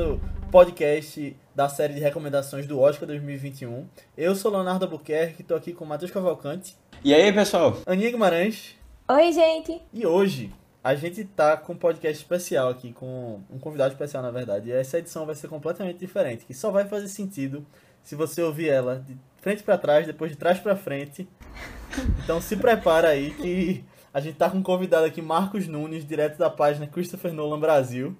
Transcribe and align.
nosso 0.00 0.20
podcast 0.50 1.36
da 1.54 1.68
série 1.68 1.92
de 1.92 2.00
recomendações 2.00 2.66
do 2.66 2.80
Oscar 2.80 3.06
2021. 3.06 3.86
Eu 4.16 4.34
sou 4.34 4.50
Leonardo 4.50 4.86
Albuquerque, 4.86 5.42
estou 5.42 5.56
aqui 5.56 5.74
com 5.74 5.84
o 5.84 5.88
Matheus 5.88 6.10
Cavalcante. 6.10 6.74
E 7.04 7.12
aí, 7.12 7.30
pessoal? 7.32 7.76
Aninha 7.86 8.10
Guimarães. 8.10 8.76
Oi, 9.08 9.32
gente. 9.32 9.82
E 9.92 10.06
hoje 10.06 10.52
a 10.82 10.94
gente 10.94 11.24
tá 11.24 11.56
com 11.56 11.74
um 11.74 11.76
podcast 11.76 12.22
especial 12.22 12.70
aqui, 12.70 12.92
com 12.92 13.40
um 13.50 13.58
convidado 13.58 13.92
especial, 13.92 14.22
na 14.22 14.30
verdade. 14.30 14.70
E 14.70 14.72
essa 14.72 14.98
edição 14.98 15.26
vai 15.26 15.34
ser 15.34 15.48
completamente 15.48 15.98
diferente, 15.98 16.46
que 16.46 16.54
só 16.54 16.70
vai 16.70 16.86
fazer 16.86 17.08
sentido 17.08 17.66
se 18.02 18.14
você 18.14 18.40
ouvir 18.42 18.70
ela 18.70 19.04
de 19.06 19.16
frente 19.42 19.62
para 19.62 19.76
trás, 19.76 20.06
depois 20.06 20.30
de 20.30 20.38
trás 20.38 20.58
para 20.58 20.76
frente. 20.76 21.28
Então 22.24 22.40
se 22.40 22.56
prepara 22.56 23.08
aí 23.08 23.32
que 23.34 23.84
a 24.14 24.20
gente 24.20 24.36
tá 24.36 24.48
com 24.48 24.58
um 24.58 24.62
convidado 24.62 25.04
aqui, 25.04 25.20
Marcos 25.20 25.68
Nunes, 25.68 26.06
direto 26.06 26.38
da 26.38 26.48
página 26.48 26.86
Christopher 26.86 27.32
Nolan 27.32 27.60
Brasil. 27.60 28.16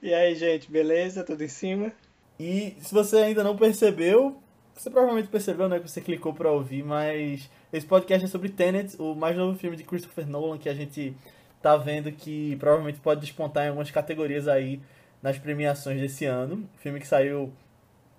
E 0.00 0.14
aí, 0.14 0.36
gente, 0.36 0.70
beleza? 0.70 1.24
Tudo 1.24 1.42
em 1.42 1.48
cima? 1.48 1.90
E 2.38 2.76
se 2.80 2.94
você 2.94 3.16
ainda 3.16 3.42
não 3.42 3.56
percebeu, 3.56 4.40
você 4.72 4.88
provavelmente 4.88 5.28
percebeu, 5.28 5.68
né, 5.68 5.80
que 5.80 5.88
você 5.88 6.00
clicou 6.00 6.32
para 6.32 6.52
ouvir, 6.52 6.84
mas 6.84 7.50
esse 7.72 7.84
podcast 7.84 8.24
é 8.24 8.28
sobre 8.28 8.48
Tenet, 8.48 8.94
o 9.00 9.16
mais 9.16 9.36
novo 9.36 9.58
filme 9.58 9.76
de 9.76 9.82
Christopher 9.82 10.24
Nolan 10.24 10.56
que 10.56 10.68
a 10.68 10.74
gente 10.74 11.16
tá 11.60 11.76
vendo 11.76 12.12
que 12.12 12.54
provavelmente 12.60 13.00
pode 13.00 13.20
despontar 13.20 13.64
em 13.64 13.68
algumas 13.70 13.90
categorias 13.90 14.46
aí 14.46 14.80
nas 15.20 15.36
premiações 15.36 16.00
desse 16.00 16.24
ano. 16.26 16.68
Filme 16.76 17.00
que 17.00 17.06
saiu 17.08 17.52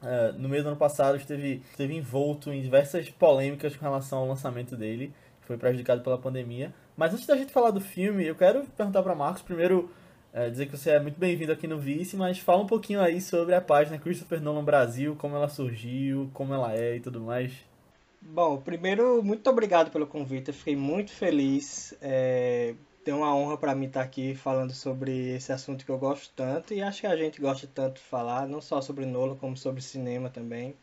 uh, 0.04 0.34
no 0.38 0.50
meio 0.50 0.64
do 0.64 0.68
ano 0.68 0.78
passado 0.78 1.16
esteve, 1.16 1.62
esteve 1.72 1.96
envolto 1.96 2.52
em 2.52 2.62
diversas 2.62 3.10
polêmicas 3.10 3.78
com 3.78 3.86
relação 3.86 4.20
ao 4.20 4.28
lançamento 4.28 4.76
dele, 4.76 5.14
que 5.40 5.48
foi 5.48 5.56
prejudicado 5.56 6.02
pela 6.02 6.18
pandemia. 6.18 6.74
Mas 6.98 7.14
antes 7.14 7.26
da 7.26 7.38
gente 7.38 7.54
falar 7.54 7.72
do 7.72 7.80
filme, 7.80 8.26
eu 8.26 8.36
quero 8.36 8.66
perguntar 8.76 9.02
para 9.02 9.16
Marcos 9.16 9.42
primeiro 9.42 9.90
uh, 10.34 10.50
dizer 10.50 10.66
que 10.68 10.78
você 10.78 10.92
é 10.92 11.00
muito 11.00 11.20
bem-vindo 11.20 11.52
aqui 11.52 11.68
no 11.68 11.80
Vice, 11.80 12.16
mas 12.16 12.40
fala 12.40 12.62
um 12.62 12.68
pouquinho 12.68 13.02
aí 13.02 13.22
sobre 13.22 13.56
a 13.56 13.62
página 13.62 13.98
Christopher 13.98 14.42
Nolan 14.42 14.64
Brasil, 14.64 15.16
como 15.18 15.36
ela 15.36 15.50
surgiu, 15.50 16.30
como 16.34 16.54
ela 16.54 16.76
é 16.76 16.98
e 16.98 17.00
tudo 17.00 17.22
mais. 17.22 17.54
Bom, 18.22 18.58
primeiro, 18.58 19.24
muito 19.24 19.50
obrigado 19.50 19.92
pelo 19.92 20.06
convite. 20.06 20.50
Eu 20.50 20.54
fiquei 20.54 20.76
muito 20.76 21.12
feliz. 21.12 21.98
É, 22.02 22.76
uma 23.14 23.36
honra 23.36 23.58
para 23.58 23.76
mim 23.76 23.88
estar 23.88 24.02
aqui 24.02 24.36
falando 24.36 24.74
sobre 24.74 25.36
esse 25.36 25.52
assunto 25.52 25.86
que 25.86 25.92
eu 25.92 25.98
gosto 25.98 26.32
tanto 26.36 26.74
e 26.74 26.82
acho 26.82 27.02
que 27.02 27.08
a 27.08 27.16
gente 27.16 27.42
gosta 27.42 27.68
tanto 27.74 27.96
de 27.96 28.02
falar, 28.02 28.48
não 28.48 28.62
só 28.62 28.82
sobre 28.82 29.06
Nolan, 29.06 29.36
como 29.36 29.58
sobre 29.58 29.82
cinema 29.82 30.30
também. 30.30 30.76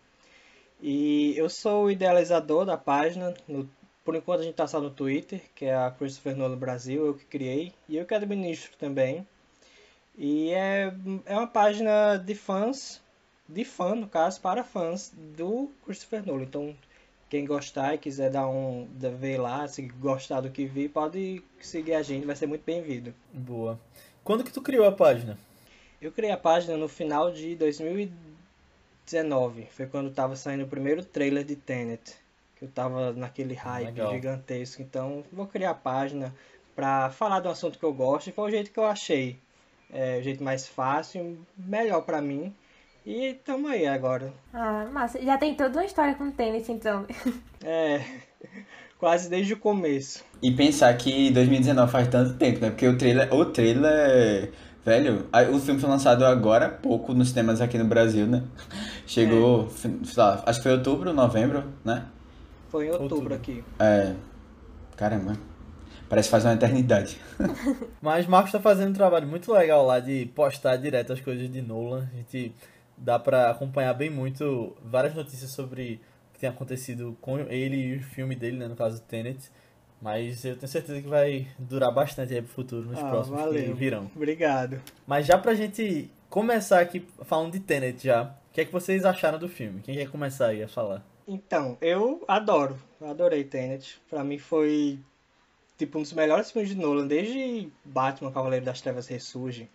E 0.81 1.35
eu 1.37 1.49
sou 1.49 1.85
o 1.85 1.91
idealizador 1.91 2.65
da 2.65 2.77
página, 2.77 3.35
no, 3.49 3.69
por 4.05 4.15
enquanto 4.15 4.41
a 4.41 4.43
gente 4.43 4.53
está 4.53 4.67
só 4.67 4.81
no 4.81 4.91
Twitter, 4.91 5.41
que 5.55 5.65
é 5.65 5.75
a 5.75 5.91
Christopher 5.91 6.37
Nolan 6.37 6.59
Brasil, 6.59 7.07
eu 7.07 7.15
que 7.15 7.25
criei, 7.25 7.73
e 7.89 7.97
eu 7.97 8.05
que 8.05 8.15
administro 8.15 8.77
também. 8.79 9.27
E 10.17 10.51
é, 10.51 10.93
é 11.27 11.35
uma 11.35 11.47
página 11.47 12.17
de 12.17 12.35
fãs, 12.35 13.03
de 13.49 13.65
fã 13.65 13.95
no 13.95 14.09
caso, 14.09 14.41
para 14.41 14.65
fãs 14.65 15.13
do 15.15 15.71
Christopher 15.85 16.27
Nolan. 16.27 16.45
Então 16.45 16.75
quem 17.29 17.45
gostar 17.45 17.95
e 17.95 17.99
quiser 17.99 18.31
dar 18.31 18.49
um 18.49 18.89
ver 19.19 19.39
lá, 19.39 19.67
se 19.67 19.83
gostar 19.83 20.41
do 20.41 20.51
que 20.51 20.65
vi, 20.65 20.89
pode 20.89 21.43
seguir 21.61 21.95
a 21.95 22.03
gente, 22.03 22.25
vai 22.25 22.37
ser 22.37 22.47
muito 22.47 22.63
bem-vindo. 22.65 23.13
Boa. 23.33 23.79
Quando 24.23 24.45
que 24.45 24.53
tu 24.53 24.63
criou 24.63 24.87
a 24.87 24.93
página? 24.93 25.37
Eu 26.01 26.13
criei 26.13 26.33
a 26.33 26.37
página 26.37 26.77
no 26.77 26.89
final 26.89 27.33
de 27.33 27.57
2019. 27.57 29.67
Foi 29.71 29.87
quando 29.87 30.13
tava 30.13 30.37
saindo 30.37 30.65
o 30.65 30.69
primeiro 30.69 31.05
trailer 31.05 31.45
de 31.45 31.57
Tenet. 31.57 32.15
Que 32.57 32.65
eu 32.65 32.69
tava 32.69 33.13
naquele 33.13 33.55
hype 33.55 33.87
Legal. 33.87 34.13
gigantesco. 34.13 34.83
Então, 34.83 35.25
vou 35.33 35.47
criar 35.47 35.71
a 35.71 35.75
página 35.75 36.35
pra 36.75 37.11
falar 37.11 37.41
de 37.41 37.49
um 37.49 37.51
assunto 37.51 37.79
que 37.79 37.85
eu 37.85 37.93
gosto. 37.93 38.29
E 38.29 38.33
foi 38.33 38.49
o 38.49 38.51
jeito 38.51 38.71
que 38.71 38.79
eu 38.79 38.87
achei. 38.87 39.39
É, 39.93 40.19
o 40.19 40.23
jeito 40.23 40.43
mais 40.43 40.67
fácil, 40.67 41.39
melhor 41.57 42.03
para 42.03 42.21
mim. 42.21 42.55
E 43.05 43.35
tamo 43.45 43.69
aí 43.69 43.87
agora. 43.87 44.33
Ah, 44.53 44.87
massa. 44.93 45.23
Já 45.23 45.39
tem 45.39 45.55
toda 45.55 45.79
uma 45.79 45.85
história 45.85 46.15
com 46.15 46.31
tênis, 46.31 46.69
então. 46.69 47.07
É, 47.65 48.05
quase 48.99 49.29
desde 49.29 49.55
o 49.55 49.57
começo. 49.57 50.25
E 50.43 50.51
pensar 50.51 50.93
que 50.97 51.31
2019 51.31 51.91
faz 51.91 52.09
tanto 52.09 52.35
tempo, 52.35 52.61
né? 52.61 52.71
Porque 52.71 52.87
o 52.87 52.99
trailer, 52.99 53.33
o 53.33 53.45
trailer, 53.47 54.53
velho, 54.85 55.29
o 55.53 55.59
filme 55.59 55.81
foi 55.81 55.89
lançado 55.89 56.25
agora 56.25 56.67
há 56.67 56.69
pouco 56.69 57.15
nos 57.15 57.31
cinemas 57.31 57.61
aqui 57.61 57.79
no 57.79 57.85
Brasil, 57.85 58.27
né? 58.27 58.43
Chegou, 59.07 59.67
é. 59.67 59.71
sei 59.71 59.93
lá, 60.17 60.43
acho 60.45 60.59
que 60.59 60.65
foi 60.65 60.73
outubro, 60.73 61.13
novembro, 61.13 61.65
né? 61.85 62.07
Foi 62.69 62.87
em 62.87 62.91
outubro, 62.91 63.15
outubro. 63.15 63.35
aqui. 63.35 63.65
É, 63.79 64.15
caramba. 64.97 65.37
Parece 66.09 66.29
que 66.29 66.31
faz 66.31 66.45
uma 66.45 66.55
eternidade. 66.55 67.19
Mas 68.01 68.27
Marcos 68.27 68.53
tá 68.53 68.61
fazendo 68.61 68.91
um 68.91 68.95
trabalho 68.95 69.27
muito 69.27 69.53
legal 69.53 69.85
lá 69.85 69.99
de 69.99 70.27
postar 70.35 70.77
direto 70.77 71.13
as 71.13 71.21
coisas 71.21 71.51
de 71.51 71.61
Nolan. 71.61 72.09
A 72.13 72.17
gente 72.17 72.55
dá 72.97 73.19
para 73.19 73.51
acompanhar 73.51 73.93
bem 73.95 74.09
muito 74.09 74.77
várias 74.85 75.15
notícias 75.15 75.51
sobre 75.51 76.01
o 76.31 76.35
que 76.35 76.41
tem 76.41 76.49
acontecido 76.49 77.17
com 77.21 77.39
ele 77.41 77.77
e 77.77 77.97
o 77.97 78.03
filme 78.03 78.37
dele, 78.37 78.57
né, 78.57 78.69
no 78.69 78.77
caso 78.77 79.03
Tenet. 79.03 79.51
Mas 80.01 80.45
eu 80.45 80.57
tenho 80.57 80.69
certeza 80.69 81.01
que 81.01 81.09
vai 81.09 81.47
durar 81.59 81.93
bastante 81.93 82.35
aí 82.35 82.43
pro 82.43 82.53
futuro, 82.53 82.87
nos 82.87 82.99
ah, 82.99 83.09
próximos 83.09 83.41
valeu. 83.41 83.65
que 83.65 83.73
virão. 83.73 84.11
Obrigado. 84.15 84.81
Mas 85.07 85.27
já 85.27 85.39
pra 85.39 85.55
gente 85.55 86.11
começar 86.29 86.81
aqui 86.81 87.07
falando 87.25 87.53
de 87.53 87.61
Tenet 87.61 88.05
já, 88.05 88.25
o 88.25 88.53
que 88.53 88.61
é 88.61 88.65
que 88.65 88.73
vocês 88.73 89.05
acharam 89.05 89.39
do 89.39 89.49
filme? 89.49 89.81
Quem 89.81 89.97
quer 89.97 90.09
começar 90.09 90.49
aí 90.49 90.63
a 90.63 90.69
falar? 90.69 91.03
Então, 91.27 91.77
eu 91.81 92.23
adoro, 92.29 92.77
eu 93.01 93.11
adorei 93.11 93.43
Tenet. 93.43 94.01
Pra 94.09 94.23
mim 94.23 94.39
foi 94.39 95.01
tipo 95.79 95.99
um 95.99 96.03
dos 96.03 96.13
melhores 96.13 96.51
filmes 96.51 96.71
de 96.71 96.77
Nolan, 96.77 97.07
desde 97.07 97.69
Batman, 97.85 98.33
Cavaleiro 98.33 98.65
das 98.65 98.81
Trevas 98.81 99.07
Ressurge 99.07 99.69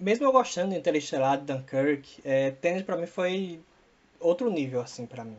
mesmo 0.00 0.26
eu 0.26 0.32
gostando 0.32 0.70
de 0.70 0.78
Interestelar, 0.78 1.38
de 1.38 1.44
Dunkirk, 1.44 2.20
é, 2.24 2.50
Tenet 2.50 2.84
para 2.84 2.96
mim 2.96 3.06
foi 3.06 3.60
outro 4.18 4.50
nível 4.50 4.80
assim 4.80 5.06
para 5.06 5.24
mim. 5.24 5.38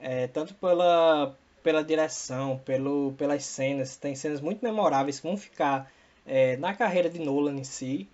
É, 0.00 0.26
tanto 0.26 0.54
pela 0.54 1.36
pela 1.62 1.84
direção, 1.84 2.60
pelo 2.64 3.12
pelas 3.16 3.44
cenas, 3.44 3.96
tem 3.96 4.14
cenas 4.14 4.40
muito 4.40 4.64
memoráveis 4.64 5.20
que 5.20 5.26
vão 5.26 5.36
ficar 5.36 5.92
é, 6.26 6.56
na 6.56 6.74
carreira 6.74 7.08
de 7.08 7.20
Nolan 7.20 7.56
em 7.56 7.64
si, 7.64 8.08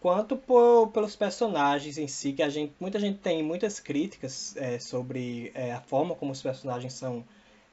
quanto 0.00 0.36
por, 0.36 0.88
pelos 0.88 1.16
personagens 1.16 1.98
em 1.98 2.06
si, 2.06 2.32
que 2.32 2.42
a 2.42 2.48
gente 2.48 2.72
muita 2.78 3.00
gente 3.00 3.18
tem 3.18 3.42
muitas 3.42 3.80
críticas 3.80 4.56
é, 4.56 4.78
sobre 4.78 5.50
é, 5.54 5.72
a 5.72 5.80
forma 5.80 6.14
como 6.14 6.30
os 6.30 6.42
personagens 6.42 6.92
são 6.92 7.24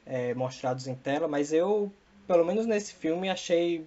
é, 0.06 0.32
mostrados 0.34 0.86
em 0.86 0.94
tela, 0.94 1.26
mas 1.28 1.52
eu 1.52 1.92
pelo 2.26 2.44
menos 2.44 2.66
nesse 2.66 2.94
filme 2.94 3.28
achei 3.28 3.86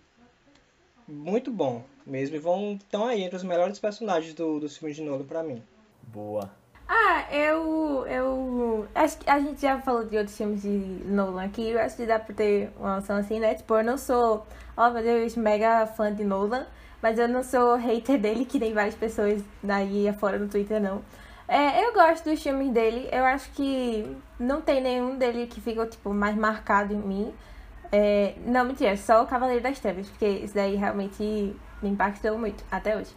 muito 1.07 1.52
bom 1.52 1.84
mesmo. 2.06 2.35
E 2.35 2.40
vão 2.40 2.74
estão 2.74 3.06
aí 3.06 3.24
entre 3.24 3.35
os 3.35 3.44
melhores 3.44 3.80
personagens 3.80 4.34
do, 4.34 4.59
do 4.59 4.69
filme 4.69 4.94
de 4.94 5.02
Nolan 5.02 5.25
pra 5.25 5.44
mim. 5.44 5.62
Boa. 6.03 6.50
Ah, 6.88 7.25
eu. 7.31 8.06
eu 8.07 8.88
acho 8.96 9.19
que 9.19 9.30
a 9.30 9.40
gente 9.40 9.62
já 9.62 9.80
falou 9.80 10.06
de 10.06 10.18
outros 10.18 10.35
filmes 10.35 10.62
de 10.63 10.69
Nolan 11.06 11.46
aqui. 11.46 11.69
Eu 11.69 11.80
acho 11.80 11.96
que 11.96 12.06
dá 12.06 12.18
pra 12.18 12.34
ter 12.34 12.72
uma 12.78 12.96
noção 12.96 13.18
assim, 13.18 13.40
né? 13.40 13.53
Tipo, 13.53 13.75
eu 13.75 13.84
não 13.84 13.98
sou, 13.98 14.45
ó 14.75 14.89
meu 14.89 15.04
Deus, 15.04 15.36
mega 15.36 15.86
fã 15.86 16.13
de 16.13 16.24
Nolan. 16.24 16.65
Mas 17.01 17.18
eu 17.18 17.30
não 17.30 17.44
sou 17.44 17.75
hater 17.75 18.19
dele, 18.19 18.44
que 18.44 18.60
nem 18.60 18.74
várias 18.74 18.95
pessoas 18.95 19.42
daí 19.63 20.07
afora 20.10 20.38
no 20.38 20.50
Twitter, 20.50 20.81
não. 20.81 21.01
É, 21.48 21.86
eu 21.86 21.94
gosto 21.94 22.30
dos 22.30 22.42
filmes 22.42 22.72
dele. 22.74 23.07
Eu 23.12 23.24
acho 23.24 23.50
que 23.51 24.18
não 24.39 24.62
tem 24.62 24.81
nenhum 24.81 25.18
dele 25.18 25.47
que 25.47 25.59
ficou, 25.59 25.86
tipo, 25.86 26.13
mais 26.13 26.36
marcado 26.36 26.94
em 26.94 26.97
mim. 26.97 27.33
É, 27.91 28.36
não, 28.45 28.65
mentira, 28.65 28.95
só 28.95 29.24
o 29.24 29.27
Cavaleiro 29.27 29.62
das 29.62 29.80
Trevas, 29.80 30.07
porque 30.09 30.27
isso 30.27 30.53
daí 30.53 30.75
realmente 30.75 31.56
me 31.81 31.89
impactou 31.89 32.38
muito, 32.38 32.63
até 32.71 32.95
hoje. 32.95 33.12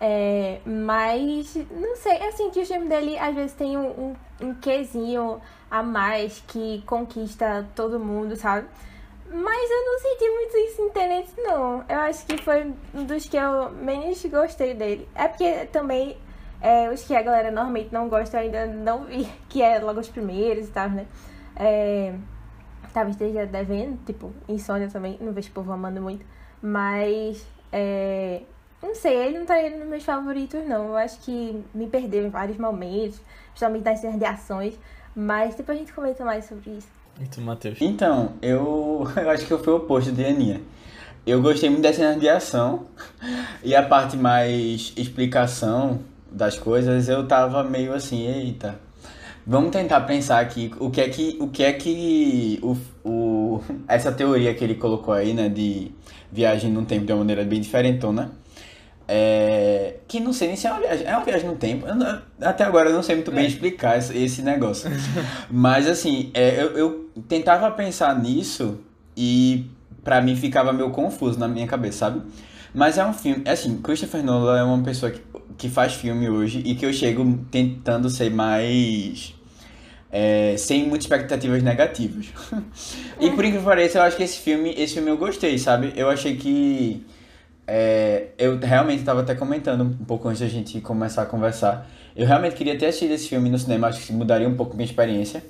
É, 0.00 0.60
mas, 0.66 1.54
não 1.70 1.96
sei, 1.96 2.26
eu 2.26 2.32
senti 2.32 2.60
o 2.60 2.66
filme 2.66 2.88
dele 2.88 3.16
às 3.18 3.34
vezes 3.34 3.52
tem 3.52 3.76
um, 3.76 3.86
um, 3.86 4.16
um 4.40 4.54
quesinho 4.54 5.40
a 5.70 5.82
mais 5.82 6.42
que 6.46 6.82
conquista 6.86 7.66
todo 7.74 7.98
mundo, 8.00 8.36
sabe? 8.36 8.66
Mas 9.30 9.70
eu 9.70 9.84
não 9.84 9.98
senti 9.98 10.30
muito 10.30 10.56
isso 10.58 10.82
em 10.82 10.90
Tenet, 10.90 11.28
não. 11.38 11.84
Eu 11.88 11.98
acho 12.00 12.24
que 12.26 12.36
foi 12.38 12.72
um 12.94 13.04
dos 13.04 13.28
que 13.28 13.36
eu 13.36 13.70
menos 13.70 14.24
gostei 14.26 14.74
dele. 14.74 15.08
É 15.14 15.26
porque 15.26 15.66
também 15.66 16.16
é, 16.64 16.90
os 16.90 17.02
que 17.02 17.14
a 17.14 17.20
galera 17.20 17.50
normalmente 17.50 17.92
não 17.92 18.08
gosta 18.08 18.38
eu 18.38 18.40
ainda 18.40 18.64
não 18.64 19.04
vi, 19.04 19.28
que 19.50 19.60
é 19.60 19.78
logo 19.78 20.00
os 20.00 20.08
primeiros 20.08 20.66
e 20.66 20.70
tal, 20.70 20.88
né? 20.88 21.04
É, 21.54 22.14
talvez 22.94 23.16
esteja 23.16 23.44
devendo, 23.44 23.98
tipo, 24.06 24.32
Insônia 24.48 24.88
também, 24.88 25.18
não 25.20 25.30
vejo 25.34 25.50
o 25.50 25.52
povo 25.52 25.70
amando 25.72 26.00
muito. 26.00 26.24
Mas, 26.62 27.46
é, 27.70 28.40
não 28.82 28.94
sei, 28.94 29.14
ele 29.14 29.38
não 29.38 29.44
tá 29.44 29.56
nos 29.68 29.86
meus 29.86 30.04
favoritos, 30.04 30.66
não. 30.66 30.88
Eu 30.88 30.96
acho 30.96 31.20
que 31.20 31.62
me 31.74 31.86
perdeu 31.86 32.24
em 32.24 32.30
vários 32.30 32.56
momentos, 32.56 33.20
principalmente 33.48 33.84
nas 33.84 33.98
cenas 33.98 34.18
de 34.18 34.24
ações. 34.24 34.74
Mas 35.14 35.54
depois 35.54 35.76
a 35.76 35.80
gente 35.80 35.92
comenta 35.92 36.24
mais 36.24 36.46
sobre 36.46 36.70
isso. 36.70 36.88
E 37.20 37.26
tu, 37.26 37.42
Matheus? 37.42 37.76
Então, 37.82 38.32
eu, 38.40 39.06
eu 39.20 39.30
acho 39.30 39.46
que 39.46 39.52
eu 39.52 39.62
fui 39.62 39.74
o 39.74 39.76
oposto 39.76 40.10
de 40.10 40.24
Aninha. 40.24 40.62
Eu 41.26 41.42
gostei 41.42 41.68
muito 41.68 41.82
das 41.82 41.96
cenas 41.96 42.18
de 42.18 42.28
ação 42.28 42.86
e 43.62 43.76
a 43.76 43.82
parte 43.82 44.16
mais 44.16 44.94
explicação 44.96 46.00
das 46.34 46.58
coisas 46.58 47.08
eu 47.08 47.26
tava 47.26 47.62
meio 47.64 47.94
assim, 47.94 48.26
eita, 48.26 48.78
Vamos 49.46 49.72
tentar 49.72 50.00
pensar 50.02 50.40
aqui 50.40 50.72
o 50.80 50.90
que 50.90 51.00
é 51.02 51.08
que 51.08 51.36
o 51.38 51.48
que 51.48 51.62
é 51.62 51.72
que 51.74 52.58
o, 52.62 52.76
o 53.04 53.62
essa 53.86 54.10
teoria 54.10 54.54
que 54.54 54.64
ele 54.64 54.74
colocou 54.74 55.12
aí, 55.12 55.34
né, 55.34 55.50
de 55.50 55.92
viagem 56.32 56.70
no 56.70 56.84
tempo 56.86 57.04
de 57.04 57.12
uma 57.12 57.18
maneira 57.18 57.44
bem 57.44 57.60
diferentona, 57.60 58.32
É, 59.06 59.96
que 60.08 60.18
não 60.18 60.32
sei 60.32 60.48
nem 60.48 60.56
se 60.56 60.66
é 60.66 60.70
uma 60.72 60.80
viagem. 60.80 61.06
É 61.06 61.14
uma 61.14 61.24
viagem 61.24 61.46
no 61.46 61.56
tempo. 61.56 61.86
Não, 61.94 62.22
até 62.40 62.64
agora 62.64 62.88
eu 62.88 62.94
não 62.94 63.02
sei 63.02 63.16
muito 63.16 63.30
bem 63.30 63.44
é. 63.44 63.48
explicar 63.48 63.98
esse, 63.98 64.16
esse 64.16 64.40
negócio. 64.42 64.90
Mas 65.50 65.86
assim, 65.86 66.30
é, 66.32 66.62
eu, 66.62 66.78
eu 66.78 67.10
tentava 67.28 67.70
pensar 67.70 68.18
nisso 68.18 68.78
e 69.14 69.66
para 70.02 70.22
mim 70.22 70.36
ficava 70.36 70.72
meio 70.72 70.90
confuso 70.90 71.38
na 71.38 71.46
minha 71.48 71.66
cabeça, 71.66 71.98
sabe? 71.98 72.22
Mas 72.72 72.96
é 72.98 73.04
um 73.04 73.12
filme. 73.12 73.42
É 73.44 73.52
assim, 73.52 73.76
Christopher 73.82 74.24
Nolan 74.24 74.58
é 74.58 74.62
uma 74.64 74.82
pessoa 74.82 75.12
que, 75.12 75.20
que 75.56 75.68
faz 75.68 75.94
filme 75.94 76.28
hoje 76.28 76.62
e 76.64 76.74
que 76.74 76.84
eu 76.84 76.92
chego 76.92 77.38
tentando 77.50 78.08
ser 78.10 78.30
mais. 78.30 79.34
É, 80.10 80.54
sem 80.56 80.86
muitas 80.86 81.06
expectativas 81.06 81.62
negativas. 81.62 82.26
e 83.20 83.30
por 83.30 83.44
incrível 83.44 83.60
que 83.60 83.66
pareça, 83.66 83.98
eu 83.98 84.02
acho 84.02 84.16
que 84.16 84.22
esse 84.22 84.38
filme, 84.38 84.72
esse 84.76 84.94
filme 84.94 85.10
eu 85.10 85.16
gostei, 85.16 85.58
sabe? 85.58 85.92
Eu 85.96 86.08
achei 86.08 86.36
que 86.36 87.04
é, 87.66 88.28
eu 88.38 88.58
realmente 88.58 89.00
estava 89.00 89.22
até 89.22 89.34
comentando 89.34 89.82
um 89.82 90.04
pouco 90.04 90.28
antes 90.28 90.40
da 90.40 90.48
gente 90.48 90.80
começar 90.80 91.22
a 91.22 91.26
conversar. 91.26 91.90
Eu 92.14 92.26
realmente 92.26 92.54
queria 92.54 92.78
ter 92.78 92.86
assistido 92.86 93.12
esse 93.12 93.28
filme 93.28 93.50
no 93.50 93.58
cinema, 93.58 93.88
acho 93.88 94.06
que 94.06 94.12
mudaria 94.12 94.48
um 94.48 94.54
pouco 94.54 94.76
minha 94.76 94.86
experiência. 94.86 95.42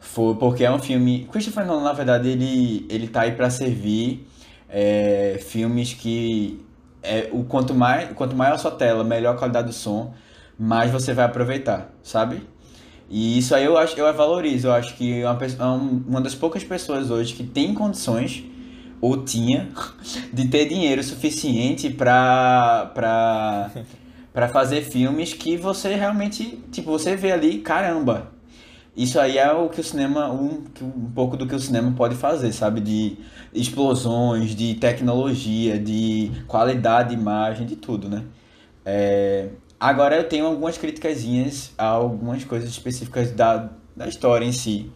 Foi 0.00 0.34
porque 0.36 0.64
é 0.64 0.70
um 0.70 0.78
filme. 0.78 1.28
Christopher 1.30 1.66
Nolan, 1.66 1.84
na 1.84 1.92
verdade, 1.92 2.28
ele, 2.28 2.86
ele 2.88 3.08
tá 3.08 3.22
aí 3.22 3.32
para 3.32 3.50
servir 3.50 4.26
é, 4.68 5.38
filmes 5.40 5.94
que. 5.94 6.60
É, 7.02 7.28
o 7.32 7.44
quanto, 7.44 7.74
mais, 7.74 8.12
quanto 8.12 8.36
maior 8.36 8.54
a 8.54 8.58
sua 8.58 8.70
tela, 8.70 9.02
melhor 9.02 9.34
a 9.34 9.38
qualidade 9.38 9.68
do 9.68 9.72
som, 9.72 10.14
mais 10.58 10.90
você 10.90 11.12
vai 11.12 11.24
aproveitar, 11.24 11.90
sabe? 12.02 12.42
E 13.10 13.36
isso 13.36 13.54
aí 13.54 13.64
eu 13.64 13.76
acho 13.76 13.98
eu 13.98 14.12
valorizo. 14.14 14.68
Eu 14.68 14.72
acho 14.72 14.94
que 14.94 15.20
é 15.20 15.28
uma, 15.28 15.38
é 15.44 15.64
uma 15.64 16.20
das 16.20 16.34
poucas 16.34 16.64
pessoas 16.64 17.10
hoje 17.10 17.34
que 17.34 17.44
tem 17.44 17.74
condições 17.74 18.42
ou 19.02 19.22
tinha, 19.24 19.68
de 20.32 20.48
ter 20.48 20.66
dinheiro 20.66 21.02
suficiente 21.02 21.90
para 21.90 22.90
pra, 22.94 23.70
pra 24.32 24.48
fazer 24.48 24.82
filmes 24.82 25.34
que 25.34 25.56
você 25.56 25.94
realmente, 25.94 26.62
tipo, 26.70 26.90
você 26.90 27.14
vê 27.16 27.32
ali, 27.32 27.58
caramba, 27.58 28.30
isso 28.94 29.18
aí 29.18 29.38
é 29.38 29.50
o 29.50 29.70
que 29.70 29.80
o 29.80 29.84
cinema, 29.84 30.30
um, 30.30 30.64
um 30.82 31.10
pouco 31.14 31.36
do 31.36 31.46
que 31.46 31.54
o 31.54 31.58
cinema 31.58 31.92
pode 31.96 32.14
fazer, 32.14 32.52
sabe? 32.52 32.80
De 32.80 33.16
explosões, 33.52 34.54
de 34.54 34.74
tecnologia, 34.74 35.78
de 35.78 36.30
qualidade 36.46 37.10
de 37.10 37.14
imagem, 37.14 37.66
de 37.66 37.76
tudo, 37.76 38.08
né? 38.08 38.24
É... 38.84 39.48
Agora 39.80 40.16
eu 40.16 40.28
tenho 40.28 40.46
algumas 40.46 40.76
criticazinhas 40.76 41.72
a 41.76 41.86
algumas 41.86 42.44
coisas 42.44 42.68
específicas 42.68 43.32
da, 43.32 43.70
da 43.96 44.06
história 44.06 44.44
em 44.44 44.52
si. 44.52 44.92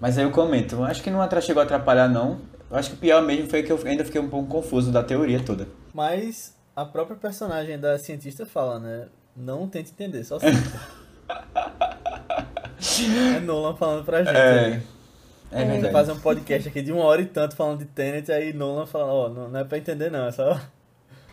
Mas 0.00 0.18
aí 0.18 0.24
eu 0.24 0.30
comento. 0.30 0.82
Acho 0.82 1.02
que 1.02 1.10
não 1.10 1.26
chegou 1.40 1.62
a 1.62 1.64
atrapalhar, 1.64 2.08
não. 2.08 2.40
Acho 2.70 2.90
que 2.90 2.96
o 2.96 2.98
pior 2.98 3.22
mesmo 3.22 3.48
foi 3.48 3.62
que 3.62 3.70
eu 3.70 3.80
ainda 3.86 4.04
fiquei 4.04 4.20
um 4.20 4.28
pouco 4.28 4.48
confuso 4.48 4.90
da 4.90 5.02
teoria 5.02 5.40
toda. 5.40 5.68
Mas 5.94 6.54
a 6.74 6.84
própria 6.84 7.16
personagem 7.16 7.78
da 7.78 7.96
cientista 7.98 8.44
fala, 8.44 8.80
né? 8.80 9.06
Não 9.36 9.68
tente 9.68 9.92
entender, 9.92 10.24
só 10.24 10.38
sinta. 10.38 10.80
é 13.36 13.40
Nolan 13.40 13.76
falando 13.76 14.04
pra 14.04 14.24
gente. 14.24 14.36
É, 14.36 14.82
é 15.52 15.64
verdade. 15.64 15.92
Fazer 15.92 16.12
um 16.12 16.20
podcast 16.20 16.68
aqui 16.68 16.82
de 16.82 16.92
uma 16.92 17.04
hora 17.04 17.22
e 17.22 17.26
tanto 17.26 17.56
falando 17.56 17.78
de 17.80 17.84
Tenet, 17.86 18.30
aí 18.30 18.52
Nolan 18.52 18.86
fala, 18.86 19.12
ó, 19.12 19.26
oh, 19.26 19.28
não, 19.28 19.48
não 19.48 19.60
é 19.60 19.64
pra 19.64 19.78
entender 19.78 20.10
não, 20.10 20.26
é 20.26 20.32
só... 20.32 20.60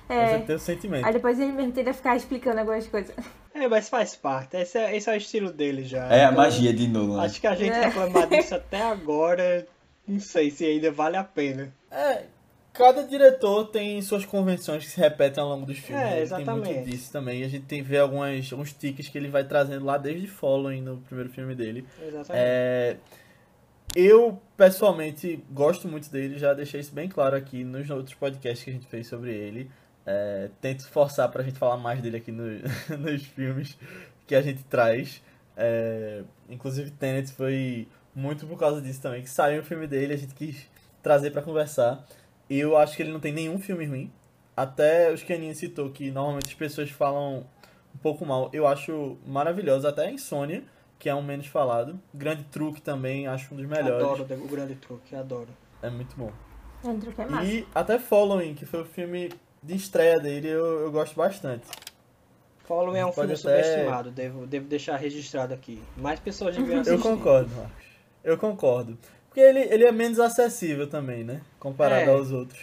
É. 0.10 0.40
Você 0.40 0.54
o 0.54 0.60
sentimento. 0.60 1.06
Aí 1.06 1.13
depois 1.13 1.40
ele 1.40 1.54
mesmo 1.54 1.72
tenta 1.72 1.94
ficar 1.94 2.16
explicando 2.16 2.60
algumas 2.60 2.86
coisas. 2.88 3.16
É, 3.56 3.68
mas 3.68 3.88
faz 3.88 4.16
parte. 4.16 4.57
Esse 4.57 4.78
é, 4.78 4.95
esse 4.95 5.10
é 5.10 5.13
o 5.13 5.16
estilo 5.16 5.51
dele 5.51 5.86
já. 5.86 6.12
É 6.12 6.24
então, 6.24 6.28
a 6.28 6.31
magia 6.31 6.74
de 6.74 6.88
Nolan. 6.88 7.24
Acho 7.24 7.40
que 7.40 7.48
a 7.48 7.56
gente 7.56 7.72
é. 7.72 7.86
reclamar 7.86 8.28
disso 8.28 8.54
até 8.54 8.81
agora 8.81 9.66
não 10.07 10.19
sei 10.19 10.51
se 10.51 10.66
ainda 10.66 10.92
vale 10.92 11.18
a 11.18 11.24
pena. 11.24 11.74
É, 11.89 12.24
cada 12.74 13.04
diretor 13.04 13.68
tem 13.68 14.02
suas 14.02 14.25
convenções 14.25 14.84
que 14.84 14.90
se 14.90 15.00
repetem 15.00 15.42
ao 15.42 15.50
longo 15.50 15.66
dos 15.66 15.78
filmes. 15.78 16.04
É, 16.04 16.22
exatamente. 16.22 16.66
Tem 16.66 16.75
muito 16.75 16.90
disso 16.90 17.12
também. 17.12 17.44
A 17.44 17.48
gente 17.48 17.66
tem 17.66 17.84
ver 17.84 18.00
algumas, 18.00 18.52
alguns 18.52 18.74
tiques 18.74 19.08
que 19.08 19.18
ele 19.18 19.30
vai 19.30 19.44
trazendo 19.44 19.86
lá 19.86 19.98
desde 19.98 20.28
Following 20.28 20.81
no 20.81 20.98
primeiro 20.98 21.30
filme 21.30 21.54
dele. 21.54 21.86
Exatamente. 22.02 22.31
É, 22.34 22.98
eu, 23.96 24.42
pessoalmente, 24.58 25.44
gosto 25.52 25.88
muito 25.88 26.10
dele, 26.10 26.40
já 26.40 26.54
deixei 26.54 26.80
isso 26.80 26.94
bem 26.94 27.08
claro 27.08 27.36
aqui 27.36 27.64
nos 27.64 27.88
outros 27.92 28.16
podcasts 28.16 28.64
que 28.64 28.72
a 28.72 28.74
gente 28.74 28.88
fez 28.88 29.06
sobre 29.06 29.31
ele. 29.31 29.70
É, 30.06 30.50
tento 30.60 30.88
forçar 30.90 31.30
pra 31.30 31.44
gente 31.44 31.58
falar 31.58 31.78
mais 31.78 32.02
dele 32.02 32.18
aqui 32.18 32.31
no, 32.31 32.44
nos 33.00 33.24
filmes 33.24 33.78
que 34.25 34.34
a 34.34 34.42
gente 34.42 34.64
traz. 34.64 35.22
É, 35.56 36.24
inclusive, 36.50 36.90
Tenet 36.90 37.31
foi 37.31 37.88
muito 38.16 38.48
por 38.48 38.58
causa 38.58 38.81
disso 38.81 39.02
também, 39.02 39.22
que 39.22 39.30
saiu 39.30 39.62
o 39.62 39.64
filme 39.64 39.86
dele, 39.86 40.14
a 40.14 40.18
gente 40.18 40.34
quis 40.34 40.68
trazer 41.04 41.30
para 41.30 41.44
conversar. 41.44 42.04
E 42.50 42.60
eu 42.60 42.78
acho 42.78 42.95
que 42.95 43.04
ele 43.04 43.12
não 43.12 43.19
tem 43.19 43.31
nenhum 43.31 43.60
filme 43.60 43.86
ruim. 43.86 44.12
Até 44.56 45.12
os 45.12 45.24
que 45.24 45.34
a 45.34 45.36
Aninha 45.36 45.56
citou, 45.56 45.90
que 45.90 46.12
normalmente 46.12 46.48
as 46.48 46.54
pessoas 46.54 46.90
falam 46.90 47.45
um 47.94 47.98
pouco 47.98 48.25
mal, 48.25 48.50
eu 48.54 48.68
acho 48.68 49.18
maravilhoso. 49.25 49.88
Até 49.88 50.06
a 50.06 50.12
Insônia, 50.12 50.63
que 51.00 51.10
é 51.10 51.16
um 51.16 51.22
menos 51.22 51.48
falado. 51.48 52.00
Grande 52.13 52.44
Truque 52.45 52.81
também, 52.81 53.28
acho 53.28 53.54
um 53.54 53.57
dos 53.57 53.66
melhores. 53.66 54.04
Adoro 54.04 54.24
o 54.44 54.48
Grande 54.48 54.75
Truque, 54.75 55.16
adoro. 55.16 55.50
É 55.81 55.90
muito 55.90 56.16
bom. 56.16 56.31
Grande 56.84 57.01
Truque 57.01 57.22
é 57.22 57.25
massa. 57.25 57.45
E 57.45 57.68
até 57.74 57.98
Following, 57.98 58.54
que 58.54 58.66
foi 58.66 58.81
o 58.81 58.86
filme 58.86 59.31
de 59.62 59.75
estreia 59.75 60.19
dele, 60.19 60.50
eu, 60.50 60.81
eu 60.81 60.92
gosto 60.92 61.16
bastante. 61.16 61.66
Following 62.66 63.00
é 63.00 63.06
um 63.06 63.12
filme 63.12 63.34
até... 63.34 63.42
subestimado, 63.42 64.12
devo, 64.12 64.48
devo 64.48 64.68
deixar 64.68 64.98
registrado 64.98 65.54
aqui. 65.54 65.81
Mais 65.98 66.19
pessoas 66.19 66.56
deviam 66.56 66.80
assistir. 66.80 66.98
Eu 66.98 67.01
concordo, 67.01 67.50
Marcos. 67.56 67.84
Eu 68.24 68.38
concordo. 68.38 68.98
Porque 69.34 69.42
ele, 69.42 69.62
ele 69.62 69.84
é 69.84 69.92
menos 69.92 70.20
acessível 70.20 70.86
também, 70.86 71.24
né? 71.24 71.42
Comparado 71.60 72.08
é. 72.08 72.14
aos 72.14 72.32
outros. 72.32 72.62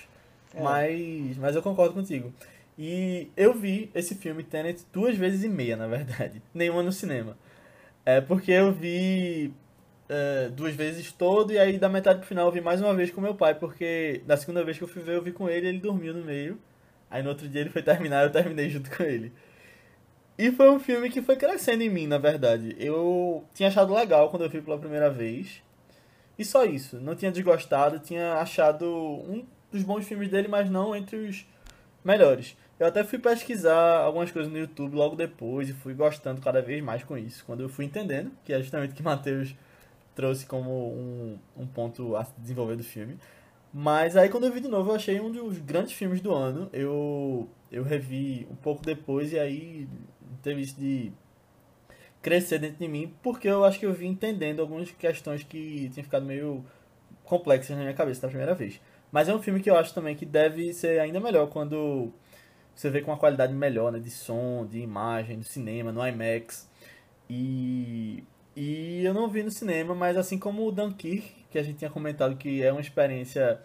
É. 0.55 0.63
Mas, 0.63 1.37
mas 1.37 1.57
eu 1.57 1.63
concordo 1.63 1.93
contigo. 1.93 2.33
E 2.79 3.29
eu 3.37 3.53
vi 3.53 3.91
esse 3.93 4.15
filme 4.15 4.45
Tenet 4.45 4.87
duas 4.93 5.17
vezes 5.17 5.43
e 5.43 5.49
meia, 5.49 5.77
na 5.77 5.89
verdade. 5.89 6.41
Nenhuma 6.55 6.85
no 6.85 6.93
cinema. 6.93 7.37
É 8.07 8.21
porque 8.21 8.53
eu 8.53 8.73
vi 8.73 9.53
é, 10.09 10.49
duas 10.51 10.73
vezes 10.73 11.11
todo 11.11 11.53
e 11.53 11.59
aí 11.59 11.77
da 11.77 11.89
metade 11.89 12.21
pro 12.21 12.29
final 12.29 12.47
eu 12.47 12.53
vi 12.53 12.61
mais 12.61 12.81
uma 12.81 12.95
vez 12.95 13.11
com 13.11 13.21
meu 13.21 13.35
pai, 13.35 13.57
porque 13.57 14.23
da 14.25 14.37
segunda 14.37 14.63
vez 14.63 14.79
que 14.79 14.85
eu 14.85 14.89
fui 14.89 15.03
ver 15.03 15.17
eu 15.17 15.23
vi 15.23 15.33
com 15.33 15.49
ele 15.49 15.67
ele 15.67 15.81
dormiu 15.81 16.15
no 16.15 16.25
meio. 16.25 16.57
Aí 17.11 17.21
no 17.21 17.31
outro 17.31 17.49
dia 17.49 17.63
ele 17.63 17.71
foi 17.71 17.83
terminar 17.83 18.23
eu 18.23 18.31
terminei 18.31 18.71
junto 18.71 18.97
com 18.97 19.03
ele. 19.03 19.33
E 20.39 20.53
foi 20.53 20.71
um 20.71 20.79
filme 20.79 21.11
que 21.11 21.21
foi 21.21 21.35
crescendo 21.35 21.83
em 21.83 21.91
mim, 21.91 22.07
na 22.07 22.17
verdade. 22.17 22.77
Eu 22.79 23.45
tinha 23.53 23.69
achado 23.69 23.93
legal 23.93 24.31
quando 24.31 24.45
eu 24.45 24.49
vi 24.49 24.63
pela 24.63 24.79
primeira 24.79 25.11
vez. 25.11 25.61
E 26.41 26.45
só 26.45 26.65
isso. 26.65 26.99
Não 26.99 27.15
tinha 27.15 27.31
desgostado, 27.31 27.99
tinha 27.99 28.37
achado 28.37 28.87
um 28.87 29.45
dos 29.71 29.83
bons 29.83 30.07
filmes 30.07 30.31
dele, 30.31 30.49
mas 30.49 30.71
não 30.71 30.97
entre 30.97 31.19
os 31.19 31.47
melhores. 32.03 32.57
Eu 32.79 32.87
até 32.87 33.05
fui 33.05 33.19
pesquisar 33.19 33.99
algumas 33.99 34.31
coisas 34.31 34.51
no 34.51 34.57
YouTube 34.57 34.97
logo 34.97 35.15
depois 35.15 35.69
e 35.69 35.75
fui 35.75 35.93
gostando 35.93 36.41
cada 36.41 36.63
vez 36.63 36.83
mais 36.83 37.05
com 37.05 37.15
isso. 37.19 37.45
Quando 37.45 37.61
eu 37.61 37.69
fui 37.69 37.85
entendendo, 37.85 38.33
que 38.43 38.55
é 38.55 38.59
justamente 38.59 38.93
o 38.93 38.95
que 38.95 39.03
Matheus 39.05 39.55
trouxe 40.15 40.47
como 40.47 40.71
um, 40.71 41.39
um 41.55 41.67
ponto 41.67 42.17
a 42.17 42.27
desenvolver 42.39 42.77
do 42.77 42.85
filme. 42.85 43.19
Mas 43.71 44.17
aí 44.17 44.31
quando 44.31 44.47
eu 44.47 44.53
vi 44.53 44.61
de 44.61 44.69
novo, 44.69 44.93
eu 44.93 44.95
achei 44.95 45.21
um 45.21 45.31
dos 45.31 45.59
grandes 45.59 45.93
filmes 45.93 46.23
do 46.23 46.33
ano. 46.33 46.71
Eu, 46.73 47.51
eu 47.71 47.83
revi 47.83 48.49
um 48.51 48.57
pouco 48.57 48.83
depois 48.83 49.31
e 49.35 49.39
aí 49.39 49.87
teve 50.43 50.63
isso 50.63 50.81
de 50.81 51.13
crescer 52.23 52.59
dentro 52.59 52.79
de 52.79 52.89
mim, 52.89 53.15
porque 53.23 53.49
eu 53.49 53.65
acho 53.65 53.79
que 53.79 53.87
eu 53.87 53.93
vim 53.93 54.09
entendendo 54.09 54.61
algumas 54.61 54.91
questões 54.91 55.43
que 55.43 55.89
tinham 55.93 56.05
ficado 56.05 56.25
meio 56.27 56.65
complexas 57.25 57.77
na 57.77 57.83
minha 57.83 57.95
cabeça 57.95 58.23
da 58.23 58.29
primeira 58.29 58.55
vez. 58.55 58.81
Mas 59.11 59.29
é 59.29 59.35
um 59.35 59.43
filme 59.43 59.61
que 59.61 59.71
eu 59.71 59.77
acho 59.77 59.95
também 59.95 60.15
que 60.15 60.27
deve 60.27 60.73
ser 60.73 61.01
ainda 61.01 61.19
melhor 61.21 61.49
quando 61.49 62.13
você 62.75 62.91
vê 62.91 63.01
com 63.01 63.11
uma 63.11 63.17
qualidade 63.17 63.53
melhor, 63.53 63.93
né, 63.93 63.99
de 63.99 64.11
som, 64.11 64.67
de 64.67 64.81
imagem, 64.81 65.39
do 65.39 65.45
cinema, 65.45 65.93
no 65.93 66.07
IMAX. 66.07 66.69
E 67.29 68.25
e 68.57 69.05
eu 69.05 69.15
não 69.15 69.29
vi 69.29 69.43
no 69.43 69.51
cinema, 69.51 69.95
mas 69.95 70.17
assim 70.17 70.39
como 70.39 70.67
o 70.67 70.73
Dunkirk, 70.73 71.47
que 71.51 71.59
a 71.59 71.63
gente 71.63 71.79
tinha 71.79 71.91
comentado 71.91 72.37
que 72.37 72.63
é 72.63 72.71
uma 72.73 72.81
experiência 72.81 73.61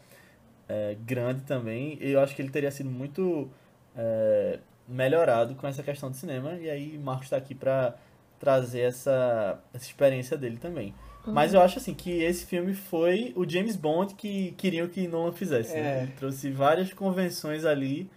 é, 0.70 0.96
grande 1.06 1.42
também, 1.42 1.98
eu 2.00 2.20
acho 2.20 2.36
que 2.36 2.42
ele 2.42 2.50
teria 2.50 2.72
sido 2.72 2.90
muito 2.90 3.50
é, 3.96 4.60
melhorado 4.88 5.56
com 5.56 5.68
essa 5.68 5.84
questão 5.84 6.10
do 6.10 6.16
cinema. 6.16 6.54
E 6.54 6.70
aí 6.70 6.98
Marcos 6.98 7.26
está 7.26 7.38
aqui 7.38 7.56
para 7.56 7.96
trazer 8.39 8.82
essa, 8.82 9.60
essa 9.74 9.86
experiência 9.86 10.38
dele 10.38 10.58
também. 10.58 10.94
Uhum. 11.25 11.34
Mas 11.34 11.54
eu 11.54 11.62
acho 11.62 11.80
assim 11.80 11.94
que 11.94 12.24
esse 12.24 12.46
filme 12.46 12.74
foi 12.74 13.34
o 13.36 13.48
James 13.48 13.75
Bond 13.75 14.15
que 14.15 14.51
queriam 14.58 14.88
que 14.88 15.08
Nolan 15.08 15.32
fizesse. 15.32 15.74
Né? 15.74 15.80
É. 15.80 15.84
Né? 15.84 16.04
Ele 16.04 16.12
trouxe 16.13 16.50
várias 16.51 16.94
convenções 16.94 17.65
ali 17.65 18.10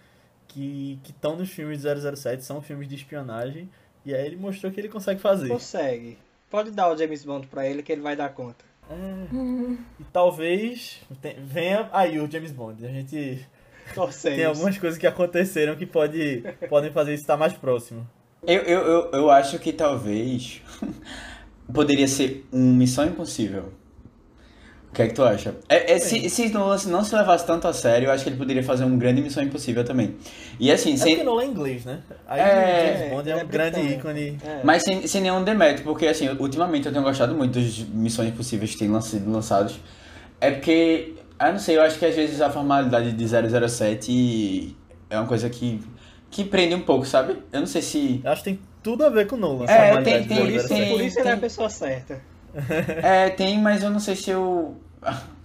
que 0.47 0.99
estão 1.07 1.37
nos 1.37 1.51
filmes 1.51 1.83
de 1.83 2.17
007, 2.17 2.43
são 2.43 2.61
filmes 2.61 2.89
de 2.89 2.95
espionagem. 2.95 3.69
E 4.05 4.15
aí 4.15 4.27
ele 4.27 4.37
mostrou 4.37 4.73
que 4.73 4.81
ele 4.81 4.89
consegue 4.89 5.21
fazer. 5.21 5.49
Consegue. 5.49 6.19
Pode 6.51 6.71
dar 6.71 6.91
o 6.91 6.97
James 6.97 7.25
Bond 7.25 7.47
para 7.47 7.67
ele 7.67 7.83
que 7.83 7.93
ele 7.93 8.01
vai 8.01 8.17
dar 8.17 8.31
conta. 8.31 8.65
É. 8.91 9.35
Uhum. 9.35 9.79
E 10.01 10.05
talvez 10.05 11.03
venha 11.39 11.89
aí 11.93 12.19
o 12.19 12.31
James 12.31 12.53
Bond. 12.53 12.87
A 12.87 12.89
gente 12.89 13.47
Torcemos. 13.95 14.37
Tem 14.37 14.45
algumas 14.45 14.79
coisas 14.79 14.99
que 14.99 15.07
aconteceram 15.07 15.77
que 15.77 15.87
pode, 15.87 16.43
podem 16.69 16.91
fazer 16.91 17.15
isso 17.15 17.23
estar 17.23 17.37
mais 17.37 17.53
próximo. 17.53 18.09
Eu, 18.47 18.63
eu, 18.63 18.81
eu, 18.81 19.11
eu 19.13 19.31
acho 19.31 19.59
que 19.59 19.73
talvez 19.73 20.63
poderia 21.73 22.09
ser 22.09 22.47
um 22.53 22.73
Missão 22.75 23.05
Impossível. 23.07 23.73
que 24.95 25.03
é 25.03 25.07
que 25.09 25.15
tu 25.15 25.23
acha? 25.23 25.55
É, 25.69 25.93
é, 25.95 25.99
se, 25.99 26.29
se 26.31 26.49
Nolan 26.49 26.79
não 26.87 27.05
se 27.05 27.15
levasse 27.15 27.47
tanto 27.47 27.69
a 27.69 27.73
sério, 27.73 28.07
eu 28.07 28.13
acho 28.13 28.25
que 28.25 28.31
ele 28.31 28.37
poderia 28.39 28.63
fazer 28.63 28.85
um 28.85 28.97
grande 28.99 29.21
Missão 29.21 29.43
Impossível 29.43 29.85
também. 29.85 30.17
E 30.59 30.73
assim, 30.73 30.95
É 30.95 30.97
sem, 30.97 31.13
porque 31.17 31.25
Nolan 31.25 31.43
é 31.43 31.47
inglês, 31.47 31.85
né? 31.85 32.01
Aí 32.27 32.41
É, 32.41 32.97
James 32.97 33.11
Bond 33.13 33.29
é 33.29 33.33
ele 33.33 33.41
um 33.41 33.43
é 33.43 33.47
grande 33.47 33.81
britânico. 33.81 34.01
ícone. 34.09 34.39
É. 34.45 34.61
mas 34.65 34.83
sem, 34.83 35.07
sem 35.07 35.21
nenhum 35.21 35.45
demérito, 35.45 35.83
porque 35.83 36.07
assim, 36.07 36.29
ultimamente 36.39 36.87
eu 36.87 36.93
tenho 36.93 37.05
gostado 37.05 37.35
muito 37.35 37.53
dos 37.59 37.79
Missões 37.89 38.29
Impossíveis 38.31 38.71
que 38.73 38.79
têm 38.79 39.01
sido 39.01 39.31
lançados. 39.31 39.79
É 40.41 40.51
porque, 40.53 41.15
eu 41.41 41.53
não 41.53 41.59
sei, 41.59 41.77
eu 41.77 41.83
acho 41.83 41.99
que 41.99 42.07
às 42.07 42.15
vezes 42.15 42.41
a 42.41 42.49
formalidade 42.51 43.13
de 43.13 43.29
007 43.69 44.77
é 45.11 45.19
uma 45.19 45.27
coisa 45.27 45.51
que, 45.51 45.81
que 46.31 46.45
prende 46.45 46.75
um 46.75 46.81
pouco, 46.83 47.05
sabe? 47.07 47.39
Eu 47.53 47.61
não 47.61 47.67
sei 47.67 47.83
se... 47.83 48.21
Eu 48.25 48.31
acho 48.31 48.43
que 48.43 48.51
tem 48.51 48.61
tudo 48.83 49.05
a 49.05 49.09
ver 49.11 49.27
com 49.27 49.37
Nolan. 49.37 49.65
É, 49.67 49.73
essa 49.73 50.03
tem- 50.03 50.15
maldade 50.15 50.29
tem- 50.29 50.37
do 50.39 50.43
Por 50.43 50.51
isso, 50.51 50.69
007. 50.69 50.91
por 50.91 51.01
isso 51.03 51.19
ele 51.21 51.29
é 51.29 51.31
a 51.31 51.35
tem- 51.35 51.41
pessoa 51.41 51.71
certa. 51.71 52.21
É, 53.03 53.31
tem, 53.31 53.59
mas 53.61 53.83
eu 53.83 53.91
não 53.91 54.01
sei 54.01 54.17
se 54.17 54.31
eu. 54.31 54.77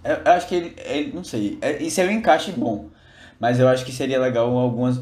Eu, 0.02 0.32
acho 0.32 0.48
que 0.48 0.54
ele, 0.54 0.74
ele- 0.84 1.12
Não 1.12 1.22
sei. 1.22 1.58
É, 1.60 1.82
Isso 1.82 2.00
é 2.00 2.06
um 2.06 2.10
encaixe 2.10 2.50
bom. 2.52 2.88
Mas 3.38 3.60
eu 3.60 3.68
acho 3.68 3.84
que 3.84 3.92
seria 3.92 4.18
legal 4.18 4.48
algumas. 4.56 5.00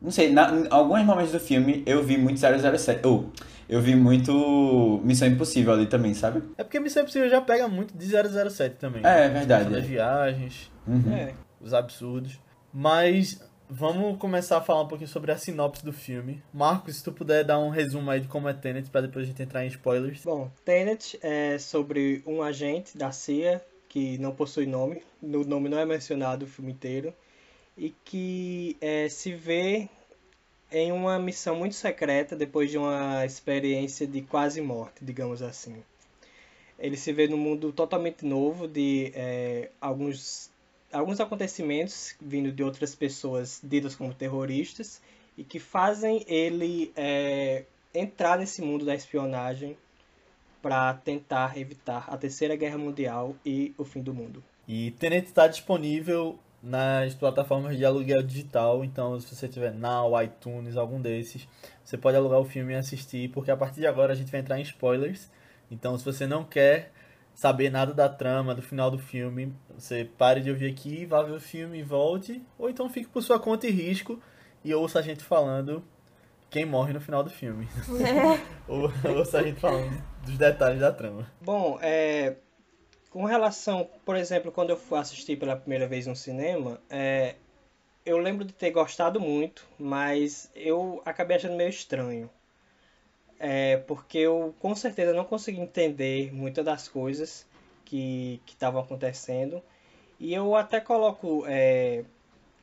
Não 0.00 0.10
sei, 0.10 0.32
na, 0.32 0.50
em 0.52 0.66
alguns 0.70 1.04
momentos 1.04 1.32
do 1.32 1.40
filme 1.40 1.82
eu 1.86 2.02
vi 2.02 2.16
muito 2.16 2.38
007. 2.40 3.06
Ou, 3.06 3.30
eu 3.68 3.80
vi 3.80 3.94
muito 3.96 5.00
Missão 5.04 5.26
Impossível 5.28 5.72
ali 5.72 5.86
também, 5.86 6.14
sabe? 6.14 6.42
É 6.56 6.62
porque 6.64 6.78
Missão 6.80 7.02
Impossível 7.02 7.28
já 7.28 7.40
pega 7.40 7.66
muito 7.68 7.96
de 7.96 8.06
007 8.06 8.76
também. 8.76 9.02
É, 9.04 9.08
é 9.08 9.22
Questão 9.22 9.38
verdade. 9.38 9.70
Das 9.70 9.84
viagens, 9.84 10.70
Uhum. 10.86 11.12
É. 11.12 11.32
os 11.60 11.72
absurdos. 11.74 12.38
Mas 12.72 13.40
vamos 13.74 14.18
começar 14.18 14.58
a 14.58 14.60
falar 14.60 14.82
um 14.82 14.88
pouquinho 14.88 15.08
sobre 15.08 15.32
a 15.32 15.38
sinopse 15.38 15.82
do 15.82 15.94
filme. 15.94 16.42
Marcos, 16.52 16.96
se 16.96 17.04
tu 17.04 17.10
puder 17.10 17.42
dar 17.42 17.58
um 17.58 17.70
resumo 17.70 18.10
aí 18.10 18.20
de 18.20 18.28
como 18.28 18.46
é 18.46 18.52
Tenet, 18.52 18.90
pra 18.90 19.00
depois 19.00 19.24
a 19.24 19.28
gente 19.28 19.42
entrar 19.42 19.64
em 19.64 19.68
spoilers. 19.68 20.22
Bom, 20.22 20.50
Tenet 20.62 21.18
é 21.22 21.56
sobre 21.58 22.22
um 22.26 22.42
agente 22.42 22.98
da 22.98 23.10
CIA 23.10 23.64
que 23.88 24.18
não 24.18 24.34
possui 24.34 24.66
nome, 24.66 25.02
o 25.22 25.44
nome 25.44 25.70
não 25.70 25.78
é 25.78 25.86
mencionado 25.86 26.44
o 26.44 26.48
filme 26.48 26.72
inteiro, 26.72 27.14
e 27.76 27.94
que 28.04 28.76
é, 28.80 29.08
se 29.08 29.34
vê 29.34 29.88
em 30.70 30.92
uma 30.92 31.18
missão 31.18 31.56
muito 31.56 31.74
secreta 31.74 32.36
depois 32.36 32.70
de 32.70 32.76
uma 32.76 33.24
experiência 33.24 34.06
de 34.06 34.20
quase 34.20 34.60
morte, 34.60 35.02
digamos 35.02 35.40
assim. 35.40 35.82
Ele 36.78 36.96
se 36.96 37.12
vê 37.12 37.26
num 37.26 37.38
mundo 37.38 37.72
totalmente 37.72 38.24
novo 38.24 38.68
de 38.68 39.12
é, 39.14 39.70
alguns, 39.80 40.50
alguns 40.92 41.20
acontecimentos 41.20 42.14
vindo 42.20 42.52
de 42.52 42.62
outras 42.62 42.94
pessoas 42.94 43.60
ditas 43.62 43.94
como 43.94 44.12
terroristas 44.12 45.00
e 45.36 45.42
que 45.42 45.58
fazem 45.58 46.24
ele 46.28 46.92
é, 46.94 47.64
entrar 47.94 48.38
nesse 48.38 48.62
mundo 48.62 48.84
da 48.84 48.94
espionagem 48.94 49.76
para 50.60 50.94
tentar 50.94 51.58
evitar 51.58 52.04
a 52.08 52.16
Terceira 52.16 52.54
Guerra 52.54 52.78
Mundial 52.78 53.34
e 53.44 53.74
o 53.76 53.84
fim 53.84 54.00
do 54.00 54.14
mundo. 54.14 54.42
E 54.68 54.92
Tenet 54.92 55.26
está 55.26 55.48
disponível 55.48 56.38
nas 56.62 57.14
plataformas 57.14 57.76
de 57.76 57.84
aluguel 57.84 58.22
digital, 58.22 58.84
então 58.84 59.18
se 59.18 59.34
você 59.34 59.48
tiver 59.48 59.72
Now, 59.74 60.22
iTunes, 60.22 60.76
algum 60.76 61.00
desses, 61.00 61.48
você 61.84 61.98
pode 61.98 62.16
alugar 62.16 62.38
o 62.38 62.44
filme 62.44 62.72
e 62.72 62.76
assistir, 62.76 63.28
porque 63.30 63.50
a 63.50 63.56
partir 63.56 63.80
de 63.80 63.86
agora 63.88 64.12
a 64.12 64.16
gente 64.16 64.30
vai 64.30 64.40
entrar 64.40 64.60
em 64.60 64.62
spoilers. 64.62 65.28
Então 65.68 65.98
se 65.98 66.04
você 66.04 66.26
não 66.26 66.44
quer 66.44 66.92
saber 67.34 67.70
nada 67.70 67.92
da 67.92 68.08
trama, 68.08 68.54
do 68.54 68.62
final 68.62 68.90
do 68.90 68.98
filme, 68.98 69.52
você 69.76 70.04
pare 70.04 70.40
de 70.40 70.50
ouvir 70.50 70.70
aqui, 70.70 71.06
vá 71.06 71.22
ver 71.22 71.32
o 71.32 71.40
filme 71.40 71.78
e 71.78 71.82
volte, 71.82 72.42
ou 72.58 72.68
então 72.68 72.88
fique 72.88 73.08
por 73.08 73.22
sua 73.22 73.38
conta 73.38 73.66
e 73.66 73.70
risco 73.70 74.20
e 74.64 74.74
ouça 74.74 74.98
a 74.98 75.02
gente 75.02 75.24
falando 75.24 75.82
quem 76.50 76.64
morre 76.64 76.92
no 76.92 77.00
final 77.00 77.22
do 77.22 77.30
filme. 77.30 77.68
ou 78.68 78.90
ouça 79.16 79.38
a 79.38 79.42
gente 79.42 79.58
falando 79.58 80.02
dos 80.24 80.36
detalhes 80.36 80.80
da 80.80 80.92
trama. 80.92 81.26
Bom, 81.40 81.78
é, 81.80 82.36
com 83.10 83.24
relação, 83.24 83.88
por 84.04 84.16
exemplo, 84.16 84.52
quando 84.52 84.70
eu 84.70 84.76
fui 84.76 84.98
assistir 84.98 85.36
pela 85.36 85.56
primeira 85.56 85.86
vez 85.86 86.06
no 86.06 86.14
cinema, 86.14 86.80
é, 86.88 87.36
eu 88.04 88.18
lembro 88.18 88.44
de 88.44 88.52
ter 88.52 88.70
gostado 88.70 89.20
muito, 89.20 89.66
mas 89.78 90.50
eu 90.54 91.02
acabei 91.04 91.36
achando 91.36 91.56
meio 91.56 91.70
estranho. 91.70 92.30
É, 93.44 93.76
porque 93.78 94.18
eu 94.18 94.54
com 94.60 94.72
certeza 94.74 95.12
não 95.12 95.24
consegui 95.24 95.60
entender 95.60 96.32
muitas 96.32 96.64
das 96.64 96.86
coisas 96.88 97.44
que 97.84 98.40
estavam 98.46 98.80
acontecendo. 98.80 99.60
E 100.20 100.32
eu 100.34 100.54
até 100.56 100.80
coloco 100.80 101.44
é, 101.48 102.04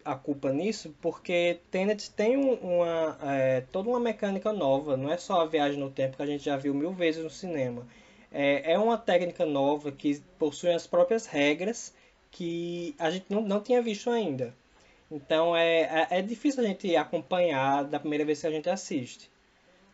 a 0.06 0.16
culpa 0.16 0.52
nisso 0.54 0.96
porque 1.02 1.60
Tenet 1.72 2.12
tem 2.12 2.38
um- 2.38 2.56
uma, 2.56 3.18
é, 3.24 3.62
toda 3.72 3.90
uma 3.90 4.00
mecânica 4.00 4.54
nova, 4.54 4.98
não 4.98 5.12
é 5.12 5.18
só 5.18 5.42
a 5.42 5.46
viagem 5.46 5.80
no 5.80 5.90
tempo 5.92 6.18
que 6.18 6.24
a 6.24 6.26
gente 6.28 6.44
já 6.46 6.58
viu 6.58 6.74
mil 6.74 6.92
vezes 6.94 7.24
no 7.24 7.30
cinema. 7.30 7.88
É, 8.32 8.74
é 8.74 8.80
uma 8.80 8.98
técnica 8.98 9.46
nova 9.46 9.92
que 9.92 10.22
possui 10.40 10.72
as 10.72 10.88
próprias 10.88 11.26
regras 11.28 11.94
que 12.32 12.96
a 13.00 13.10
gente 13.12 13.26
não, 13.30 13.42
não 13.42 13.62
tinha 13.62 13.82
visto 13.82 14.10
ainda. 14.10 14.56
Então 15.12 15.56
é, 15.56 15.82
é, 16.12 16.20
é 16.20 16.22
difícil 16.22 16.64
a 16.64 16.68
gente 16.68 16.96
acompanhar 16.96 17.84
da 17.86 18.00
primeira 18.00 18.26
vez 18.26 18.42
que 18.42 18.48
a 18.48 18.52
gente 18.52 18.70
assiste. 18.70 19.30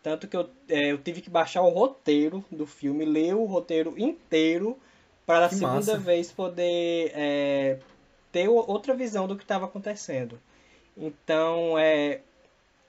Tanto 0.05 0.27
que 0.27 0.37
eu, 0.37 0.49
é, 0.69 0.91
eu 0.91 0.99
tive 0.99 1.21
que 1.21 1.29
baixar 1.31 1.61
o 1.63 1.69
roteiro 1.69 2.45
do 2.51 2.65
filme, 2.67 3.05
ler 3.05 3.35
o 3.35 3.45
roteiro 3.45 3.95
inteiro, 3.97 4.77
para 5.25 5.49
Que 5.49 5.55
segunda 5.55 5.93
massa. 5.93 5.97
vez 5.97 6.31
poder 6.31 7.11
é, 7.15 7.79
ter 8.31 8.47
outra 8.49 8.93
visão 8.93 9.27
do 9.27 9.35
que 9.37 9.43
estava 9.43 9.65
acontecendo. 9.65 10.39
Então, 10.97 11.77
é, 11.79 12.21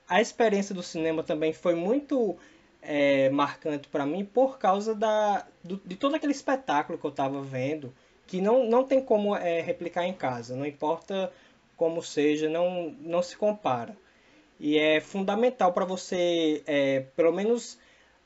a 0.07 0.21
experiência 0.21 0.73
do 0.75 0.83
cinema 0.83 1.23
também 1.23 1.53
foi 1.53 1.75
muito 1.75 2.37
é, 2.81 3.29
marcante 3.29 3.87
para 3.89 4.05
mim 4.05 4.25
por 4.25 4.57
causa 4.59 4.95
da, 4.95 5.45
do- 5.63 5.81
de 5.85 5.95
todo 5.95 6.15
aquele 6.15 6.31
espetáculo 6.33 6.97
que 6.99 7.05
eu 7.05 7.11
estava 7.11 7.41
vendo, 7.41 7.93
que 8.27 8.41
não, 8.41 8.65
não 8.69 8.83
tem 8.85 9.01
como 9.01 9.35
é, 9.35 9.61
replicar 9.61 10.05
em 10.05 10.13
casa, 10.13 10.55
não 10.55 10.65
importa 10.65 11.31
como 11.75 12.01
seja, 12.03 12.49
não, 12.49 12.95
não 13.01 13.21
se 13.23 13.37
compara. 13.37 13.95
E 14.59 14.77
é 14.77 14.99
fundamental 14.99 15.71
para 15.71 15.85
você, 15.85 16.63
é, 16.65 17.01
pelo 17.15 17.31
menos, 17.31 17.77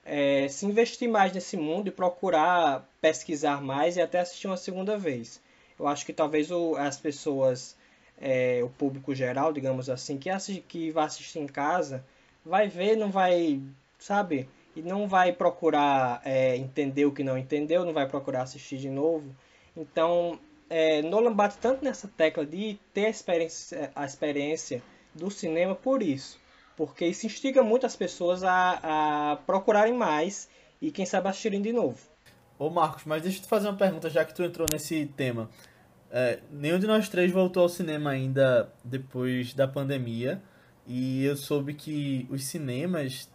é, 0.05 0.47
se 0.47 0.65
investir 0.65 1.09
mais 1.09 1.33
nesse 1.33 1.57
mundo 1.57 1.87
e 1.87 1.91
procurar 1.91 2.87
pesquisar 3.01 3.61
mais 3.61 3.97
e 3.97 4.01
até 4.01 4.19
assistir 4.19 4.47
uma 4.47 4.57
segunda 4.57 4.97
vez. 4.97 5.41
Eu 5.77 5.87
acho 5.87 6.05
que 6.05 6.13
talvez 6.13 6.51
o, 6.51 6.75
as 6.75 6.97
pessoas, 6.97 7.75
é, 8.19 8.61
o 8.63 8.69
público 8.69 9.13
geral, 9.13 9.51
digamos 9.51 9.89
assim, 9.89 10.17
que, 10.17 10.29
assi 10.29 10.63
que 10.67 10.91
vai 10.91 11.05
assistir 11.05 11.39
em 11.39 11.47
casa, 11.47 12.05
vai 12.45 12.67
ver, 12.67 12.95
não 12.95 13.11
vai, 13.11 13.61
sabe? 13.99 14.47
E 14.75 14.81
não 14.81 15.07
vai 15.07 15.33
procurar 15.33 16.21
é, 16.23 16.55
entender 16.55 17.05
o 17.05 17.11
que 17.11 17.23
não 17.23 17.37
entendeu, 17.37 17.83
não 17.83 17.93
vai 17.93 18.07
procurar 18.07 18.43
assistir 18.43 18.77
de 18.77 18.89
novo. 18.89 19.35
Então, 19.75 20.39
é, 20.69 21.01
Nolan 21.01 21.33
bate 21.33 21.57
tanto 21.57 21.83
nessa 21.83 22.07
tecla 22.07 22.45
de 22.45 22.79
ter 22.93 23.07
a 23.07 23.09
experiência, 23.09 23.91
a 23.93 24.05
experiência 24.05 24.81
do 25.13 25.29
cinema 25.29 25.75
por 25.75 26.01
isso. 26.01 26.39
Porque 26.75 27.05
isso 27.05 27.25
instiga 27.25 27.61
muito 27.61 27.85
as 27.85 27.95
pessoas 27.95 28.43
a, 28.43 29.31
a 29.31 29.35
procurarem 29.45 29.93
mais 29.93 30.49
e 30.81 30.91
quem 30.91 31.05
sabe 31.05 31.27
assistirem 31.27 31.61
de 31.61 31.71
novo. 31.71 31.97
Ô 32.57 32.69
Marcos, 32.69 33.03
mas 33.05 33.21
deixa 33.21 33.39
eu 33.39 33.41
te 33.43 33.47
fazer 33.47 33.67
uma 33.67 33.77
pergunta, 33.77 34.09
já 34.09 34.23
que 34.23 34.33
tu 34.33 34.43
entrou 34.43 34.67
nesse 34.71 35.05
tema. 35.05 35.49
É, 36.09 36.39
nenhum 36.51 36.77
de 36.79 36.87
nós 36.87 37.07
três 37.09 37.31
voltou 37.31 37.63
ao 37.63 37.69
cinema 37.69 38.09
ainda 38.11 38.71
depois 38.83 39.53
da 39.53 39.67
pandemia. 39.67 40.41
E 40.87 41.23
eu 41.23 41.37
soube 41.37 41.73
que 41.73 42.27
os 42.29 42.43
cinemas 42.45 43.29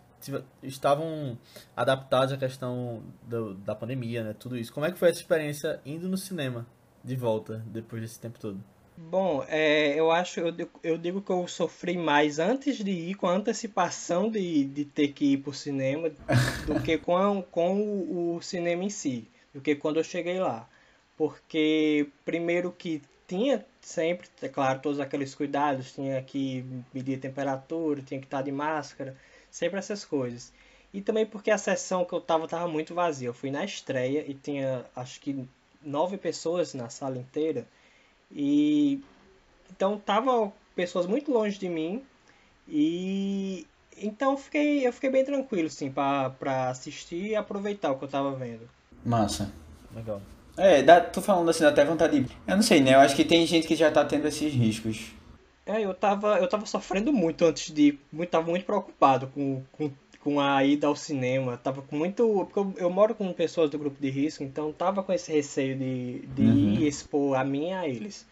estavam 0.63 1.39
adaptados 1.77 2.33
à 2.33 2.37
questão 2.37 3.03
do- 3.23 3.55
da 3.55 3.75
pandemia, 3.75 4.25
né? 4.25 4.35
Tudo 4.39 4.57
isso. 4.57 4.73
Como 4.73 4.85
é 4.85 4.91
que 4.91 4.99
foi 4.99 5.11
essa 5.11 5.21
experiência 5.21 5.81
indo 5.87 6.09
no 6.09 6.17
cinema 6.17 6.67
de 7.05 7.15
volta 7.15 7.63
depois 7.67 8.03
desse 8.03 8.19
tempo 8.19 8.39
todo? 8.39 8.63
Bom, 8.97 9.45
é, 9.49 9.95
eu 9.95 10.11
acho, 10.11 10.41
eu, 10.41 10.55
eu 10.83 10.97
digo 10.97 11.21
que 11.21 11.31
eu 11.31 11.47
sofri 11.47 11.99
mais 11.99 12.39
antes 12.39 12.79
de 12.79 12.91
ir, 12.91 13.15
com 13.15 13.27
a 13.27 13.35
antecipação 13.35 14.31
de, 14.31 14.65
de 14.65 14.85
ter 14.87 15.09
que 15.09 15.33
ir 15.33 15.39
pro 15.39 15.53
cinema, 15.53 16.11
do 16.67 16.81
que 16.83 16.97
com, 16.97 17.43
com 17.43 17.79
o, 17.79 18.37
o 18.37 18.43
cinema 18.43 18.85
em 18.85 18.91
si, 18.91 19.29
do 19.53 19.61
que 19.61 19.77
quando 19.77 19.99
eu 19.99 20.05
cheguei 20.05 20.41
lá. 20.41 20.67
Porque, 21.17 22.09
primeiro 22.25 22.73
que 22.73 23.03
tinha 23.27 23.65
sempre, 23.81 24.29
é 24.43 24.49
claro, 24.49 24.81
todos 24.81 25.01
aqueles 25.01 25.35
cuidados, 25.35 25.93
tinha 25.93 26.23
que 26.23 26.65
medir 26.93 27.19
a 27.19 27.21
temperatura, 27.21 28.03
tinha 28.03 28.21
que 28.21 28.27
estar 28.27 28.43
de 28.43 28.53
máscara, 28.53 29.17
sempre 29.51 29.79
essas 29.79 30.05
coisas. 30.05 30.53
E 30.93 31.03
também 31.03 31.27
porque 31.27 31.51
a 31.51 31.59
sessão 31.59 32.05
que 32.05 32.13
eu 32.13 32.21
tava 32.21 32.49
tava 32.49 32.69
muito 32.69 32.95
vazia. 32.95 33.29
Eu 33.29 33.35
fui 33.35 33.51
na 33.51 33.65
estreia 33.65 34.25
e 34.27 34.35
tinha, 34.35 34.87
acho 34.95 35.21
que, 35.21 35.47
nove 35.83 36.17
pessoas 36.17 36.73
na 36.75 36.89
sala 36.89 37.19
inteira. 37.19 37.67
E 38.31 39.01
então 39.71 39.99
tava 39.99 40.53
pessoas 40.75 41.07
muito 41.07 41.33
longe 41.33 41.59
de 41.59 41.69
mim 41.69 42.03
e 42.69 43.67
então 43.97 44.33
eu 44.33 44.39
fiquei 44.39 44.87
eu 44.87 44.93
fiquei 44.93 45.11
bem 45.11 45.25
tranquilo 45.25 45.69
assim 45.69 45.91
para 45.91 46.31
para 46.31 46.71
assistir 46.71 47.29
e 47.29 47.37
aproveitar 47.37 47.93
o 47.93 47.99
que 47.99 48.05
eu 48.05 48.09
tava 48.09 48.33
vendo. 48.33 48.69
Massa. 49.05 49.51
Legal. 49.95 50.21
É, 50.57 50.83
dá, 50.83 51.01
tô 51.01 51.21
falando 51.21 51.51
assim, 51.51 51.63
dá 51.63 51.69
até 51.69 51.85
vontade 51.85 52.21
de. 52.21 52.37
Eu 52.47 52.57
não 52.57 52.63
sei, 52.63 52.81
né? 52.81 52.95
Eu 52.95 53.01
acho 53.01 53.15
que 53.15 53.25
tem 53.25 53.47
gente 53.47 53.67
que 53.67 53.77
já 53.77 53.91
tá 53.91 54.05
tendo 54.05 54.27
esses 54.27 54.53
riscos. 54.53 55.13
É, 55.67 55.85
eu 55.85 55.93
tava 55.93 56.39
eu 56.39 56.49
tava 56.49 56.65
sofrendo 56.65 57.13
muito 57.13 57.45
antes 57.45 57.75
de 57.75 57.83
ir, 57.83 58.01
muito 58.13 58.31
tava 58.31 58.49
muito 58.49 58.65
preocupado 58.65 59.27
com, 59.29 59.63
com, 59.73 59.91
com 60.27 60.41
a 60.41 60.65
ida 60.65 60.89
ao 60.89 60.97
cinema. 60.97 61.57
Tava 61.57 61.83
com 61.83 61.97
muito. 61.97 62.27
Porque 62.47 62.59
eu, 62.59 62.75
eu, 62.79 62.91
moro 62.91 63.15
com 63.15 63.33
pessoas 63.33 63.71
do 63.71 63.79
grupo 63.79 63.97
de 64.01 64.11
risco, 64.11 64.43
então 64.43 64.73
tava 64.73 65.01
com 65.01 65.13
esse 65.13 65.31
receio 65.31 65.79
de, 65.79 66.27
de 66.35 66.43
uhum. 66.43 66.73
ir 66.73 66.89
expor 66.89 67.39
a 67.39 67.45
mim 67.45 67.69
e 67.69 67.73
a 67.73 67.87
eles. 67.87 68.27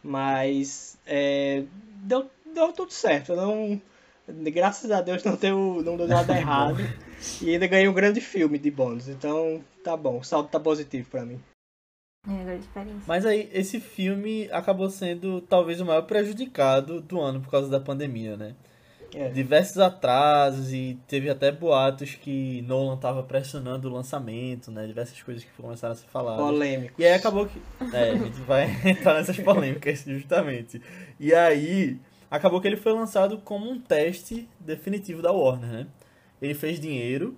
Mas 0.00 0.96
é, 1.04 1.64
deu, 2.04 2.30
deu 2.54 2.72
tudo 2.72 2.92
certo. 2.92 3.34
Não, 3.34 3.82
graças 4.52 4.92
a 4.92 5.02
Deus 5.02 5.24
não 5.24 5.34
deu, 5.34 5.82
não 5.84 5.96
deu 5.96 6.06
nada 6.06 6.32
errado. 6.38 6.78
e 7.42 7.50
ainda 7.50 7.66
ganhei 7.66 7.88
um 7.88 7.94
grande 7.94 8.20
filme 8.20 8.56
de 8.56 8.70
bônus. 8.70 9.08
Então 9.08 9.60
tá 9.82 9.96
bom, 9.96 10.20
o 10.20 10.24
saldo 10.24 10.48
tá 10.48 10.60
positivo 10.60 11.10
para 11.10 11.26
mim. 11.26 11.40
É, 12.28 12.60
Mas 13.08 13.26
aí, 13.26 13.50
esse 13.52 13.80
filme 13.80 14.48
acabou 14.52 14.88
sendo 14.88 15.40
talvez 15.40 15.80
o 15.80 15.86
maior 15.86 16.02
prejudicado 16.02 17.00
do 17.00 17.18
ano 17.20 17.40
por 17.40 17.50
causa 17.50 17.68
da 17.68 17.80
pandemia, 17.80 18.36
né? 18.36 18.54
É. 19.14 19.28
Diversos 19.28 19.78
atrasos 19.78 20.72
e 20.72 20.98
teve 21.06 21.28
até 21.28 21.50
boatos 21.50 22.14
que 22.14 22.62
Nolan 22.62 22.94
estava 22.94 23.22
pressionando 23.22 23.88
o 23.88 23.92
lançamento, 23.92 24.70
né? 24.70 24.86
Diversas 24.86 25.20
coisas 25.22 25.42
que 25.42 25.50
começaram 25.60 25.92
a 25.92 25.96
ser 25.96 26.06
faladas. 26.06 26.44
Polêmico. 26.44 27.00
E 27.00 27.04
aí 27.04 27.14
acabou 27.14 27.46
que. 27.46 27.60
É, 27.92 28.10
a 28.10 28.16
gente 28.16 28.40
vai 28.42 28.66
entrar 28.88 29.14
nessas 29.14 29.38
polêmicas, 29.38 30.04
justamente. 30.06 30.80
E 31.18 31.34
aí, 31.34 31.98
acabou 32.30 32.60
que 32.60 32.68
ele 32.68 32.76
foi 32.76 32.92
lançado 32.92 33.38
como 33.38 33.68
um 33.68 33.80
teste 33.80 34.48
definitivo 34.60 35.20
da 35.20 35.32
Warner, 35.32 35.70
né? 35.70 35.86
Ele 36.40 36.54
fez 36.54 36.78
dinheiro, 36.78 37.36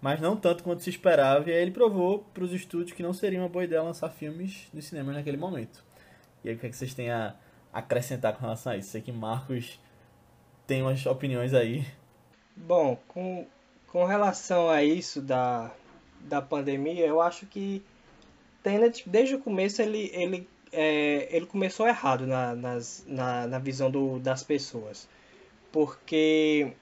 mas 0.00 0.20
não 0.20 0.36
tanto 0.36 0.64
quanto 0.64 0.82
se 0.82 0.90
esperava, 0.90 1.48
e 1.48 1.52
aí 1.52 1.60
ele 1.60 1.70
provou 1.70 2.20
para 2.32 2.44
os 2.44 2.52
estúdios 2.52 2.92
que 2.92 3.02
não 3.02 3.12
seria 3.12 3.38
uma 3.38 3.48
boa 3.48 3.64
ideia 3.64 3.82
lançar 3.82 4.08
filmes 4.08 4.68
nos 4.72 4.86
cinemas 4.86 5.14
naquele 5.14 5.36
momento. 5.36 5.84
E 6.42 6.48
aí, 6.48 6.54
o 6.54 6.58
que, 6.58 6.66
é 6.66 6.70
que 6.70 6.76
vocês 6.76 6.94
têm 6.94 7.10
a 7.10 7.34
acrescentar 7.72 8.32
com 8.32 8.40
relação 8.40 8.72
a 8.72 8.76
isso? 8.76 8.90
Sei 8.90 9.02
que 9.02 9.12
Marcos 9.12 9.78
tem 10.70 10.82
umas 10.82 11.04
opiniões 11.04 11.52
aí. 11.52 11.84
Bom, 12.54 12.96
com, 13.08 13.44
com 13.88 14.04
relação 14.04 14.70
a 14.70 14.84
isso 14.84 15.20
da, 15.20 15.68
da 16.20 16.40
pandemia, 16.40 17.04
eu 17.04 17.20
acho 17.20 17.44
que 17.46 17.82
Tenet, 18.62 19.02
desde 19.04 19.34
o 19.34 19.40
começo, 19.40 19.82
ele, 19.82 20.12
ele, 20.14 20.48
é, 20.72 21.26
ele 21.34 21.46
começou 21.46 21.88
errado 21.88 22.24
na, 22.24 22.54
nas, 22.54 23.04
na, 23.04 23.48
na 23.48 23.58
visão 23.58 23.90
do, 23.90 24.20
das 24.20 24.44
pessoas. 24.44 25.08
Porque 25.72 26.72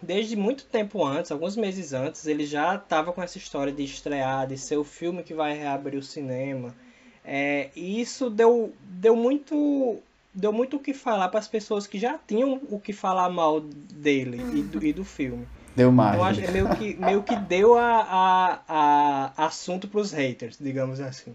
desde 0.00 0.34
muito 0.34 0.64
tempo 0.64 1.04
antes, 1.04 1.30
alguns 1.30 1.56
meses 1.56 1.92
antes, 1.92 2.26
ele 2.26 2.46
já 2.46 2.74
estava 2.74 3.12
com 3.12 3.22
essa 3.22 3.36
história 3.36 3.72
de 3.72 3.84
estrear, 3.84 4.46
de 4.46 4.56
ser 4.56 4.78
o 4.78 4.84
filme 4.84 5.22
que 5.22 5.34
vai 5.34 5.54
reabrir 5.54 5.98
o 5.98 6.02
cinema. 6.02 6.74
É, 7.22 7.68
e 7.76 8.00
isso 8.00 8.30
deu, 8.30 8.72
deu 8.80 9.14
muito 9.14 10.00
deu 10.34 10.52
muito 10.52 10.76
o 10.76 10.80
que 10.80 10.92
falar 10.92 11.28
para 11.28 11.38
as 11.38 11.48
pessoas 11.48 11.86
que 11.86 11.98
já 11.98 12.18
tinham 12.18 12.60
o 12.68 12.80
que 12.80 12.92
falar 12.92 13.30
mal 13.30 13.60
dele 13.60 14.40
e, 14.54 14.62
do, 14.62 14.84
e 14.84 14.92
do 14.92 15.04
filme. 15.04 15.46
Deu 15.76 15.90
mais. 15.90 16.16
Eu 16.16 16.24
acho 16.24 16.40
que 16.40 16.50
meio 16.50 16.76
que, 16.76 16.94
meio 16.96 17.22
que 17.22 17.36
deu 17.36 17.76
a, 17.76 18.60
a, 18.68 19.32
a 19.36 19.46
assunto 19.46 19.88
para 19.88 20.00
os 20.00 20.12
haters, 20.12 20.56
digamos 20.60 21.00
assim. 21.00 21.34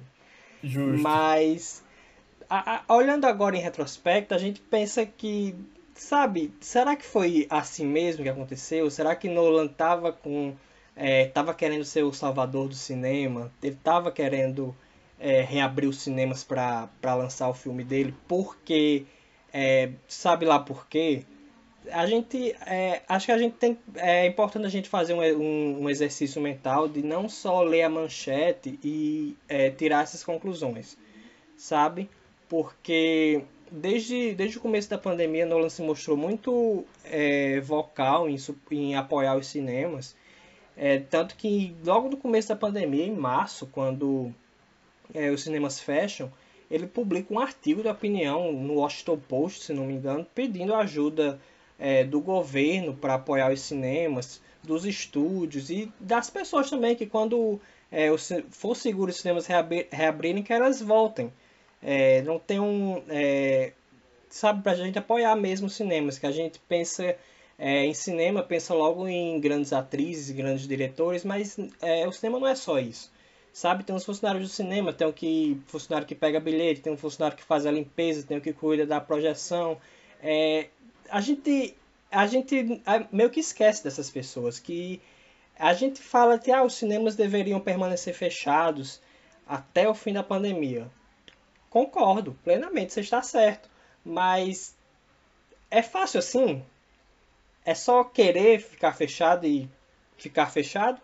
Justo. 0.64 1.02
Mas, 1.02 1.84
a, 2.50 2.82
a, 2.88 2.94
olhando 2.94 3.26
agora 3.26 3.56
em 3.56 3.62
retrospecto, 3.62 4.34
a 4.34 4.38
gente 4.38 4.62
pensa 4.62 5.06
que, 5.06 5.56
sabe, 5.94 6.54
será 6.60 6.96
que 6.96 7.06
foi 7.06 7.48
assim 7.50 7.86
mesmo 7.86 8.24
que 8.24 8.30
aconteceu? 8.30 8.90
Será 8.90 9.16
que 9.16 9.30
Nolan 9.30 9.68
tava 9.68 10.12
com. 10.12 10.54
É, 10.96 11.26
tava 11.28 11.54
querendo 11.54 11.86
ser 11.86 12.04
o 12.04 12.12
salvador 12.12 12.68
do 12.68 12.76
cinema? 12.76 13.52
Ele 13.64 13.78
tava 13.82 14.12
querendo 14.12 14.76
é, 15.20 15.42
reabrir 15.42 15.88
os 15.88 16.02
cinemas 16.02 16.44
para 16.44 16.90
lançar 17.04 17.50
o 17.50 17.54
filme 17.54 17.84
dele, 17.84 18.16
porque 18.28 19.06
é, 19.54 19.92
sabe 20.08 20.46
lá 20.46 20.60
por 20.60 20.88
quê? 20.88 21.26
A 21.92 22.06
gente 22.06 22.56
é, 22.66 23.02
acho 23.08 23.26
que 23.26 23.32
a 23.32 23.38
gente 23.38 23.56
tem 23.56 23.78
é 23.96 24.28
importante 24.28 24.66
a 24.66 24.70
gente 24.70 24.90
fazer 24.90 25.14
um, 25.14 25.22
um, 25.22 25.84
um 25.84 25.90
exercício 25.90 26.42
mental 26.42 26.88
de 26.88 27.02
não 27.02 27.28
só 27.28 27.62
ler 27.62 27.84
a 27.84 27.90
manchete 27.90 28.80
e 28.84 29.36
é, 29.48 29.70
tirar 29.72 30.04
essas 30.04 30.24
conclusões, 30.24 30.98
sabe? 31.58 32.10
Porque 32.48 33.44
desde, 33.72 34.34
desde 34.36 34.58
o 34.58 34.62
começo 34.62 34.90
da 34.90 34.98
pandemia, 34.98 35.46
Nolan 35.46 35.70
se 35.70 35.82
mostrou 35.82 36.18
muito 36.18 36.86
é, 37.06 37.60
vocal 37.62 38.30
em, 38.30 38.38
em 38.72 38.96
apoiar 38.96 39.36
os 39.38 39.48
cinemas. 39.48 40.16
É, 40.76 40.98
tanto 41.00 41.36
que 41.36 41.76
logo 41.86 42.10
no 42.10 42.18
começo 42.18 42.50
da 42.50 42.56
pandemia, 42.56 43.06
em 43.06 43.16
março, 43.16 43.68
quando 43.68 44.34
é, 45.14 45.30
os 45.30 45.44
cinemas 45.44 45.80
fecham, 45.80 46.32
ele 46.70 46.86
publica 46.86 47.34
um 47.34 47.40
artigo 47.40 47.82
de 47.82 47.88
opinião 47.88 48.52
no 48.52 48.76
Washington 48.76 49.18
Post, 49.18 49.64
se 49.66 49.74
não 49.74 49.86
me 49.86 49.94
engano, 49.94 50.26
pedindo 50.36 50.76
ajuda 50.76 51.40
é, 51.80 52.04
do 52.04 52.22
governo 52.22 52.94
para 52.94 53.16
apoiar 53.16 53.52
os 53.52 53.62
cinemas, 53.62 54.42
dos 54.62 54.86
estúdios 54.86 55.70
e 55.70 55.92
das 56.00 56.30
pessoas 56.30 56.70
também, 56.70 56.96
que 56.96 57.06
quando 57.06 57.60
é, 57.92 58.10
for 58.52 58.76
seguro 58.76 59.10
os 59.10 59.18
cinemas 59.18 59.48
reabrir, 59.48 59.88
reabrirem, 59.92 60.44
que 60.44 60.54
elas 60.54 60.82
voltem. 60.82 61.34
É, 61.82 62.22
não 62.24 62.38
tem 62.38 62.60
um. 62.60 63.02
É, 63.10 63.72
sabe, 64.30 64.62
para 64.62 64.74
a 64.74 64.76
gente 64.76 65.00
apoiar 65.00 65.36
mesmo 65.36 65.68
os 65.68 65.76
cinemas, 65.76 66.20
que 66.20 66.28
a 66.28 66.32
gente 66.32 66.60
pensa 66.68 67.16
é, 67.58 67.86
em 67.86 67.94
cinema, 67.94 68.44
pensa 68.44 68.74
logo 68.74 69.08
em 69.08 69.40
grandes 69.40 69.74
atrizes, 69.74 70.30
grandes 70.36 70.68
diretores, 70.68 71.24
mas 71.24 71.58
é, 71.82 72.08
o 72.08 72.12
cinema 72.12 72.40
não 72.40 72.48
é 72.48 72.56
só 72.56 72.78
isso 72.80 73.12
sabe? 73.52 73.84
Tem 73.84 73.96
uns 73.96 74.06
funcionários 74.06 74.48
do 74.48 74.54
cinema, 74.54 74.94
tem 74.94 75.08
o 75.08 75.14
que 75.14 75.62
funcionário 75.68 76.08
que 76.08 76.16
pega 76.16 76.40
bilhete, 76.40 76.82
tem 76.82 76.94
um 76.94 76.98
funcionário 76.98 77.38
que 77.38 77.44
faz 77.44 77.66
a 77.66 77.72
limpeza, 77.72 78.26
tem 78.26 78.38
o 78.38 78.42
que 78.42 78.54
cuida 78.54 78.86
da 78.86 79.02
projeção. 79.02 79.80
É, 80.22 80.70
a 81.10 81.22
gente 81.22 81.76
a 82.12 82.26
gente 82.26 82.82
meio 83.12 83.30
que 83.30 83.40
esquece 83.40 83.84
dessas 83.84 84.10
pessoas 84.10 84.60
que 84.60 85.02
a 85.58 85.74
gente 85.74 86.02
fala 86.02 86.40
que 86.40 86.52
ah, 86.52 86.64
os 86.64 86.76
cinemas 86.76 87.16
deveriam 87.16 87.60
permanecer 87.60 88.14
fechados 88.14 89.02
até 89.46 89.88
o 89.88 89.94
fim 89.94 90.14
da 90.14 90.24
pandemia. 90.24 90.90
Concordo 91.70 92.36
plenamente, 92.44 92.94
você 92.94 93.02
está 93.02 93.22
certo, 93.22 93.70
mas 94.04 94.76
é 95.70 95.84
fácil 95.84 96.20
assim? 96.20 96.64
É 97.64 97.76
só 97.76 98.04
querer 98.04 98.60
ficar 98.60 98.94
fechado 98.94 99.46
e 99.46 99.70
ficar 100.18 100.48
fechado? 100.48 101.00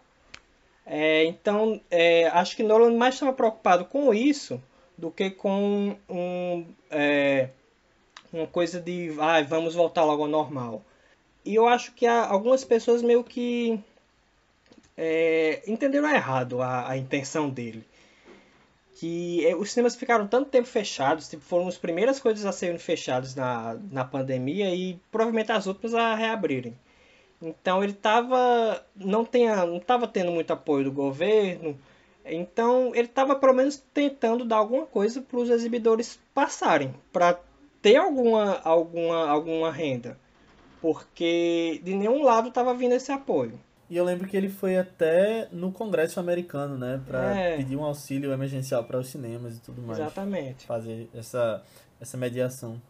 É, 0.86 1.26
então, 1.26 1.82
é, 1.89 2.28
acho 2.28 2.56
que 2.56 2.63
Nolan 2.63 2.95
mais 2.95 3.15
estava 3.15 3.34
preocupado 3.34 3.86
com 3.86 4.13
isso 4.13 4.62
do 4.98 5.10
que 5.12 5.32
com 5.32 5.95
um, 6.08 6.65
é, 6.91 7.50
uma 8.32 8.48
coisa 8.48 8.80
de 8.80 9.13
ah, 9.19 9.41
vamos 9.41 9.74
voltar 9.74 10.04
logo 10.04 10.24
ao 10.24 10.30
normal. 10.30 10.84
E 11.43 11.56
eu 11.56 11.67
acho 11.67 11.93
que 11.93 12.06
algumas 12.06 12.63
pessoas 12.63 13.02
meio 13.02 13.24
que 13.24 13.80
é, 14.98 15.63
entenderam 15.67 16.10
errado 16.10 16.62
a, 16.62 16.89
a 16.89 16.98
intenção 16.98 17.50
dele. 17.50 17.84
Que 18.95 19.45
é, 19.45 19.56
os 19.56 19.71
cinemas 19.71 19.95
ficaram 19.95 20.28
tanto 20.28 20.50
tempo 20.50 20.67
fechados, 20.67 21.28
tipo, 21.28 21.43
foram 21.43 21.67
as 21.67 21.78
primeiras 21.78 22.19
coisas 22.19 22.45
a 22.45 22.52
serem 22.52 22.78
fechadas 22.78 23.36
na, 23.36 23.78
na 23.91 24.06
pandemia 24.06 24.74
e 24.74 25.00
provavelmente 25.12 25.52
as 25.52 25.67
outras 25.67 25.93
a 25.93 26.15
reabrirem. 26.15 26.76
Então 27.41 27.84
ele 27.84 27.93
tava 27.93 28.84
não 28.95 29.26
tenha, 29.26 29.65
não 29.65 29.78
estava 29.78 30.08
tendo 30.08 30.32
muito 30.32 30.52
apoio 30.52 30.86
do 30.86 30.91
governo. 30.91 31.78
Então 32.26 32.93
ele 32.95 33.08
estava 33.08 33.36
pelo 33.36 33.54
menos 33.54 33.78
tentando 33.93 34.45
dar 34.45 34.58
alguma 34.58 34.86
coisa 34.86 35.21
para 35.21 35.38
os 35.38 35.50
exibidores 35.50 36.19
passarem, 36.34 36.93
para 37.13 37.39
ter 37.82 37.98
alguma, 37.98 38.60
alguma, 38.63 39.30
alguma 39.30 39.71
renda, 39.71 40.17
porque 40.82 41.80
de 41.84 41.93
nenhum 41.93 42.24
lado 42.24 42.50
estava 42.50 42.74
vindo 42.74 42.93
esse 42.93 43.12
apoio. 43.12 43.60
E 43.88 43.95
eu 43.95 44.04
lembro 44.04 44.28
que 44.28 44.36
ele 44.36 44.50
foi 44.50 44.76
até 44.76 45.48
no 45.52 45.71
Congresso 45.71 46.19
americano, 46.19 46.76
né, 46.76 47.00
para 47.06 47.39
é. 47.39 47.58
pedir 47.58 47.76
um 47.76 47.84
auxílio 47.84 48.34
emergencial 48.34 48.84
para 48.84 48.98
os 48.98 49.10
cinemas 49.10 49.58
e 49.58 49.62
tudo 49.62 49.84
mais. 49.84 50.00
Exatamente. 50.00 50.65
Fazer 50.65 51.08
essa 51.13 51.62
essa 52.02 52.17
mediação. 52.17 52.82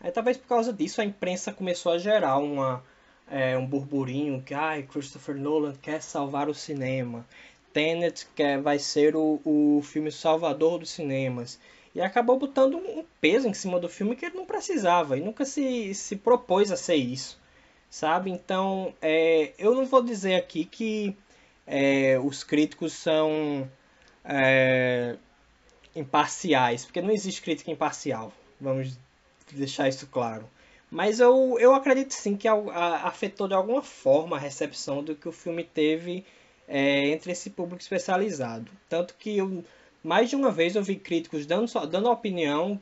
Aí 0.00 0.12
talvez 0.12 0.36
por 0.36 0.46
causa 0.46 0.72
disso 0.72 1.00
a 1.00 1.04
imprensa 1.04 1.52
começou 1.52 1.92
a 1.92 1.98
gerar 1.98 2.38
uma 2.38 2.82
é, 3.30 3.56
um 3.56 3.66
burburinho 3.66 4.42
que 4.42 4.54
ah, 4.54 4.82
Christopher 4.82 5.36
Nolan 5.36 5.74
quer 5.80 6.02
salvar 6.02 6.48
o 6.48 6.54
cinema. 6.54 7.26
Tenet 7.72 8.26
quer, 8.34 8.60
vai 8.60 8.78
ser 8.78 9.16
o, 9.16 9.40
o 9.44 9.82
filme 9.82 10.12
salvador 10.12 10.78
dos 10.78 10.90
cinemas. 10.90 11.58
E 11.94 12.00
acabou 12.00 12.38
botando 12.38 12.76
um 12.76 13.04
peso 13.20 13.48
em 13.48 13.54
cima 13.54 13.78
do 13.78 13.88
filme 13.88 14.16
que 14.16 14.26
ele 14.26 14.36
não 14.36 14.44
precisava 14.44 15.16
e 15.16 15.20
nunca 15.20 15.44
se, 15.44 15.94
se 15.94 16.16
propôs 16.16 16.70
a 16.70 16.76
ser 16.76 16.96
isso. 16.96 17.38
Sabe? 17.88 18.30
Então, 18.30 18.92
é, 19.00 19.52
eu 19.58 19.74
não 19.74 19.86
vou 19.86 20.02
dizer 20.02 20.34
aqui 20.34 20.64
que 20.64 21.16
é, 21.66 22.18
os 22.18 22.42
críticos 22.42 22.92
são 22.92 23.70
é, 24.24 25.16
imparciais, 25.94 26.84
porque 26.84 27.00
não 27.00 27.10
existe 27.10 27.42
crítica 27.42 27.70
imparcial. 27.70 28.32
Vamos 28.60 28.98
deixar 29.52 29.88
isso 29.88 30.06
claro. 30.08 30.48
Mas 30.94 31.18
eu, 31.18 31.58
eu 31.58 31.74
acredito 31.74 32.12
sim 32.14 32.36
que 32.36 32.46
afetou 32.46 33.48
de 33.48 33.54
alguma 33.54 33.82
forma 33.82 34.36
a 34.36 34.38
recepção 34.38 35.02
do 35.02 35.16
que 35.16 35.28
o 35.28 35.32
filme 35.32 35.64
teve 35.64 36.24
é, 36.68 37.08
entre 37.08 37.32
esse 37.32 37.50
público 37.50 37.82
especializado. 37.82 38.70
Tanto 38.88 39.16
que 39.18 39.36
eu, 39.36 39.64
mais 40.04 40.30
de 40.30 40.36
uma 40.36 40.52
vez 40.52 40.76
eu 40.76 40.84
vi 40.84 40.94
críticos 40.94 41.46
dando, 41.46 41.66
dando 41.88 42.08
opinião, 42.08 42.80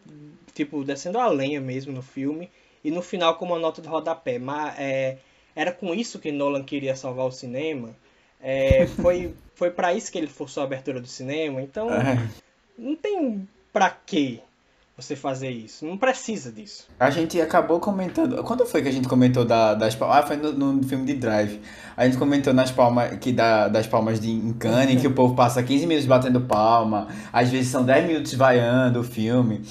tipo, 0.53 0.85
descendo 0.85 1.19
a 1.19 1.27
lenha 1.27 1.59
mesmo 1.59 1.91
no 1.91 2.03
filme, 2.03 2.51
e 2.85 2.91
no 2.91 3.01
final 3.01 3.37
com 3.37 3.47
uma 3.47 3.59
nota 3.59 3.81
de 3.81 3.89
rodapé. 3.89 4.39
Mas, 4.39 4.79
é, 4.79 5.17
era 5.57 5.73
com 5.73 5.95
isso 5.95 6.19
que 6.19 6.31
Nolan 6.31 6.65
queria 6.65 6.95
salvar 6.95 7.25
o 7.25 7.33
cinema. 7.33 7.97
É, 8.39 8.87
foi 9.01 9.35
foi 9.55 9.71
para 9.71 9.95
isso 9.95 10.13
que 10.13 10.19
ele 10.19 10.27
forçou 10.27 10.63
a 10.63 10.67
abertura 10.67 11.01
do 11.01 11.07
cinema. 11.09 11.63
Então, 11.63 11.89
É. 11.91 12.29
não 12.77 12.95
tem 12.95 13.49
pra 13.73 13.89
que 13.89 14.43
você 15.03 15.17
fazer 15.17 15.51
isso. 15.51 15.85
Não 15.85 15.97
precisa 15.99 16.51
disso. 16.53 16.87
A 16.99 17.11
gente 17.11 17.41
acabou 17.41 17.81
comentando. 17.81 18.43
Quando 18.45 18.65
foi 18.65 18.81
que 18.83 18.89
a 18.89 18.93
gente 18.93 19.09
comentou 19.09 19.45
da- 19.45 19.75
das 19.75 19.95
palmas? 19.95 20.19
Ah, 20.19 20.23
foi 20.27 20.37
no, 20.37 20.53
no 20.53 20.83
filme 20.85 21.05
de 21.05 21.15
Drive. 21.15 21.61
A 21.97 22.05
gente 22.07 22.17
comentou 22.17 22.55
nas 22.55 22.71
palmas 22.71 23.19
que 23.19 23.33
da, 23.33 23.69
das 23.69 23.87
palmas 23.87 24.19
de 24.21 24.55
Cannes, 24.59 25.01
que 25.01 25.07
o 25.07 25.13
povo 25.13 25.35
passa 25.35 25.63
15 25.63 25.87
minutos 25.87 26.07
batendo 26.09 26.41
palma, 26.41 27.09
às 27.33 27.49
vezes 27.51 27.69
são 27.71 27.85
10 27.85 28.07
minutos 28.07 28.35
vaiando 28.35 29.01
o 29.01 29.05
filme. 29.05 29.63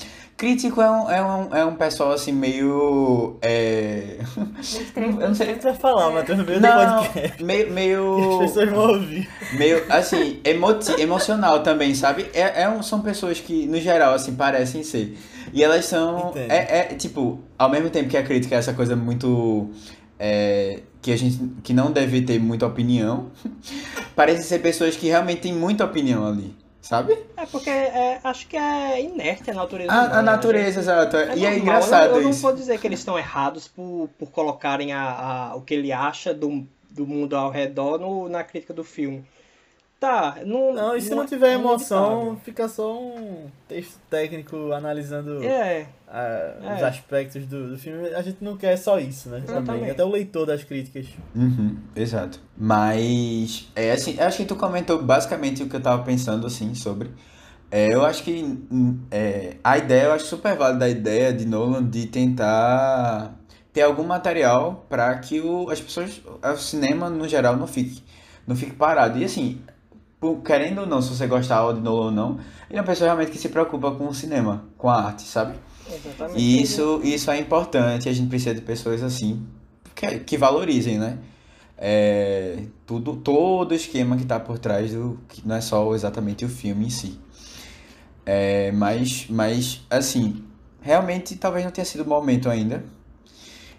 Crítico 0.42 0.82
é 0.82 0.90
um, 0.90 1.12
é 1.12 1.22
um, 1.24 1.56
é 1.56 1.66
um 1.66 1.76
pessoal 1.76 2.14
assim 2.14 2.32
meio. 2.32 3.38
É... 3.44 4.18
Eu 4.98 5.12
não 5.12 5.32
O 5.32 5.36
sei. 5.36 5.54
que 5.54 5.62
você 5.62 5.70
vai 5.70 5.76
falar, 5.76 6.10
Matheus, 6.10 6.40
no 6.40 6.44
meio 6.46 6.60
do 6.60 6.64
Não, 6.68 7.04
podcast? 7.04 7.44
meio. 7.46 7.68
As 7.70 7.72
meio... 7.72 8.40
pessoas 8.40 8.70
vão 8.72 8.90
ouvir. 8.94 9.30
meio 9.54 9.84
assim, 9.88 10.40
emoti 10.44 11.00
emocional 11.00 11.62
também, 11.62 11.94
sabe? 11.94 12.26
É, 12.34 12.64
é 12.64 12.68
um- 12.70 12.82
são 12.82 13.02
pessoas 13.02 13.40
que, 13.40 13.68
no 13.68 13.80
geral, 13.80 14.16
assim, 14.16 14.34
parecem 14.34 14.82
ser. 14.82 15.16
E 15.54 15.64
elas 15.64 15.86
são. 15.86 16.34
É, 16.36 16.80
é, 16.80 16.84
tipo, 16.96 17.40
ao 17.56 17.70
mesmo 17.70 17.92
tempo 17.92 18.10
que 18.10 18.18
a 18.18 18.24
crítica 18.24 18.56
é 18.56 18.58
essa 18.58 18.74
coisa 18.74 18.96
muito. 18.96 19.70
é, 20.20 20.80
que 21.04 21.12
a 21.12 21.18
gente 21.18 21.38
que 21.64 21.72
não 21.72 21.92
deve 21.92 22.22
ter 22.24 22.40
muita 22.40 22.66
opinião, 22.66 23.28
parecem 24.16 24.44
ser 24.44 24.58
pessoas 24.60 24.96
que 24.96 25.08
realmente 25.08 25.42
têm 25.42 25.54
muita 25.54 25.86
opinião 25.86 26.26
ali, 26.28 26.56
sabe? 26.82 27.18
É 27.38 27.46
porque 27.46 27.70
é, 27.70 28.20
acho 28.24 28.48
que 28.48 28.58
é 28.58 29.02
inerte 29.02 29.50
a 29.52 29.54
natureza. 29.54 29.92
humana, 29.92 30.16
A, 30.16 30.20
a 30.20 30.22
né? 30.24 30.32
natureza, 30.32 30.80
exato. 30.80 31.18
É 31.18 31.38
e 31.38 31.46
é 31.46 31.52
normal. 31.52 31.58
engraçado 31.58 32.16
eu, 32.16 32.16
eu 32.16 32.22
não 32.22 32.30
isso. 32.32 32.42
vou 32.42 32.54
dizer 32.56 32.80
que 32.80 32.88
eles 32.88 33.00
estão 33.00 33.18
errados 33.18 33.68
por, 33.68 34.10
por 34.18 34.30
colocarem 34.32 34.92
a, 34.94 35.52
a- 35.52 35.56
o 35.56 35.62
que 35.62 35.74
ele 35.74 35.92
acha 35.92 36.34
do, 36.34 36.68
do 36.90 37.06
mundo 37.08 37.36
ao 37.36 37.50
redor 37.52 38.00
no- 38.00 38.28
na 38.30 38.44
crítica 38.44 38.74
do 38.74 38.84
filme. 38.84 39.26
Tá, 40.00 40.38
não. 40.46 40.74
Não, 40.74 40.96
e 40.96 41.02
se 41.02 41.14
não 41.14 41.24
é 41.24 41.28
tiver 41.28 41.54
emoção, 41.54 42.36
inevitável. 42.36 42.42
fica 42.44 42.68
só 42.68 43.00
um 43.00 43.52
texto 43.68 44.00
técnico 44.10 44.72
analisando 44.74 45.44
É, 45.44 45.88
ah, 46.12 46.56
os 46.76 46.82
É. 46.82 46.86
aspectos 46.88 47.46
do, 47.46 47.70
do 47.70 47.78
filme. 47.78 48.10
A 48.10 48.22
gente 48.22 48.44
não 48.44 48.58
quer 48.58 48.76
só 48.78 49.00
isso, 49.00 49.30
né? 49.30 49.42
Também. 49.46 49.90
Até 49.90 50.04
o 50.04 50.10
leitor 50.10 50.46
das 50.46 50.64
críticas. 50.64 51.08
Uhum, 51.36 51.78
exato. 51.96 52.40
Mas, 52.58 53.70
é 53.76 53.92
assim, 53.92 54.20
acho 54.20 54.38
que 54.38 54.46
tu 54.46 54.56
comentou 54.56 55.02
basicamente 55.02 55.64
o 55.64 55.70
que 55.70 55.76
eu 55.76 55.82
tava 55.82 56.04
pensando, 56.04 56.46
assim, 56.46 56.76
sobre. 56.76 57.10
É, 57.72 57.94
eu 57.94 58.04
acho 58.06 58.24
que 58.24 58.44
hum, 58.70 59.00
é, 59.10 59.56
a 59.64 59.78
ideia, 59.78 60.04
eu 60.04 60.12
acho 60.14 60.26
super 60.26 60.58
válida 60.58 60.84
a 60.86 60.90
ideia 60.90 61.32
de 61.32 61.46
Nolan 61.46 61.86
de 61.90 62.06
tentar 62.08 63.34
ter 63.72 63.82
algum 63.84 64.04
material 64.04 64.86
para 64.90 65.18
que 65.20 65.40
o, 65.40 65.70
as 65.70 65.80
pessoas, 65.80 66.22
o 66.44 66.58
cinema 66.58 67.10
no 67.10 67.26
geral 67.30 67.56
não 67.56 67.68
fique, 67.68 68.04
não 68.46 68.58
fique 68.58 68.74
parado. 68.74 69.18
E 69.18 69.24
assim, 69.24 69.62
querendo 70.44 70.82
ou 70.82 70.88
não, 70.88 71.02
se 71.02 71.10
você 71.10 71.26
gostar 71.26 71.74
de 71.74 71.82
Nolan 71.82 72.06
ou 72.06 72.12
não, 72.12 72.40
ele 72.70 72.78
é 72.78 72.82
uma 72.82 72.86
pessoa 72.86 73.08
realmente 73.08 73.32
que 73.32 73.38
se 73.38 73.50
preocupa 73.50 73.92
com 73.92 74.08
o 74.08 74.14
cinema, 74.14 74.66
com 74.78 74.88
a 74.88 75.04
arte, 75.06 75.24
sabe? 75.24 75.56
exatamente. 75.90 76.40
E 76.40 76.62
isso, 76.62 77.02
isso 77.04 77.32
é 77.32 77.40
importante, 77.40 78.08
a 78.08 78.14
gente 78.14 78.30
precisa 78.30 78.54
de 78.54 78.62
pessoas 78.62 79.04
assim, 79.04 79.46
que, 79.96 80.20
que 80.20 80.38
valorizem, 80.38 80.98
né? 80.98 81.18
É, 81.78 82.64
tudo, 82.86 83.16
todo 83.16 83.72
o 83.72 83.74
esquema 83.74 84.16
que 84.16 84.22
está 84.22 84.40
por 84.40 84.60
trás 84.60 84.94
do. 84.94 85.20
que 85.28 85.48
não 85.48 85.56
é 85.56 85.62
só 85.62 85.94
exatamente 85.96 86.46
o 86.46 86.50
filme 86.50 86.86
em 86.86 86.90
si. 86.92 87.20
É, 88.24 88.72
mas, 88.72 89.26
mas, 89.28 89.82
assim, 89.90 90.44
realmente 90.80 91.36
talvez 91.38 91.66
não 91.66 91.72
tenha 91.72 91.86
sido 91.86 92.04
o 92.04 92.08
momento 92.08 92.50
ainda. 92.50 92.84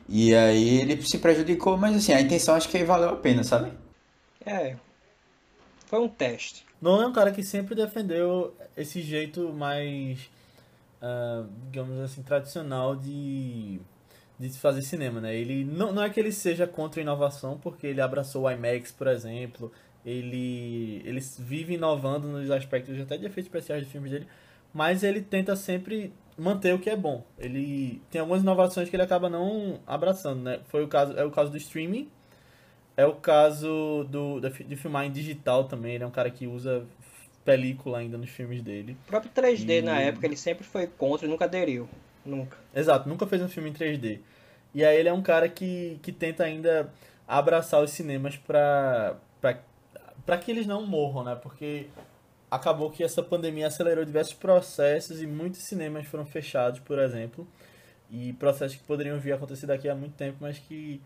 E 0.09 0.35
aí 0.35 0.81
ele 0.81 1.00
se 1.02 1.18
prejudicou, 1.18 1.76
mas 1.76 1.96
assim, 1.96 2.12
a 2.12 2.20
intenção 2.20 2.57
acho 2.57 2.68
que 2.68 2.83
valeu 2.85 3.11
a 3.11 3.16
pena, 3.16 3.44
sabe? 3.44 3.72
É. 4.44 4.74
Foi 5.92 6.00
um 6.00 6.09
teste. 6.09 6.64
Nolan 6.81 7.05
é 7.05 7.07
um 7.09 7.12
cara 7.12 7.31
que 7.31 7.42
sempre 7.42 7.74
defendeu 7.74 8.57
esse 8.74 9.02
jeito 9.02 9.52
mais, 9.52 10.31
ah, 11.02 11.44
digamos 11.66 12.00
assim, 12.00 12.22
tradicional 12.22 12.96
de, 12.96 13.78
de 14.38 14.48
fazer 14.59 14.81
cinema, 14.81 15.20
né? 15.20 15.37
Ele 15.37 15.66
não, 15.66 15.92
não 15.92 16.02
é 16.02 16.09
que 16.09 16.18
ele 16.18 16.33
seja 16.33 16.66
contra 16.66 16.98
a 16.98 17.02
inovação, 17.02 17.59
porque 17.59 17.87
ele 17.87 18.00
abraçou 18.00 18.44
o 18.44 18.50
IMAX, 18.50 18.90
por 18.90 19.07
exemplo. 19.07 19.70
Ele, 20.02 21.02
ele 21.05 21.20
vive 21.38 21.74
inovando 21.74 22.26
nos 22.26 22.50
aspectos 22.50 22.98
até 22.98 23.18
de 23.18 23.26
efeitos 23.26 23.48
especiais 23.48 23.85
de 23.85 23.90
filmes 23.90 24.12
dele, 24.12 24.26
mas 24.72 25.02
ele 25.02 25.20
tenta 25.20 25.55
sempre 25.55 26.11
manter 26.38 26.74
o 26.74 26.78
que 26.78 26.88
é 26.88 26.96
bom. 26.96 27.22
Ele 27.38 28.00
tem 28.11 28.22
algumas 28.22 28.40
inovações 28.40 28.88
que 28.88 28.96
ele 28.96 29.02
acaba 29.02 29.28
não 29.28 29.78
abraçando, 29.87 30.40
né? 30.40 30.61
Foi 30.68 30.83
o 30.83 30.88
caso, 30.88 31.12
é 31.18 31.22
o 31.22 31.31
caso 31.31 31.50
do 31.50 31.59
streaming, 31.59 32.09
é 32.96 33.07
o 33.07 33.14
caso 33.14 34.07
do, 34.11 34.40
de 34.40 34.76
filmar 34.76 35.05
em 35.05 35.11
digital 35.11 35.64
também. 35.64 35.94
Ele 35.94 36.05
é 36.05 36.07
um 36.07 36.11
cara 36.11 36.31
que 36.31 36.46
usa 36.46 36.85
película 37.44 37.98
ainda 37.98 38.16
nos 38.16 38.31
filmes 38.31 38.62
dele. 38.62 38.96
O 39.05 39.07
próprio 39.09 39.31
3D 39.33 39.78
E- 39.78 39.83
na 39.83 39.98
época 40.00 40.26
ele 40.26 40.37
sempre 40.37 40.64
foi 40.64 40.87
contra 40.87 41.26
e 41.26 41.31
nunca 41.31 41.44
aderiu. 41.44 41.88
Nunca. 42.24 42.57
Exato, 42.74 43.09
nunca 43.09 43.26
fez 43.26 43.42
um 43.42 43.48
filme 43.48 43.70
em 43.70 43.72
3D. 43.72 44.20
E 44.74 44.85
aí 44.85 44.96
ele 44.96 45.09
é 45.09 45.12
um 45.12 45.22
cara 45.22 45.48
que, 45.48 45.98
que 46.02 46.12
tenta 46.12 46.44
ainda 46.44 46.92
abraçar 47.26 47.83
os 47.83 47.90
cinemas 47.90 48.37
pra, 48.37 49.16
pra, 49.40 49.59
pra 50.24 50.38
que 50.38 50.50
eles 50.50 50.66
não 50.66 50.87
morram, 50.87 51.24
né? 51.24 51.35
Porque 51.35 51.87
acabou 52.50 52.90
que 52.90 53.02
essa 53.02 53.22
pandemia 53.22 53.66
acelerou 53.66 54.05
diversos 54.05 54.35
processos 54.35 55.20
e 55.20 55.26
muitos 55.26 55.61
cinemas 55.62 56.07
foram 56.07 56.24
fechados, 56.24 56.78
por 56.81 56.98
exemplo. 56.98 57.46
E 58.11 58.33
processos 58.35 58.76
que 58.76 58.85
poderiam 58.85 59.18
vir 59.18 59.33
a 59.33 59.37
acontecer 59.37 59.66
daqui 59.66 59.88
a 59.88 59.94
muito 59.94 60.14
tempo, 60.14 60.37
mas 60.40 60.59
que 60.59 61.00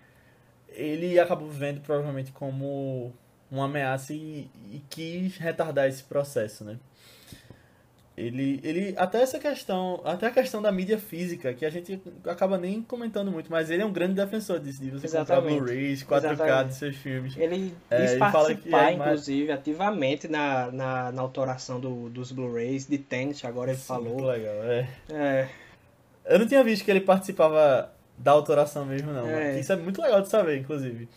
ele 0.77 1.19
acabou 1.19 1.49
vendo 1.49 1.81
provavelmente 1.81 2.31
como 2.33 3.13
uma 3.51 3.65
ameaça 3.65 4.13
e, 4.13 4.49
e 4.71 4.83
quis 4.91 5.37
retardar 5.39 5.89
esse 5.89 6.03
processo, 6.05 6.65
né? 6.65 6.77
Ele, 8.17 8.59
ele, 8.65 8.95
até 8.97 9.21
essa 9.21 9.39
questão, 9.39 10.01
até 10.03 10.27
a 10.29 10.31
questão 10.31 10.63
da 10.63 10.73
mídia 10.73 10.99
física, 10.99 11.53
que 11.53 11.67
a 11.67 11.71
gente 11.71 12.01
acaba 12.25 12.57
nem 12.57 12.81
comentando 12.81 13.31
muito, 13.31 13.51
mas 13.51 13.69
ele 13.69 13.83
é 13.83 13.85
um 13.85 13.93
grande 13.93 14.15
defensor 14.15 14.59
disso, 14.59 14.81
de 14.81 14.91
você 14.91 15.07
comprar 15.07 15.37
Exatamente. 15.37 15.59
Blu-rays, 15.59 16.03
4K 16.03 16.33
Exatamente. 16.33 16.67
dos 16.69 16.77
seus 16.77 16.97
filmes. 16.97 17.37
Ele 17.37 17.75
É, 17.91 18.01
quis 18.01 18.15
participar, 18.17 18.91
é 18.91 18.95
inclusive, 18.95 19.53
ativamente 19.53 20.29
na, 20.29 20.73
na, 20.73 21.13
na 21.13 21.21
autoração 21.21 21.79
do, 21.79 22.09
dos 22.09 22.33
Blu-rays, 22.33 22.87
de 22.87 22.97
Tenet, 22.97 23.47
agora 23.47 23.73
ele 23.73 23.79
Sim, 23.79 23.93
muito 23.93 24.17
falou. 24.17 24.31
legal, 24.31 24.55
é. 24.65 24.89
É, 25.11 25.49
Eu 26.25 26.39
não 26.39 26.47
tinha 26.49 26.65
visto 26.65 26.87
que 26.87 26.91
ele 26.91 27.03
participava 27.03 27.93
da 28.19 28.33
autoração 28.33 28.85
mesmo, 28.85 29.13
não. 29.13 29.29
É. 29.29 29.59
Isso 29.59 29.73
é 29.73 29.77
muito 29.77 30.01
legal 30.01 30.23
de 30.23 30.29
saber, 30.29 30.59
inclusive. 30.59 31.09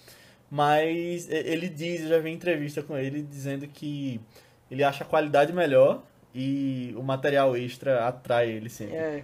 Mas 0.50 1.30
ele 1.30 1.70
diz, 1.70 2.02
eu 2.02 2.10
já 2.10 2.20
vi 2.20 2.32
entrevista 2.32 2.82
com 2.82 2.98
ele 2.98 3.22
dizendo 3.22 3.68
que 3.68 4.20
ele 4.70 4.84
acha 4.84 5.04
a 5.04 5.08
qualidade 5.08 5.54
melhor 5.54 6.04
e 6.34 6.94
o 6.98 7.04
material 7.04 7.56
extra 7.56 8.08
atrai 8.08 8.50
ele 8.50 8.70
sempre. 8.70 8.96
é. 8.96 9.24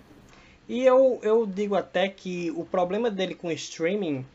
E 0.67 0.83
eu, 0.83 1.19
eu 1.21 1.45
digo 1.45 1.75
até 1.75 2.09
que 2.09 2.51
o 2.55 2.65
problema 2.65 3.11
dele 3.11 3.35
com 3.35 3.49
o 3.49 3.51
streaming 3.51 4.25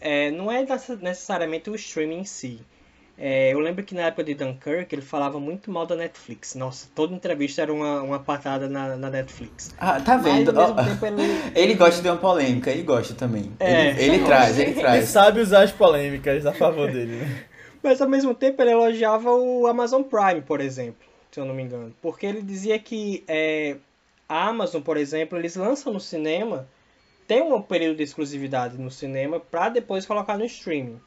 é, 0.00 0.30
não 0.30 0.50
é 0.50 0.64
necessariamente 1.00 1.68
o 1.68 1.74
streaming 1.74 2.20
em 2.20 2.24
si. 2.24 2.60
É, 3.16 3.52
eu 3.52 3.60
lembro 3.60 3.84
que 3.84 3.94
na 3.94 4.02
época 4.02 4.24
de 4.24 4.34
Dunkirk 4.34 4.92
ele 4.92 5.00
falava 5.02 5.38
muito 5.38 5.70
mal 5.70 5.86
da 5.86 5.94
Netflix. 5.94 6.54
Nossa, 6.56 6.88
toda 6.94 7.14
entrevista 7.14 7.62
era 7.62 7.72
uma, 7.72 8.02
uma 8.02 8.18
patada 8.18 8.68
na, 8.68 8.96
na 8.96 9.08
Netflix. 9.08 9.72
Ah, 9.78 10.00
tá 10.00 10.18
Mas 10.18 10.24
vendo? 10.24 10.48
ao 10.50 10.54
mesmo 10.56 10.80
Ó, 10.80 10.84
tempo 10.84 11.06
ele. 11.06 11.22
Ele 11.54 11.74
gosta 11.74 12.02
de 12.02 12.08
uma 12.08 12.16
polêmica, 12.16 12.70
ele 12.72 12.82
gosta 12.82 13.14
também. 13.14 13.52
É. 13.60 13.90
ele 14.02 14.16
ele 14.16 14.24
traz, 14.24 14.58
ele 14.58 14.70
Ele 14.72 14.80
traz. 14.80 15.04
sabe 15.08 15.40
usar 15.40 15.62
as 15.62 15.70
polêmicas 15.72 16.44
a 16.44 16.52
favor 16.52 16.90
dele, 16.92 17.16
né? 17.16 17.44
Mas 17.82 18.00
ao 18.00 18.08
mesmo 18.08 18.34
tempo 18.34 18.60
ele 18.62 18.70
elogiava 18.72 19.30
o 19.32 19.66
Amazon 19.68 20.02
Prime, 20.02 20.40
por 20.42 20.60
exemplo, 20.60 21.06
se 21.30 21.38
eu 21.38 21.44
não 21.44 21.54
me 21.54 21.62
engano. 21.62 21.94
Porque 22.02 22.26
ele 22.26 22.42
dizia 22.42 22.78
que 22.80 23.22
é, 23.28 23.76
a 24.28 24.48
Amazon, 24.48 24.82
por 24.82 24.96
exemplo, 24.96 25.38
eles 25.38 25.54
lançam 25.54 25.92
no 25.92 26.00
cinema, 26.00 26.66
tem 27.28 27.42
um 27.42 27.60
período 27.62 27.98
de 27.98 28.02
exclusividade 28.02 28.76
no 28.76 28.90
cinema 28.90 29.38
para 29.38 29.68
depois 29.68 30.04
colocar 30.04 30.36
no 30.36 30.44
streaming. 30.44 30.98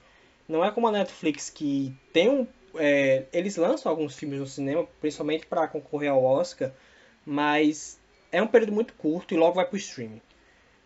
Não 0.47 0.63
é 0.63 0.71
como 0.71 0.88
a 0.88 0.91
Netflix 0.91 1.49
que 1.49 1.93
tem 2.13 2.29
um. 2.29 2.47
é, 2.75 3.25
eles 3.33 3.57
lançam 3.57 3.89
alguns 3.91 4.15
filmes 4.15 4.39
no 4.39 4.47
cinema, 4.47 4.88
principalmente 5.01 5.45
para 5.45 5.67
concorrer 5.67 6.12
ao 6.12 6.23
Oscar, 6.23 6.71
mas 7.25 7.99
é 8.31 8.41
um 8.41 8.47
período 8.47 8.71
muito 8.71 8.93
curto 8.93 9.33
e 9.33 9.38
logo 9.38 9.55
vai 9.55 9.65
para 9.65 9.75
o 9.75 9.77
streaming. 9.77 10.21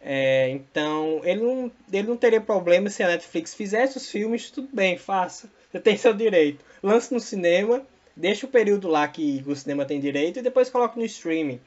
É, 0.04 0.50
então, 0.50 1.22
ele 1.24 1.42
não, 1.42 1.72
ele 1.94 2.08
não 2.08 2.18
teria 2.18 2.42
problema 2.42 2.90
se 2.90 3.04
a 3.04 3.08
Netflix 3.08 3.54
fizesse 3.54 3.98
os 3.98 4.10
filmes, 4.10 4.50
tudo 4.50 4.70
bem, 4.74 4.98
faça. 4.98 5.50
Você 5.72 5.80
tem 5.80 5.96
seu 5.96 6.14
direito. 6.14 6.66
Lance 6.82 7.14
no 7.14 7.20
cinema, 7.20 7.86
deixa 8.16 8.48
o 8.48 8.50
período 8.50 8.88
lá 8.88 9.08
que 9.08 9.44
o 9.46 9.56
cinema 9.56 9.86
tem 9.86 10.00
direito 10.00 10.40
e 10.40 10.42
depois 10.42 10.70
coloca 10.70 11.00
no 11.00 11.06
streaming. 11.06 11.62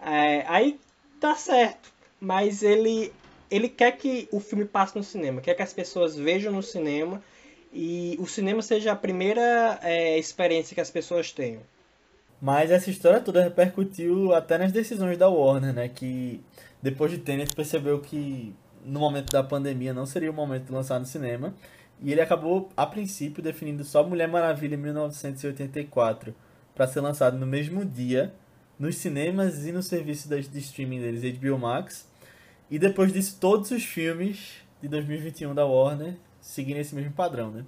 É, 0.00 0.44
aí 0.46 0.78
tá 1.18 1.34
certo. 1.34 1.90
Mas 2.20 2.62
ele, 2.62 3.12
ele 3.50 3.68
quer 3.68 3.96
que 3.96 4.28
o 4.30 4.40
filme 4.40 4.66
passe 4.66 4.94
no 4.94 5.02
cinema, 5.02 5.40
quer 5.40 5.54
que 5.54 5.62
as 5.62 5.72
pessoas 5.72 6.14
vejam 6.14 6.52
no 6.52 6.62
cinema 6.62 7.22
e 7.72 8.16
o 8.18 8.26
cinema 8.26 8.62
seja 8.62 8.92
a 8.92 8.96
primeira 8.96 9.78
é, 9.82 10.18
experiência 10.18 10.74
que 10.74 10.80
as 10.80 10.90
pessoas 10.90 11.32
tenham. 11.32 11.62
Mas 12.40 12.70
essa 12.70 12.90
história 12.90 13.20
toda 13.20 13.42
repercutiu 13.42 14.34
até 14.34 14.56
nas 14.56 14.72
decisões 14.72 15.18
da 15.18 15.28
Warner, 15.28 15.74
né? 15.74 15.88
Que 15.88 16.40
depois 16.82 17.10
de 17.10 17.18
Tenet 17.18 17.54
percebeu 17.54 18.00
que 18.00 18.54
no 18.84 18.98
momento 18.98 19.30
da 19.30 19.42
pandemia 19.42 19.92
não 19.92 20.06
seria 20.06 20.30
o 20.30 20.34
momento 20.34 20.66
de 20.66 20.72
lançar 20.72 20.98
no 20.98 21.04
cinema. 21.06 21.54
E 22.02 22.10
ele 22.10 22.20
acabou, 22.20 22.70
a 22.74 22.86
princípio, 22.86 23.42
definindo 23.42 23.84
só 23.84 24.02
Mulher 24.02 24.26
Maravilha 24.26 24.74
em 24.74 24.78
1984 24.78 26.34
para 26.74 26.86
ser 26.86 27.00
lançado 27.00 27.38
no 27.38 27.46
mesmo 27.46 27.84
dia 27.84 28.32
nos 28.78 28.96
cinemas 28.96 29.66
e 29.66 29.72
no 29.72 29.82
serviço 29.82 30.26
de 30.26 30.58
streaming 30.58 31.02
deles, 31.02 31.38
HBO 31.38 31.58
Max. 31.58 32.08
E 32.70 32.78
depois 32.78 33.12
disso, 33.12 33.36
todos 33.38 33.70
os 33.70 33.84
filmes 33.84 34.54
de 34.80 34.88
2021 34.88 35.54
da 35.54 35.66
Warner 35.66 36.14
seguindo 36.50 36.78
esse 36.78 36.94
mesmo 36.94 37.12
padrão, 37.12 37.50
né? 37.50 37.64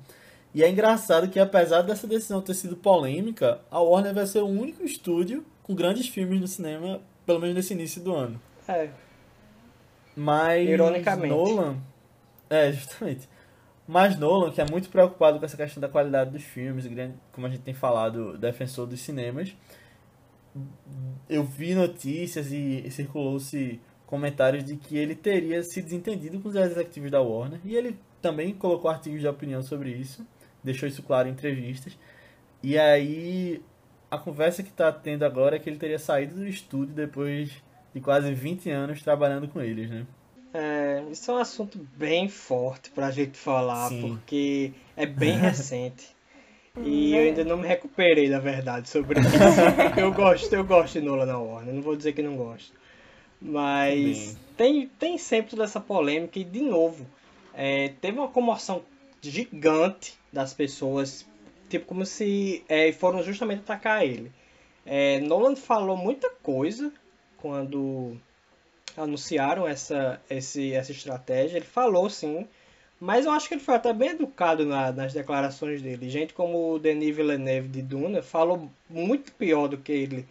E 0.55 0.62
é 0.62 0.68
engraçado 0.68 1.29
que 1.29 1.40
apesar 1.40 1.83
dessa 1.83 2.07
decisão 2.07 2.42
ter 2.42 2.55
sido 2.55 2.77
polêmica, 2.77 3.61
a 3.71 3.81
Warner 3.81 4.12
vai 4.12 4.27
ser 4.27 4.40
o 4.40 4.47
único 4.47 4.85
estúdio 4.85 5.45
com 5.62 5.75
grandes 5.75 6.09
filmes 6.09 6.40
no 6.40 6.47
cinema, 6.47 7.01
pelo 7.25 7.40
menos 7.40 7.55
nesse 7.55 7.73
início 7.73 8.03
do 8.03 8.14
ano. 8.14 8.40
É, 8.68 8.90
Mas 10.14 10.68
Ironicamente. 10.68 11.35
Nolan, 11.35 11.77
é, 12.51 12.71
justamente. 12.73 13.29
Mas 13.88 14.18
Nolan, 14.18 14.51
que 14.51 14.61
é 14.61 14.66
muito 14.71 14.90
preocupado 14.90 15.38
com 15.38 15.45
essa 15.45 15.57
questão 15.57 15.81
da 15.81 15.88
qualidade 15.88 16.31
dos 16.31 16.42
filmes, 16.42 16.87
como 17.33 17.47
a 17.47 17.51
gente 17.51 17.62
tem 17.62 17.75
falado, 17.75 18.37
defensor 18.37 18.87
dos 18.87 19.01
cinemas, 19.01 19.55
eu 21.29 21.42
vi 21.45 21.75
notícias 21.75 22.53
e, 22.53 22.83
e 22.85 22.90
circulou-se 22.90 23.81
comentários 24.07 24.62
de 24.62 24.77
que 24.77 24.99
ele 24.99 25.14
teria 25.14 25.62
se 25.62 25.81
desentendido 25.81 26.38
com 26.40 26.51
os 26.51 26.55
executivos 26.55 27.11
da 27.11 27.23
Warner, 27.23 27.59
e 27.64 27.75
ele 27.75 27.99
também 28.22 28.54
colocou 28.54 28.90
artigos 28.90 29.20
de 29.20 29.28
opinião 29.28 29.62
sobre 29.62 29.90
isso, 29.90 30.26
deixou 30.62 30.88
isso 30.88 31.02
claro 31.02 31.28
em 31.28 31.32
entrevistas. 31.32 31.98
E 32.62 32.78
aí, 32.78 33.61
a 34.11 34.16
conversa 34.16 34.62
que 34.62 34.70
está 34.70 34.90
tendo 34.92 35.24
agora 35.24 35.56
é 35.56 35.58
que 35.58 35.68
ele 35.68 35.78
teria 35.78 35.98
saído 35.98 36.37
do 36.37 36.46
estúdio 36.46 36.94
depois 36.94 37.50
de 37.92 38.00
quase 38.00 38.32
20 38.32 38.70
anos 38.70 39.02
trabalhando 39.02 39.48
com 39.48 39.61
eles, 39.61 39.90
né? 39.90 40.06
é, 40.52 41.02
isso 41.11 41.30
é 41.30 41.35
um 41.35 41.38
assunto 41.38 41.78
bem 41.96 42.28
forte 42.28 42.90
pra 42.90 43.11
gente 43.11 43.38
falar, 43.38 43.88
Sim. 43.88 44.00
porque 44.02 44.72
é 44.96 45.06
bem 45.06 45.37
recente. 45.38 46.11
E 46.80 47.14
eu 47.14 47.22
ainda 47.22 47.44
não 47.44 47.58
me 47.58 47.66
recuperei, 47.68 48.28
na 48.28 48.38
verdade, 48.38 48.88
sobre 48.88 49.20
isso. 49.20 49.28
eu 49.98 50.12
gosto, 50.12 50.52
eu 50.54 50.64
gosto 50.64 50.98
de 50.98 51.04
Nolan 51.04 51.26
na 51.26 51.38
Warner, 51.38 51.74
não 51.74 51.82
vou 51.82 51.96
dizer 51.96 52.12
que 52.12 52.22
não 52.22 52.37
gosto. 52.37 52.72
Mas 53.40 54.38
tem, 54.56 54.88
tem 54.98 55.18
sempre 55.18 55.50
toda 55.50 55.64
essa 55.64 55.80
polêmica 55.80 56.38
e, 56.38 56.44
de 56.44 56.61
novo, 56.61 57.06
é, 57.55 57.88
teve 58.01 58.19
uma 58.19 58.29
comoção 58.29 58.83
gigante 59.21 60.19
das 60.33 60.53
pessoas, 60.55 61.27
tipo, 61.69 61.87
como 61.87 62.05
se 62.05 62.65
é, 62.69 62.93
foram 62.93 63.23
justamente 63.23 63.61
atacar 63.61 64.05
ele. 64.05 64.33
É, 64.85 65.21
Nolan 65.21 65.55
falou 65.55 65.97
muita 65.97 66.29
coisa 66.43 66.93
quando 67.38 68.17
anunciaram 68.97 69.67
essa, 69.67 70.21
esse, 70.29 70.73
essa 70.73 70.93
estratégia. 70.93 71.57
Ele 71.59 71.67
falou 71.67 72.09
sim, 72.11 72.47
mas 73.01 73.27
eu 73.27 73.33
acho 73.33 73.49
que 73.49 73.55
ele 73.55 73.61
foi 73.62 73.75
até 73.75 73.93
bem 73.93 74.11
educado 74.11 74.65
na- 74.65 74.93
nas 74.93 75.12
declarações 75.12 75.83
dele. 75.83 76.09
Gente 76.11 76.35
como 76.35 76.75
o 76.75 76.79
Denis 76.79 77.15
Villeneuve 77.15 77.69
de 77.69 77.83
Duna 77.83 78.23
falou 78.23 78.71
muito 78.88 79.33
pior 79.33 79.69
do 79.69 79.79
que 79.79 79.93
ele. 79.93 80.27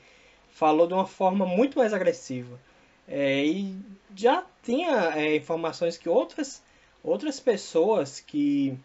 Falou 0.54 0.86
de 0.88 0.94
uma 0.94 1.06
forma 1.08 1.46
muito 1.46 1.78
mais 1.78 1.94
agressiva. 1.94 2.60
É, 3.08 3.44
e 3.46 3.76
já 4.16 4.46
tinha 4.64 5.14
é, 5.16 5.36
informações 5.36 5.98
que 5.98 6.08
outras, 6.08 6.62
outras 7.04 7.40
pessoas 7.40 8.20
que 8.20 8.78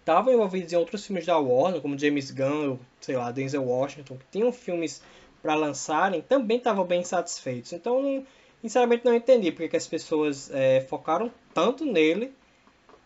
estavam 0.00 0.32
envolvidas 0.32 0.72
em 0.72 0.76
outros 0.76 1.06
filmes 1.06 1.26
da 1.26 1.38
Warner, 1.38 1.80
como 1.80 1.98
James 1.98 2.30
Gunn, 2.30 2.78
sei 3.00 3.16
lá, 3.16 3.30
Denzel 3.30 3.64
Washington, 3.64 4.16
que 4.16 4.26
tinham 4.30 4.52
filmes 4.52 5.02
para 5.40 5.54
lançarem, 5.54 6.20
também 6.20 6.58
estavam 6.58 6.84
bem 6.84 7.04
satisfeitos. 7.04 7.72
Então, 7.72 8.02
não- 8.02 8.26
sinceramente, 8.60 9.04
não 9.04 9.14
entendi 9.14 9.50
porque 9.50 9.68
que 9.68 9.76
as 9.76 9.86
pessoas 9.86 10.50
é, 10.52 10.80
focaram 10.82 11.30
tanto 11.54 11.84
nele 11.84 12.32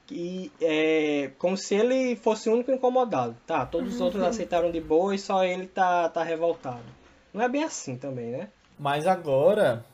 que 0.07 0.53
é 0.61 1.31
como 1.39 1.57
se 1.57 1.75
ele 1.75 2.15
fosse 2.17 2.49
o 2.49 2.53
único 2.53 2.71
incomodado. 2.71 3.37
Tá, 3.47 3.67
todos 3.67 3.95
os 3.95 4.01
outros 4.01 4.23
aceitaram 4.23 4.71
de 4.71 4.81
boa 4.81 5.15
e 5.15 5.19
só 5.19 5.45
ele 5.45 5.67
tá, 5.67 6.09
tá 6.09 6.23
revoltado. 6.23 6.85
Não 7.35 7.43
é 7.43 7.49
bem 7.49 7.65
assim 7.65 7.97
também, 7.97 8.31
né? 8.31 8.49
Mas 8.79 9.07
agora 9.07 9.85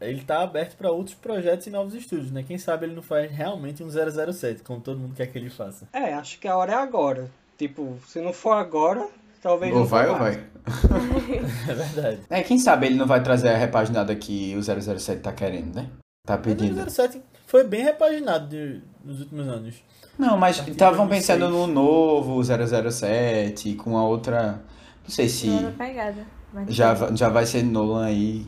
ele 0.00 0.22
tá 0.22 0.42
aberto 0.42 0.76
para 0.76 0.90
outros 0.90 1.14
projetos 1.14 1.66
e 1.66 1.70
novos 1.70 1.94
estúdios, 1.94 2.30
né? 2.30 2.42
Quem 2.46 2.58
sabe 2.58 2.86
ele 2.86 2.94
não 2.94 3.02
faz 3.02 3.30
realmente 3.30 3.82
um 3.82 3.88
007, 3.90 4.62
como 4.62 4.80
todo 4.80 4.98
mundo 4.98 5.14
quer 5.14 5.26
que 5.26 5.38
ele 5.38 5.50
faça. 5.50 5.86
É, 5.92 6.14
acho 6.14 6.38
que 6.38 6.48
a 6.48 6.56
hora 6.56 6.72
é 6.72 6.76
agora. 6.76 7.30
Tipo, 7.58 7.96
se 8.08 8.20
não 8.20 8.32
for 8.32 8.52
agora, 8.52 9.06
talvez 9.42 9.72
Ou 9.72 9.80
não 9.80 9.86
vai 9.86 10.08
ou 10.08 10.18
mais. 10.18 10.36
vai. 10.36 10.44
É 11.68 11.74
verdade. 11.74 12.20
É, 12.30 12.42
quem 12.42 12.58
sabe 12.58 12.86
ele 12.86 12.94
não 12.96 13.06
vai 13.06 13.22
trazer 13.22 13.48
a 13.50 13.56
repaginada 13.56 14.14
que 14.16 14.54
o 14.56 14.62
007 14.62 15.20
tá 15.20 15.32
querendo, 15.32 15.74
né? 15.74 15.86
Tá 16.26 16.36
pedindo. 16.38 16.80
o 16.80 16.90
007 16.90 17.20
foi 17.46 17.64
bem 17.64 17.82
repaginado 17.82 18.46
de- 18.48 18.80
nos 19.04 19.20
últimos 19.20 19.48
anos. 19.48 19.74
Não, 20.18 20.36
mas 20.36 20.56
estavam 20.66 21.06
2006. 21.06 21.08
pensando 21.26 21.48
no 21.50 21.66
novo 21.66 22.42
007, 22.44 23.74
com 23.74 23.96
a 23.96 24.04
outra... 24.04 24.60
Não 25.02 25.10
sei 25.10 25.28
se 25.28 25.46
Não 25.48 25.72
pegada. 25.72 26.24
já, 26.68 26.94
já 27.16 27.28
vai 27.28 27.46
ser 27.46 27.62
Nolan 27.64 28.04
aí. 28.04 28.46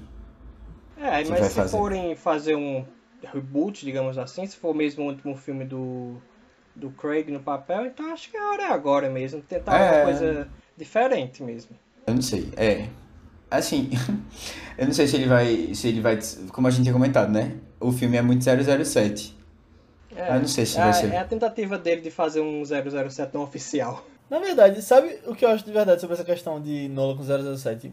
É, 1.02 1.24
mas 1.24 1.46
se 1.46 1.54
fazer. 1.54 1.76
forem 1.76 2.14
fazer 2.16 2.54
um 2.54 2.84
reboot, 3.32 3.84
digamos 3.84 4.16
assim, 4.18 4.46
se 4.46 4.56
for 4.56 4.74
mesmo 4.74 5.04
o 5.04 5.08
último 5.08 5.36
filme 5.36 5.64
do, 5.64 6.16
do 6.74 6.90
Craig 6.90 7.30
no 7.30 7.40
papel, 7.40 7.86
então 7.86 8.12
acho 8.12 8.30
que 8.30 8.36
a 8.36 8.50
hora 8.50 8.62
é 8.64 8.68
agora 8.72 9.08
mesmo. 9.10 9.40
Tentar 9.42 9.78
É. 9.78 9.96
uma 9.96 10.04
coisa 10.04 10.48
diferente 10.76 11.42
mesmo. 11.42 11.76
Eu 12.06 12.14
não 12.14 12.22
sei, 12.22 12.48
é. 12.56 12.86
Assim, 13.50 13.90
eu 14.78 14.86
não 14.86 14.92
sei 14.92 15.06
se 15.06 15.16
ele 15.16 15.26
vai. 15.26 15.74
Se 15.74 15.88
ele 15.88 16.00
vai. 16.00 16.18
Como 16.52 16.66
a 16.66 16.70
gente 16.70 16.82
tinha 16.84 16.92
comentado, 16.92 17.30
né? 17.30 17.56
O 17.78 17.92
filme 17.92 18.16
é 18.16 18.22
muito 18.22 18.42
007. 18.44 19.36
É, 20.14 20.28
Eu 20.36 20.40
não 20.40 20.48
sei 20.48 20.66
se 20.66 20.76
é, 20.76 20.80
vai 20.80 20.90
a- 20.90 20.92
ser. 20.92 21.12
é 21.12 21.18
a 21.18 21.24
tentativa 21.24 21.78
dele 21.78 22.00
de 22.00 22.10
fazer 22.10 22.40
um 22.40 22.62
007 22.64 23.32
não 23.34 23.42
oficial. 23.42 24.04
Na 24.30 24.38
verdade, 24.38 24.80
sabe 24.82 25.18
o 25.26 25.34
que 25.34 25.44
eu 25.44 25.48
acho 25.50 25.64
de 25.64 25.72
verdade 25.72 26.00
sobre 26.00 26.14
essa 26.14 26.24
questão 26.24 26.60
de 26.60 26.88
Nolan 26.88 27.16
com 27.16 27.22
007? 27.56 27.92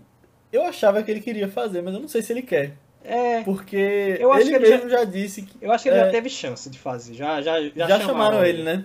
Eu 0.52 0.64
achava 0.64 1.04
que 1.04 1.12
ele 1.12 1.20
queria 1.22 1.48
fazer, 1.50 1.82
mas 1.82 1.94
eu 1.94 2.00
não 2.00 2.08
sei 2.08 2.22
se 2.22 2.32
ele 2.34 2.42
quer. 2.42 2.76
É, 3.04 3.42
Porque 3.44 4.18
Eu 4.20 4.32
acho 4.32 4.42
ele 4.48 4.50
que 4.50 4.56
ele 4.66 4.70
mesmo 4.76 4.90
já... 4.90 5.04
disse 5.04 5.42
que. 5.44 5.58
eu 5.62 5.72
acho 5.72 5.84
que 5.84 5.90
ele 5.90 5.98
É. 5.98 6.06
já 6.06 6.12
teve 6.12 6.30
chance 6.30 6.70
de 6.70 6.78
fazer. 6.78 7.14
Já, 7.14 7.42
já, 7.42 7.62
já, 7.62 7.88
Já, 7.88 8.00
chamaram 8.02 8.44
ele, 8.46 8.62
né? 8.64 8.84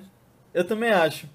Eu 0.52 0.64
também 0.64 0.90
acho. 0.90 1.26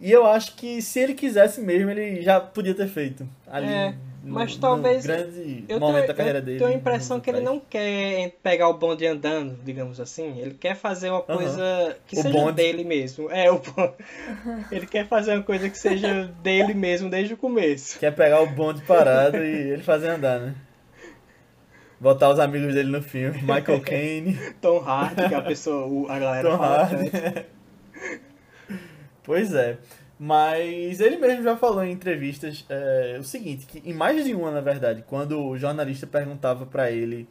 E 0.00 0.10
eu 0.10 0.26
acho 0.26 0.56
que 0.56 0.80
se 0.82 0.98
ele 0.98 1.14
quisesse 1.14 1.60
mesmo, 1.60 1.90
ele 1.90 2.22
já 2.22 2.40
podia 2.40 2.74
ter 2.74 2.88
feito. 2.88 3.28
Ali, 3.46 3.66
É, 3.72 3.90
no- 4.24 4.34
mas 4.34 4.54
no 4.56 4.60
talvez- 4.60 5.04
grande 5.06 5.64
Eu 5.68 5.78
momento 5.78 5.96
tenho, 5.98 6.06
da 6.08 6.14
carreira 6.14 6.38
eu 6.38 6.42
dele. 6.42 6.58
tenho 6.58 6.70
a 6.70 6.74
impressão 6.74 7.16
anos 7.16 7.24
que 7.24 7.30
ele 7.30 7.40
não 7.40 7.60
quer 7.60 8.30
pegar 8.42 8.68
o 8.68 8.74
bonde 8.74 9.06
andando, 9.06 9.56
digamos 9.62 10.00
assim. 10.00 10.40
Ele 10.40 10.54
quer 10.54 10.74
fazer 10.74 11.10
uma 11.10 11.22
coisa 11.22 11.96
que 12.08 12.18
O 12.18 12.22
seja 12.22 12.32
bonde. 12.36 12.52
dele 12.56 12.82
mesmo. 12.82 13.30
É, 13.30 13.48
o 13.52 13.58
bonde. 13.60 13.92
Ele 14.72 14.86
quer 14.86 15.06
fazer 15.06 15.34
uma 15.34 15.42
coisa 15.42 15.68
que 15.68 15.78
seja 15.78 16.24
dele 16.42 16.74
mesmo 16.74 17.08
desde 17.10 17.34
o 17.34 17.36
começo. 17.36 17.98
Quer 18.00 18.12
pegar 18.12 18.40
o 18.40 18.46
bonde 18.48 18.80
parado 18.82 19.36
e 19.36 19.72
ele 19.72 19.82
fazer 19.82 20.08
andar, 20.08 20.40
né? 20.40 20.54
Botar 22.02 22.30
os 22.30 22.38
amigos 22.40 22.74
dele 22.74 22.90
no 22.90 23.00
filme. 23.00 23.38
Michael 23.42 23.80
Caine, 23.86 24.36
Tom 24.60 24.78
Hardy, 24.80 25.28
que 25.28 25.34
a 25.34 25.40
pessoa, 25.40 26.12
a 26.12 26.18
galera 26.18 26.50
Tom 26.50 26.58
fala 26.58 26.82
Hardy. 26.82 27.10
Pois 29.24 29.54
é. 29.54 29.78
Mas 30.18 31.00
ele 31.00 31.16
mesmo 31.16 31.42
já 31.44 31.56
falou 31.56 31.82
em 31.84 31.92
entrevistas 31.92 32.64
é, 32.68 33.16
o 33.20 33.22
seguinte, 33.24 33.66
que 33.66 33.82
em 33.88 33.92
mais 33.94 34.24
de 34.24 34.34
uma, 34.34 34.50
na 34.50 34.60
verdade, 34.60 35.04
quando 35.06 35.40
o 35.40 35.56
jornalista 35.56 36.06
perguntava 36.06 36.66
pra 36.66 36.90
ele 36.90 37.28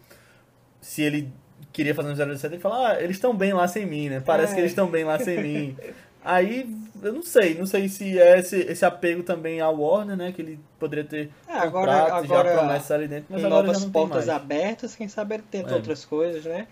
se 0.79 1.01
ele 1.01 1.31
queria 1.71 1.93
fazer 1.93 2.09
um 2.11 2.37
007, 2.37 2.53
ele 2.55 2.61
falava, 2.61 2.93
ah, 2.93 3.01
eles 3.03 3.17
estão 3.17 3.35
bem 3.35 3.53
lá 3.53 3.67
sem 3.67 3.85
mim, 3.85 4.09
né? 4.09 4.21
Parece 4.25 4.53
É. 4.53 4.55
que 4.55 4.61
eles 4.61 4.71
estão 4.71 4.87
bem 4.87 5.03
lá 5.03 5.19
sem 5.19 5.41
mim. 5.41 5.77
Aí, 6.23 6.69
eu 7.01 7.13
não 7.13 7.23
sei, 7.23 7.55
não 7.55 7.65
sei 7.65 7.89
se 7.89 8.19
é 8.19 8.37
esse, 8.39 8.57
esse 8.57 8.85
apego 8.85 9.23
também 9.23 9.59
ao 9.59 9.75
Warner, 9.75 10.15
né? 10.15 10.31
Que 10.31 10.41
ele 10.41 10.59
poderia 10.79 11.03
ter 11.03 11.29
É, 11.47 11.53
agora, 11.53 11.91
contratos, 11.91 12.29
já 12.29 12.35
agora 12.39 12.57
promessas 12.57 12.91
ali 12.91 13.07
dentro, 13.07 13.25
mas 13.29 13.43
agora 13.43 13.67
já 13.67 13.73
novas 13.73 13.85
portas 13.85 14.29
abertas, 14.29 14.95
quem 14.95 15.07
sabe 15.07 15.35
ele 15.35 15.43
tenta 15.49 15.71
É. 15.71 15.75
outras 15.75 16.05
coisas, 16.05 16.43
né? 16.45 16.67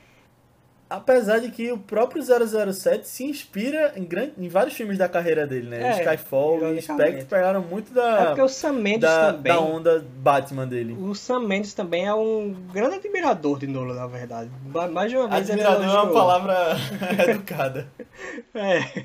Apesar 0.87 1.37
de 1.39 1.51
que 1.51 1.71
o 1.71 1.77
próprio 1.77 2.19
007 2.23 3.07
se 3.07 3.23
inspira 3.23 3.93
em, 3.95 4.03
gran... 4.03 4.29
em 4.35 4.47
vários 4.49 4.73
filmes 4.75 4.97
da 4.97 5.07
carreira 5.07 5.45
dele, 5.45 5.67
né? 5.69 5.83
É, 5.83 5.91
Skyfall 6.03 6.73
e. 6.73 6.81
Spectre 6.81 7.25
pegaram 7.25 7.61
muito 7.61 7.91
É 7.91 7.93
da, 7.95 8.25
porque 8.27 8.41
o 8.41 8.47
Sam 8.49 8.73
Mendes 8.73 9.01
da, 9.01 9.33
também. 9.33 9.53
da 9.53 9.59
onda 9.59 10.03
Batman 10.17 10.65
dele. 10.67 10.93
O 10.99 11.13
Sam 11.13 11.41
Mendes 11.41 11.75
também 11.75 12.07
é 12.07 12.13
um 12.15 12.55
grande 12.73 12.95
admirador 12.95 13.59
de 13.59 13.67
Nolan, 13.67 13.93
na 13.93 14.07
verdade. 14.07 14.49
Ma- 14.65 14.87
Mais 14.87 15.11
de 15.11 15.17
uma 15.17 15.27
vez 15.27 15.47
Admirador 15.47 15.83
é 15.85 15.89
uma 15.89 16.11
palavra 16.11 16.55
educada. 17.27 17.87
É. 18.55 19.03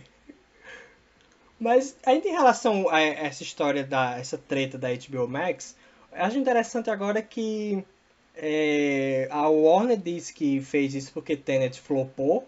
Mas 1.58 1.96
ainda 2.04 2.28
em 2.28 2.32
relação 2.32 2.88
a 2.90 3.00
essa 3.00 3.42
história 3.42 3.84
da 3.84 4.18
essa 4.18 4.36
treta 4.36 4.76
da 4.76 4.88
HBO 4.88 5.28
Max, 5.28 5.76
acho 6.12 6.38
interessante 6.38 6.90
agora 6.90 7.22
que 7.22 7.84
é, 8.36 9.28
a 9.30 9.48
Warner 9.48 9.96
disse 9.96 10.32
que 10.34 10.60
fez 10.60 10.94
isso 10.94 11.12
porque 11.12 11.36
Tenet 11.36 11.80
flopou, 11.80 12.46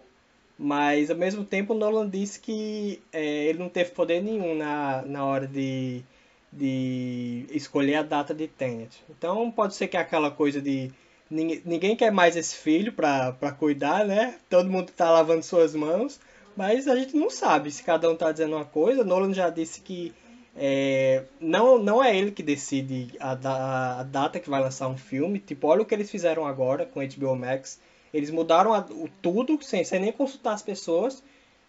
mas 0.57 1.09
ao 1.09 1.17
mesmo 1.17 1.45
tempo 1.45 1.73
Nolan 1.73 2.09
disse 2.09 2.39
que 2.39 3.01
é, 3.13 3.45
ele 3.45 3.59
não 3.59 3.69
teve 3.69 3.91
poder 3.91 4.21
nenhum 4.21 4.55
na, 4.55 5.01
na 5.03 5.25
hora 5.25 5.47
de, 5.47 6.03
de 6.51 7.45
escolher 7.51 7.95
a 7.95 8.03
data 8.03 8.33
de 8.33 8.47
Tenet. 8.47 9.03
Então 9.09 9.49
pode 9.51 9.75
ser 9.75 9.87
que 9.87 9.95
aquela 9.95 10.29
coisa 10.29 10.61
de 10.61 10.91
ninguém, 11.29 11.61
ninguém 11.65 11.95
quer 11.95 12.11
mais 12.11 12.35
esse 12.35 12.55
filho 12.55 12.91
pra 12.91 13.33
cuidar, 13.57 14.05
né? 14.05 14.35
Todo 14.49 14.69
mundo 14.69 14.91
tá 14.91 15.09
lavando 15.09 15.43
suas 15.43 15.73
mãos, 15.73 16.19
mas 16.57 16.87
a 16.87 16.95
gente 16.95 17.15
não 17.15 17.29
sabe 17.29 17.69
se 17.69 17.83
cada 17.83 18.09
um 18.09 18.15
tá 18.15 18.31
dizendo 18.31 18.55
uma 18.55 18.65
coisa. 18.65 19.03
Nolan 19.03 19.31
já 19.31 19.47
disse 19.47 19.79
que 19.79 20.11
é, 20.55 21.23
não, 21.39 21.77
não 21.77 22.03
é 22.03 22.17
ele 22.17 22.31
que 22.31 22.41
decide 22.41 23.15
a, 23.19 23.35
da, 23.35 23.99
a 23.99 24.03
data 24.03 24.39
que 24.39 24.49
vai 24.49 24.59
lançar 24.59 24.87
um 24.87 24.97
filme. 24.97 25.39
Tipo, 25.39 25.67
olha 25.67 25.83
o 25.83 25.85
que 25.85 25.93
eles 25.93 26.09
fizeram 26.09 26.47
agora 26.47 26.83
com 26.87 26.99
HBO 26.99 27.35
Max. 27.35 27.79
Eles 28.11 28.31
mudaram 28.31 28.73
a, 28.73 28.79
o 28.79 29.07
tudo 29.21 29.61
sem, 29.61 29.83
sem 29.83 29.99
nem 29.99 30.11
consultar 30.11 30.53
as 30.53 30.63
pessoas. 30.63 31.23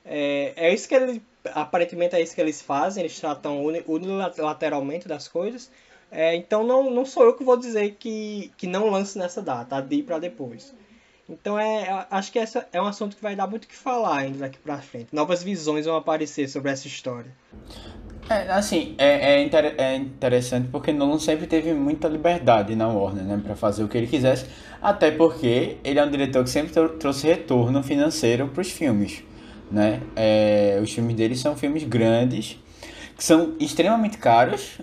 É, 0.06 0.54
é 0.56 0.72
isso 0.72 0.88
que 0.88 0.94
ele, 0.94 1.20
aparentemente 1.52 2.16
é 2.16 2.22
isso 2.22 2.34
que 2.34 2.40
eles 2.40 2.62
fazem. 2.62 3.04
Eles 3.04 3.20
tratam 3.20 3.62
uni, 3.62 3.84
unilateralmente 3.86 5.06
das 5.06 5.28
coisas. 5.28 5.70
É, 6.10 6.34
então 6.34 6.64
não, 6.64 6.90
não 6.90 7.04
sou 7.04 7.24
eu 7.24 7.34
que 7.34 7.44
vou 7.44 7.58
dizer 7.58 7.96
que, 7.98 8.50
que 8.56 8.66
não 8.66 8.88
lance 8.88 9.18
nessa 9.18 9.42
data, 9.42 9.76
a 9.76 9.82
para 10.02 10.18
depois. 10.18 10.74
Então 11.28 11.58
é, 11.58 12.06
acho 12.10 12.32
que 12.32 12.38
essa 12.38 12.66
é 12.72 12.80
um 12.80 12.86
assunto 12.86 13.14
que 13.14 13.22
vai 13.22 13.36
dar 13.36 13.46
muito 13.46 13.64
o 13.64 13.68
que 13.68 13.76
falar 13.76 14.18
ainda 14.18 14.38
daqui 14.38 14.58
para 14.58 14.78
frente. 14.78 15.08
Novas 15.12 15.42
visões 15.42 15.84
vão 15.84 15.96
aparecer 15.96 16.48
sobre 16.48 16.70
essa 16.70 16.86
história. 16.86 17.30
É, 18.30 18.50
assim, 18.50 18.94
é, 18.98 19.34
é, 19.34 19.42
inter, 19.42 19.74
é 19.78 19.96
interessante 19.96 20.68
porque 20.70 20.92
Nolan 20.92 21.18
sempre 21.18 21.46
teve 21.46 21.72
muita 21.72 22.08
liberdade 22.08 22.76
na 22.76 22.86
Warner, 22.86 23.24
né, 23.24 23.40
para 23.42 23.56
fazer 23.56 23.82
o 23.82 23.88
que 23.88 23.96
ele 23.96 24.06
quisesse, 24.06 24.46
até 24.82 25.10
porque 25.10 25.78
ele 25.82 25.98
é 25.98 26.04
um 26.04 26.10
diretor 26.10 26.44
que 26.44 26.50
sempre 26.50 26.72
trouxe 26.98 27.26
retorno 27.26 27.82
financeiro 27.82 28.48
para 28.48 28.60
os 28.60 28.70
filmes, 28.70 29.22
né? 29.70 30.02
É, 30.14 30.78
os 30.82 30.92
filmes 30.92 31.16
dele 31.16 31.36
são 31.36 31.56
filmes 31.56 31.84
grandes, 31.84 32.58
que 33.16 33.24
são 33.24 33.54
extremamente 33.58 34.18
caros, 34.18 34.78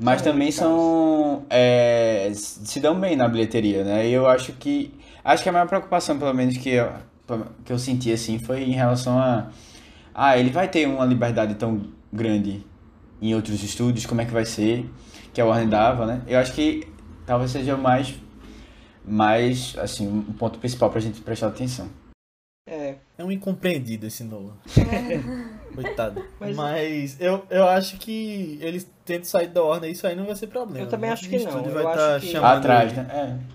mas 0.00 0.22
também 0.22 0.50
são 0.50 1.44
é, 1.50 2.30
se 2.34 2.80
dão 2.80 2.98
bem 2.98 3.16
na 3.16 3.28
bilheteria, 3.28 3.84
né? 3.84 4.08
E 4.08 4.12
eu 4.12 4.26
acho 4.28 4.52
que 4.52 4.94
acho 5.24 5.42
que 5.42 5.48
a 5.48 5.52
maior 5.52 5.66
preocupação, 5.66 6.18
pelo 6.18 6.32
menos 6.32 6.56
que 6.56 6.70
eu, 6.70 6.92
que 7.64 7.72
eu 7.72 7.78
senti 7.78 8.12
assim, 8.12 8.38
foi 8.38 8.62
em 8.62 8.72
relação 8.72 9.18
a 9.18 9.50
ah, 10.14 10.36
ele 10.36 10.50
vai 10.50 10.68
ter 10.68 10.86
uma 10.86 11.04
liberdade 11.04 11.54
tão 11.54 11.92
grande 12.12 12.66
em 13.20 13.34
outros 13.34 13.62
estúdios, 13.62 14.06
como 14.06 14.20
é 14.20 14.24
que 14.24 14.32
vai 14.32 14.44
ser, 14.44 14.88
que 15.32 15.40
a 15.40 15.44
Warner 15.44 15.68
dava, 15.68 16.06
né? 16.06 16.22
Eu 16.26 16.38
acho 16.38 16.52
que 16.52 16.86
talvez 17.26 17.50
seja 17.50 17.76
o 17.76 17.78
mais, 17.78 18.14
mais 19.04 19.76
assim, 19.78 20.08
um 20.08 20.32
ponto 20.32 20.58
principal 20.58 20.90
pra 20.90 21.00
gente 21.00 21.20
prestar 21.20 21.48
atenção. 21.48 21.88
É. 22.68 22.96
É 23.16 23.24
um 23.24 23.32
incompreendido 23.32 24.06
esse 24.06 24.22
Nolan. 24.22 24.54
Coitado. 25.74 26.24
Mas, 26.38 26.56
Mas 26.56 27.20
eu, 27.20 27.44
eu 27.50 27.66
acho 27.66 27.96
que 27.98 28.58
eles 28.60 28.88
tenta 29.08 29.24
sair 29.24 29.48
da 29.48 29.62
ordem, 29.62 29.90
isso 29.90 30.06
aí 30.06 30.14
não 30.14 30.26
vai 30.26 30.36
ser 30.36 30.46
problema. 30.48 30.84
Eu 30.84 30.88
também 30.88 31.10
acho 31.10 31.28
que 31.28 31.38
não. 31.38 31.62
vai 31.62 31.84
estar 31.84 31.96
tá 31.96 32.20
que... 32.20 32.36
atrás, 32.36 32.92
né? 32.92 33.06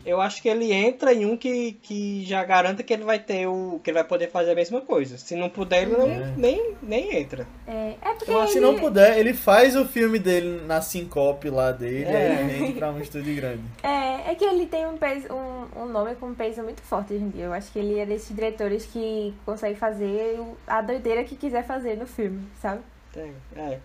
É. 0.06 0.10
Eu 0.12 0.20
acho 0.20 0.42
que 0.42 0.50
ele 0.50 0.74
entra 0.74 1.14
em 1.14 1.26
um 1.26 1.38
que, 1.38 1.74
que 1.84 2.26
já 2.26 2.44
garanta 2.44 2.82
que 2.82 2.92
ele 2.92 3.04
vai 3.04 3.20
ter 3.20 3.48
o. 3.48 3.80
que 3.84 3.92
ele 3.92 4.00
vai 4.00 4.04
poder 4.04 4.30
fazer 4.32 4.52
a 4.52 4.56
mesma 4.56 4.82
coisa. 4.82 5.18
Se 5.18 5.36
não 5.36 5.50
puder, 5.50 5.84
ele 5.84 5.92
não, 5.92 6.10
é. 6.10 6.34
nem, 6.36 6.74
nem 6.82 7.16
entra. 7.16 7.48
É, 7.68 7.94
é 8.02 8.14
porque. 8.16 8.32
Eu 8.32 8.42
acho 8.42 8.58
ele... 8.58 8.66
Se 8.66 8.72
não 8.74 8.80
puder, 8.80 9.20
ele 9.20 9.34
faz 9.34 9.76
o 9.76 9.86
filme 9.86 10.18
dele 10.18 10.62
na 10.66 10.82
Syncope 10.82 11.50
lá 11.50 11.72
dele, 11.72 12.06
é. 12.06 12.28
aí 12.28 12.50
ele 12.50 12.66
entra 12.66 12.74
pra 12.80 12.92
um 12.92 13.00
estúdio 13.00 13.36
grande. 13.36 13.64
É, 13.84 14.32
é 14.32 14.36
que 14.36 14.46
ele 14.46 14.66
tem 14.66 14.88
um, 14.88 14.98
peso, 14.98 15.28
um, 15.32 15.84
um 15.84 15.86
nome 15.86 16.16
com 16.16 16.28
um 16.28 16.34
peso 16.34 16.64
muito 16.64 16.82
forte 16.82 17.14
hoje 17.14 17.24
em 17.24 17.30
dia. 17.30 17.46
Eu 17.46 17.54
acho 17.54 17.72
que 17.72 17.80
ele 17.80 18.00
é 18.00 18.06
desses 18.06 18.34
diretores 18.34 18.86
que 18.86 19.34
consegue 19.46 19.78
fazer 19.78 20.40
a 20.66 20.82
doideira 20.82 21.24
que 21.24 21.36
quiser 21.36 21.66
fazer 21.66 21.98
no 21.98 22.08
filme, 22.08 22.42
sabe? 22.62 22.82
Tem, 23.12 23.34
é. 23.56 23.80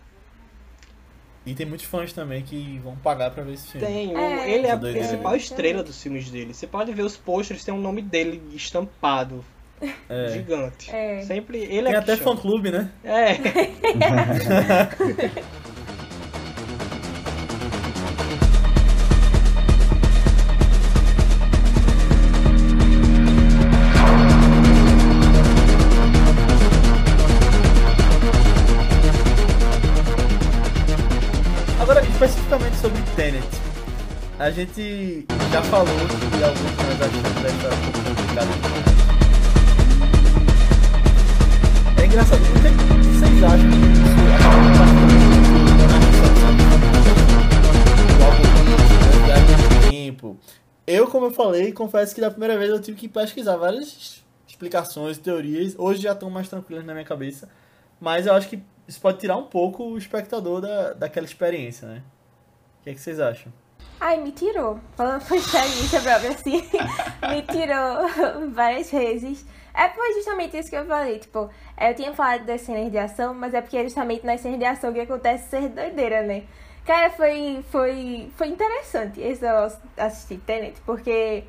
E 1.48 1.54
tem 1.54 1.64
muitos 1.64 1.86
fãs 1.86 2.12
também 2.12 2.42
que 2.42 2.78
vão 2.84 2.94
pagar 2.96 3.30
pra 3.30 3.42
ver 3.42 3.54
esse 3.54 3.68
filme. 3.68 3.86
Tem, 3.86 4.14
é, 4.14 4.50
ele 4.50 4.66
é 4.66 4.72
a 4.72 4.76
principal 4.76 5.34
estrela 5.34 5.82
dos 5.82 6.02
filmes 6.02 6.28
dele. 6.30 6.52
Você 6.52 6.66
pode 6.66 6.92
ver 6.92 7.02
os 7.02 7.16
posters, 7.16 7.64
tem 7.64 7.72
o 7.72 7.78
um 7.78 7.80
nome 7.80 8.02
dele 8.02 8.42
estampado. 8.54 9.42
É. 10.10 10.30
Gigante. 10.30 10.90
É. 10.90 11.22
Sempre 11.22 11.58
ele 11.58 11.84
Tem 11.84 11.94
é 11.94 11.98
até 11.98 12.16
fã 12.16 12.34
clube, 12.34 12.72
né? 12.72 12.90
É. 13.04 13.34
A 34.40 34.52
gente 34.52 35.26
já 35.50 35.60
falou 35.64 35.86
de 35.86 36.44
alguns 36.44 36.70
transações 36.76 37.24
pouco 37.82 37.98
complicada. 38.08 38.46
É 42.00 42.06
engraçado, 42.06 42.40
o 42.40 42.44
que 42.44 42.50
vocês 43.18 43.42
acham 43.42 43.68
disso 43.68 44.06
tempo? 49.90 50.38
Eu, 50.86 51.08
como 51.08 51.26
eu 51.26 51.32
falei, 51.32 51.72
confesso 51.72 52.14
que 52.14 52.20
da 52.20 52.30
primeira 52.30 52.56
vez 52.56 52.70
eu 52.70 52.80
tive 52.80 52.96
que 52.96 53.08
pesquisar 53.08 53.56
várias 53.56 54.22
explicações, 54.46 55.18
teorias. 55.18 55.74
Hoje 55.76 56.02
já 56.02 56.12
estão 56.12 56.30
mais 56.30 56.48
tranquilas 56.48 56.84
na 56.84 56.92
minha 56.92 57.04
cabeça. 57.04 57.48
Mas 58.00 58.28
eu 58.28 58.34
acho 58.34 58.48
que 58.48 58.62
isso 58.86 59.00
pode 59.00 59.18
tirar 59.18 59.36
um 59.36 59.46
pouco 59.46 59.82
o 59.82 59.98
espectador 59.98 60.60
da, 60.60 60.92
daquela 60.92 61.26
experiência, 61.26 61.88
né? 61.88 62.04
O 62.80 62.84
que, 62.84 62.90
é 62.90 62.94
que 62.94 63.00
vocês 63.00 63.18
acham? 63.18 63.52
Ai, 64.00 64.18
me 64.18 64.32
tirou. 64.32 64.78
Falando 64.96 65.26
por 65.26 65.36
experiência 65.36 66.00
própria, 66.00 66.30
assim. 66.30 66.62
me 67.28 67.42
tirou 67.42 68.50
várias 68.50 68.90
vezes. 68.90 69.44
É 69.74 69.88
foi 69.90 70.12
justamente 70.14 70.56
isso 70.58 70.70
que 70.70 70.76
eu 70.76 70.86
falei, 70.86 71.20
tipo, 71.20 71.48
eu 71.80 71.94
tinha 71.94 72.12
falado 72.12 72.44
das 72.44 72.62
cenas 72.62 72.90
de 72.90 72.98
ação, 72.98 73.32
mas 73.32 73.54
é 73.54 73.60
porque 73.60 73.76
é 73.76 73.84
justamente 73.84 74.26
nas 74.26 74.40
cenas 74.40 74.58
de 74.58 74.64
ação 74.64 74.92
que 74.92 75.00
acontece 75.00 75.48
ser 75.50 75.68
doideira, 75.68 76.22
né? 76.22 76.42
Cara, 76.84 77.10
foi, 77.10 77.64
foi, 77.70 78.28
foi 78.36 78.48
interessante 78.48 79.20
esse 79.20 79.44
assistir 79.96 80.38
Tenet, 80.38 80.80
porque 80.84 81.44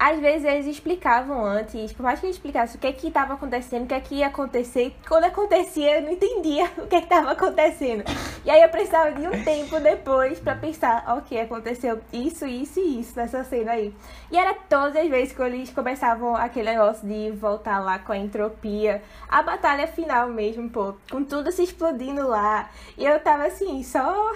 às 0.00 0.18
vezes 0.18 0.46
eles 0.46 0.66
explicavam 0.66 1.44
antes, 1.44 1.92
por 1.92 2.02
mais 2.02 2.18
que 2.18 2.24
eles 2.24 2.36
explicassem 2.36 2.78
o 2.78 2.80
que 2.80 2.86
é 2.86 2.92
que 2.92 3.08
estava 3.08 3.34
acontecendo, 3.34 3.84
o 3.84 3.86
que 3.86 3.92
é 3.92 4.00
que 4.00 4.14
ia 4.14 4.28
acontecer, 4.28 4.96
quando 5.06 5.24
acontecia 5.24 5.96
eu 5.96 6.02
não 6.02 6.12
entendia 6.12 6.64
o 6.78 6.86
que 6.86 6.96
é 6.96 7.00
estava 7.00 7.32
acontecendo. 7.32 8.02
E 8.42 8.50
aí 8.50 8.62
eu 8.62 8.68
precisava 8.70 9.12
de 9.12 9.26
um 9.26 9.30
tempo 9.44 9.78
depois 9.78 10.40
para 10.40 10.54
pensar, 10.54 11.04
ok, 11.18 11.38
aconteceu 11.38 12.00
isso, 12.10 12.46
isso 12.46 12.80
e 12.80 13.00
isso 13.00 13.12
nessa 13.14 13.44
cena 13.44 13.72
aí. 13.72 13.94
E 14.30 14.38
era 14.38 14.54
todas 14.54 14.96
as 14.96 15.06
vezes 15.06 15.34
que 15.34 15.42
eles 15.42 15.68
começavam 15.70 16.34
aquele 16.34 16.70
negócio 16.70 17.06
de 17.06 17.30
voltar 17.32 17.80
lá 17.80 17.98
com 17.98 18.12
a 18.12 18.16
entropia, 18.16 19.02
a 19.28 19.42
batalha 19.42 19.86
final 19.86 20.28
mesmo, 20.30 20.70
pô, 20.70 20.94
com 21.10 21.22
tudo 21.22 21.52
se 21.52 21.62
explodindo 21.62 22.26
lá. 22.26 22.70
E 22.96 23.04
eu 23.04 23.20
tava 23.20 23.44
assim, 23.44 23.82
só 23.82 24.32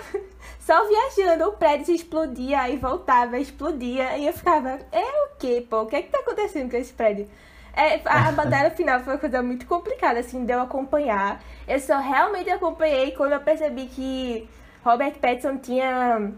só 0.61 0.87
viajando, 0.87 1.49
o 1.49 1.53
prédio 1.53 1.87
se 1.87 1.95
explodia, 1.95 2.61
aí 2.63 2.77
voltava, 2.77 3.39
explodia, 3.39 4.17
e 4.17 4.27
eu 4.27 4.33
ficava, 4.33 4.79
é 4.93 5.25
o 5.25 5.37
que, 5.39 5.61
pô? 5.63 5.83
O 5.83 5.87
que 5.87 5.97
é 5.97 6.03
que 6.03 6.11
tá 6.11 6.19
acontecendo 6.19 6.71
com 6.71 6.77
esse 6.77 6.93
prédio? 6.93 7.29
É, 7.77 8.01
a, 8.05 8.29
a 8.29 8.33
batalha 8.33 8.71
final 8.77 9.01
foi 9.01 9.15
uma 9.15 9.19
coisa 9.19 9.43
muito 9.43 9.67
complicada, 9.67 10.21
assim, 10.21 10.45
de 10.45 10.53
eu 10.53 10.61
acompanhar. 10.61 11.43
Eu 11.67 11.81
só 11.81 11.99
realmente 11.99 12.49
acompanhei 12.51 13.11
quando 13.13 13.33
eu 13.33 13.41
percebi 13.41 13.87
que 13.87 14.49
Robert 14.85 15.15
Pattinson 15.19 15.59
tinha, 15.59 16.33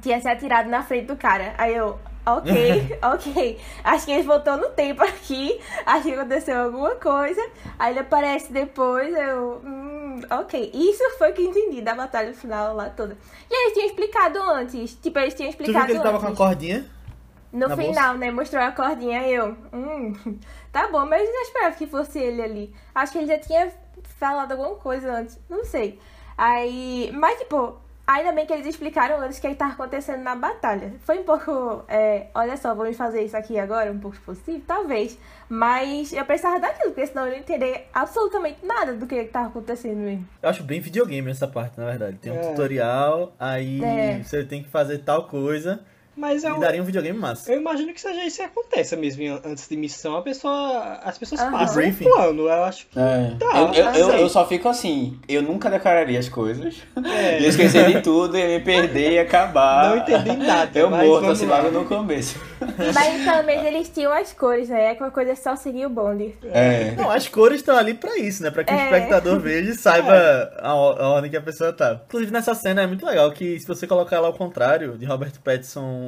tinha 0.00 0.20
se 0.20 0.28
atirado 0.28 0.68
na 0.68 0.82
frente 0.82 1.06
do 1.06 1.16
cara. 1.16 1.54
Aí 1.58 1.74
eu, 1.74 1.98
Ok, 2.26 2.98
ok. 3.02 3.58
Acho 3.82 4.04
que 4.04 4.12
ele 4.12 4.22
voltou 4.22 4.56
no 4.56 4.68
tempo 4.70 5.02
aqui. 5.02 5.58
Acho 5.86 6.04
que 6.04 6.14
aconteceu 6.14 6.64
alguma 6.64 6.94
coisa. 6.96 7.40
Aí 7.78 7.92
ele 7.92 8.00
aparece 8.00 8.52
depois. 8.52 9.14
Eu. 9.14 9.60
Hum, 9.64 9.89
ok. 10.30 10.70
Isso 10.74 11.02
foi 11.18 11.32
que 11.32 11.42
entendi 11.42 11.80
da 11.80 11.94
batalha 11.94 12.32
final 12.32 12.74
lá 12.74 12.90
toda. 12.90 13.16
E 13.50 13.54
eles 13.54 13.74
tinham 13.74 13.86
explicado 13.86 14.42
antes. 14.42 14.94
Tipo, 14.94 15.18
eles 15.18 15.34
tinham 15.34 15.50
explicado. 15.50 15.86
Tu 15.86 15.86
viu 15.86 15.86
que 15.86 15.92
ele 15.92 16.12
tava 16.12 16.16
antes. 16.16 16.36
com 16.38 16.44
a 16.44 16.46
cordinha? 16.46 16.86
No 17.52 17.68
final, 17.70 18.12
bolsa? 18.12 18.14
né? 18.14 18.30
Mostrou 18.30 18.62
a 18.62 18.72
cordinha. 18.72 19.26
Eu. 19.28 19.56
Hum, 19.72 20.14
tá 20.72 20.88
bom, 20.88 21.04
mas 21.06 21.26
eu 21.26 21.32
não 21.32 21.42
esperava 21.42 21.76
que 21.76 21.86
fosse 21.86 22.18
ele 22.18 22.42
ali. 22.42 22.74
Acho 22.94 23.12
que 23.12 23.18
ele 23.18 23.26
já 23.26 23.38
tinha 23.38 23.72
falado 24.18 24.52
alguma 24.52 24.76
coisa 24.76 25.12
antes. 25.12 25.38
Não 25.48 25.64
sei. 25.64 25.98
Aí. 26.36 27.10
Mas, 27.12 27.38
tipo 27.38 27.78
Ainda 28.10 28.32
bem 28.32 28.44
que 28.44 28.52
eles 28.52 28.66
explicaram 28.66 29.22
antes 29.22 29.38
o 29.38 29.40
que 29.40 29.46
estava 29.46 29.72
acontecendo 29.72 30.24
na 30.24 30.34
batalha. 30.34 30.94
Foi 31.04 31.20
um 31.20 31.22
pouco. 31.22 31.84
É, 31.86 32.26
olha 32.34 32.56
só, 32.56 32.74
vamos 32.74 32.96
fazer 32.96 33.22
isso 33.22 33.36
aqui 33.36 33.56
agora, 33.56 33.92
um 33.92 34.00
pouco 34.00 34.20
possível? 34.22 34.60
Talvez. 34.66 35.16
Mas 35.48 36.12
eu 36.12 36.24
precisava 36.24 36.58
daquilo, 36.58 36.90
porque 36.90 37.06
senão 37.06 37.26
eu 37.26 37.30
não 37.30 37.38
entender 37.38 37.88
absolutamente 37.94 38.66
nada 38.66 38.94
do 38.94 39.06
que 39.06 39.14
estava 39.14 39.46
acontecendo 39.46 39.98
mesmo. 39.98 40.26
Eu 40.42 40.48
acho 40.48 40.64
bem 40.64 40.80
videogame 40.80 41.30
essa 41.30 41.46
parte, 41.46 41.78
na 41.78 41.86
verdade. 41.86 42.16
Tem 42.16 42.32
um 42.32 42.40
é. 42.40 42.48
tutorial, 42.48 43.32
aí 43.38 43.80
é. 43.84 44.20
você 44.24 44.42
tem 44.42 44.60
que 44.60 44.68
fazer 44.68 44.98
tal 44.98 45.28
coisa. 45.28 45.80
Mas 46.16 46.44
eu, 46.44 46.56
E 46.56 46.60
daria 46.60 46.82
um 46.82 46.84
videogame 46.84 47.18
massa. 47.18 47.50
eu 47.52 47.58
imagino 47.60 47.92
que 47.94 48.00
seja 48.00 48.22
isso 48.24 48.36
que 48.38 48.42
aconteça 48.42 48.96
mesmo. 48.96 49.40
Antes 49.44 49.66
de 49.68 49.76
missão, 49.76 50.16
a 50.16 50.22
pessoa, 50.22 51.00
as 51.04 51.16
pessoas 51.16 51.40
Aham. 51.40 51.52
passam 51.52 51.74
o 51.74 51.76
Briefing. 51.76 52.04
plano. 52.04 52.42
Eu 52.48 52.64
acho 52.64 52.86
que. 52.88 52.98
É. 52.98 53.36
Tá, 53.38 53.58
eu, 53.58 53.72
eu, 53.74 53.94
eu, 53.94 54.10
eu 54.18 54.28
só 54.28 54.46
fico 54.46 54.68
assim, 54.68 55.18
eu 55.28 55.40
nunca 55.42 55.70
declararia 55.70 56.18
as 56.18 56.28
coisas. 56.28 56.82
É. 57.04 57.40
Ia 57.40 57.48
esquecer 57.48 57.86
de 57.86 58.02
tudo, 58.02 58.36
ia 58.36 58.46
me 58.48 58.60
perder, 58.60 59.12
ia 59.12 59.22
acabar. 59.22 59.88
Não 59.90 59.96
entendi 59.98 60.36
nada, 60.36 60.78
Eu 60.78 60.90
vamos 60.90 61.24
assim 61.30 61.46
logo 61.46 61.70
no 61.70 61.84
começo. 61.86 62.38
Mas 62.94 63.24
pelo 63.24 63.42
menos 63.44 63.64
eles 63.66 63.88
tinham 63.88 64.12
as 64.12 64.32
cores, 64.32 64.68
né? 64.68 64.94
Qualquer 64.96 65.14
coisa 65.14 65.32
é 65.32 65.34
só 65.36 65.56
seguir 65.56 65.86
o 65.86 65.90
bonde. 65.90 66.34
É. 66.52 66.92
Não, 66.96 67.10
as 67.10 67.28
cores 67.28 67.58
estão 67.60 67.76
ali 67.76 67.94
pra 67.94 68.18
isso, 68.18 68.42
né? 68.42 68.50
Pra 68.50 68.62
que 68.64 68.72
o 68.72 68.76
É. 68.76 68.84
espectador 68.84 69.38
veja 69.40 69.70
e 69.70 69.74
saiba 69.74 70.52
a, 70.58 70.74
o- 70.74 70.92
a 71.00 71.08
ordem 71.08 71.30
que 71.30 71.36
a 71.36 71.40
pessoa 71.40 71.72
tá. 71.72 72.00
Inclusive, 72.06 72.30
nessa 72.32 72.54
cena 72.54 72.82
é 72.82 72.86
muito 72.86 73.06
legal 73.06 73.30
que 73.32 73.58
se 73.58 73.66
você 73.66 73.86
colocar 73.86 74.16
ela 74.16 74.26
ao 74.26 74.34
contrário, 74.34 74.98
de 74.98 75.06
Robert 75.06 75.32
Pattinson, 75.42 75.99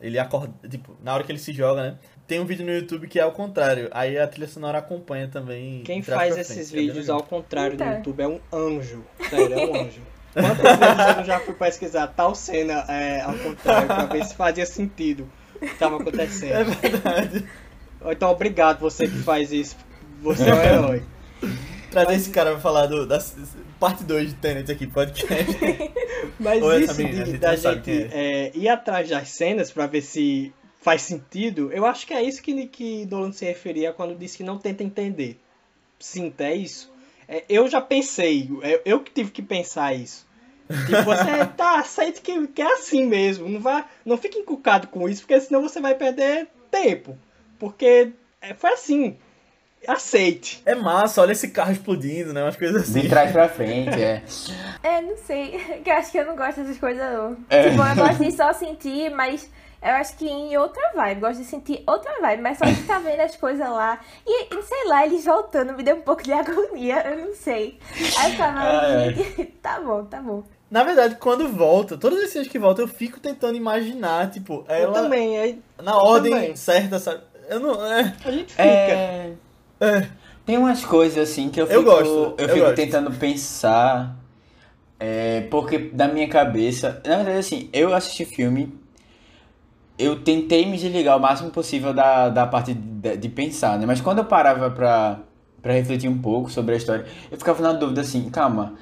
ele 0.00 0.18
acorda, 0.18 0.52
tipo, 0.68 0.96
na 1.02 1.14
hora 1.14 1.24
que 1.24 1.32
ele 1.32 1.38
se 1.38 1.52
joga, 1.52 1.82
né? 1.82 1.94
Tem 2.26 2.40
um 2.40 2.44
vídeo 2.44 2.66
no 2.66 2.72
YouTube 2.72 3.06
que 3.08 3.18
é 3.18 3.22
ao 3.22 3.32
contrário. 3.32 3.88
Aí 3.92 4.18
a 4.18 4.26
trilha 4.26 4.48
sonora 4.48 4.78
acompanha 4.78 5.28
também. 5.28 5.82
Quem 5.84 6.02
faz 6.02 6.36
esses 6.36 6.70
frente, 6.70 6.70
que 6.70 6.76
é 6.78 6.80
vídeos 6.92 7.08
ao 7.08 7.22
contrário 7.22 7.78
no 7.78 7.84
Eita. 7.84 7.96
YouTube 7.98 8.20
é 8.20 8.26
um 8.28 8.40
anjo. 8.52 9.04
Sério, 9.30 9.54
é 9.54 9.66
um 9.66 9.74
anjo. 9.82 10.00
Quantas 10.32 10.78
vezes 10.78 11.16
eu 11.18 11.24
já 11.24 11.38
fui 11.40 11.54
pesquisar 11.54 12.08
tal 12.08 12.34
cena 12.34 12.84
é, 12.88 13.22
ao 13.22 13.32
contrário 13.34 13.86
pra 13.86 14.04
ver 14.06 14.24
se 14.24 14.34
fazia 14.34 14.66
sentido 14.66 15.26
o 15.54 15.60
que 15.60 15.74
tava 15.76 15.96
É 15.96 16.00
acontecendo. 16.00 16.70
verdade. 16.80 17.46
Ou 18.00 18.12
Então, 18.12 18.30
obrigado 18.30 18.80
você 18.80 19.06
que 19.06 19.18
faz 19.22 19.52
isso. 19.52 19.76
Você 20.22 20.48
é 20.50 20.54
um 20.54 20.60
herói. 20.62 21.02
Trazer 21.90 22.14
esse 22.16 22.30
cara 22.30 22.50
pra 22.50 22.60
falar 22.60 22.86
do, 22.86 23.06
da 23.06 23.18
parte 23.78 24.04
2 24.04 24.30
de 24.30 24.34
Tenet 24.36 24.70
aqui, 24.70 24.86
podcast. 24.86 25.56
Mas 26.38 26.62
Ou 26.62 26.72
essa 26.72 26.92
isso 26.92 27.02
menina, 27.02 27.24
de, 27.24 27.30
gente 27.30 27.40
da 27.40 27.56
gente 27.56 27.82
quem 27.82 28.08
é, 28.10 28.50
ir 28.54 28.68
atrás 28.68 29.08
das 29.08 29.28
cenas 29.28 29.70
pra 29.70 29.86
ver 29.86 30.02
se 30.02 30.52
faz 30.80 31.02
sentido, 31.02 31.72
eu 31.72 31.84
acho 31.84 32.06
que 32.06 32.14
é 32.14 32.22
isso 32.22 32.42
que, 32.42 32.66
que 32.66 33.06
Dolan 33.06 33.32
se 33.32 33.44
referia 33.44 33.92
quando 33.92 34.16
disse 34.16 34.36
que 34.36 34.44
não 34.44 34.58
tenta 34.58 34.84
entender. 34.84 35.38
Sinta, 35.98 36.44
é 36.44 36.54
isso. 36.54 36.92
É, 37.28 37.44
eu 37.48 37.68
já 37.68 37.80
pensei, 37.80 38.48
é, 38.62 38.80
eu 38.84 39.00
que 39.00 39.10
tive 39.10 39.30
que 39.30 39.42
pensar 39.42 39.94
isso. 39.94 40.26
Tipo, 40.86 41.02
você 41.04 41.46
tá, 41.56 41.80
aceite 41.80 42.20
que, 42.20 42.46
que 42.48 42.62
é 42.62 42.72
assim 42.72 43.04
mesmo. 43.06 43.48
Não, 43.48 43.60
vá, 43.60 43.88
não 44.04 44.16
fique 44.16 44.38
encucado 44.38 44.88
com 44.88 45.08
isso, 45.08 45.22
porque 45.22 45.40
senão 45.40 45.62
você 45.62 45.80
vai 45.80 45.94
perder 45.94 46.48
tempo. 46.70 47.18
Porque 47.58 48.12
é, 48.40 48.54
foi 48.54 48.70
assim. 48.70 49.16
Aceite. 49.86 50.62
É 50.66 50.74
massa, 50.74 51.20
olha 51.22 51.32
esse 51.32 51.48
carro 51.48 51.72
explodindo, 51.72 52.32
né? 52.32 52.42
Umas 52.42 52.56
coisas 52.56 52.82
assim. 52.82 53.00
De 53.00 53.08
trás 53.08 53.32
pra 53.32 53.48
frente, 53.48 54.00
é. 54.02 54.22
É, 54.82 55.00
não 55.00 55.16
sei. 55.16 55.58
Que 55.84 55.90
eu 55.90 55.94
acho 55.94 56.10
que 56.12 56.18
eu 56.18 56.26
não 56.26 56.36
gosto 56.36 56.60
dessas 56.60 56.78
coisas, 56.78 57.02
não. 57.12 57.36
É. 57.50 57.70
Tipo, 57.70 57.82
eu 57.82 57.96
gosto 57.96 58.24
de 58.24 58.32
só 58.32 58.52
sentir, 58.52 59.10
mas 59.10 59.50
eu 59.82 59.90
acho 59.94 60.16
que 60.16 60.26
em 60.28 60.56
outra 60.56 60.92
vibe. 60.94 61.20
Gosto 61.20 61.38
de 61.40 61.44
sentir 61.44 61.82
outra 61.86 62.20
vibe, 62.20 62.42
mas 62.42 62.58
só 62.58 62.64
de 62.64 62.72
estar 62.72 62.98
vendo 63.00 63.20
as 63.20 63.36
coisas 63.36 63.68
lá. 63.68 63.98
E, 64.26 64.54
e 64.54 64.62
sei 64.62 64.86
lá, 64.88 65.04
eles 65.06 65.24
voltando 65.24 65.72
me 65.74 65.82
deu 65.82 65.96
um 65.96 66.00
pouco 66.02 66.22
de 66.22 66.32
agonia, 66.32 67.02
eu 67.08 67.26
não 67.26 67.34
sei. 67.34 67.78
Aí 68.18 68.26
eu 68.26 68.30
ficava, 68.32 68.58
Ah, 68.60 68.86
é. 69.06 69.12
gente, 69.12 69.44
tá 69.62 69.80
bom, 69.80 70.04
tá 70.04 70.20
bom. 70.20 70.42
Na 70.68 70.82
verdade, 70.82 71.14
quando 71.16 71.48
volta, 71.48 71.96
todas 71.96 72.18
as 72.24 72.32
vezes 72.34 72.48
que 72.48 72.58
volta, 72.58 72.82
eu 72.82 72.88
fico 72.88 73.20
tentando 73.20 73.56
imaginar, 73.56 74.30
tipo, 74.30 74.64
Eu 74.68 74.74
ela 74.74 74.92
também, 74.94 75.38
aí 75.38 75.62
na 75.80 75.96
ordem 75.96 76.32
também. 76.32 76.56
certa, 76.56 76.98
sabe? 76.98 77.20
Eu 77.48 77.60
não. 77.60 77.86
É. 77.86 78.12
a 78.24 78.30
gente 78.32 78.50
fica. 78.50 78.62
É. 78.64 79.32
é. 79.80 80.08
Tem 80.44 80.56
umas 80.56 80.84
coisas 80.84 81.28
assim 81.30 81.48
que 81.48 81.60
eu 81.60 81.66
Eu 81.66 81.80
fico, 81.80 81.90
gosto, 81.90 82.08
eu 82.08 82.34
eu 82.38 82.48
fico 82.48 82.60
gosto. 82.60 82.76
tentando 82.76 83.10
pensar. 83.12 84.16
É, 84.98 85.42
porque 85.50 85.78
da 85.78 86.08
minha 86.08 86.28
cabeça. 86.28 87.02
Na 87.04 87.16
verdade, 87.16 87.38
assim, 87.38 87.68
eu 87.72 87.92
assisti 87.94 88.24
filme. 88.24 88.72
Eu 89.98 90.20
tentei 90.22 90.66
me 90.66 90.76
desligar 90.76 91.16
o 91.16 91.20
máximo 91.20 91.50
possível 91.50 91.92
da, 91.94 92.28
da 92.28 92.46
parte 92.46 92.74
de, 92.74 93.16
de 93.16 93.28
pensar, 93.30 93.78
né? 93.78 93.86
Mas 93.86 94.00
quando 94.00 94.18
eu 94.18 94.24
parava 94.26 94.70
pra, 94.70 95.20
pra 95.62 95.72
refletir 95.72 96.08
um 96.08 96.18
pouco 96.18 96.50
sobre 96.50 96.74
a 96.74 96.76
história, 96.76 97.06
eu 97.30 97.38
ficava 97.38 97.62
na 97.62 97.72
dúvida 97.72 98.02
assim, 98.02 98.28
calma. 98.30 98.74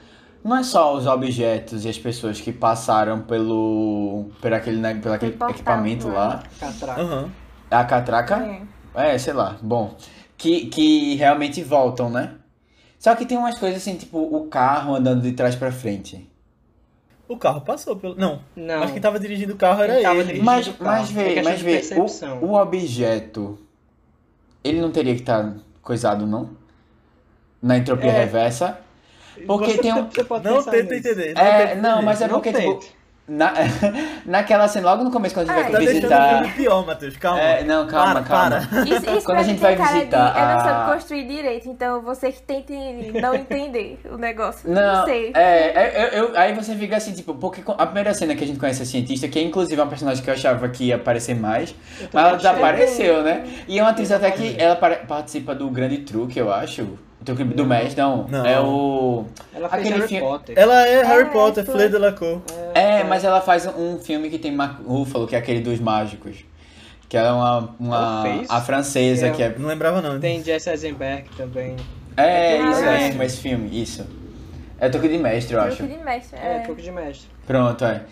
Não 0.42 0.56
é 0.56 0.62
só 0.62 0.94
os 0.94 1.06
objetos 1.06 1.84
e 1.84 1.88
as 1.88 1.98
pessoas 1.98 2.40
que 2.40 2.52
passaram 2.52 3.22
pelo. 3.22 4.26
por 4.42 4.52
aquele, 4.52 4.76
né, 4.78 4.94
pelo 4.96 5.14
aquele 5.14 5.32
portal, 5.32 5.50
equipamento 5.50 6.08
lá. 6.08 6.42
Catraca. 6.60 7.00
Aham. 7.00 7.30
A 7.70 7.84
catraca? 7.84 8.36
É. 8.94 9.12
É, 9.14 9.18
sei 9.18 9.32
lá, 9.32 9.56
bom. 9.62 9.96
Que, 10.44 10.66
que 10.66 11.14
realmente 11.14 11.62
voltam, 11.62 12.10
né? 12.10 12.34
Só 12.98 13.14
que 13.14 13.24
tem 13.24 13.38
umas 13.38 13.58
coisas 13.58 13.80
assim, 13.80 13.96
tipo 13.96 14.18
o 14.18 14.46
carro 14.46 14.94
andando 14.94 15.22
de 15.22 15.32
trás 15.32 15.56
pra 15.56 15.72
frente. 15.72 16.30
O 17.26 17.38
carro 17.38 17.62
passou 17.62 17.96
pelo. 17.96 18.14
Não. 18.14 18.42
Não. 18.54 18.80
Mas 18.80 18.90
quem 18.90 19.00
tava 19.00 19.18
dirigindo 19.18 19.54
o 19.54 19.56
carro 19.56 19.82
era 19.82 19.98
Quem 19.98 20.20
ele. 20.20 20.42
Mas, 20.42 20.70
mas 20.78 21.08
é 21.08 21.12
vê, 21.14 21.42
mas 21.42 21.60
vê, 21.62 21.80
o, 21.96 22.44
o 22.44 22.60
objeto, 22.60 23.58
ele 24.62 24.82
não 24.82 24.90
teria 24.90 25.14
que 25.14 25.20
estar 25.20 25.54
coisado, 25.80 26.26
não? 26.26 26.50
Na 27.62 27.78
entropia 27.78 28.10
É. 28.10 28.18
reversa? 28.18 28.78
Porque 29.46 29.72
Você- 29.72 29.78
tem 29.78 29.94
um... 29.94 30.10
você 30.10 30.24
pode 30.24 30.44
Não 30.44 30.62
tenta 30.62 30.94
entender. 30.94 31.30
É, 31.38 31.66
tenta 31.68 31.74
não, 31.76 31.90
entender. 31.92 32.04
mas 32.04 32.20
é 32.20 32.26
Não 32.28 32.34
porque, 32.34 32.52
tipo, 32.52 32.74
tente. 32.74 32.94
Na, 33.26 33.52
naquela 34.26 34.68
cena, 34.68 34.90
logo 34.90 35.04
no 35.04 35.10
começo, 35.10 35.34
quando 35.34 35.50
a 35.50 35.54
gente 35.54 35.64
Ai. 35.64 35.72
Tá 35.72 35.78
vai 35.78 35.86
deixando 35.86 36.04
o 36.04 36.08
visitar... 36.08 36.38
filme 36.38 36.52
pior, 36.54 36.86
Matheus. 36.86 37.16
Calma. 37.16 37.40
É, 37.40 37.64
não, 37.64 37.86
calma, 37.86 38.22
para, 38.22 38.22
calma. 38.24 38.66
Para. 38.70 38.82
Isso, 38.82 39.10
isso 39.10 39.26
Quando 39.26 39.38
a 39.38 39.42
gente 39.42 39.60
tem 39.60 39.76
vai 39.76 39.76
cara 39.76 39.88
de, 39.92 39.98
visitar 39.98 40.34
eu 40.36 40.46
não 40.46 40.56
a- 40.56 40.64
soube 40.84 40.92
construir 40.94 41.26
direito, 41.26 41.68
então 41.68 42.02
você 42.02 42.30
que 42.32 42.42
tenta 42.42 42.72
não 43.20 43.34
entender 43.34 44.00
o 44.10 44.16
negócio. 44.16 44.70
Não, 44.70 44.98
Não 44.98 45.04
sei. 45.04 45.32
É, 45.34 45.40
é, 45.42 46.10
eu, 46.12 46.24
eu- 46.24 46.38
aí 46.38 46.54
você 46.54 46.74
fica 46.74 46.96
assim, 46.96 47.12
tipo, 47.12 47.34
porque 47.34 47.62
a 47.66 47.86
primeira 47.86 48.12
cena 48.12 48.34
que 48.34 48.44
a 48.44 48.46
gente 48.46 48.58
conhece 48.58 48.82
a 48.82 48.86
cientista, 48.86 49.26
que 49.28 49.38
é 49.38 49.42
inclusive 49.42 49.80
uma 49.80 49.88
personagem 49.88 50.22
que 50.22 50.28
eu 50.28 50.34
achava 50.34 50.68
que 50.68 50.84
ia 50.84 50.96
aparecer 50.96 51.34
mais, 51.34 51.74
mas 52.12 52.24
ela 52.26 52.36
desapareceu, 52.36 53.22
né? 53.22 53.44
E 53.66 53.78
é 53.78 53.82
uma 53.82 53.90
atriz 53.90 54.12
até 54.12 54.30
que 54.30 54.54
ela 54.58 54.76
participa 54.76 55.54
do 55.54 55.68
Grande 55.70 55.98
Truque, 55.98 56.38
eu 56.38 56.52
acho. 56.52 56.98
O 57.24 57.34
Truque 57.34 57.42
do 57.44 57.64
Mestre, 57.64 58.02
não. 58.02 58.26
Não. 58.28 58.44
É 58.44 58.60
o. 58.60 59.24
Ela 59.54 59.66
fez 59.70 59.80
Aquele 59.80 59.94
Harry 59.96 60.08
filme- 60.08 60.26
Potter. 60.26 60.58
Ela 60.58 60.86
é 60.86 61.02
Harry 61.04 61.22
É, 61.22 61.30
Potter. 61.30 61.64
Fleur 61.64 61.88
de 61.88 61.96
la 61.96 62.12
Cour. 62.12 62.42
É, 62.74 63.02
mas 63.04 63.24
ela 63.24 63.40
faz 63.40 63.66
um 63.66 63.98
filme 63.98 64.28
que 64.28 64.38
tem 64.38 64.52
Mark 64.52 64.80
Ruffalo, 64.86 65.26
que 65.26 65.34
é 65.34 65.38
aquele 65.38 65.60
dos 65.60 65.80
mágicos. 65.80 66.44
Que 67.08 67.16
ela 67.16 67.28
é 67.28 67.32
uma. 67.32 67.74
uma 67.80 68.24
a 68.48 68.60
francesa, 68.60 69.28
É. 69.28 69.30
que 69.30 69.42
é. 69.42 69.54
Não 69.58 69.68
lembrava, 69.68 70.02
não. 70.02 70.20
Tem 70.20 70.42
Jesse 70.44 70.68
Eisenberg 70.68 71.24
também. 71.36 71.76
É, 72.14 72.58
Ah, 72.60 72.70
isso 72.70 72.80
é. 72.84 72.98
mesmo, 72.98 73.22
esse 73.22 73.36
filme, 73.38 73.82
isso. 73.82 74.06
É 74.78 74.88
Truque 74.90 75.08
de 75.08 75.16
Mestre, 75.16 75.54
eu 75.54 75.62
acho. 75.62 75.78
Truque 75.78 75.94
de 75.96 76.04
mestre. 76.04 76.38
É, 76.38 76.56
É. 76.56 76.58
truque 76.60 76.82
de 76.82 76.90
mestre. 76.92 77.26
Pronto, 77.46 77.84
é. 77.86 78.02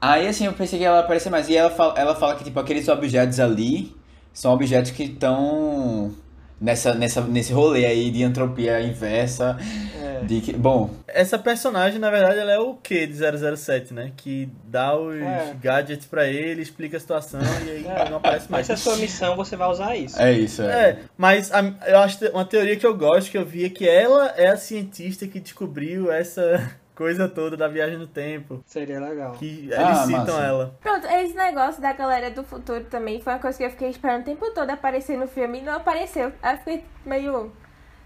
Aí 0.00 0.26
assim, 0.26 0.46
eu 0.46 0.52
pensei 0.54 0.78
que 0.78 0.84
ela 0.86 1.00
aparecia 1.00 1.30
mais. 1.30 1.48
E 1.50 1.56
ela 1.56 1.68
fala, 1.70 1.94
ela 1.98 2.14
fala 2.14 2.34
que, 2.36 2.44
tipo, 2.44 2.58
aqueles 2.58 2.88
objetos 2.88 3.38
ali 3.40 3.94
são 4.32 4.52
objetos 4.54 4.90
que 4.90 5.02
estão 5.04 6.12
nessa, 6.60 6.94
nessa, 6.94 7.20
nesse 7.20 7.52
rolê 7.52 7.84
aí 7.86 8.10
de 8.10 8.22
entropia 8.22 8.80
inversa. 8.80 9.56
É. 10.02 10.24
De 10.24 10.40
que, 10.40 10.52
bom, 10.54 10.90
Essa 11.06 11.38
personagem, 11.38 11.98
na 11.98 12.10
verdade, 12.10 12.38
ela 12.38 12.52
é 12.52 12.58
o 12.58 12.74
Q 12.74 13.06
de 13.06 13.14
007, 13.56 13.92
né? 13.92 14.12
Que 14.16 14.48
dá 14.64 14.96
os 14.96 15.14
É. 15.16 15.54
gadgets 15.60 16.06
pra 16.06 16.26
ele, 16.26 16.62
explica 16.62 16.96
a 16.96 17.00
situação 17.00 17.40
e 17.66 17.70
aí 17.70 17.86
É. 17.86 18.08
não 18.08 18.16
aparece 18.18 18.50
mais. 18.50 18.66
Mas 18.68 18.78
se 18.78 18.88
é 18.88 18.90
sua 18.92 18.96
missão, 19.00 19.36
você 19.36 19.54
vai 19.56 19.68
usar 19.68 19.96
isso. 19.96 20.20
é 20.20 20.32
isso, 20.32 20.62
é. 20.62 20.66
É, 20.90 20.98
mas 21.18 21.52
a- 21.52 21.74
eu 21.86 21.98
acho 21.98 22.18
que 22.18 22.26
uma 22.28 22.44
teoria 22.44 22.76
que 22.76 22.86
eu 22.86 22.96
gosto, 22.96 23.30
que 23.30 23.36
eu 23.36 23.44
vi, 23.44 23.64
é 23.66 23.68
que 23.68 23.86
ela 23.88 24.32
é 24.36 24.48
a 24.48 24.56
cientista 24.56 25.26
que 25.26 25.38
descobriu 25.40 26.10
essa 26.10 26.70
coisa 26.94 27.28
toda 27.28 27.56
da 27.56 27.68
viagem 27.68 27.98
no 27.98 28.06
tempo. 28.06 28.62
Seria 28.66 29.00
legal. 29.00 29.32
Que 29.32 29.70
Ah, 29.74 29.82
eles 29.82 29.98
citam 30.00 30.18
massa. 30.34 30.42
ela. 30.42 30.78
Pronto, 30.80 31.06
esse 31.06 31.34
negócio 31.34 31.82
da 31.82 31.92
galera 31.92 32.30
do 32.30 32.44
futuro 32.44 32.84
também 32.84 33.20
foi 33.20 33.32
uma 33.32 33.38
coisa 33.38 33.58
que 33.58 33.64
eu 33.64 33.70
fiquei 33.70 33.90
esperando 33.90 34.22
o 34.22 34.24
tempo 34.24 34.50
todo 34.52 34.70
aparecer 34.70 35.16
no 35.16 35.26
filme 35.26 35.58
e 35.58 35.62
não 35.62 35.74
apareceu. 35.74 36.32
Aí 36.42 36.54
eu 36.54 36.58
fiquei 36.58 36.84
meio. 37.04 37.52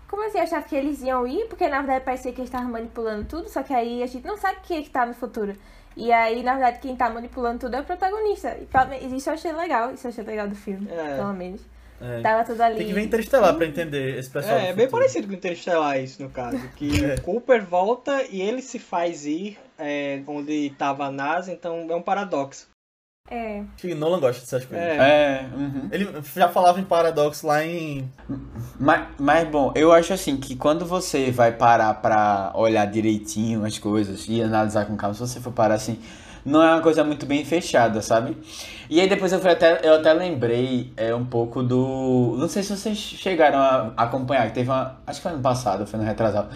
Como 0.09 0.27
assim? 0.27 0.39
Eu 0.39 0.45
achava 0.45 0.63
que 0.65 0.75
eles 0.75 1.03
iam 1.03 1.27
ir, 1.27 1.47
porque 1.49 1.69
na 1.69 1.79
verdade 1.83 2.05
parecia 2.05 2.33
que 2.33 2.41
eles 2.41 2.49
estavam 2.49 2.71
manipulando 2.71 3.25
tudo, 3.27 3.49
só 3.51 3.63
que 3.63 3.75
aí 3.75 4.03
a 4.03 4.07
gente 4.07 4.27
não 4.27 4.39
sabe 4.39 4.57
o 4.59 4.61
que, 4.63 4.75
é 4.75 4.83
que 4.83 4.89
tá 4.91 5.05
no 5.05 5.13
futuro. 5.15 5.55
E 5.97 6.11
aí, 6.13 6.43
na 6.43 6.53
verdade, 6.53 6.79
quem 6.79 6.95
tá 6.97 7.11
manipulando 7.11 7.59
tudo 7.59 7.75
é 7.77 7.81
o 7.81 7.85
protagonista. 7.85 8.57
E 9.03 9.17
isso 9.17 9.29
eu 9.29 9.35
achei 9.35 9.53
legal, 9.53 9.93
isso 9.93 10.07
eu 10.07 10.11
achei 10.11 10.25
legal 10.25 10.49
do 10.49 10.55
filme, 10.55 10.89
É. 10.91 11.17
pelo 11.17 11.33
menos. 11.33 11.61
É. 12.01 12.21
Tava 12.21 12.45
tudo 12.45 12.61
ali. 12.61 12.77
Tem 12.77 12.87
que 12.87 12.93
ver 12.93 13.03
Interestelar 13.03 13.55
pra 13.55 13.67
entender 13.67 14.19
esse 14.19 14.31
pessoal. 14.31 14.57
É, 14.57 14.69
é 14.69 14.73
bem 14.73 14.87
futuro. 14.87 15.03
parecido 15.03 15.27
com 15.27 15.35
Interestelar 15.35 16.01
isso, 16.01 16.23
no 16.23 16.31
caso. 16.31 16.61
Que 16.77 17.05
É. 17.05 17.15
o 17.19 17.23
Cooper 17.23 17.65
volta 17.65 18.23
e 18.31 18.41
ele 18.41 18.63
se 18.63 18.79
faz 18.79 19.27
ir 19.27 19.59
é, 19.79 20.23
onde 20.27 20.71
tava 20.79 21.07
a 21.07 21.11
NASA, 21.11 21.53
então 21.53 21.87
é 21.91 21.95
um 21.95 22.03
paradoxo. 22.03 22.69
É. 23.31 23.61
Acho 23.77 23.87
que 23.87 23.95
Nolan 23.95 24.21
gosta 24.21 24.41
dessas 24.41 24.65
coisas. 24.65 24.87
É. 24.87 24.97
É, 24.97 25.49
uhum. 25.55 25.89
Ele 25.93 26.09
já 26.35 26.49
falava 26.49 26.81
em 26.81 26.85
paradoxo 26.85 27.47
lá 27.47 27.65
em. 27.65 28.11
Mas, 28.81 29.07
mas, 29.19 29.49
bom, 29.49 29.73
eu 29.75 29.93
acho 29.93 30.15
assim 30.15 30.39
que 30.39 30.57
quando 30.57 30.87
você 30.87 31.31
vai 31.31 31.53
parar 31.53 31.93
pra 31.95 32.53
olhar 32.55 32.87
direitinho 32.87 33.65
as 33.67 33.79
coisas 33.79 34.25
e 34.29 34.43
analisar 34.43 34.87
com 34.87 34.97
calma, 34.97 35.15
se 35.15 35.21
você 35.21 35.41
for 35.41 35.53
parar 35.53 35.75
assim, 35.75 36.01
não 36.45 36.63
é 36.63 36.73
uma 36.73 36.81
coisa 36.81 37.05
muito 37.05 37.27
bem 37.27 37.45
fechada, 37.45 38.01
sabe? 38.01 38.35
E 38.91 39.01
aí 39.01 39.09
depois 39.09 39.33
eu, 39.33 39.39
fui 39.39 39.51
até, 39.51 39.81
eu 39.87 39.95
até 39.97 40.13
lembrei 40.15 40.93
é, 40.97 41.15
um 41.15 41.25
pouco 41.25 41.63
do. 41.63 42.37
Não 42.39 42.49
sei 42.49 42.63
se 42.63 42.75
vocês 42.77 42.97
chegaram 42.97 43.59
a 43.59 43.93
acompanhar, 43.97 44.47
que 44.49 44.55
teve 44.55 44.71
uma. 44.71 44.97
Acho 45.07 45.19
que 45.21 45.23
foi 45.25 45.33
ano 45.33 45.43
passado, 45.43 45.87
foi 45.87 45.99
no 46.01 46.07
retrasado. 46.07 46.49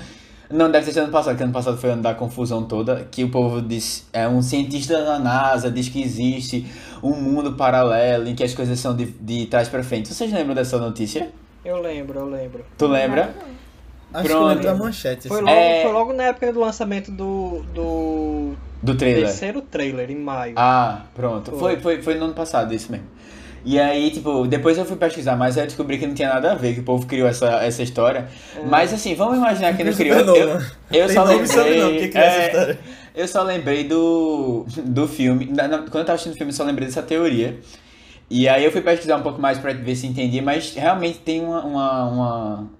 Não, 0.50 0.70
deve 0.70 0.84
sido 0.86 0.98
ano 1.04 1.12
passado, 1.12 1.34
que 1.36 1.42
ano 1.42 1.52
passado 1.52 1.78
foi 1.78 1.90
ano 1.90 2.02
da 2.02 2.14
confusão 2.14 2.62
toda, 2.64 3.06
que 3.10 3.24
o 3.24 3.30
povo 3.30 3.62
diz, 3.62 4.06
é 4.12 4.28
um 4.28 4.42
cientista 4.42 5.02
da 5.02 5.18
NASA, 5.18 5.70
diz 5.70 5.88
que 5.88 6.02
existe 6.02 6.66
um 7.02 7.14
mundo 7.14 7.54
paralelo 7.54 8.28
em 8.28 8.34
que 8.34 8.44
as 8.44 8.52
coisas 8.52 8.78
são 8.78 8.94
de, 8.94 9.06
de 9.06 9.46
trás 9.46 9.68
pra 9.70 9.82
frente. 9.82 10.12
Vocês 10.12 10.30
lembram 10.30 10.54
dessa 10.54 10.76
notícia? 10.78 11.30
Eu 11.64 11.80
lembro, 11.80 12.18
eu 12.18 12.26
lembro. 12.26 12.64
Tu 12.76 12.86
lembra? 12.86 13.34
Acho 14.12 14.26
que 14.26 14.32
eu 14.32 14.36
Pronto. 14.36 14.48
lembro 14.48 14.64
da 14.64 14.74
manchete. 14.74 15.28
Foi 15.28 15.38
assim. 15.38 15.46
logo, 15.46 15.58
É. 15.58 15.82
foi 15.82 15.92
logo 15.92 16.12
na 16.12 16.22
época 16.24 16.52
do 16.52 16.60
lançamento 16.60 17.10
do, 17.10 17.62
do 17.74 18.52
Do 18.82 18.94
trailer. 18.96 19.24
terceiro 19.26 19.60
trailer, 19.62 20.10
em 20.10 20.16
maio. 20.16 20.54
Ah, 20.56 21.02
pronto. 21.14 21.50
Foi, 21.52 21.58
Foi. 21.58 21.80
foi, 21.80 22.02
foi 22.02 22.14
no 22.16 22.24
ano 22.26 22.34
passado, 22.34 22.74
isso 22.74 22.90
mesmo. 22.90 23.06
E 23.64 23.78
aí, 23.78 24.10
tipo, 24.10 24.44
depois 24.48 24.76
eu 24.76 24.84
fui 24.84 24.96
pesquisar, 24.96 25.36
mas 25.36 25.56
aí 25.56 25.62
eu 25.62 25.66
descobri 25.68 25.96
que 25.96 26.04
não 26.04 26.14
tinha 26.14 26.28
nada 26.30 26.50
a 26.50 26.54
ver, 26.56 26.74
que 26.74 26.80
o 26.80 26.82
povo 26.82 27.06
criou 27.06 27.28
essa, 27.28 27.46
essa 27.62 27.80
história. 27.80 28.26
Mas 28.68 28.92
assim, 28.92 29.14
vamos 29.14 29.36
imaginar 29.38 29.76
que 29.76 29.84
não 29.84 29.92
criou. 29.92 30.16
Christopher 30.16 30.42
Eu, 30.42 30.48
Nolan. 30.48 30.66
eu 30.90 31.08
só 31.08 31.24
nome 31.24 31.44
e 31.44 31.46
sobrenome, 31.48 31.80
lembrei. 31.80 31.98
quem 32.00 32.10
criou 32.10 32.26
essa 32.26 32.40
é, 32.40 32.46
história? 32.46 32.78
eu 33.14 33.28
só 33.28 33.42
lembrei 33.44 33.84
do, 33.84 34.66
do 34.84 35.06
filme. 35.06 35.46
na- 35.46 35.68
na- 35.68 35.78
quando 35.78 35.98
eu 35.98 36.04
tava 36.04 36.14
assistindo 36.14 36.34
o 36.34 36.36
filme, 36.36 36.50
eu 36.52 36.56
só 36.56 36.64
lembrei 36.64 36.88
dessa 36.88 37.02
teoria. 37.02 37.56
E 38.28 38.48
aí 38.48 38.64
eu 38.64 38.72
fui 38.72 38.80
pesquisar 38.80 39.16
um 39.16 39.22
pouco 39.22 39.40
mais 39.40 39.58
pra 39.58 39.72
ver 39.72 39.94
se 39.94 40.08
entendia, 40.08 40.42
mas 40.42 40.74
realmente 40.74 41.18
tem 41.20 41.40
uma. 41.44 41.64
uma, 41.64 42.04
uma... 42.08 42.70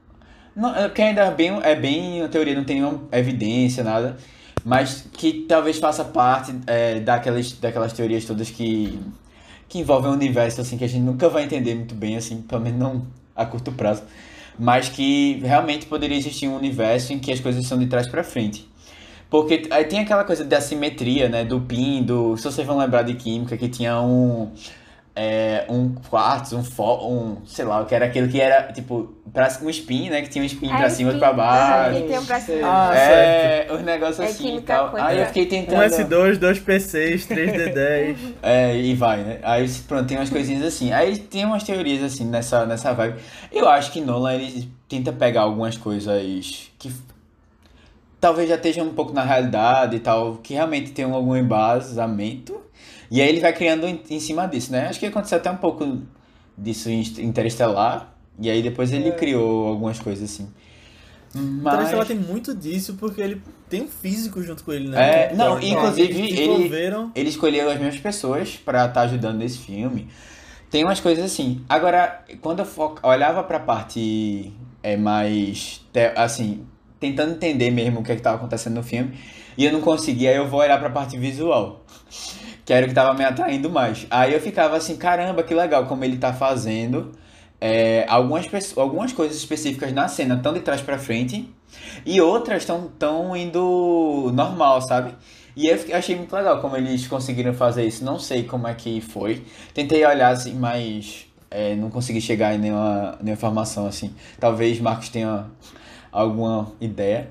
Não, 0.56 0.74
é 0.74 0.88
porque 0.88 1.02
ainda 1.02 1.22
é 1.22 1.30
bem, 1.30 1.60
é 1.62 1.76
bem 1.76 2.22
uma 2.22 2.28
teoria, 2.28 2.56
não 2.56 2.64
tem 2.64 2.80
nenhuma 2.80 3.02
evidência, 3.12 3.84
nada. 3.84 4.16
Mas 4.64 5.04
que 5.12 5.44
talvez 5.48 5.78
faça 5.78 6.04
parte 6.04 6.54
é, 6.66 7.00
daquelas, 7.00 7.52
daquelas 7.52 7.92
teorias 7.92 8.24
todas 8.24 8.48
que, 8.50 8.98
que 9.68 9.78
envolvem 9.78 10.10
um 10.10 10.14
universo 10.14 10.60
assim 10.60 10.78
que 10.78 10.84
a 10.84 10.88
gente 10.88 11.02
nunca 11.02 11.28
vai 11.28 11.44
entender 11.44 11.74
muito 11.74 11.94
bem, 11.94 12.16
assim, 12.16 12.42
pelo 12.42 12.60
menos 12.60 12.78
não 12.78 13.02
a 13.34 13.44
curto 13.44 13.72
prazo. 13.72 14.02
Mas 14.58 14.88
que 14.88 15.40
realmente 15.42 15.86
poderia 15.86 16.16
existir 16.16 16.46
um 16.46 16.56
universo 16.56 17.12
em 17.12 17.18
que 17.18 17.32
as 17.32 17.40
coisas 17.40 17.66
são 17.66 17.78
de 17.78 17.86
trás 17.86 18.06
pra 18.06 18.22
frente. 18.22 18.70
Porque 19.32 19.62
aí 19.70 19.86
tem 19.86 20.00
aquela 20.00 20.24
coisa 20.24 20.44
da 20.44 20.60
simetria, 20.60 21.26
né? 21.26 21.42
Do 21.42 21.58
PIN, 21.62 22.02
do. 22.02 22.36
Se 22.36 22.44
vocês 22.44 22.66
vão 22.66 22.76
lembrar 22.76 23.02
de 23.02 23.14
química, 23.14 23.56
que 23.56 23.66
tinha 23.66 23.98
um. 23.98 24.52
É, 25.14 25.66
um 25.68 25.94
quartzo, 25.94 26.56
um 26.56 26.64
fó, 26.64 27.06
um. 27.06 27.44
sei 27.44 27.66
lá, 27.66 27.84
que 27.84 27.94
era 27.94 28.06
aquilo 28.06 28.28
que 28.28 28.40
era 28.40 28.72
tipo. 28.72 29.14
Pra, 29.30 29.48
um 29.62 29.68
spin, 29.68 30.08
né? 30.10 30.22
Que 30.22 30.28
tinha 30.30 30.42
um 30.42 30.46
spin 30.46 30.68
pra 30.68 30.86
É, 30.86 30.88
cima 30.90 31.12
e 31.12 31.18
pra 31.18 31.32
baixo. 31.32 32.02
Tem 32.06 32.18
um 32.18 32.24
pra 32.24 32.40
cima. 32.40 32.60
Ah, 32.64 32.94
é, 32.94 33.68
os 33.70 33.82
negócios 33.82 34.20
É 34.20 34.24
assim 34.26 34.56
e 34.56 34.60
tal. 34.62 34.94
Aí 34.96 35.20
eu 35.20 35.26
fiquei 35.26 35.44
Um 35.44 35.48
tentando. 35.48 35.82
S2, 35.82 36.38
dois 36.38 36.58
P6, 36.58 37.26
3D10. 37.26 38.16
É, 38.42 38.76
e 38.76 38.94
vai, 38.94 39.22
né? 39.22 39.38
Aí 39.42 39.68
pronto, 39.86 40.06
tem 40.06 40.16
umas 40.16 40.30
coisinhas 40.30 40.64
assim. 40.64 40.92
Aí 40.92 41.18
tem 41.18 41.44
umas 41.44 41.62
teorias 41.62 42.02
assim 42.02 42.24
nessa, 42.24 42.64
nessa 42.66 42.92
vibe. 42.92 43.18
Eu 43.50 43.68
acho 43.68 43.92
que 43.92 44.00
Nolan 44.00 44.34
ele 44.34 44.70
tenta 44.88 45.12
pegar 45.12 45.42
algumas 45.42 45.76
coisas 45.76 46.70
que 46.78 46.90
talvez 48.20 48.48
já 48.48 48.54
estejam 48.54 48.86
um 48.86 48.94
pouco 48.94 49.12
na 49.12 49.24
realidade 49.24 49.96
e 49.96 50.00
tal, 50.00 50.36
que 50.36 50.54
realmente 50.54 50.92
tem 50.92 51.04
algum 51.04 51.36
embasamento. 51.36 52.60
E 53.12 53.20
aí 53.20 53.28
ele 53.28 53.40
vai 53.40 53.52
criando 53.52 53.86
em, 53.86 54.00
em 54.08 54.18
cima 54.18 54.46
disso, 54.46 54.72
né? 54.72 54.88
Acho 54.88 54.98
que 54.98 55.04
aconteceu 55.04 55.36
até 55.36 55.50
um 55.50 55.58
pouco 55.58 55.98
disso 56.56 56.88
em 56.88 57.02
Interestelar. 57.18 58.10
E 58.40 58.48
aí 58.48 58.62
depois 58.62 58.90
ele 58.90 59.12
criou 59.12 59.68
algumas 59.68 60.00
coisas 60.00 60.32
assim. 60.32 60.48
Mas... 61.34 61.74
Interestelar 61.74 62.06
tem 62.06 62.18
muito 62.18 62.54
disso 62.54 62.94
porque 62.94 63.20
ele 63.20 63.42
tem 63.68 63.82
um 63.82 63.88
físico 63.88 64.42
junto 64.42 64.64
com 64.64 64.72
ele, 64.72 64.88
né? 64.88 65.26
É, 65.30 65.34
não, 65.34 65.60
Então, 65.60 65.78
inclusive, 65.78 66.20
eles 66.20 66.38
ele- 66.72 67.10
ele 67.14 67.28
escolheu 67.28 67.68
as 67.70 67.78
mesmas 67.78 68.00
pessoas 68.00 68.56
pra 68.56 68.86
estar 68.86 69.02
ajudando 69.02 69.36
nesse 69.36 69.58
filme. 69.58 70.08
Tem 70.70 70.82
umas 70.82 70.98
coisas 70.98 71.22
assim. 71.22 71.62
Agora, 71.68 72.24
quando 72.40 72.60
eu 72.60 72.66
olhava 73.02 73.44
pra 73.44 73.60
parte 73.60 74.50
é, 74.82 74.96
mais. 74.96 75.82
assim, 76.16 76.64
tentando 76.98 77.32
entender 77.32 77.70
mesmo 77.70 78.00
o 78.00 78.02
que, 78.02 78.10
é 78.12 78.16
que 78.16 78.22
tava 78.22 78.36
acontecendo 78.36 78.76
no 78.76 78.82
filme, 78.82 79.18
e 79.58 79.66
eu 79.66 79.72
não 79.72 79.82
conseguia, 79.82 80.30
aí 80.30 80.36
eu 80.36 80.48
vou 80.48 80.60
olhar 80.60 80.80
pra 80.80 80.88
parte 80.88 81.18
visual. 81.18 81.84
Que 82.72 82.76
era 82.76 82.86
o 82.86 82.88
que 82.88 82.94
tava 82.94 83.12
me 83.12 83.22
atraindo 83.22 83.68
mais. 83.68 84.06
Aí 84.10 84.32
eu 84.32 84.40
ficava 84.40 84.78
assim, 84.78 84.96
caramba, 84.96 85.42
que 85.42 85.52
legal 85.54 85.84
como 85.84 86.02
ele 86.06 86.16
tá 86.16 86.32
fazendo. 86.32 87.12
é, 87.60 88.06
algumas, 88.08 88.46
algumas 88.78 89.12
coisas 89.12 89.36
específicas 89.36 89.92
na 89.92 90.08
cena 90.08 90.36
estão 90.36 90.54
de 90.54 90.60
trás 90.60 90.80
pra 90.80 90.98
frente 90.98 91.48
e 92.06 92.18
outras 92.20 92.62
estão 92.62 92.90
tão 92.98 93.36
indo 93.36 94.30
normal, 94.34 94.80
sabe? 94.80 95.14
E 95.54 95.66
eu 95.68 95.78
achei 95.92 96.16
muito 96.16 96.34
legal 96.34 96.60
como 96.62 96.74
eles 96.78 97.06
conseguiram 97.06 97.52
fazer 97.52 97.84
isso. 97.84 98.02
Não 98.04 98.18
sei 98.18 98.42
como 98.44 98.66
é 98.66 98.72
que 98.72 99.02
foi. 99.02 99.44
Tentei 99.74 100.02
olhar 100.06 100.30
assim, 100.30 100.54
mas 100.54 101.26
é, 101.50 101.74
não 101.76 101.90
consegui 101.90 102.22
chegar 102.22 102.54
em 102.54 102.58
nenhuma, 102.58 103.16
nenhuma 103.20 103.34
informação 103.34 103.86
assim. 103.86 104.14
Talvez 104.40 104.80
Marcos 104.80 105.10
tenha 105.10 105.44
alguma 106.10 106.72
ideia. 106.80 107.28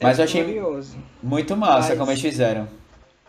Mas 0.00 0.18
É 0.18 0.22
eu 0.22 0.24
achei 0.26 0.44
curioso. 0.44 0.96
muito 1.22 1.56
massa 1.56 1.88
Mas- 1.88 1.98
como 1.98 2.10
eles 2.10 2.20
fizeram. 2.20 2.68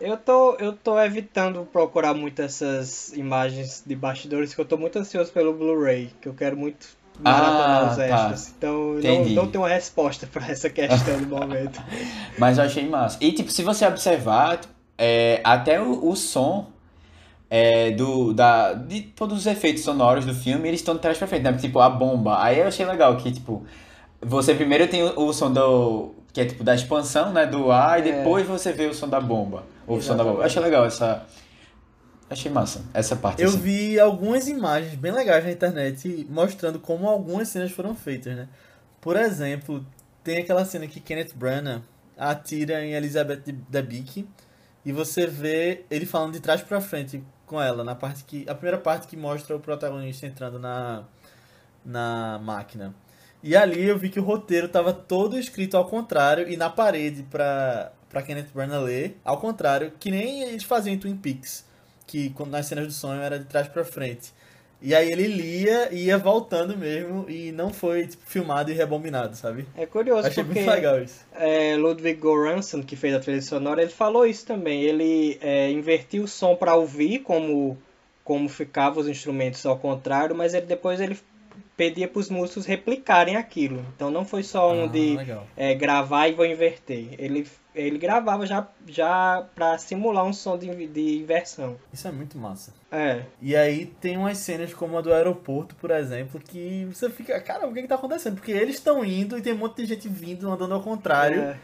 Eu 0.00 0.16
tô, 0.16 0.54
eu 0.56 0.72
tô 0.72 0.98
evitando 1.00 1.66
procurar 1.72 2.14
muito 2.14 2.42
essas 2.42 3.12
imagens 3.12 3.82
de 3.86 3.94
bastidores, 3.94 4.50
porque 4.50 4.62
eu 4.62 4.66
tô 4.66 4.76
muito 4.76 4.98
ansioso 4.98 5.32
pelo 5.32 5.52
Blu-ray, 5.54 6.10
que 6.20 6.28
eu 6.28 6.34
quero 6.34 6.56
muito 6.56 6.86
maratonar 7.20 7.84
Ah, 7.84 7.90
os 7.90 7.96
tá. 7.96 8.04
extras. 8.06 8.54
Então 8.58 8.72
eu 8.72 8.94
não, 8.94 8.98
Entendi. 8.98 9.34
não 9.34 9.46
tenho 9.48 9.62
uma 9.62 9.68
resposta 9.70 10.26
pra 10.26 10.48
essa 10.48 10.68
questão 10.68 11.18
no 11.20 11.28
momento. 11.28 11.80
Mas 12.36 12.58
eu 12.58 12.64
achei 12.64 12.88
massa. 12.88 13.18
E 13.20 13.30
tipo, 13.32 13.50
se 13.52 13.62
você 13.62 13.86
observar, 13.86 14.60
é, 14.98 15.40
até 15.44 15.80
o, 15.80 16.08
o 16.08 16.16
som 16.16 16.66
é, 17.48 17.92
do, 17.92 18.32
da, 18.32 18.72
de 18.74 19.00
todos 19.02 19.38
os 19.38 19.46
efeitos 19.46 19.84
sonoros 19.84 20.26
do 20.26 20.34
filme, 20.34 20.66
eles 20.68 20.80
estão 20.80 20.96
de 20.96 21.00
trás 21.00 21.16
pra 21.16 21.28
frente, 21.28 21.42
né? 21.44 21.52
Tipo, 21.52 21.78
a 21.78 21.88
bomba. 21.88 22.42
Aí 22.42 22.58
eu 22.58 22.66
achei 22.66 22.84
legal 22.84 23.16
que, 23.16 23.30
tipo, 23.30 23.64
você 24.20 24.54
primeiro 24.56 24.88
tem 24.88 25.04
o, 25.04 25.20
o 25.20 25.32
som 25.32 25.52
do. 25.52 26.14
que 26.32 26.40
é 26.40 26.44
tipo 26.46 26.64
da 26.64 26.74
expansão, 26.74 27.32
né? 27.32 27.46
Do 27.46 27.70
ar, 27.70 28.04
e 28.04 28.10
É. 28.10 28.12
depois 28.18 28.44
você 28.44 28.72
vê 28.72 28.86
o 28.86 28.92
som 28.94 29.08
da 29.08 29.20
bomba. 29.20 29.62
O 29.86 30.00
som 30.00 30.16
da 30.16 30.24
bomba. 30.24 30.44
Achei 30.44 30.62
legal 30.62 30.84
essa. 30.84 31.26
Achei 32.28 32.50
massa, 32.50 32.82
essa 32.94 33.14
parte. 33.14 33.42
Eu 33.42 33.50
assim. 33.50 33.58
vi 33.58 34.00
algumas 34.00 34.48
imagens 34.48 34.94
bem 34.94 35.12
legais 35.12 35.44
na 35.44 35.52
internet 35.52 36.26
mostrando 36.30 36.80
como 36.80 37.08
algumas 37.08 37.48
cenas 37.48 37.70
foram 37.70 37.94
feitas, 37.94 38.34
né? 38.34 38.48
Por 39.00 39.16
exemplo, 39.16 39.84
tem 40.22 40.38
aquela 40.38 40.64
cena 40.64 40.86
que 40.86 41.00
Kenneth 41.00 41.34
Branagh 41.34 41.82
atira 42.16 42.84
em 42.84 42.94
Elizabeth 42.94 43.42
Debicki 43.68 44.26
e 44.84 44.92
você 44.92 45.26
vê 45.26 45.84
ele 45.90 46.06
falando 46.06 46.32
de 46.32 46.40
trás 46.40 46.62
pra 46.62 46.80
frente 46.80 47.22
com 47.46 47.60
ela, 47.60 47.84
na 47.84 47.94
parte 47.94 48.24
que 48.24 48.48
a 48.48 48.54
primeira 48.54 48.78
parte 48.78 49.06
que 49.06 49.16
mostra 49.16 49.54
o 49.54 49.60
protagonista 49.60 50.26
entrando 50.26 50.58
na 50.58 51.04
na 51.84 52.40
máquina. 52.42 52.94
E 53.42 53.54
ali 53.54 53.84
eu 53.84 53.98
vi 53.98 54.08
que 54.08 54.18
o 54.18 54.22
roteiro 54.22 54.68
tava 54.68 54.90
todo 54.90 55.38
escrito 55.38 55.76
ao 55.76 55.84
contrário 55.84 56.48
e 56.48 56.56
na 56.56 56.70
parede 56.70 57.22
pra, 57.24 57.92
pra 58.08 58.22
Kenneth 58.22 58.48
Branagh 58.54 58.82
ler, 58.82 59.16
ao 59.24 59.38
contrário, 59.38 59.92
que 59.98 60.10
nem 60.10 60.42
eles 60.42 60.64
faziam 60.64 60.94
em 60.94 60.98
Twin 60.98 61.16
Peaks, 61.16 61.64
que 62.06 62.30
quando 62.30 62.50
nas 62.50 62.66
cenas 62.66 62.86
do 62.86 62.92
sonho 62.92 63.20
era 63.20 63.38
de 63.38 63.44
trás 63.46 63.68
pra 63.68 63.84
frente. 63.84 64.32
E 64.86 64.94
aí 64.94 65.10
ele 65.10 65.26
lia 65.26 65.88
e 65.90 66.06
ia 66.06 66.18
voltando 66.18 66.76
mesmo 66.76 67.24
e 67.26 67.50
não 67.52 67.70
foi 67.70 68.06
tipo, 68.06 68.22
filmado 68.26 68.70
e 68.70 68.74
rebobinado, 68.74 69.34
sabe? 69.34 69.66
É 69.74 69.86
curioso 69.86 70.28
Achei 70.28 70.44
porque 70.44 70.60
muito 70.60 70.70
legal 70.70 71.02
isso. 71.02 71.24
é, 71.34 71.74
Ludwig 71.76 72.20
Göransson, 72.20 72.82
que 72.82 72.94
fez 72.94 73.14
a 73.14 73.20
trilha 73.20 73.40
sonora, 73.40 73.80
ele 73.80 73.90
falou 73.90 74.26
isso 74.26 74.44
também. 74.44 74.82
Ele 74.82 75.38
é, 75.40 75.70
invertiu 75.70 76.24
o 76.24 76.28
som 76.28 76.54
para 76.54 76.74
ouvir 76.74 77.20
como 77.20 77.78
como 78.22 78.48
ficavam 78.48 79.02
os 79.02 79.08
instrumentos 79.08 79.64
ao 79.66 79.78
contrário, 79.78 80.34
mas 80.34 80.54
ele 80.54 80.66
depois 80.66 80.98
ele 81.00 81.16
pedia 81.76 82.08
para 82.08 82.20
os 82.20 82.30
músicos 82.30 82.66
replicarem 82.66 83.36
aquilo. 83.36 83.84
Então 83.94 84.10
não 84.10 84.24
foi 84.24 84.42
só 84.42 84.72
um 84.72 84.84
Ah, 84.84 84.88
de 84.88 85.16
é, 85.56 85.74
gravar 85.74 86.28
e 86.28 86.32
vou 86.32 86.46
inverter. 86.46 87.14
Ele 87.18 87.46
ele 87.74 87.98
gravava 87.98 88.46
já 88.46 88.68
já 88.86 89.44
para 89.54 89.76
simular 89.78 90.24
um 90.24 90.32
som 90.32 90.56
de, 90.56 90.86
de 90.86 91.18
inversão. 91.18 91.76
Isso 91.92 92.06
é 92.06 92.12
muito 92.12 92.38
massa. 92.38 92.72
É, 92.90 93.22
E 93.42 93.56
aí 93.56 93.86
tem 93.86 94.16
umas 94.16 94.38
cenas 94.38 94.72
como 94.72 94.96
a 94.96 95.00
do 95.00 95.12
aeroporto, 95.12 95.74
por 95.74 95.90
exemplo, 95.90 96.40
que 96.40 96.86
você 96.92 97.10
fica, 97.10 97.40
cara, 97.40 97.66
o 97.66 97.74
que 97.74 97.82
que 97.82 97.88
tá 97.88 97.96
acontecendo? 97.96 98.36
Porque 98.36 98.52
eles 98.52 98.76
estão 98.76 99.04
indo 99.04 99.36
e 99.36 99.42
tem 99.42 99.52
um 99.52 99.58
monte 99.58 99.78
de 99.78 99.86
gente 99.86 100.08
vindo, 100.08 100.48
andando 100.48 100.74
ao 100.74 100.82
contrário, 100.82 101.42
é. 101.42 101.56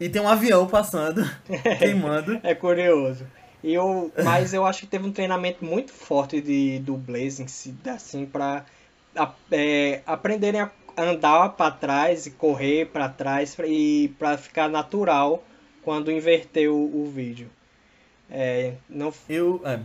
e 0.00 0.08
tem 0.08 0.22
um 0.22 0.28
avião 0.28 0.66
passando, 0.66 1.22
queimando. 1.78 2.40
É 2.42 2.54
curioso. 2.54 3.26
Eu, 3.62 4.10
mas 4.24 4.54
eu 4.54 4.64
acho 4.64 4.80
que 4.80 4.86
teve 4.86 5.06
um 5.06 5.12
treinamento 5.12 5.64
muito 5.64 5.92
forte 5.92 6.40
de 6.40 6.78
dublês 6.78 7.40
assim, 7.84 8.24
para 8.24 8.64
é, 9.52 10.02
aprenderem 10.06 10.60
a 10.62 10.70
andar 10.96 11.50
para 11.50 11.70
trás 11.70 12.26
e 12.26 12.30
correr 12.32 12.86
para 12.86 13.08
trás 13.08 13.54
pra- 13.54 13.66
e 13.66 14.08
para 14.18 14.36
ficar 14.38 14.68
natural 14.68 15.44
quando 15.82 16.10
inverter 16.12 16.70
o, 16.70 16.76
o 17.02 17.06
vídeo. 17.10 17.50
É, 18.30 18.74
não, 18.88 19.12
Eu, 19.28 19.60
é, 19.64 19.80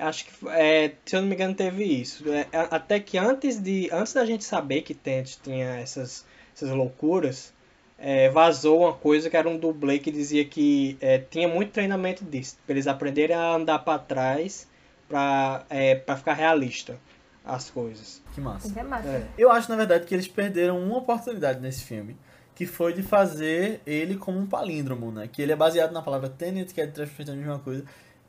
acho 0.00 0.26
que 0.26 0.48
é, 0.50 0.92
se 1.04 1.16
eu 1.16 1.20
não 1.22 1.28
me 1.28 1.34
engano 1.34 1.54
teve 1.54 1.84
isso. 1.84 2.24
É, 2.32 2.48
a- 2.52 2.76
até 2.76 3.00
que 3.00 3.18
antes 3.18 3.60
de 3.60 3.88
antes 3.92 4.12
da 4.12 4.24
gente 4.26 4.44
saber 4.44 4.82
que 4.82 4.94
Tenet 4.94 5.38
tinha 5.42 5.76
essas 5.76 6.24
essas 6.54 6.70
loucuras, 6.70 7.52
é, 7.98 8.28
vazou 8.30 8.80
uma 8.82 8.92
coisa 8.94 9.28
que 9.30 9.36
era 9.36 9.48
um 9.48 9.58
dublê 9.58 9.98
que 9.98 10.10
dizia 10.10 10.44
que 10.44 10.96
é, 11.00 11.18
tinha 11.18 11.48
muito 11.48 11.72
treinamento 11.72 12.24
disso, 12.24 12.56
para 12.66 12.74
eles 12.74 12.86
aprenderem 12.86 13.36
a 13.36 13.54
andar 13.54 13.80
para 13.80 13.98
trás 13.98 14.68
para 15.08 15.64
é, 15.70 15.94
para 15.96 16.16
ficar 16.16 16.34
realista 16.34 16.98
as 17.46 17.70
coisas. 17.70 18.20
que 18.34 18.40
massa. 18.40 18.66
Isso 18.68 18.78
é 18.78 18.82
massa. 18.82 19.08
É. 19.08 19.26
Eu 19.38 19.50
acho, 19.50 19.70
na 19.70 19.76
verdade, 19.76 20.04
que 20.06 20.14
eles 20.14 20.26
perderam 20.28 20.78
uma 20.82 20.98
oportunidade 20.98 21.60
nesse 21.60 21.84
filme, 21.84 22.16
que 22.54 22.66
foi 22.66 22.92
de 22.92 23.02
fazer 23.02 23.80
ele 23.86 24.16
como 24.16 24.38
um 24.38 24.46
palíndromo, 24.46 25.10
né? 25.12 25.28
Que 25.30 25.40
ele 25.42 25.52
é 25.52 25.56
baseado 25.56 25.92
na 25.92 26.02
palavra 26.02 26.28
Tenet, 26.28 26.72
que 26.74 26.80
é 26.80 26.86
transferência 26.86 27.32
a 27.34 27.36
mesma 27.36 27.58
coisa. 27.58 27.84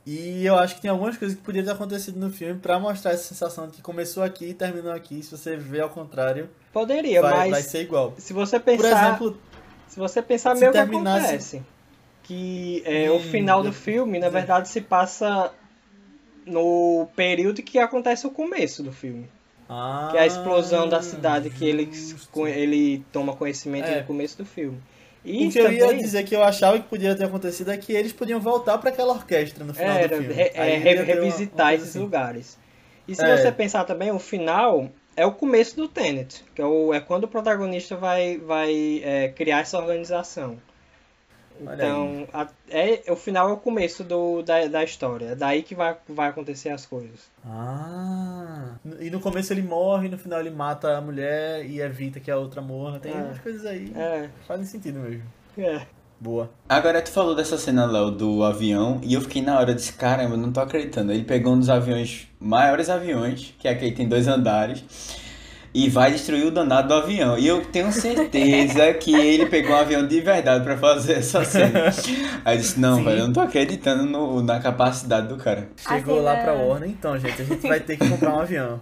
E 0.05 0.45
eu 0.45 0.55
acho 0.57 0.75
que 0.75 0.81
tem 0.81 0.89
algumas 0.91 1.17
coisas 1.17 1.35
que 1.37 1.43
podiam 1.43 1.65
ter 1.65 1.71
acontecido 1.71 2.17
no 2.17 2.31
filme 2.31 2.57
pra 2.59 2.79
mostrar 2.79 3.11
essa 3.11 3.23
sensação 3.23 3.67
de 3.67 3.73
que 3.77 3.81
começou 3.81 4.23
aqui 4.23 4.45
e 4.45 4.53
terminou 4.53 4.93
aqui. 4.93 5.21
Se 5.21 5.31
você 5.35 5.57
vê 5.57 5.81
ao 5.81 5.89
contrário, 5.89 6.49
Poderia, 6.71 7.21
vai, 7.21 7.31
mas 7.33 7.49
vai 7.51 7.61
ser 7.63 7.81
igual. 7.81 8.13
se 8.17 8.31
você 8.31 8.57
Por 8.59 8.65
pensar, 8.77 9.05
exemplo, 9.07 9.37
se 9.87 9.99
você 9.99 10.21
pensar 10.21 10.55
se 10.55 10.61
meio 10.61 10.71
que 10.71 10.77
terminasse- 10.77 11.25
acontece, 11.25 11.63
que 12.23 12.81
é, 12.85 13.09
o 13.11 13.15
Hum, 13.17 13.19
final 13.19 13.61
do 13.63 13.73
filme, 13.73 14.19
na 14.19 14.29
verdade, 14.29 14.69
se 14.69 14.79
passa 14.81 15.51
no 16.47 17.07
período 17.15 17.61
que 17.61 17.77
acontece 17.79 18.25
o 18.25 18.31
começo 18.31 18.81
do 18.83 18.91
filme. 18.91 19.27
ah, 19.69 20.07
Que 20.11 20.17
é 20.17 20.21
a 20.21 20.25
explosão 20.25 20.87
da 20.87 21.01
cidade 21.01 21.49
que 21.49 21.65
ele, 21.67 21.89
justo. 21.91 22.47
ele 22.47 23.03
toma 23.11 23.35
conhecimento 23.35 23.85
É. 23.87 23.99
no 23.99 24.05
começo 24.07 24.37
do 24.37 24.45
filme. 24.45 24.77
O 25.25 25.29
E 25.29 25.49
que 25.51 25.59
eu 25.59 25.69
ia 25.71 25.79
também 25.87 25.97
dizer 25.97 26.23
que 26.23 26.33
eu 26.33 26.41
achava 26.41 26.79
que 26.79 26.87
podia 26.87 27.13
ter 27.15 27.25
acontecido 27.25 27.69
é 27.71 27.77
que 27.77 27.91
eles 27.91 28.13
podiam 28.13 28.39
voltar 28.39 28.77
pra 28.77 28.89
aquela 28.91 29.11
orquestra 29.13 29.65
no 29.65 29.73
final 29.73 29.97
era 29.97 30.07
do 30.07 30.23
filme. 30.23 30.33
re- 30.33 30.51
é, 30.53 30.77
re- 30.77 30.95
uma- 30.95 31.03
revisitar 31.03 31.65
uma 31.65 31.69
coisa 31.71 31.75
esses 31.75 31.89
assim. 31.89 31.99
lugares. 31.99 32.57
E 33.07 33.13
se 33.15 33.21
É. 33.25 33.35
você 33.37 33.51
pensar 33.51 33.83
também, 33.83 34.09
o 34.09 34.19
final 34.19 34.89
é 35.17 35.25
o 35.25 35.33
começo 35.33 35.75
do 35.75 35.87
Tenet, 35.89 36.45
que 36.55 36.61
é, 36.61 36.65
o- 36.65 36.93
é 36.93 37.01
quando 37.01 37.25
o 37.25 37.27
protagonista 37.27 37.97
vai, 37.97 38.37
vai 38.37 39.01
é, 39.03 39.27
criar 39.35 39.59
essa 39.61 39.77
organização. 39.77 40.57
Então, 41.61 42.27
a- 42.33 42.47
é, 42.69 43.01
o 43.11 43.15
final 43.15 43.49
é 43.49 43.53
o 43.53 43.57
começo 43.57 44.03
do, 44.03 44.41
da, 44.41 44.65
da 44.67 44.83
história. 44.83 45.27
É 45.27 45.35
daí 45.35 45.63
que 45.63 45.73
vai, 45.75 45.95
vai 46.07 46.29
acontecer 46.29 46.69
as 46.69 46.85
coisas. 46.85 47.29
Ah. 47.45 48.75
E 48.99 49.09
no 49.09 49.19
começo 49.19 49.51
ele 49.53 49.61
morre, 49.63 50.07
no 50.09 50.17
final 50.17 50.39
ele 50.39 50.51
mata 50.51 50.97
a 50.97 51.01
mulher 51.01 51.65
e 51.65 51.79
evita 51.81 52.19
que 52.19 52.29
a 52.31 52.37
outra 52.37 52.61
morra. 52.61 52.99
Tem 52.99 53.11
É. 53.11 53.15
umas 53.15 53.39
coisas 53.39 53.65
aí 53.65 53.91
É, 53.95 54.29
fazem 54.47 54.65
sentido 54.65 54.99
mesmo. 54.99 55.23
é. 55.57 55.81
Boa. 56.19 56.49
Agora 56.67 56.99
tu 56.99 57.11
falou 57.11 57.35
dessa 57.35 57.59
cena, 57.59 57.85
Léo, 57.85 58.09
do 58.09 58.43
avião, 58.43 58.99
e 59.03 59.13
eu 59.13 59.21
fiquei 59.21 59.39
na 59.39 59.59
hora, 59.59 59.69
eu 59.69 59.75
disse, 59.75 59.93
caramba, 59.93 60.33
eu 60.33 60.37
não 60.39 60.51
tô 60.51 60.59
acreditando. 60.59 61.11
Ele 61.11 61.23
pegou 61.23 61.53
um 61.53 61.59
dos 61.59 61.69
aviões, 61.69 62.27
maiores 62.39 62.89
aviões, 62.89 63.53
que 63.59 63.67
é 63.67 63.71
aquele 63.71 63.91
que 63.91 63.97
tem 63.97 64.07
dois 64.09 64.27
andares, 64.27 64.83
e 65.73 65.89
vai 65.89 66.11
destruir 66.11 66.45
o 66.45 66.51
danado 66.51 66.87
do 66.87 66.93
avião. 66.93 67.37
E 67.37 67.47
eu 67.47 67.61
tenho 67.65 67.91
certeza 67.91 68.93
que 68.95 69.13
ele 69.13 69.45
pegou 69.45 69.75
um 69.75 69.79
avião 69.79 70.07
de 70.07 70.19
verdade 70.21 70.63
pra 70.63 70.77
fazer 70.77 71.13
essa 71.13 71.43
cena. 71.43 71.93
Aí 72.43 72.55
eu 72.55 72.61
disse, 72.61 72.79
não, 72.79 72.97
Sim. 72.97 73.03
velho, 73.03 73.19
eu 73.19 73.25
não 73.27 73.33
tô 73.33 73.41
acreditando 73.41 74.03
no- 74.05 74.41
na 74.41 74.59
capacidade 74.59 75.27
do 75.27 75.35
cara. 75.37 75.69
Chegou 75.77 76.19
A 76.19 76.21
lá 76.21 76.31
cena- 76.31 76.43
pra 76.43 76.53
Warner, 76.53 76.89
então, 76.89 77.17
gente, 77.19 77.41
a 77.41 77.45
gente 77.45 77.67
vai 77.67 77.79
ter 77.79 77.97
que 77.97 78.07
comprar 78.07 78.33
um 78.33 78.39
avião. 78.39 78.79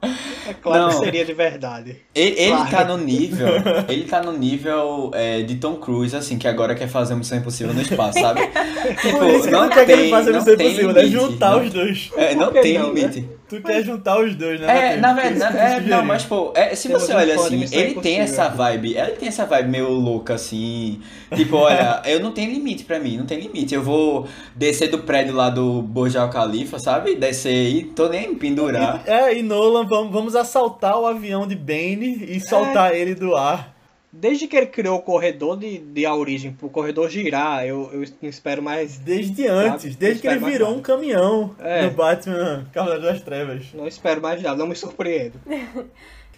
É 0.47 0.53
claro 0.53 0.83
Não. 0.83 0.89
que 0.99 1.05
seria 1.05 1.25
de 1.25 1.33
verdade. 1.33 1.97
Ele, 2.13 2.35
ele 2.39 2.51
Claro. 2.51 2.69
tá 2.71 2.85
no 2.85 2.97
nível, 2.97 3.47
ele 3.89 4.03
tá 4.03 4.21
no 4.21 4.31
nível 4.31 5.11
é, 5.13 5.41
de 5.41 5.55
Tom 5.55 5.75
Cruise, 5.75 6.15
assim, 6.15 6.37
que 6.37 6.47
agora 6.47 6.75
quer 6.75 6.87
fazer 6.87 7.15
Missão 7.15 7.37
Impossível 7.37 7.73
no 7.73 7.81
espaço, 7.81 8.19
sabe? 8.19 8.41
Tipo, 9.01 9.17
Por 9.17 9.29
isso 9.29 9.43
que 9.45 9.51
não 9.51 9.67
tu 9.67 9.73
quer 9.73 9.85
que 9.85 9.91
ele 9.91 10.01
tem, 10.03 10.11
faça 10.11 10.29
não 10.29 10.37
isso 10.39 10.45
tem 10.55 10.67
impossível, 10.67 10.93
né? 10.93 11.01
limite, 11.01 11.19
Juntar 11.19 11.51
não- 11.51 11.63
os 11.63 11.73
dois. 11.73 12.11
É, 12.15 12.35
não 12.35 12.51
que 12.51 12.61
tem 12.61 12.77
não, 12.77 12.93
né? 12.93 13.01
Tu 13.47 13.61
quer 13.61 13.83
juntar 13.83 14.19
os 14.19 14.35
dois, 14.35 14.59
né? 14.59 14.93
É, 14.93 14.97
na 14.97 15.13
verdade, 15.13 15.57
é, 15.57 15.79
não, 15.81 16.03
mas 16.03 16.25
pô, 16.25 16.51
é, 16.55 16.73
se 16.73 16.87
você 16.87 17.13
olha 17.13 17.35
assim, 17.35 17.63
ele 17.71 17.95
tem 18.01 18.19
essa 18.19 18.49
vibe, 18.49 18.97
ele 18.97 19.11
tem 19.11 19.27
essa 19.27 19.45
vibe 19.45 19.69
meio 19.69 19.89
louca 19.89 20.33
assim, 20.33 20.99
tipo, 21.35 21.57
olha, 21.57 22.01
eu 22.05 22.19
não 22.19 22.31
tenho 22.31 22.51
limite 22.51 22.83
pra 22.83 22.99
mim, 22.99 23.17
não 23.17 23.25
tem 23.25 23.39
limite, 23.39 23.75
eu 23.75 23.83
vou 23.83 24.27
descer 24.55 24.89
do 24.89 24.99
prédio 24.99 25.35
lá 25.35 25.51
do 25.51 25.83
Burj 25.83 26.17
Al 26.17 26.29
Khalifa, 26.29 26.79
sabe, 26.79 27.15
descer 27.15 27.67
aí, 27.67 27.83
tô 27.83 28.09
nem 28.09 28.33
pendurar. 28.33 29.03
É, 29.05 29.37
e 29.37 29.43
Nolan, 29.43 29.85
vamos, 29.85 30.11
vamos 30.11 30.35
assaltar 30.35 30.99
o 30.99 31.05
avião 31.05 31.45
de 31.45 31.55
Bane 31.55 32.25
e 32.27 32.39
soltar 32.39 32.95
ele 32.95 33.13
do 33.13 33.35
ar. 33.35 33.74
Desde 34.17 34.47
que 34.47 34.55
ele 34.55 34.67
criou 34.67 34.97
o 34.97 35.01
corredor 35.01 35.57
de, 35.57 35.77
de 35.79 36.05
a 36.05 36.15
origem 36.15 36.51
pro 36.53 36.69
corredor 36.69 37.09
girar, 37.09 37.65
eu, 37.65 37.89
eu 37.91 38.03
não 38.21 38.29
espero 38.29 38.61
mais. 38.63 38.97
Desde 38.97 39.45
antes, 39.47 39.83
Sabe? 39.83 39.95
desde 39.95 40.21
que 40.21 40.27
ele 40.27 40.39
virou 40.39 40.69
nada. 40.69 40.79
um 40.79 40.81
caminhão 40.81 41.55
É. 41.59 41.83
no 41.83 41.91
Batman 41.91 42.65
Cavaleiro 42.71 43.03
das 43.03 43.21
Trevas. 43.21 43.65
Não 43.73 43.85
espero 43.87 44.21
mais 44.21 44.41
nada, 44.41 44.55
não 44.57 44.67
me 44.67 44.75
surpreendo. 44.75 45.39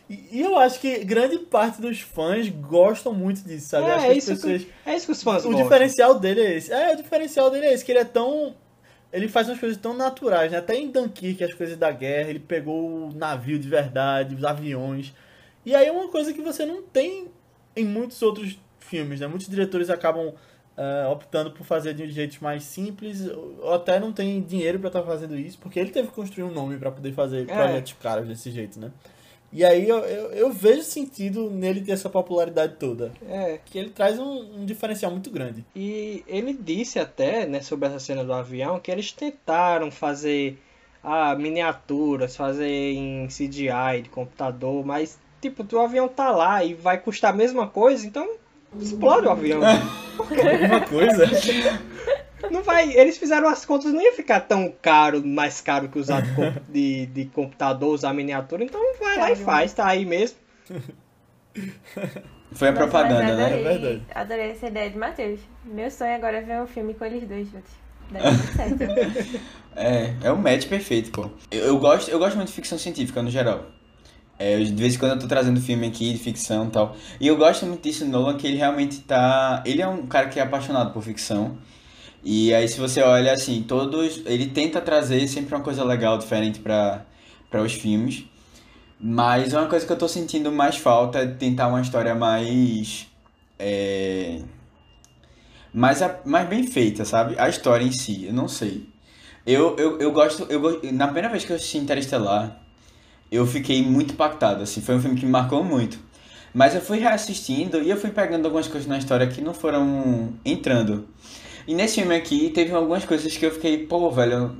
E, 0.09 0.39
eu 0.41 0.57
acho 0.57 0.79
que 0.79 1.03
grande 1.03 1.37
parte 1.37 1.81
dos 1.81 1.99
fãs 1.99 2.47
gostam 2.47 3.13
muito 3.13 3.41
disso, 3.41 3.67
sabe? 3.67 3.89
É, 3.89 4.15
isso 4.15 4.31
pessoas... 4.31 4.63
que, 4.63 4.71
é 4.85 4.95
isso 4.95 5.05
que 5.05 5.11
os 5.11 5.21
fãs 5.21 5.43
O 5.43 5.49
gostam. 5.49 5.63
diferencial 5.63 6.17
dele 6.17 6.39
é 6.39 6.55
esse. 6.55 6.71
É, 6.71 6.93
o 6.93 6.95
diferencial 6.95 7.51
dele 7.51 7.65
é 7.65 7.73
esse, 7.73 7.83
que 7.83 7.91
ele 7.91 7.99
é 7.99 8.05
tão. 8.05 8.55
Ele 9.11 9.27
faz 9.27 9.49
umas 9.49 9.59
coisas 9.59 9.77
tão 9.77 9.93
naturais, 9.93 10.49
né? 10.49 10.59
Até 10.59 10.75
em 10.77 10.89
Dunkirk, 10.89 11.43
as 11.43 11.53
coisas 11.53 11.75
da 11.75 11.91
guerra, 11.91 12.29
ele 12.29 12.39
pegou 12.39 13.09
o 13.09 13.13
navio 13.13 13.59
de 13.59 13.67
verdade, 13.67 14.33
os 14.33 14.45
aviões. 14.45 15.13
E 15.65 15.75
aí 15.75 15.87
é 15.87 15.91
uma 15.91 16.07
coisa 16.07 16.31
que 16.31 16.39
você 16.41 16.65
não 16.65 16.81
tem 16.81 17.27
em 17.77 17.85
muitos 17.85 18.21
outros 18.21 18.57
filmes, 18.79 19.19
né? 19.19 19.27
Muitos 19.27 19.47
diretores 19.47 19.89
acabam 19.89 20.33
ah, 20.77 21.09
optando 21.11 21.51
por 21.51 21.65
fazer 21.65 21.93
de 21.93 22.09
jeitos 22.11 22.39
mais 22.39 22.63
simples, 22.63 23.27
ou 23.61 23.73
até 23.73 23.99
não 23.99 24.11
tem 24.13 24.41
dinheiro 24.41 24.79
pra 24.79 24.87
estar 24.89 25.03
fazendo 25.03 25.35
isso, 25.37 25.57
porque 25.59 25.79
ele 25.79 25.89
teve 25.91 26.07
que 26.09 26.13
construir 26.13 26.43
um 26.43 26.51
nome 26.51 26.77
pra 26.77 26.91
poder 26.91 27.13
fazer 27.13 27.41
É. 27.49 27.53
projetos 27.55 27.93
caros 28.01 28.27
desse 28.27 28.51
jeito, 28.51 28.79
né? 28.79 28.91
E 29.51 29.63
aí 29.63 29.87
eu, 29.87 29.99
eu, 29.99 30.31
eu 30.33 30.51
vejo 30.51 30.83
sentido 30.83 31.49
nele 31.49 31.79
ter 31.81 31.93
essa 31.93 32.09
popularidade 32.09 32.75
toda. 32.77 33.13
É. 33.29 33.59
Que 33.65 33.77
ele 33.79 33.89
traz 33.91 34.19
um, 34.19 34.61
um 34.61 34.65
diferencial 34.65 35.09
muito 35.09 35.29
grande. 35.31 35.63
E 35.73 36.21
ele 36.27 36.53
disse 36.53 36.99
até, 36.99 37.45
né, 37.47 37.61
sobre 37.61 37.87
essa 37.87 37.97
cena 37.97 38.25
do 38.25 38.33
avião, 38.33 38.77
que 38.79 38.91
eles 38.91 39.11
tentaram 39.13 39.89
fazer 39.89 40.59
ah, 41.01 41.33
miniaturas, 41.35 42.35
fazer 42.35 42.67
em 42.69 43.25
CGI 43.27 44.01
de 44.03 44.09
computador, 44.09 44.85
mas 44.85 45.17
tipo, 45.41 45.65
o 45.75 45.79
avião 45.79 46.07
tá 46.07 46.31
lá 46.31 46.63
e 46.63 46.73
vai 46.73 46.97
custar 46.97 47.33
a 47.33 47.35
mesma 47.35 47.67
coisa, 47.67 48.05
então 48.05 48.27
explode 48.79 49.27
o 49.27 49.31
avião. 49.31 49.61
Alguma 50.19 50.81
coisa. 50.81 51.25
Não 52.51 52.63
vai, 52.63 52.91
eles 52.93 53.17
fizeram 53.17 53.49
as 53.49 53.65
contas, 53.65 53.91
não 53.91 54.01
ia 54.01 54.13
ficar 54.13 54.41
tão 54.41 54.71
caro, 54.81 55.25
mais 55.25 55.59
caro 55.59 55.89
que 55.89 55.97
usar 55.97 56.21
de, 56.69 57.07
de, 57.07 57.25
computador, 57.25 57.93
usar 57.93 58.13
miniatura, 58.13 58.63
então 58.63 58.79
vai 58.99 59.17
lá 59.17 59.31
e 59.31 59.33
Caramba. 59.33 59.43
faz, 59.43 59.73
tá 59.73 59.87
aí 59.87 60.05
mesmo. 60.05 60.37
Foi 62.51 62.67
a 62.69 62.71
Nossa, 62.71 62.83
propaganda, 62.83 63.35
né? 63.35 63.45
adorei, 63.45 63.59
É 63.59 63.63
verdade. 63.63 64.01
Adorei 64.13 64.51
essa 64.51 64.67
ideia 64.67 64.89
de 64.89 64.97
Matheus. 64.97 65.39
Meu 65.65 65.89
sonho 65.89 66.15
agora 66.15 66.37
é 66.37 66.41
ver 66.41 66.61
um 66.61 66.67
filme 66.67 66.93
com 66.93 67.05
eles 67.05 67.27
dois 67.27 67.49
juntos. 67.49 67.71
Deve 68.11 68.23
dar 68.23 68.37
certo. 68.55 69.47
É, 69.75 70.13
é 70.23 70.31
o 70.31 70.37
match 70.37 70.67
perfeito, 70.67 71.11
pô. 71.11 71.29
Eu, 71.51 71.65
eu 71.65 71.77
gosto, 71.77 72.09
eu 72.09 72.17
gosto 72.17 72.35
muito 72.35 72.47
de 72.47 72.53
ficção 72.53 72.77
científica, 72.77 73.21
no 73.21 73.29
geral. 73.29 73.65
É, 74.39 74.57
de 74.59 74.71
vez 74.73 74.95
em 74.95 74.99
quando 74.99 75.13
eu 75.13 75.19
tô 75.19 75.27
trazendo 75.27 75.59
filme 75.59 75.87
aqui 75.87 76.13
de 76.13 76.19
ficção 76.19 76.67
e 76.67 76.69
tal. 76.69 76.95
E 77.19 77.27
eu 77.27 77.35
gosto 77.37 77.65
muito 77.65 77.81
disso 77.81 78.05
no 78.05 78.11
Nolan, 78.11 78.37
que 78.37 78.45
ele 78.45 78.57
realmente 78.57 78.99
tá... 78.99 79.63
Ele 79.65 79.81
é 79.81 79.87
um 79.87 80.05
cara 80.05 80.27
que 80.27 80.39
é 80.39 80.43
apaixonado 80.43 80.93
por 80.93 81.01
ficção. 81.01 81.57
E 82.23 82.53
aí 82.53 82.67
se 82.67 82.79
você 82.79 83.01
olha, 83.01 83.33
assim, 83.33 83.63
todos... 83.63 84.21
Ele 84.25 84.47
tenta 84.47 84.79
trazer 84.79 85.27
sempre 85.27 85.55
uma 85.55 85.63
coisa 85.63 85.83
legal, 85.83 86.17
diferente 86.17 86.59
pra 86.59 87.05
os 87.63 87.73
filmes. 87.73 88.25
Mas 88.99 89.53
uma 89.53 89.65
coisa 89.65 89.85
que 89.85 89.91
eu 89.91 89.97
tô 89.97 90.07
sentindo 90.07 90.51
mais 90.51 90.77
falta 90.77 91.19
é 91.19 91.27
tentar 91.27 91.67
uma 91.67 91.81
história 91.81 92.13
mais... 92.13 93.07
É... 93.57 94.41
Mais, 95.73 95.99
mais 96.25 96.47
bem 96.47 96.65
feita, 96.65 97.05
sabe? 97.05 97.35
A 97.39 97.49
história 97.49 97.83
em 97.83 97.91
si, 97.91 98.25
eu 98.25 98.33
não 98.33 98.47
sei. 98.47 98.87
Eu, 99.45 99.75
eu, 99.77 99.99
eu 99.99 100.11
gosto, 100.11 100.45
eu, 100.49 100.81
na 100.91 101.05
primeira 101.05 101.29
vez 101.29 101.45
que 101.45 101.51
eu 101.51 101.55
assisti 101.55 101.77
Interestelar, 101.77 102.59
eu 103.31 103.45
fiquei 103.45 103.83
muito 103.83 104.13
impactado, 104.13 104.63
assim, 104.63 104.81
foi 104.81 104.95
um 104.95 105.01
filme 105.01 105.17
que 105.17 105.25
me 105.25 105.31
marcou 105.31 105.63
muito. 105.63 105.99
Mas 106.53 106.73
eu 106.73 106.81
fui 106.81 106.99
reassistindo 106.99 107.81
e 107.81 107.89
eu 107.89 107.97
fui 107.97 108.09
pegando 108.09 108.45
algumas 108.45 108.67
coisas 108.67 108.87
na 108.87 108.97
história 108.97 109.27
que 109.27 109.41
não 109.41 109.53
foram 109.53 110.33
entrando. 110.43 111.07
E 111.67 111.75
nesse 111.75 111.95
filme 111.95 112.15
aqui 112.15 112.49
teve 112.49 112.73
algumas 112.73 113.05
coisas 113.05 113.35
que 113.35 113.45
eu 113.45 113.51
fiquei, 113.51 113.85
pô, 113.85 114.09
velho, 114.09 114.55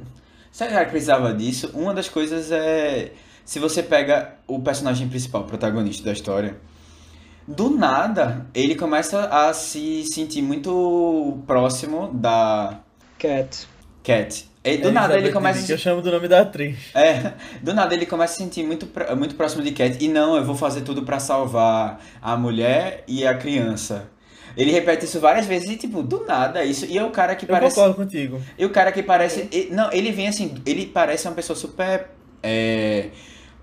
será 0.51 0.84
que 0.84 0.91
precisava 0.91 1.34
disso? 1.34 1.72
Uma 1.74 1.93
das 1.93 2.09
coisas 2.09 2.51
é 2.51 3.13
se 3.47 3.59
você 3.59 3.82
pega 3.82 4.36
o 4.45 4.59
personagem 4.59 5.07
principal, 5.07 5.43
o 5.43 5.45
protagonista 5.45 6.03
da 6.03 6.11
história, 6.11 6.57
do 7.47 7.70
nada 7.70 8.45
ele 8.53 8.76
começa 8.76 9.26
a 9.28 9.53
se 9.53 10.03
sentir 10.03 10.41
muito 10.41 11.39
próximo 11.47 12.11
da 12.13 12.82
Cat. 13.18 13.65
Cat. 14.03 14.49
E 14.74 14.78
do 14.78 14.91
nada 14.91 15.18
ele 15.18 15.32
começa 15.32 15.65
Que 15.65 15.74
eu 15.74 15.78
chamo 15.78 16.01
do 16.01 16.11
nome 16.11 16.28
da 16.28 16.41
atriz. 16.41 16.78
É, 16.93 17.34
do 17.61 17.74
nada 17.74 17.93
ele 17.93 18.05
começa 18.05 18.34
a 18.34 18.38
se 18.38 18.43
sentir 18.43 18.63
muito, 18.63 18.88
muito 19.18 19.36
próximo 19.36 19.63
de 19.63 19.72
Cat. 19.72 19.97
E 20.03 20.07
não, 20.07 20.36
eu 20.36 20.43
vou 20.43 20.55
fazer 20.55 20.82
tudo 20.82 21.03
pra 21.03 21.20
salvar 21.20 21.99
a 22.22 22.36
mulher 22.38 23.03
e 23.07 23.26
a 23.26 23.34
criança. 23.36 24.09
Ele 24.55 24.72
repete 24.72 25.05
isso 25.05 25.20
várias 25.20 25.45
vezes 25.45 25.70
e, 25.70 25.76
tipo, 25.78 26.01
do 26.01 26.26
nada 26.26 26.63
isso. 26.63 26.86
E 26.86 26.97
é 26.97 27.03
o 27.03 27.11
cara 27.11 27.36
que 27.36 27.45
Eu 27.45 27.49
parece. 27.49 27.76
concordo 27.76 27.95
contigo. 27.95 28.41
E 28.57 28.65
o 28.65 28.70
cara 28.72 28.91
que 28.91 29.03
parece. 29.03 29.47
e- 29.51 29.70
Não, 29.72 29.91
ele 29.93 30.11
vem 30.11 30.28
assim. 30.28 30.55
Ele 30.65 30.86
parece 30.88 31.28
uma 31.28 31.36
pessoa 31.36 31.55
super. 31.55 32.07
É, 32.41 33.09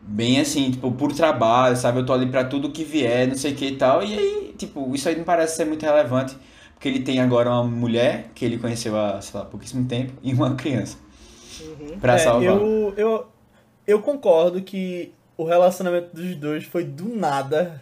bem 0.00 0.38
assim, 0.40 0.70
tipo, 0.70 0.92
por 0.92 1.12
trabalho, 1.12 1.76
sabe? 1.76 1.98
Eu 1.98 2.06
tô 2.06 2.12
ali 2.12 2.26
pra 2.26 2.44
tudo 2.44 2.70
que 2.70 2.84
vier, 2.84 3.26
não 3.26 3.34
sei 3.34 3.52
o 3.52 3.54
que 3.56 3.66
e 3.66 3.76
tal. 3.76 4.04
E 4.04 4.12
aí, 4.16 4.54
tipo, 4.56 4.94
isso 4.94 5.08
aí 5.08 5.16
não 5.16 5.24
parece 5.24 5.56
ser 5.56 5.64
muito 5.64 5.82
relevante. 5.82 6.36
Porque 6.74 6.88
ele 6.88 7.00
tem 7.00 7.20
agora 7.20 7.48
uma 7.50 7.64
mulher 7.64 8.26
que 8.34 8.44
ele 8.44 8.58
conheceu 8.58 8.98
há, 8.98 9.20
sei 9.20 9.38
lá, 9.40 9.46
pouquíssimo 9.46 9.86
tempo 9.86 10.12
e 10.22 10.32
uma 10.34 10.54
criança. 10.54 10.98
Uhum. 11.60 11.98
Pra 11.98 12.14
É, 12.14 12.18
salvar. 12.18 12.42
eu, 12.44 12.94
eu, 12.96 13.26
eu 13.86 14.02
concordo 14.02 14.60
que 14.60 15.12
o 15.36 15.44
relacionamento 15.44 16.14
dos 16.14 16.36
dois 16.36 16.64
foi 16.64 16.84
do 16.84 17.08
nada 17.16 17.80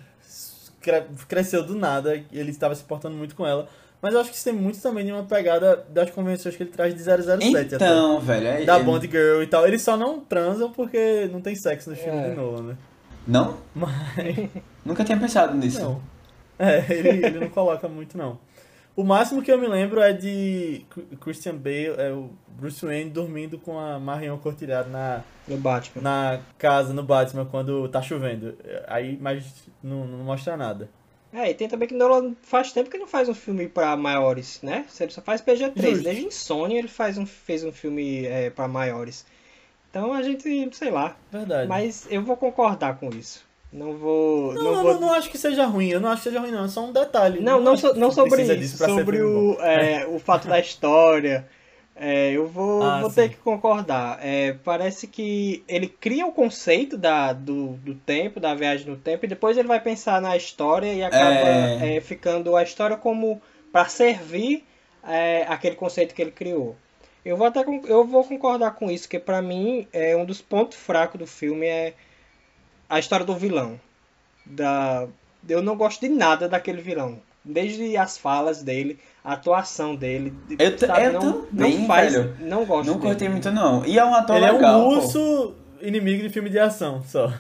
cre- 0.81 1.05
cresceu 1.29 1.65
do 1.65 1.75
nada, 1.75 2.17
e 2.17 2.27
ele 2.33 2.51
estava 2.51 2.75
se 2.75 2.83
portando 2.85 3.17
muito 3.17 3.35
com 3.35 3.47
ela. 3.47 3.69
Mas 4.01 4.15
eu 4.15 4.21
acho 4.21 4.31
que 4.31 4.37
isso 4.37 4.45
tem 4.45 4.53
muito 4.53 4.81
também 4.81 5.05
de 5.07 5.13
uma 5.13 5.23
pegada 5.23 5.85
das 5.89 6.11
convenções 6.11 6.57
que 6.57 6.63
ele 6.65 6.71
traz 6.71 6.93
de 6.93 7.01
007 7.03 7.77
até. 7.77 7.87
Então, 7.87 8.19
velho. 8.21 8.47
É, 8.49 8.65
Da 8.65 8.79
é- 8.79 8.83
Bond 8.83 9.07
Girl 9.09 9.43
e 9.43 9.47
tal. 9.47 9.65
Eles 9.67 9.81
só 9.81 9.97
não 9.97 10.19
transam 10.21 10.73
porque 10.73 11.29
não 11.33 11.41
tem 11.41 11.55
sexo 11.55 11.89
no 11.91 11.95
filme 11.97 12.19
É. 12.19 12.31
de 12.31 12.37
Nolan, 12.37 12.63
né? 12.63 12.77
Não? 13.29 13.57
Mas. 13.73 13.93
Nunca 14.85 15.05
tinha 15.05 15.17
pensado 15.17 15.57
nisso. 15.57 15.81
Não. 15.81 16.03
É, 16.59 16.85
ele, 16.93 17.09
ele 17.27 17.39
não 17.39 17.49
coloca 17.49 17.87
muito, 17.89 18.19
não. 18.19 18.39
O 18.95 19.03
máximo 19.03 19.43
que 19.43 19.51
eu 19.51 19.59
me 19.59 19.67
lembro 19.67 20.01
é 20.01 20.13
de 20.13 20.85
Christian 21.21 21.57
Bale, 21.57 21.95
é 21.97 22.13
o 22.13 22.31
Bruce 22.49 22.85
Wayne 22.85 23.11
dormindo 23.11 23.59
com 23.59 23.79
a 23.79 23.99
Marion 23.99 24.37
Cotillard 24.37 24.91
na, 24.91 25.23
No 25.49 25.57
Batman. 25.57 26.03
na 26.03 26.41
casa, 26.59 26.93
no 26.93 27.03
Batman, 27.03 27.47
quando 27.47 27.89
tá 27.89 28.03
chovendo. 28.03 28.57
Aí, 28.87 29.17
mas 29.21 29.45
não, 29.83 30.05
não 30.07 30.19
mostra 30.25 30.57
nada. 30.57 30.91
É, 31.33 31.51
e 31.51 31.55
tem 31.55 31.67
também 31.67 31.89
que 31.89 31.95
Nolan 31.95 32.35
faz 32.43 32.73
tempo 32.73 32.91
que 32.91 32.99
não 32.99 33.07
faz 33.07 33.27
um 33.27 33.35
filme 33.35 33.67
pra 33.67 33.97
maiores, 33.97 34.61
né? 34.63 34.85
Ele 35.01 35.11
só 35.11 35.23
faz 35.23 35.41
PG-13. 35.41 35.73
Justo. 35.75 36.03
Desde 36.05 36.27
Insônia 36.27 36.79
ele 36.79 36.89
faz 36.89 37.17
um, 37.17 37.25
fez 37.25 37.65
um 37.65 37.73
filme 37.73 38.27
é, 38.27 38.51
para 38.51 38.69
maiores. 38.69 39.25
Então 39.89 40.13
a 40.13 40.23
gente, 40.23 40.69
sei 40.77 40.91
lá. 40.91 41.17
Verdade. 41.31 41.67
Mas 41.69 42.07
eu 42.11 42.23
vou 42.23 42.37
concordar 42.37 42.99
com 42.99 43.09
isso. 43.09 43.43
Não 43.73 43.97
vou. 43.97 44.53
não, 44.53 44.63
não 44.65 44.73
não, 44.75 44.83
vou 44.83 44.93
não, 44.95 45.01
não 45.01 45.13
acho 45.15 45.31
que 45.31 45.39
seja 45.39 45.65
ruim. 45.65 45.89
Eu 45.89 46.01
não 46.01 46.11
acho 46.11 46.23
que 46.23 46.29
seja 46.29 46.41
ruim, 46.41 46.51
não. 46.51 46.65
É 46.65 46.69
só 46.69 46.85
um 46.85 46.93
detalhe. 46.93 47.41
Não, 47.41 47.61
não, 47.61 47.73
acho 47.73 47.89
so- 47.89 47.95
não 47.99 48.11
sobre 48.11 48.43
isso, 48.43 48.77
sobre 48.77 49.23
o, 49.23 49.55
bom. 49.55 49.63
é, 49.63 50.07
o 50.07 50.19
fato 50.19 50.47
da 50.47 50.61
história. 50.61 51.47
É, 51.95 52.33
eu 52.33 52.47
vou, 52.49 52.83
Ah, 52.83 53.01
vou 53.01 53.11
sim. 53.11 53.17
ter 53.17 53.29
que 53.31 53.37
concordar. 53.37 54.19
É, 54.23 54.55
parece 54.65 55.07
que 55.07 55.63
ele 55.69 55.87
cria 55.87 56.27
o 56.27 56.33
conceito 56.33 56.97
da, 56.97 57.33
do, 57.33 57.75
do 57.75 57.95
tempo, 57.95 58.41
da 58.41 58.55
viagem 58.55 58.87
no 58.87 58.97
tempo, 58.97 59.25
e 59.25 59.29
depois 59.29 59.57
ele 59.59 59.69
vai 59.69 59.79
pensar 59.81 60.21
na 60.21 60.37
história 60.37 60.93
e 60.93 61.03
acaba 61.03 61.25
É. 61.85 61.97
é, 61.97 62.01
ficando 62.01 62.57
a 62.57 62.63
história 62.63 62.97
como 62.97 63.41
para 63.71 63.87
servir 63.89 64.65
é, 65.07 65.45
aquele 65.49 65.77
conceito 65.77 66.15
que 66.15 66.23
ele 66.23 66.31
criou. 66.31 66.77
Eu 67.25 67.37
vou 67.37 67.47
até 67.47 67.63
eu 67.87 68.05
vou 68.05 68.25
concordar 68.25 68.73
com 68.75 68.91
isso, 68.91 69.09
que 69.09 69.19
pra 69.19 69.41
mim 69.41 69.87
é 69.93 70.17
um 70.17 70.25
dos 70.25 70.41
pontos 70.41 70.77
fracos 70.79 71.19
do 71.21 71.27
filme 71.27 71.67
é 71.67 71.93
a 72.95 72.99
história 72.99 73.25
do 73.27 73.35
vilão. 73.35 73.81
Da 74.45 75.07
eu 75.49 75.63
não 75.63 75.77
gosto 75.77 76.01
de 76.01 76.09
nada 76.09 76.49
daquele 76.49 76.81
vilão, 76.81 77.19
desde 77.45 77.97
as 77.97 78.17
falas 78.19 78.63
dele, 78.63 78.99
a 79.25 79.33
atuação 79.33 79.95
dele, 79.97 80.33
Eu 80.59 80.77
t- 80.77 80.85
eu 80.87 81.13
não, 81.15 81.43
também, 81.47 81.79
não 81.81 81.87
faz, 81.87 82.13
velho. 82.13 82.37
não 82.41 82.65
gosto 82.65 82.89
Não 82.91 82.99
curti 83.01 83.29
muito, 83.29 83.51
não. 83.51 83.85
E 83.85 83.99
é 83.99 84.05
um 84.05 84.15
ator 84.15 84.37
Ele 84.37 84.45
é 84.45 84.53
legal. 84.53 84.81
um 84.81 84.85
pô. 84.85 84.97
urso 84.97 85.55
inimigo 85.81 86.23
de 86.23 86.29
filme 86.29 86.49
de 86.51 86.59
ação, 86.61 87.03
só. 87.05 87.33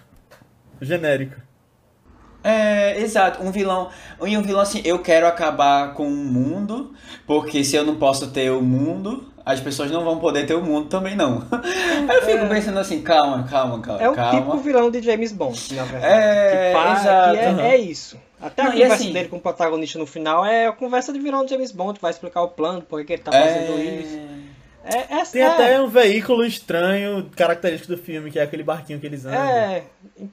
Genérico. 0.80 1.36
É, 2.44 3.00
exato, 3.00 3.40
um 3.42 3.52
vilão. 3.52 3.88
E 4.26 4.36
um 4.36 4.42
vilão 4.42 4.60
assim, 4.62 4.82
eu 4.84 4.98
quero 5.00 5.26
acabar 5.28 5.94
com 5.94 6.08
o 6.08 6.10
mundo, 6.10 6.92
porque 7.24 7.62
se 7.62 7.76
eu 7.76 7.84
não 7.86 7.94
posso 7.96 8.32
ter 8.32 8.50
o 8.50 8.60
mundo, 8.60 9.31
as 9.44 9.60
pessoas 9.60 9.90
não 9.90 10.04
vão 10.04 10.18
poder 10.18 10.46
ter 10.46 10.54
o 10.54 10.62
mundo 10.62 10.88
também 10.88 11.14
não. 11.16 11.42
Aí 12.08 12.16
eu 12.16 12.22
fico 12.22 12.46
pensando 12.48 12.78
assim, 12.78 13.02
calma, 13.02 13.44
calma, 13.50 13.80
calma, 13.80 14.02
É 14.02 14.08
o 14.08 14.14
calma. 14.14 14.40
tipo 14.40 14.56
vilão 14.58 14.90
de 14.90 15.02
James 15.02 15.32
Bond, 15.32 15.74
na 15.74 15.84
verdade. 15.84 16.12
É, 16.14 16.72
que 16.72 16.78
fa- 16.78 16.92
exato, 17.00 17.36
é, 17.36 17.46
aham. 17.48 17.60
é 17.62 17.76
isso. 17.76 18.16
Até 18.40 18.62
a 18.62 18.64
Não, 18.64 18.72
conversa 18.72 18.94
assim- 18.94 19.12
dele 19.12 19.28
com 19.28 19.36
o 19.36 19.40
protagonista 19.40 19.98
no 20.00 20.06
final 20.06 20.44
é 20.44 20.66
a 20.66 20.72
conversa 20.72 21.12
de 21.12 21.18
vilão 21.20 21.44
de 21.44 21.50
James 21.52 21.70
Bond, 21.70 21.94
que 21.94 22.02
vai 22.02 22.10
explicar 22.10 22.42
o 22.42 22.48
plano, 22.48 22.82
por 22.82 23.04
que 23.04 23.12
ele 23.12 23.22
tá 23.22 23.30
fazendo 23.30 23.78
isso. 23.80 24.18
É... 24.84 24.96
É, 24.96 25.20
é, 25.20 25.24
Tem 25.24 25.42
é, 25.42 25.46
até 25.46 25.80
um 25.80 25.88
veículo 25.88 26.44
estranho, 26.44 27.30
característico 27.36 27.94
do 27.94 28.02
filme, 28.02 28.30
que 28.30 28.38
é 28.38 28.42
aquele 28.42 28.62
barquinho 28.62 28.98
que 28.98 29.06
eles 29.06 29.24
andam. 29.24 29.40
É, 29.40 29.84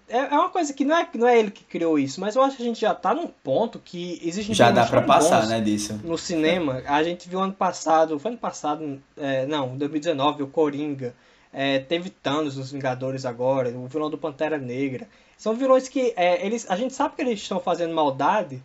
é 0.08 0.18
é 0.18 0.36
uma 0.36 0.50
coisa 0.50 0.74
que 0.74 0.84
não 0.84 0.98
é, 0.98 1.08
não 1.16 1.28
é 1.28 1.40
ele 1.40 1.52
que 1.52 1.64
criou 1.64 1.98
isso, 1.98 2.20
mas 2.20 2.36
eu 2.36 2.42
acho 2.42 2.58
que 2.58 2.64
a 2.64 2.66
gente 2.66 2.82
já 2.82 2.94
tá 2.94 3.14
num 3.14 3.28
ponto 3.28 3.80
que 3.80 4.20
existem 4.24 4.56
Já 4.56 4.72
dá 4.72 4.86
tão 4.86 5.04
passar, 5.04 5.48
né, 5.48 5.62
disso. 5.62 6.00
No 6.04 6.18
cinema, 6.18 6.84
a 6.86 7.04
gente 7.04 7.30
viu 7.30 7.40
ano 7.40 7.54
passado, 7.54 8.20
foi 8.20 8.32
ano 8.32 8.40
passado, 8.40 9.02
é, 9.18 9.46
não, 9.46 9.78
2019, 9.78 10.44
o 10.44 10.48
Coringa, 10.48 11.14
é, 11.54 11.80
teve 11.80 12.10
Thanos 12.10 12.58
nos 12.58 12.72
Vingadores 12.72 13.26
agora, 13.26 13.70
o 13.70 13.88
vilão 13.88 14.10
do 14.10 14.18
Pantera 14.18 14.58
Negra. 14.58 15.08
São 15.38 15.54
vilões 15.54 15.88
que 15.88 16.14
é, 16.16 16.46
eles, 16.46 16.70
a 16.70 16.76
gente 16.76 16.94
sabe 16.94 17.16
que 17.16 17.22
eles 17.22 17.40
estão 17.40 17.60
fazendo 17.60 17.94
maldade, 17.94 18.62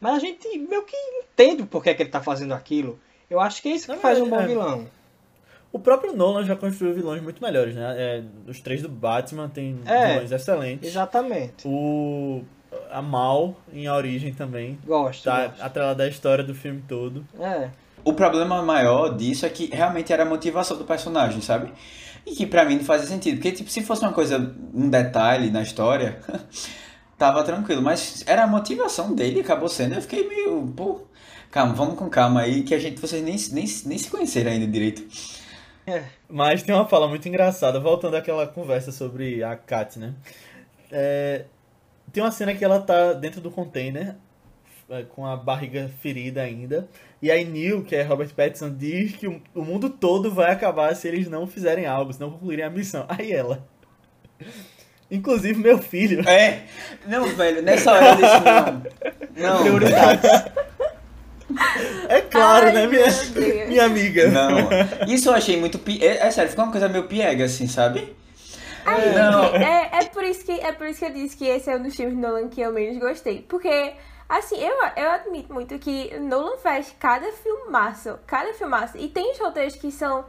mas 0.00 0.14
a 0.14 0.18
gente 0.18 0.46
meio 0.58 0.84
que 0.84 0.96
entende 1.22 1.64
por 1.64 1.82
que, 1.82 1.94
que 1.94 2.02
ele 2.02 2.10
tá 2.10 2.20
fazendo 2.20 2.52
aquilo. 2.54 2.98
Eu 3.30 3.40
acho 3.40 3.60
que 3.62 3.68
é 3.68 3.72
isso 3.72 3.86
que 3.86 3.92
Na 3.92 3.98
faz 3.98 4.20
um 4.20 4.28
bom 4.28 4.40
é. 4.40 4.46
vilão. 4.46 4.86
O 5.72 5.78
próprio 5.78 6.14
Nolan 6.16 6.44
já 6.44 6.56
construiu 6.56 6.94
vilões 6.94 7.22
muito 7.22 7.42
melhores, 7.42 7.74
né? 7.74 7.94
É, 7.96 8.22
os 8.46 8.60
três 8.60 8.80
do 8.82 8.88
Batman 8.88 9.48
tem 9.48 9.78
É, 9.84 10.12
vilões 10.14 10.32
excelentes. 10.32 10.88
Exatamente. 10.88 11.66
O 11.66 12.42
a 12.90 13.00
Mal 13.02 13.54
em 13.72 13.86
A 13.86 13.94
Origem 13.94 14.32
também 14.32 14.78
Gosto. 14.86 15.24
tá 15.24 15.46
gosto. 15.48 15.62
atrelada 15.62 16.02
à 16.04 16.08
história 16.08 16.44
do 16.44 16.54
filme 16.54 16.82
todo. 16.86 17.24
É. 17.40 17.68
O 18.04 18.12
problema 18.12 18.62
maior 18.62 19.16
disso 19.16 19.44
é 19.44 19.48
que 19.48 19.66
realmente 19.66 20.12
era 20.12 20.22
a 20.22 20.26
motivação 20.26 20.76
do 20.78 20.84
personagem, 20.84 21.40
sabe? 21.40 21.70
E 22.26 22.34
que 22.34 22.46
pra 22.46 22.64
mim 22.64 22.76
não 22.76 22.84
fazia 22.84 23.06
sentido. 23.06 23.36
Porque, 23.36 23.52
tipo, 23.52 23.70
se 23.70 23.82
fosse 23.82 24.02
uma 24.02 24.12
coisa, 24.12 24.54
um 24.74 24.88
detalhe 24.88 25.50
na 25.50 25.62
história, 25.62 26.18
tava 27.18 27.42
tranquilo. 27.42 27.82
Mas 27.82 28.22
era 28.26 28.44
a 28.44 28.46
motivação 28.46 29.14
dele, 29.14 29.40
acabou 29.40 29.68
sendo. 29.68 29.94
Eu 29.94 30.02
fiquei 30.02 30.26
meio, 30.28 30.66
pô, 30.76 31.00
calma, 31.50 31.74
vamos 31.74 31.98
com 31.98 32.08
calma 32.08 32.40
aí, 32.40 32.62
que 32.62 32.74
a 32.74 32.78
gente, 32.78 33.00
vocês 33.00 33.22
nem, 33.22 33.36
nem, 33.52 33.64
nem 33.86 33.98
se 33.98 34.10
conheceram 34.10 34.50
ainda 34.50 34.66
direito. 34.66 35.06
Mas 36.28 36.62
tem 36.62 36.74
uma 36.74 36.86
fala 36.86 37.08
muito 37.08 37.28
engraçada, 37.28 37.80
voltando 37.80 38.16
àquela 38.16 38.46
conversa 38.46 38.92
sobre 38.92 39.42
a 39.42 39.56
Kat, 39.56 39.98
né? 39.98 40.14
É, 40.90 41.44
tem 42.12 42.22
uma 42.22 42.30
cena 42.30 42.54
que 42.54 42.64
ela 42.64 42.80
tá 42.80 43.12
dentro 43.12 43.40
do 43.40 43.50
container, 43.50 44.16
é, 44.90 45.02
com 45.02 45.26
a 45.26 45.36
barriga 45.36 45.90
ferida 46.00 46.42
ainda. 46.42 46.88
E 47.20 47.30
aí 47.30 47.44
Neil, 47.44 47.84
que 47.84 47.94
é 47.94 48.02
Robert 48.02 48.34
Pattinson, 48.34 48.74
diz 48.74 49.16
que 49.16 49.26
o, 49.26 49.62
mundo 49.62 49.90
todo 49.90 50.32
vai 50.32 50.52
acabar 50.52 50.94
se 50.94 51.06
eles 51.08 51.28
não 51.28 51.46
fizerem 51.46 51.86
algo, 51.86 52.12
se 52.12 52.20
não 52.20 52.30
concluírem 52.30 52.64
a 52.64 52.70
missão. 52.70 53.04
Aí 53.10 53.32
ela. 53.32 53.66
Inclusive 55.10 55.58
meu 55.58 55.78
filho. 55.78 56.26
É, 56.28 56.64
não, 57.06 57.26
velho, 57.34 57.62
nessa 57.62 57.92
hora 57.92 58.10
eu 58.10 58.16
disse 58.16 58.40
não. 58.40 59.08
Não, 59.38 59.62
Prioridades. 59.62 60.30
É 62.08 62.20
claro, 62.20 62.66
Ai, 62.66 62.72
né, 62.72 62.86
minha, 62.86 63.06
minha 63.66 63.84
amiga? 63.84 64.28
não. 64.30 64.68
Isso 65.08 65.28
eu 65.28 65.34
achei 65.34 65.56
muito. 65.58 65.78
pi- 65.78 66.02
É, 66.04 66.26
é 66.26 66.30
sério, 66.30 66.50
ficou 66.50 66.64
uma 66.64 66.72
coisa 66.72 66.88
meio 66.88 67.04
piega, 67.04 67.44
assim, 67.44 67.66
sabe? 67.66 68.14
Ai, 68.84 69.12
Não. 69.14 69.44
É, 69.44 69.90
é, 70.00 70.04
por 70.06 70.24
isso 70.24 70.44
que, 70.44 70.52
é 70.52 70.72
por 70.72 70.86
isso 70.86 70.98
que 71.00 71.04
eu 71.06 71.12
disse 71.12 71.36
que 71.36 71.46
esse 71.46 71.70
é 71.70 71.76
um 71.76 71.82
dos 71.82 71.94
filmes 71.94 72.14
de 72.16 72.20
Nolan 72.20 72.48
que 72.48 72.60
eu 72.60 72.72
menos 72.72 72.98
gostei. 72.98 73.42
Porque, 73.48 73.92
assim, 74.28 74.56
eu, 74.58 74.74
eu 74.96 75.10
admito 75.10 75.52
muito 75.52 75.78
que 75.78 76.18
Nolan 76.18 76.56
faz 76.58 76.94
cada 76.98 77.30
filmaço, 77.32 78.18
cada 78.26 78.52
filmaço. 78.54 78.96
E 78.96 79.08
tem 79.08 79.32
os 79.32 79.38
roteiros 79.38 79.76
que 79.76 79.90
são 79.92 80.24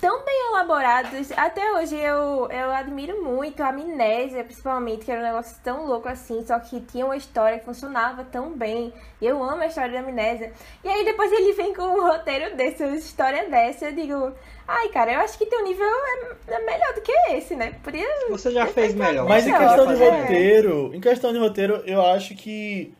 tão 0.00 0.24
bem 0.24 0.48
elaborados. 0.50 1.32
Até 1.32 1.72
hoje 1.72 1.96
eu, 1.96 2.48
eu 2.50 2.70
admiro 2.72 3.22
muito 3.22 3.62
a 3.62 3.68
Amnésia, 3.68 4.44
principalmente, 4.44 5.04
que 5.04 5.10
era 5.10 5.20
um 5.20 5.24
negócio 5.24 5.56
tão 5.62 5.86
louco 5.86 6.08
assim, 6.08 6.44
só 6.46 6.58
que 6.58 6.80
tinha 6.80 7.04
uma 7.04 7.16
história 7.16 7.58
que 7.58 7.64
funcionava 7.64 8.24
tão 8.24 8.50
bem. 8.50 8.92
E 9.20 9.26
eu 9.26 9.42
amo 9.42 9.62
a 9.62 9.66
história 9.66 9.92
da 9.92 10.06
Amnésia. 10.06 10.52
E 10.82 10.88
aí 10.88 11.04
depois 11.04 11.32
ele 11.32 11.52
vem 11.52 11.74
com 11.74 11.82
um 11.82 12.06
roteiro 12.06 12.56
desse, 12.56 12.84
uma 12.84 12.96
história 12.96 13.48
dessa, 13.48 13.86
eu 13.86 13.92
digo... 13.92 14.32
Ai, 14.66 14.88
cara, 14.88 15.12
eu 15.12 15.20
acho 15.20 15.36
que 15.36 15.44
teu 15.44 15.62
nível 15.62 15.86
é, 15.86 16.54
é 16.54 16.64
melhor 16.64 16.94
do 16.94 17.02
que 17.02 17.12
esse, 17.32 17.54
né? 17.54 17.74
Podia 17.82 18.06
Você 18.30 18.50
já 18.50 18.66
fez 18.66 18.94
melhor. 18.94 19.28
Mas 19.28 19.46
em 19.46 19.52
questão 19.52 19.94
de 19.94 20.02
roteiro, 20.02 20.90
em 20.94 21.00
questão 21.00 21.32
de 21.32 21.38
roteiro, 21.38 21.82
eu 21.84 22.00
acho 22.00 22.34
que 22.34 22.94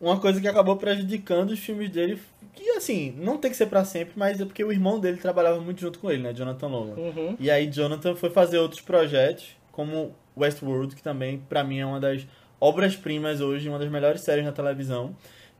uma 0.00 0.20
coisa 0.20 0.40
que 0.40 0.46
acabou 0.46 0.76
prejudicando 0.76 1.50
os 1.50 1.58
filmes 1.58 1.90
dele, 1.90 2.20
que 2.62 2.70
assim, 2.70 3.14
não 3.16 3.38
tem 3.38 3.50
que 3.50 3.56
ser 3.56 3.66
pra 3.66 3.84
sempre, 3.84 4.14
mas 4.16 4.40
é 4.40 4.44
porque 4.44 4.62
o 4.64 4.72
irmão 4.72 4.98
dele 4.98 5.18
trabalhava 5.18 5.60
muito 5.60 5.80
junto 5.80 5.98
com 5.98 6.10
ele, 6.10 6.22
né, 6.22 6.32
Jonathan 6.32 6.68
Nolan. 6.68 6.94
Uhum. 6.94 7.36
E 7.38 7.50
aí 7.50 7.66
Jonathan 7.66 8.14
foi 8.14 8.30
fazer 8.30 8.58
outros 8.58 8.80
projetos, 8.80 9.56
como 9.72 10.14
Westworld, 10.36 10.94
que 10.94 11.02
também 11.02 11.42
pra 11.48 11.64
mim 11.64 11.78
é 11.78 11.86
uma 11.86 12.00
das 12.00 12.26
obras-primas 12.60 13.40
hoje, 13.40 13.68
uma 13.68 13.78
das 13.78 13.90
melhores 13.90 14.20
séries 14.20 14.44
na 14.44 14.52
televisão. 14.52 15.14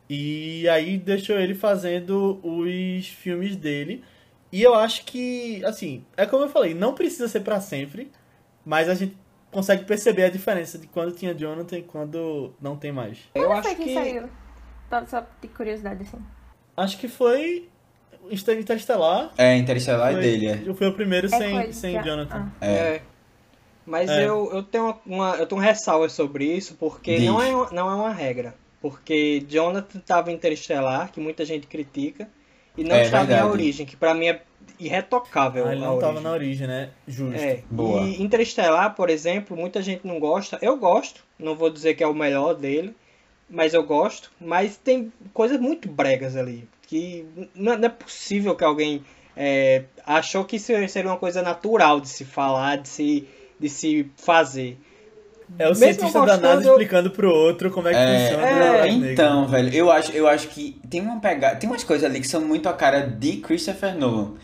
E 0.08 0.68
aí 0.68 0.96
deixou 0.96 1.38
ele 1.38 1.54
fazendo 1.54 2.40
os 2.42 3.06
filmes 3.08 3.56
dele. 3.56 4.02
E 4.50 4.62
eu 4.62 4.74
acho 4.74 5.04
que, 5.04 5.62
assim, 5.64 6.04
é 6.16 6.24
como 6.24 6.44
eu 6.44 6.48
falei, 6.48 6.72
não 6.72 6.94
precisa 6.94 7.28
ser 7.28 7.40
pra 7.40 7.60
sempre, 7.60 8.10
mas 8.64 8.88
a 8.88 8.94
gente 8.94 9.14
consegue 9.50 9.84
perceber 9.84 10.24
a 10.24 10.30
diferença 10.30 10.78
de 10.78 10.86
quando 10.86 11.14
tinha 11.14 11.34
Jonathan 11.34 11.78
e 11.78 11.82
quando 11.82 12.54
não 12.60 12.76
tem 12.76 12.92
mais. 12.92 13.18
Eu 13.34 13.46
Quando 13.46 13.66
acho 13.66 13.76
que, 13.76 13.84
que. 13.84 13.94
saiu? 13.94 14.28
Só 15.06 15.26
de 15.40 15.48
curiosidade, 15.48 16.02
assim. 16.02 16.18
Acho 16.78 16.98
que 16.98 17.08
foi 17.08 17.68
Inter- 18.30 18.58
Interestelar. 18.58 19.32
É, 19.36 19.56
Interestelar 19.56 20.10
é 20.10 20.12
Foi, 20.14 20.22
dele, 20.22 20.46
é. 20.46 20.74
foi 20.74 20.88
o 20.88 20.92
primeiro 20.92 21.26
É 21.26 21.30
sem, 21.30 21.50
coisa 21.52 21.72
sem 21.72 22.02
Jonathan. 22.02 22.48
ah. 22.60 22.66
É. 22.66 22.70
É. 22.72 23.02
Mas 23.86 24.10
É. 24.10 24.26
Eu, 24.28 24.50
eu 24.52 24.62
tenho 24.62 24.84
uma, 24.84 25.00
uma- 25.06 25.36
eu 25.36 25.46
tenho 25.46 25.60
ressalvas 25.60 26.12
sobre 26.12 26.44
isso, 26.44 26.74
porque 26.78 27.16
Diz. 27.16 27.26
não 27.26 27.40
é, 27.42 27.54
uma- 27.54 27.70
não 27.70 27.90
é 27.90 27.94
uma 27.94 28.12
regra. 28.12 28.54
Porque 28.80 29.44
Jonathan 29.48 29.98
estava 29.98 30.30
em 30.30 30.34
Interestelar, 30.34 31.10
que 31.10 31.18
muita 31.20 31.44
gente 31.44 31.66
critica, 31.66 32.28
e 32.76 32.84
não 32.84 32.94
É 32.94 33.02
estava 33.02 33.24
em 33.24 33.26
A 33.26 33.28
verdade. 33.38 33.50
Origem, 33.52 33.86
que 33.86 33.96
pra 33.96 34.14
mim 34.14 34.28
é 34.28 34.42
irretocável. 34.78 35.66
Ah, 35.66 35.72
ele 35.72 35.80
não 35.80 35.98
tava 35.98 36.06
origem. 36.12 36.22
na 36.22 36.30
origem, 36.32 36.66
né? 36.66 36.90
Justo. 37.06 37.34
É, 37.40 37.62
Boa. 37.70 38.02
e 38.02 38.22
Interestelar, 38.22 38.94
por 38.94 39.10
exemplo, 39.10 39.56
muita 39.56 39.82
gente 39.82 40.06
não 40.06 40.20
gosta. 40.20 40.58
Eu 40.62 40.76
gosto, 40.76 41.24
não 41.38 41.56
vou 41.56 41.70
dizer 41.70 41.94
que 41.94 42.04
é 42.04 42.06
o 42.06 42.14
melhor 42.14 42.54
dele, 42.54 42.94
mas 43.48 43.74
eu 43.74 43.82
gosto. 43.82 44.30
Mas 44.40 44.76
tem 44.76 45.12
coisas 45.32 45.58
muito 45.58 45.88
bregas 45.88 46.36
ali. 46.36 46.68
Que 46.86 47.26
não 47.54 47.72
é 47.72 47.88
possível 47.88 48.54
que 48.54 48.64
alguém 48.64 49.04
é, 49.36 49.84
achou 50.04 50.44
que 50.44 50.56
isso 50.56 50.72
seria 50.88 51.10
uma 51.10 51.16
coisa 51.16 51.42
natural 51.42 52.00
de 52.00 52.08
se 52.08 52.24
falar, 52.24 52.78
de 52.78 52.88
se, 52.88 53.28
de 53.58 53.68
se 53.68 54.10
fazer. 54.16 54.78
É 55.58 55.64
o 55.64 55.68
Mesmo 55.68 55.84
cientista 55.84 56.18
gostando, 56.18 56.42
da 56.42 56.54
NASA 56.56 56.70
explicando 56.70 57.10
pro 57.10 57.30
outro 57.30 57.70
como 57.70 57.88
é 57.88 57.92
que 57.92 57.96
é, 57.96 58.18
funciona. 58.18 58.46
É, 58.46 58.88
então, 58.88 59.46
velho, 59.46 59.72
eu 59.72 59.90
acho, 59.90 60.12
eu 60.12 60.26
acho 60.26 60.48
que 60.48 60.78
tem 60.90 61.00
uma 61.00 61.20
pegada, 61.20 61.56
tem 61.56 61.70
umas 61.70 61.84
coisas 61.84 62.08
ali 62.08 62.20
que 62.20 62.28
são 62.28 62.40
muito 62.42 62.68
a 62.68 62.72
cara 62.72 63.00
de 63.00 63.36
Christopher 63.36 63.96
Nolan. 63.96 64.34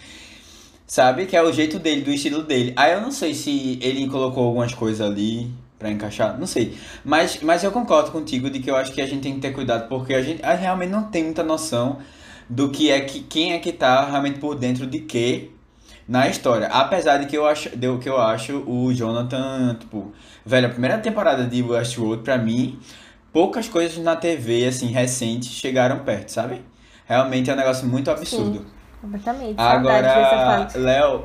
Sabe? 0.87 1.27
Que 1.27 1.37
é 1.37 1.43
o 1.43 1.53
jeito 1.53 1.79
dele, 1.79 2.03
do 2.03 2.11
estilo 2.11 2.43
dele. 2.43 2.73
Aí 2.77 2.93
eu 2.93 3.01
não 3.01 3.11
sei 3.11 3.35
se 3.35 3.79
ele 3.83 4.07
colocou 4.07 4.45
algumas 4.45 4.73
coisas 4.75 5.01
ali 5.01 5.51
para 5.85 5.91
encaixar, 5.91 6.39
não 6.39 6.47
sei. 6.47 6.79
Mas, 7.05 7.43
mas 7.43 7.63
eu 7.63 7.71
concordo 7.71 8.11
contigo 8.11 8.49
de 8.49 8.59
que 8.59 8.71
eu 8.71 8.77
acho 8.77 8.91
que 8.91 9.03
a 9.03 9.07
gente 9.07 9.21
tem 9.21 9.35
que 9.35 9.41
ter 9.41 9.53
cuidado 9.53 9.87
porque 9.87 10.15
a 10.15 10.23
gente 10.23 10.43
a 10.43 10.55
realmente 10.55 10.89
não 10.89 11.03
tem 11.03 11.25
muita 11.25 11.43
noção 11.43 11.99
do 12.49 12.71
que 12.71 12.91
é 12.91 13.01
que 13.03 13.21
quem 13.21 13.53
é 13.53 13.59
que 13.59 13.71
tá 13.71 14.09
realmente 14.09 14.39
por 14.39 14.55
dentro 14.55 14.87
de 14.87 15.01
que 15.01 15.51
na 16.09 16.27
história. 16.27 16.69
Apesar 16.69 17.19
de 17.19 17.27
que 17.27 17.37
eu 17.37 17.47
acho, 17.47 17.69
de 17.77 17.99
que 17.99 18.09
eu 18.09 18.19
acho 18.19 18.65
o 18.67 18.95
Jonathan, 18.95 19.77
tipo, 19.79 20.11
velho, 20.45 20.69
a 20.69 20.71
primeira 20.71 20.97
temporada 20.97 21.45
de 21.45 21.61
Westworld 21.61 22.23
para 22.23 22.39
mim, 22.39 22.79
poucas 23.31 23.69
coisas 23.69 24.03
na 24.03 24.17
TV 24.17 24.67
assim 24.67 24.87
recente 24.87 25.47
chegaram 25.47 25.99
perto, 25.99 26.31
sabe? 26.31 26.63
Realmente 27.05 27.51
é 27.51 27.53
um 27.53 27.57
negócio 27.57 27.87
muito 27.87 28.11
absurdo. 28.11 28.61
Sim, 28.61 28.67
completamente. 29.03 29.55
Agora, 29.59 30.67
Léo, 30.75 31.25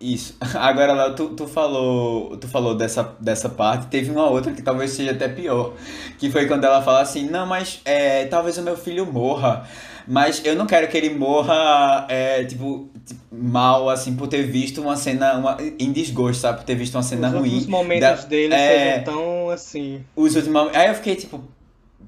isso. 0.00 0.36
Agora, 0.54 0.92
Léo, 0.92 1.14
tu, 1.14 1.28
tu, 1.30 1.46
falou, 1.46 2.36
tu 2.36 2.48
falou 2.48 2.74
dessa, 2.74 3.14
dessa 3.20 3.48
parte. 3.48 3.86
Teve 3.86 4.10
uma 4.10 4.28
outra 4.28 4.52
que 4.52 4.62
talvez 4.62 4.92
seja 4.92 5.12
até 5.12 5.28
pior. 5.28 5.72
Que 6.18 6.30
foi 6.30 6.46
quando 6.46 6.64
ela 6.64 6.82
fala 6.82 7.00
assim: 7.00 7.28
Não, 7.28 7.46
mas 7.46 7.80
é, 7.84 8.26
talvez 8.26 8.58
o 8.58 8.62
meu 8.62 8.76
filho 8.76 9.06
morra. 9.06 9.66
Mas 10.10 10.42
eu 10.42 10.56
não 10.56 10.66
quero 10.66 10.88
que 10.88 10.96
ele 10.96 11.10
morra, 11.10 12.06
é, 12.08 12.42
tipo, 12.42 12.88
mal, 13.30 13.90
assim, 13.90 14.16
por 14.16 14.26
ter 14.26 14.42
visto 14.42 14.80
uma 14.80 14.96
cena 14.96 15.34
uma, 15.34 15.58
em 15.78 15.92
desgosto, 15.92 16.40
sabe? 16.40 16.58
Por 16.58 16.64
ter 16.64 16.76
visto 16.76 16.94
uma 16.94 17.02
cena 17.02 17.28
os 17.28 17.34
ruim. 17.34 17.58
Os 17.58 17.66
momentos 17.66 18.22
da, 18.22 18.28
dele 18.28 18.54
é, 18.54 18.94
sejam 18.94 19.04
tão 19.04 19.50
assim. 19.50 20.02
Os 20.16 20.34
últimos 20.34 20.74
Aí 20.74 20.88
eu 20.88 20.94
fiquei, 20.94 21.14
tipo, 21.14 21.44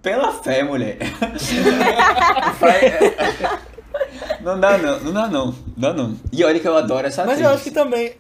pela 0.01 0.33
fé, 0.33 0.63
mulher. 0.63 0.97
não 4.43 4.59
dá 4.61 4.79
não, 4.79 5.01
não 5.01 5.13
dá 5.13 5.29
não, 5.29 5.47
não 5.47 5.55
dá 5.77 5.93
não. 5.93 6.17
E 6.33 6.45
olha 6.45 6.61
que 6.61 6.69
eu 6.69 6.77
adoro 6.77 7.07
essa 7.07 7.23
atriz. 7.23 7.39
Mas 7.39 7.47
eu 7.47 7.55
acho 7.55 7.65
que 7.65 7.71
também, 7.71 8.15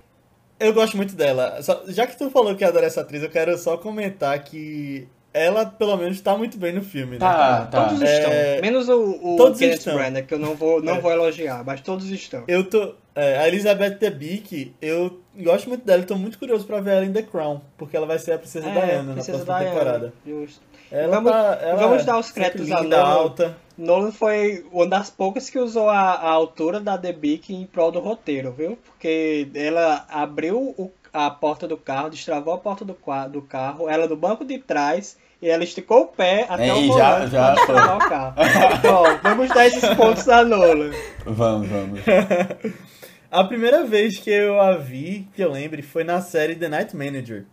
eu 0.58 0.72
gosto 0.72 0.96
muito 0.96 1.14
dela. 1.14 1.62
Só, 1.62 1.82
já 1.88 2.06
que 2.06 2.16
tu 2.16 2.30
falou 2.30 2.54
que 2.54 2.64
adora 2.64 2.86
essa 2.86 3.00
atriz, 3.00 3.22
eu 3.22 3.30
quero 3.30 3.56
só 3.58 3.76
comentar 3.76 4.38
que 4.42 5.08
ela 5.32 5.64
pelo 5.64 5.96
menos 5.96 6.20
tá 6.20 6.36
muito 6.36 6.58
bem 6.58 6.72
no 6.72 6.82
filme, 6.82 7.12
né? 7.12 7.18
Tá, 7.18 7.66
tá. 7.66 7.84
Todos 7.84 8.02
é... 8.02 8.16
estão. 8.16 8.62
Menos 8.62 8.88
o, 8.88 9.34
o 9.34 9.36
todos 9.36 9.58
Kenneth 9.58 9.78
estão. 9.78 9.94
Branagh, 9.94 10.26
que 10.26 10.34
eu 10.34 10.38
não 10.38 10.54
vou, 10.54 10.82
não 10.82 10.96
é. 10.96 11.00
vou 11.00 11.10
elogiar, 11.10 11.64
mas 11.64 11.80
todos 11.80 12.08
estão. 12.10 12.44
Eu 12.48 12.64
tô. 12.64 12.94
É, 13.14 13.38
a 13.38 13.48
Elizabeth 13.48 13.98
Debicki, 13.98 14.74
eu 14.80 15.20
gosto 15.36 15.68
muito 15.68 15.84
dela 15.84 16.02
e 16.02 16.06
tô 16.06 16.16
muito 16.16 16.38
curioso 16.38 16.64
pra 16.64 16.80
ver 16.80 16.92
ela 16.92 17.04
em 17.04 17.12
The 17.12 17.22
Crown, 17.22 17.60
porque 17.76 17.96
ela 17.96 18.06
vai 18.06 18.18
ser 18.18 18.32
a 18.32 18.38
Princesa 18.38 18.68
é, 18.68 18.72
Diana 18.72 19.02
na 19.02 19.14
próxima 19.14 19.38
Diana, 19.38 19.64
temporada. 19.64 20.12
Justo. 20.26 20.60
Ela 20.90 21.16
vamos, 21.16 21.30
tá, 21.30 21.58
ela 21.62 21.76
vamos 21.76 22.04
dar 22.04 22.18
os 22.18 22.30
créditos 22.30 22.70
a 22.70 22.82
Nolan. 22.82 22.98
Alta. 22.98 23.56
Nolan 23.78 24.12
foi 24.12 24.66
uma 24.72 24.86
das 24.86 25.08
poucas 25.08 25.48
que 25.48 25.58
usou 25.58 25.88
a, 25.88 26.00
a 26.00 26.30
altura 26.30 26.80
da 26.80 26.96
Debicki 26.96 27.54
em 27.54 27.64
prol 27.64 27.92
do 27.92 28.00
roteiro, 28.00 28.52
viu? 28.52 28.76
Porque 28.84 29.48
ela 29.54 30.04
abriu 30.08 30.74
o, 30.76 30.90
a 31.12 31.30
porta 31.30 31.66
do 31.66 31.76
carro, 31.76 32.10
destravou 32.10 32.54
a 32.54 32.58
porta 32.58 32.84
do, 32.84 32.96
do 33.30 33.42
carro, 33.42 33.88
ela 33.88 34.06
no 34.06 34.16
banco 34.16 34.44
de 34.44 34.58
trás 34.58 35.16
e 35.40 35.48
ela 35.48 35.64
esticou 35.64 36.02
o 36.02 36.06
pé 36.08 36.46
até 36.48 36.68
Ei, 36.68 36.88
o 36.88 36.88
volante 36.88 37.30
já, 37.30 37.54
já 37.54 37.66
foi. 37.66 37.74
o 37.74 37.98
carro. 37.98 38.34
Bom, 38.82 39.18
vamos 39.22 39.48
dar 39.48 39.66
esses 39.66 39.94
pontos 39.94 40.28
a 40.28 40.44
Nola. 40.44 40.90
Vamos, 41.24 41.68
vamos. 41.68 42.00
a 43.30 43.44
primeira 43.44 43.84
vez 43.84 44.18
que 44.18 44.30
eu 44.30 44.60
a 44.60 44.76
vi, 44.76 45.28
que 45.34 45.42
eu 45.42 45.50
lembre, 45.50 45.82
foi 45.82 46.04
na 46.04 46.20
série 46.20 46.56
The 46.56 46.68
Night 46.68 46.94
Manager. 46.94 47.46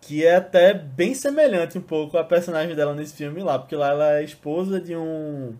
Que 0.00 0.24
é 0.24 0.36
até 0.36 0.72
bem 0.72 1.14
semelhante 1.14 1.76
um 1.76 1.82
pouco 1.82 2.16
a 2.16 2.24
personagem 2.24 2.74
dela 2.74 2.94
nesse 2.94 3.14
filme 3.14 3.42
lá, 3.42 3.58
porque 3.58 3.76
lá 3.76 3.90
ela 3.90 4.18
é 4.18 4.24
esposa 4.24 4.80
de 4.80 4.96
um 4.96 5.54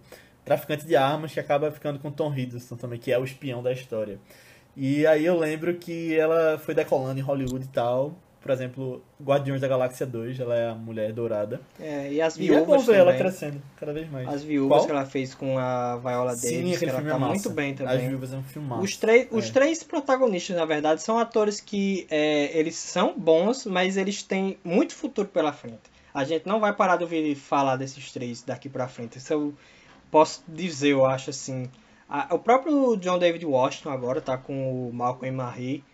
traficante 0.45 0.86
de 0.86 0.97
armas 0.97 1.32
que 1.32 1.41
acaba 1.41 1.70
ficando 1.70 1.99
com 1.99 2.11
Tom 2.11 2.34
Hiddleston 2.34 2.76
também, 2.76 2.99
que 2.99 3.12
é 3.12 3.18
o 3.18 3.24
espião 3.24 3.62
da 3.62 3.72
história. 3.72 4.18
E 4.76 5.07
aí 5.07 5.26
eu 5.26 5.36
lembro 5.36 5.74
que 5.74 6.16
ela 6.16 6.59
foi 6.59 6.74
decolando 6.74 7.18
em 7.18 7.22
Hollywood 7.22 7.64
e 7.64 7.68
tal 7.68 8.16
por 8.49 8.55
exemplo, 8.55 9.03
Guardiões 9.22 9.61
da 9.61 9.68
Galáxia 9.68 10.07
2, 10.07 10.40
ela 10.40 10.57
é 10.57 10.70
a 10.70 10.74
mulher 10.74 11.12
dourada. 11.12 11.61
É, 11.78 12.11
e 12.11 12.22
as 12.22 12.34
viúvas. 12.34 12.61
E 12.61 12.62
é 12.62 12.66
bom 12.66 12.78
ver 12.78 12.96
ela 12.96 13.14
crescendo 13.14 13.61
cada 13.76 13.92
vez 13.92 14.11
mais. 14.11 14.26
As 14.26 14.42
viúvas 14.42 14.78
Qual? 14.78 14.86
que 14.86 14.90
ela 14.90 15.05
fez 15.05 15.34
com 15.34 15.59
a 15.59 15.99
Viola 15.99 16.34
Davis, 16.34 16.40
Sim, 16.49 16.78
que 16.78 16.84
ela 16.86 17.03
tá 17.03 17.14
é 17.14 17.18
muito 17.18 17.51
bem 17.51 17.74
também. 17.74 17.94
As 17.94 18.03
viúvas 18.05 18.32
é 18.32 18.36
um 18.38 18.42
filme 18.42 18.66
massa. 18.66 18.82
Os, 18.82 18.96
três, 18.96 19.28
os 19.30 19.51
é. 19.51 19.53
três 19.53 19.82
protagonistas, 19.82 20.57
na 20.57 20.64
verdade, 20.64 21.03
são 21.03 21.18
atores 21.18 21.61
que 21.61 22.07
é, 22.11 22.59
eles 22.59 22.74
são 22.76 23.12
bons, 23.18 23.66
mas 23.66 23.99
eles 23.99 24.22
têm 24.22 24.57
muito 24.64 24.94
futuro 24.94 25.28
pela 25.28 25.53
frente. 25.53 25.82
A 26.14 26.24
gente 26.24 26.46
não 26.46 26.59
vai 26.59 26.72
parar 26.72 26.96
de 26.96 27.03
ouvir 27.03 27.34
falar 27.34 27.76
desses 27.76 28.11
três 28.11 28.42
daqui 28.42 28.70
pra 28.70 28.88
frente. 28.88 29.18
Isso 29.18 29.30
eu 29.30 29.53
posso 30.11 30.42
dizer, 30.49 30.92
eu 30.92 31.05
acho 31.05 31.28
assim. 31.28 31.68
A, 32.09 32.34
o 32.34 32.38
próprio 32.38 32.96
John 32.96 33.18
David 33.18 33.44
Washington 33.44 33.90
agora 33.90 34.22
tá 34.22 34.38
com 34.38 34.88
o 34.88 34.90
Malcolm 34.90 35.28
e 35.28 35.36
Marie 35.36 35.84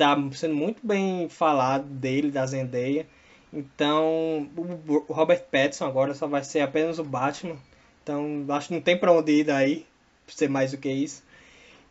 tá 0.00 0.16
sendo 0.32 0.54
muito 0.54 0.80
bem 0.82 1.28
falado 1.28 1.84
dele, 1.84 2.30
da 2.30 2.46
Zendaya. 2.46 3.06
Então, 3.52 4.48
o 4.56 5.12
Robert 5.12 5.44
Pattinson 5.50 5.84
agora 5.84 6.14
só 6.14 6.26
vai 6.26 6.42
ser 6.42 6.60
apenas 6.60 6.98
o 6.98 7.04
Batman. 7.04 7.58
Então, 8.02 8.46
acho 8.48 8.68
que 8.68 8.74
não 8.74 8.80
tem 8.80 8.96
pra 8.98 9.12
onde 9.12 9.32
ir 9.40 9.44
daí, 9.44 9.86
pra 10.24 10.34
ser 10.34 10.48
mais 10.48 10.70
do 10.70 10.78
que 10.78 10.88
isso. 10.88 11.22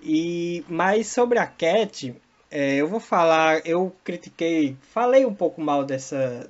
E, 0.01 0.63
mas 0.67 1.07
sobre 1.07 1.37
a 1.37 1.45
Cat, 1.45 2.15
é, 2.49 2.77
eu 2.77 2.87
vou 2.87 2.99
falar, 2.99 3.61
eu 3.67 3.95
critiquei, 4.03 4.75
falei 4.81 5.23
um 5.23 5.35
pouco 5.35 5.61
mal 5.61 5.85
dessa, 5.85 6.49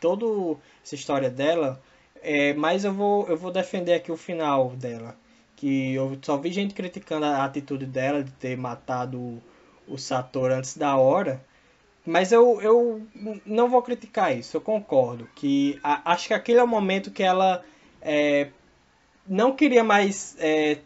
toda 0.00 0.58
essa 0.82 0.96
história 0.96 1.30
dela, 1.30 1.80
é, 2.20 2.52
mas 2.54 2.84
eu 2.84 2.92
vou, 2.92 3.28
eu 3.28 3.36
vou 3.36 3.52
defender 3.52 3.94
aqui 3.94 4.10
o 4.10 4.16
final 4.16 4.70
dela. 4.70 5.14
Que 5.54 5.94
eu 5.94 6.18
só 6.22 6.36
vi 6.36 6.50
gente 6.52 6.74
criticando 6.74 7.26
a 7.26 7.44
atitude 7.44 7.86
dela 7.86 8.24
de 8.24 8.32
ter 8.32 8.56
matado 8.56 9.40
o 9.88 9.98
Sator 9.98 10.50
antes 10.50 10.76
da 10.76 10.96
hora. 10.96 11.44
Mas 12.04 12.30
eu, 12.30 12.60
eu 12.62 13.02
não 13.44 13.68
vou 13.68 13.82
criticar 13.82 14.36
isso, 14.36 14.56
eu 14.56 14.60
concordo. 14.60 15.28
que 15.34 15.78
a, 15.82 16.12
Acho 16.12 16.28
que 16.28 16.34
aquele 16.34 16.60
é 16.60 16.62
o 16.62 16.68
momento 16.68 17.10
que 17.10 17.22
ela 17.22 17.64
é, 18.00 18.48
não 19.26 19.54
queria 19.56 19.82
mais 19.82 20.36
é, 20.38 20.78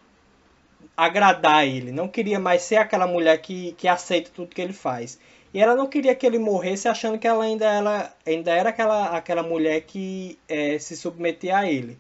agradar 0.96 1.66
ele, 1.66 1.92
não 1.92 2.08
queria 2.08 2.38
mais 2.38 2.62
ser 2.62 2.76
aquela 2.76 3.06
mulher 3.06 3.38
que, 3.38 3.72
que 3.72 3.86
aceita 3.86 4.30
tudo 4.34 4.54
que 4.54 4.60
ele 4.62 4.72
faz. 4.72 5.18
E 5.52 5.60
ela 5.60 5.74
não 5.74 5.86
queria 5.88 6.14
que 6.14 6.24
ele 6.24 6.38
morresse 6.38 6.88
achando 6.88 7.18
que 7.18 7.26
ela 7.26 7.44
ainda, 7.44 7.66
ela, 7.66 8.14
ainda 8.24 8.52
era 8.52 8.70
aquela, 8.70 9.16
aquela 9.16 9.42
mulher 9.42 9.80
que 9.82 10.38
é, 10.48 10.78
se 10.78 10.96
submetia 10.96 11.58
a 11.58 11.70
ele. 11.70 11.98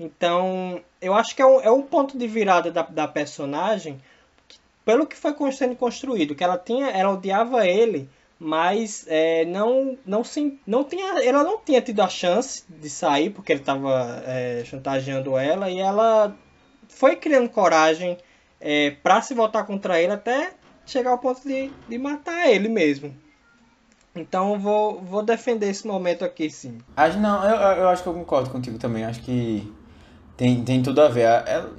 Então, 0.00 0.80
eu 1.00 1.14
acho 1.14 1.34
que 1.34 1.42
é 1.42 1.46
um, 1.46 1.60
é 1.60 1.70
um 1.70 1.82
ponto 1.82 2.16
de 2.18 2.26
virada 2.26 2.70
da, 2.70 2.82
da 2.82 3.06
personagem, 3.08 4.00
pelo 4.86 5.04
que 5.04 5.16
foi 5.16 5.34
sendo 5.50 5.74
construído, 5.74 6.36
que 6.36 6.44
ela 6.44 6.56
tinha, 6.56 6.86
ela 6.86 7.12
odiava 7.12 7.66
ele, 7.66 8.08
mas 8.38 9.04
é, 9.08 9.44
não, 9.44 9.98
não, 10.06 10.22
sim, 10.22 10.60
não 10.64 10.84
tinha, 10.84 11.24
ela 11.24 11.42
não 11.42 11.58
tinha 11.58 11.82
tido 11.82 12.00
a 12.00 12.08
chance 12.08 12.62
de 12.68 12.88
sair 12.88 13.30
porque 13.30 13.52
ele 13.52 13.60
estava 13.60 14.22
é, 14.24 14.62
chantageando 14.64 15.36
ela 15.36 15.68
e 15.68 15.80
ela 15.80 16.36
foi 16.88 17.16
criando 17.16 17.48
coragem 17.48 18.16
é, 18.60 18.92
para 18.92 19.20
se 19.20 19.34
voltar 19.34 19.64
contra 19.64 20.00
ele 20.00 20.12
até 20.12 20.52
chegar 20.86 21.10
ao 21.10 21.18
ponto 21.18 21.42
de, 21.42 21.68
de 21.88 21.98
matar 21.98 22.48
ele 22.48 22.68
mesmo. 22.68 23.12
Então 24.14 24.52
eu 24.52 24.58
vou, 24.60 25.00
vou 25.00 25.22
defender 25.24 25.68
esse 25.68 25.84
momento 25.84 26.24
aqui, 26.24 26.48
sim. 26.48 26.78
Acho, 26.96 27.18
não, 27.18 27.44
eu, 27.44 27.56
eu 27.56 27.88
acho 27.88 28.04
que 28.04 28.08
eu 28.08 28.14
concordo 28.14 28.50
contigo 28.50 28.78
também. 28.78 29.04
Acho 29.04 29.20
que 29.20 29.68
tem, 30.36 30.62
tem 30.62 30.80
tudo 30.80 31.02
a 31.02 31.08
ver. 31.08 31.22
Ela, 31.24 31.72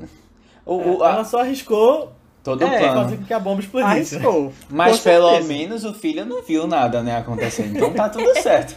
o, 0.65 0.75
o, 0.75 1.03
a... 1.03 1.13
ela 1.13 1.23
só 1.23 1.39
arriscou 1.39 2.16
Todo 2.47 2.63
é, 2.63 2.79
plano. 2.79 3.01
fazer 3.01 3.17
com 3.17 3.25
que 3.25 3.33
a 3.33 3.39
bomba 3.39 3.59
explodisse. 3.59 4.15
Arriscou. 4.15 4.53
Mas 4.69 5.01
pelo 5.01 5.37
menos 5.43 5.83
o 5.83 5.93
filho 5.93 6.25
não 6.25 6.41
viu 6.41 6.65
nada, 6.65 7.03
né, 7.03 7.17
acontecendo. 7.17 7.75
Então 7.75 7.91
tá 7.93 8.07
tudo 8.07 8.33
certo. 8.41 8.73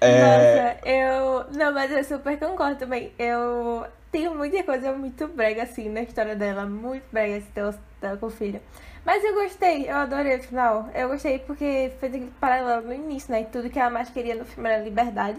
é... 0.00 0.76
Nossa, 0.76 0.88
eu. 0.88 1.44
Não, 1.52 1.74
mas 1.74 1.90
eu 1.90 2.04
super 2.04 2.38
concordo 2.38 2.76
também. 2.76 3.10
Eu 3.18 3.84
tenho 4.12 4.32
muita 4.36 4.62
coisa 4.62 4.92
muito 4.92 5.26
brega 5.26 5.64
assim 5.64 5.88
na 5.88 6.02
história 6.02 6.36
dela. 6.36 6.64
Muito 6.64 7.02
brega 7.10 7.38
esse 7.38 7.48
teu 7.48 7.74
com 8.20 8.26
o 8.26 8.30
filho. 8.30 8.60
Mas 9.04 9.24
eu 9.24 9.34
gostei, 9.34 9.90
eu 9.90 9.96
adorei 9.96 10.36
o 10.36 10.42
final. 10.44 10.88
Eu 10.94 11.08
gostei 11.08 11.40
porque 11.40 11.90
fez 11.98 12.14
aquele 12.14 12.30
paralelo 12.40 12.86
no 12.86 12.94
início, 12.94 13.32
né? 13.32 13.44
Tudo 13.50 13.68
que 13.68 13.80
ela 13.80 13.90
mais 13.90 14.10
queria 14.10 14.36
no 14.36 14.44
filme 14.44 14.70
era 14.70 14.80
liberdade. 14.80 15.38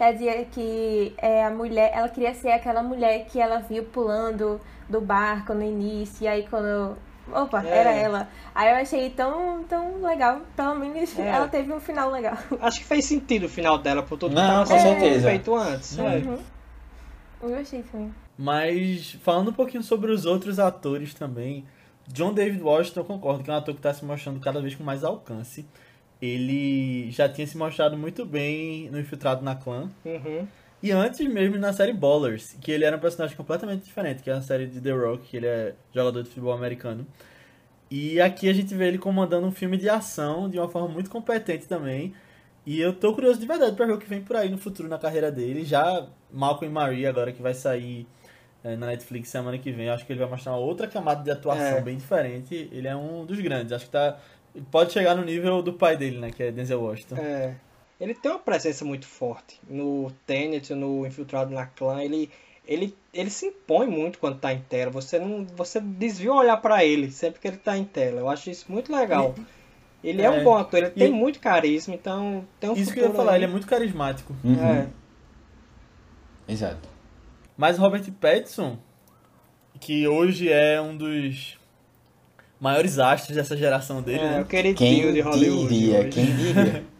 Ela 0.00 0.10
dizia 0.10 0.44
que 0.46 1.14
é, 1.18 1.44
a 1.44 1.50
mulher, 1.50 1.92
ela 1.94 2.08
queria 2.08 2.34
ser 2.34 2.50
aquela 2.50 2.82
mulher 2.82 3.24
que 3.26 3.40
ela 3.40 3.60
viu 3.60 3.84
pulando 3.84 4.60
do 4.88 5.00
barco 5.00 5.52
no 5.54 5.62
início, 5.62 6.24
e 6.24 6.28
aí 6.28 6.46
quando 6.48 6.96
opa, 7.32 7.62
É. 7.64 7.68
era 7.78 7.90
ela. 7.92 8.28
Aí 8.54 8.70
eu 8.70 8.76
achei 8.76 9.10
tão, 9.10 9.64
tão 9.64 10.00
legal. 10.02 10.40
Pelo 10.54 10.74
menos 10.76 11.18
É. 11.18 11.26
ela 11.28 11.48
teve 11.48 11.72
um 11.72 11.80
final 11.80 12.10
legal. 12.10 12.36
Acho 12.60 12.78
que 12.78 12.84
fez 12.84 13.04
sentido 13.04 13.46
o 13.46 13.48
final 13.48 13.78
dela 13.78 14.02
por 14.02 14.18
tudo 14.18 14.30
que 14.34 14.40
Não, 14.40 14.64
tava 14.64 14.68
com 14.68 14.78
certeza. 14.78 15.28
feito 15.28 15.54
antes. 15.54 15.98
é. 15.98 16.02
Uhum. 16.18 16.38
Eu 17.42 17.48
gostei 17.50 17.82
também. 17.82 18.14
Mas 18.38 19.12
falando 19.22 19.48
um 19.50 19.52
pouquinho 19.52 19.82
sobre 19.82 20.10
os 20.12 20.24
outros 20.24 20.58
atores 20.58 21.14
também, 21.14 21.64
John 22.08 22.32
David 22.32 22.62
Washington, 22.62 23.00
eu 23.00 23.04
concordo 23.04 23.42
que 23.42 23.50
é 23.50 23.54
um 23.54 23.56
ator 23.56 23.74
que 23.74 23.80
está 23.80 23.92
se 23.92 24.04
mostrando 24.04 24.38
cada 24.40 24.60
vez 24.60 24.74
com 24.74 24.84
mais 24.84 25.02
alcance. 25.04 25.66
Ele 26.22 27.10
já 27.10 27.28
tinha 27.28 27.46
se 27.46 27.58
mostrado 27.58 27.96
muito 27.96 28.24
bem 28.24 28.88
no 28.90 28.98
Infiltrado 28.98 29.44
na 29.44 29.54
Clã. 29.54 29.90
Uhum. 30.04 30.46
E 30.82 30.92
antes 30.92 31.26
mesmo 31.26 31.56
na 31.58 31.72
série 31.72 31.92
Ballers, 31.92 32.54
que 32.60 32.70
ele 32.70 32.84
era 32.84 32.96
um 32.96 33.00
personagem 33.00 33.36
completamente 33.36 33.84
diferente, 33.84 34.22
que 34.22 34.30
é 34.30 34.34
a 34.34 34.42
série 34.42 34.66
de 34.66 34.80
The 34.80 34.92
Rock, 34.92 35.28
que 35.28 35.36
ele 35.38 35.46
é 35.46 35.74
jogador 35.92 36.22
de 36.22 36.28
futebol 36.28 36.52
americano. 36.52 37.06
E 37.90 38.20
aqui 38.20 38.48
a 38.48 38.52
gente 38.52 38.74
vê 38.74 38.88
ele 38.88 38.98
comandando 38.98 39.46
um 39.46 39.52
filme 39.52 39.76
de 39.76 39.88
ação 39.88 40.48
de 40.50 40.58
uma 40.58 40.68
forma 40.68 40.88
muito 40.88 41.08
competente 41.08 41.66
também. 41.66 42.12
E 42.64 42.80
eu 42.80 42.92
tô 42.92 43.14
curioso 43.14 43.38
de 43.38 43.46
verdade 43.46 43.76
pra 43.76 43.86
ver 43.86 43.92
o 43.92 43.98
que 43.98 44.08
vem 44.08 44.20
por 44.22 44.34
aí 44.36 44.48
no 44.50 44.58
futuro 44.58 44.88
na 44.88 44.98
carreira 44.98 45.30
dele. 45.30 45.64
Já 45.64 46.06
Malcolm 46.32 46.68
e 46.68 46.74
Marie, 46.74 47.06
agora 47.06 47.32
que 47.32 47.40
vai 47.40 47.54
sair 47.54 48.06
eh, 48.64 48.76
na 48.76 48.86
Netflix 48.86 49.28
semana 49.28 49.56
que 49.56 49.70
vem, 49.70 49.88
acho 49.88 50.04
que 50.04 50.12
ele 50.12 50.18
vai 50.20 50.28
mostrar 50.28 50.52
uma 50.52 50.58
outra 50.58 50.88
camada 50.88 51.22
de 51.22 51.30
atuação 51.30 51.78
É. 51.78 51.80
bem 51.80 51.96
diferente. 51.96 52.68
Ele 52.72 52.88
é 52.88 52.96
um 52.96 53.24
dos 53.24 53.38
grandes. 53.40 53.72
Acho 53.72 53.84
que 53.86 53.92
tá. 53.92 54.18
Pode 54.70 54.92
chegar 54.92 55.14
no 55.14 55.24
nível 55.24 55.62
do 55.62 55.74
pai 55.74 55.96
dele, 55.96 56.18
né? 56.18 56.30
Que 56.32 56.42
é 56.44 56.50
Denzel 56.50 56.82
Washington. 56.82 57.16
É. 57.18 57.54
Ele 58.00 58.14
tem 58.14 58.30
uma 58.30 58.38
presença 58.40 58.84
muito 58.84 59.06
forte. 59.06 59.60
No 59.68 60.10
Tenet, 60.26 60.74
no 60.74 61.06
Infiltrado 61.06 61.52
na 61.54 61.64
Clã, 61.66 62.02
ele, 62.02 62.30
ele, 62.66 62.94
ele 63.12 63.30
se 63.30 63.46
impõe 63.46 63.86
muito 63.86 64.18
quando 64.18 64.38
tá 64.38 64.52
em 64.52 64.60
tela. 64.60 64.90
Você 64.90 65.18
não 65.18 65.46
você 65.56 65.80
desvia 65.80 66.32
o 66.32 66.36
olhar 66.36 66.56
pra 66.58 66.84
ele 66.84 67.10
sempre 67.10 67.40
que 67.40 67.48
ele 67.48 67.56
tá 67.56 67.76
em 67.78 67.84
tela. 67.84 68.20
Eu 68.20 68.28
acho 68.28 68.50
isso 68.50 68.66
muito 68.68 68.92
legal. 68.94 69.34
Ele 70.04 70.20
é, 70.20 70.26
É. 70.26 70.30
um 70.30 70.44
bom 70.44 70.56
ator, 70.56 70.78
ele 70.80 70.88
E- 70.88 70.90
tem 70.90 71.10
muito 71.10 71.40
carisma, 71.40 71.94
então 71.94 72.46
tem 72.60 72.68
um 72.70 72.74
Isso 72.74 72.92
que 72.92 73.00
eu 73.00 73.08
ia 73.08 73.14
falar, 73.14 73.32
aí. 73.32 73.38
ele 73.38 73.44
é 73.46 73.48
muito 73.48 73.66
carismático. 73.66 74.36
Uhum. 74.44 74.62
É. 74.62 74.86
Exato. 76.46 76.88
Mas 77.56 77.78
Robert 77.78 78.04
Pattinson, 78.20 78.78
que 79.80 80.06
hoje 80.06 80.50
é 80.52 80.80
um 80.80 80.94
dos 80.96 81.58
maiores 82.60 82.98
astros 82.98 83.36
dessa 83.36 83.56
geração 83.56 84.02
dele, 84.02 84.20
É, 84.20 84.26
o 84.26 84.38
né? 84.38 84.44
queridinho 84.44 84.76
Quem 85.04 85.12
de 85.14 85.20
Hollywood. 85.20 85.68
diria, 85.74 86.08
quem 86.10 86.26
diria? 86.36 86.84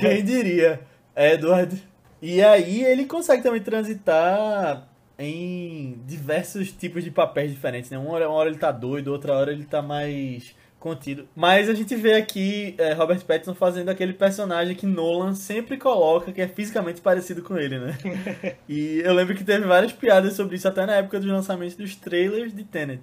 Quem 0.00 0.24
diria? 0.24 0.80
Edward. 1.16 1.82
E 2.22 2.42
aí 2.42 2.82
ele 2.84 3.04
consegue 3.04 3.42
também 3.42 3.60
transitar 3.60 4.88
em 5.18 5.98
diversos 6.06 6.72
tipos 6.72 7.04
de 7.04 7.10
papéis 7.10 7.50
diferentes, 7.52 7.90
né? 7.90 7.98
Uma 7.98 8.12
hora, 8.12 8.28
uma 8.28 8.36
hora 8.36 8.48
ele 8.50 8.58
tá 8.58 8.72
doido, 8.72 9.08
outra 9.12 9.34
hora 9.34 9.52
ele 9.52 9.64
tá 9.64 9.80
mais 9.82 10.54
contido. 10.80 11.26
Mas 11.36 11.68
a 11.70 11.74
gente 11.74 11.94
vê 11.96 12.14
aqui 12.14 12.74
é, 12.78 12.92
Robert 12.92 13.20
Pattinson 13.24 13.54
fazendo 13.54 13.88
aquele 13.90 14.12
personagem 14.12 14.74
que 14.74 14.84
Nolan 14.86 15.34
sempre 15.34 15.78
coloca, 15.78 16.32
que 16.32 16.42
é 16.42 16.48
fisicamente 16.48 17.00
parecido 17.00 17.42
com 17.42 17.56
ele, 17.56 17.78
né? 17.78 17.96
E 18.68 19.00
eu 19.04 19.14
lembro 19.14 19.34
que 19.34 19.44
teve 19.44 19.64
várias 19.66 19.92
piadas 19.92 20.34
sobre 20.34 20.56
isso 20.56 20.66
até 20.68 20.84
na 20.84 20.96
época 20.96 21.18
dos 21.20 21.28
lançamentos 21.30 21.76
dos 21.76 21.94
trailers 21.96 22.54
de 22.54 22.64
Tenet. 22.64 23.00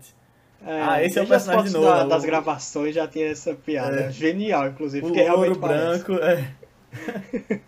É, 0.65 0.81
Ah, 0.81 1.03
esse 1.03 1.17
é 1.17 1.23
o 1.23 1.27
personagem 1.27 1.65
de 1.65 1.73
Nolan, 1.73 2.07
da- 2.07 2.15
das 2.15 2.23
gravações 2.25 2.93
já 2.93 3.07
tinha 3.07 3.27
essa 3.31 3.53
piada. 3.55 4.01
É. 4.01 4.11
Genial, 4.11 4.67
inclusive, 4.67 5.03
O 5.03 5.07
porque 5.09 5.21
realmente 5.23 5.49
ouro 5.49 5.59
parece. 5.59 6.03
branco, 6.03 6.23
é. 6.23 6.47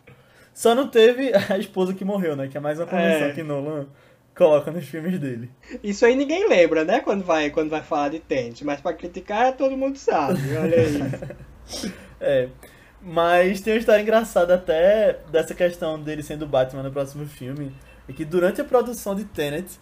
Só 0.54 0.76
não 0.76 0.88
teve 0.88 1.32
a 1.50 1.58
esposa 1.58 1.94
que 1.94 2.06
morreu, 2.06 2.36
né? 2.36 2.48
Que 2.48 2.58
é 2.58 2.60
mais 2.60 2.80
uma 2.80 2.86
convenção 2.86 3.28
É. 3.28 3.32
que 3.32 3.42
Nolan 3.42 3.88
coloca 4.36 4.72
nos 4.72 4.86
filmes 4.86 5.20
dele. 5.20 5.50
Isso 5.84 6.06
aí 6.06 6.16
ninguém 6.16 6.48
lembra, 6.48 6.84
né? 6.84 7.00
Quando 7.00 7.24
vai, 7.24 7.50
quando 7.50 7.70
vai 7.70 7.82
falar 7.82 8.10
de 8.10 8.20
Tenet. 8.20 8.64
Mas 8.64 8.80
pra 8.82 8.94
criticar, 8.94 9.54
todo 9.54 9.76
mundo 9.78 9.98
sabe. 9.98 10.40
Olha 10.58 10.78
aí. 10.78 11.94
É. 12.20 12.50
Mas 13.02 13.60
tem 13.62 13.74
uma 13.74 13.80
história 13.80 14.02
engraçada 14.02 14.54
até 14.56 15.20
dessa 15.32 15.54
questão 15.54 16.02
dele 16.02 16.24
sendo 16.24 16.46
Batman 16.48 16.84
no 16.84 16.92
próximo 16.92 17.26
filme. 17.26 17.74
É 18.08 18.14
que 18.14 18.24
durante 18.24 18.62
a 18.62 18.64
produção 18.64 19.14
de 19.16 19.26
Tenet, 19.26 19.78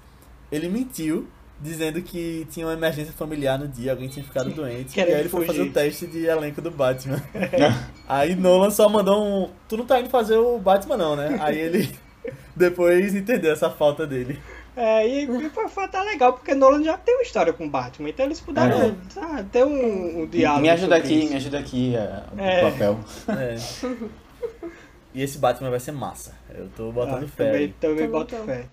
ele 0.52 0.68
mentiu, 0.70 1.28
dizendo 1.62 2.02
que 2.02 2.48
tinha 2.50 2.66
uma 2.66 2.74
emergência 2.74 3.14
familiar 3.14 3.58
no 3.60 3.68
dia, 3.68 3.92
alguém 3.92 4.08
tinha 4.10 4.24
ficado 4.26 4.50
doente. 4.52 4.94
Querendo 4.96 5.12
e 5.12 5.16
aí 5.16 5.20
ele 5.22 5.30
foi 5.30 5.46
fugir. 5.46 5.58
fazer 5.60 5.70
o 5.70 5.74
teste 5.74 6.08
de 6.08 6.26
elenco 6.26 6.62
do 6.62 6.72
Batman. 6.72 7.22
aí 8.08 8.36
Nolan 8.36 8.72
só 8.72 8.90
mandou 8.90 9.24
um. 9.24 9.50
Tu 9.68 9.78
não 9.78 9.86
tá 9.86 10.00
indo 10.00 10.10
fazer 10.10 10.38
o 10.38 10.58
Batman, 10.60 10.98
não, 10.98 11.16
né? 11.16 11.38
Aí 11.42 11.58
ele 11.60 11.90
depois 12.56 13.14
entendeu 13.16 13.52
essa 13.54 13.70
falta 13.70 14.06
dele. 14.08 14.40
É, 14.76 15.06
e, 15.06 15.26
e 15.26 15.50
foi, 15.50 15.68
foi 15.68 15.84
até 15.84 16.02
legal, 16.02 16.32
porque 16.32 16.56
Nolan 16.56 16.82
já 16.82 16.98
tem 16.98 17.14
uma 17.16 17.24
história 17.24 17.52
com 17.52 17.68
Batman. 17.70 18.10
Então 18.10 18.26
eles 18.26 18.40
puderam 18.40 18.82
É. 18.82 18.94
ah, 19.18 19.44
ter 19.52 19.66
um, 19.66 20.22
um 20.22 20.26
diálogo. 20.28 20.62
me 20.62 20.70
ajuda 20.70 20.96
aqui, 20.96 21.14
isso. 21.20 21.30
me 21.30 21.36
ajuda 21.36 21.60
aqui 21.60 21.96
a- 21.98 22.24
É. 22.38 22.66
o 22.66 22.72
papel. 22.72 23.00
É. 23.28 23.56
E 25.14 25.22
esse 25.22 25.38
Batman 25.38 25.70
vai 25.70 25.80
ser 25.80 25.92
massa. 25.92 26.34
Eu 26.58 26.70
tô 26.76 26.90
botando 26.92 27.26
Ah, 27.26 27.28
fé. 27.28 27.46
Também, 27.52 27.76
também 27.82 28.10
boto 28.10 28.34
botando. 28.34 28.46
fé. 28.46 28.66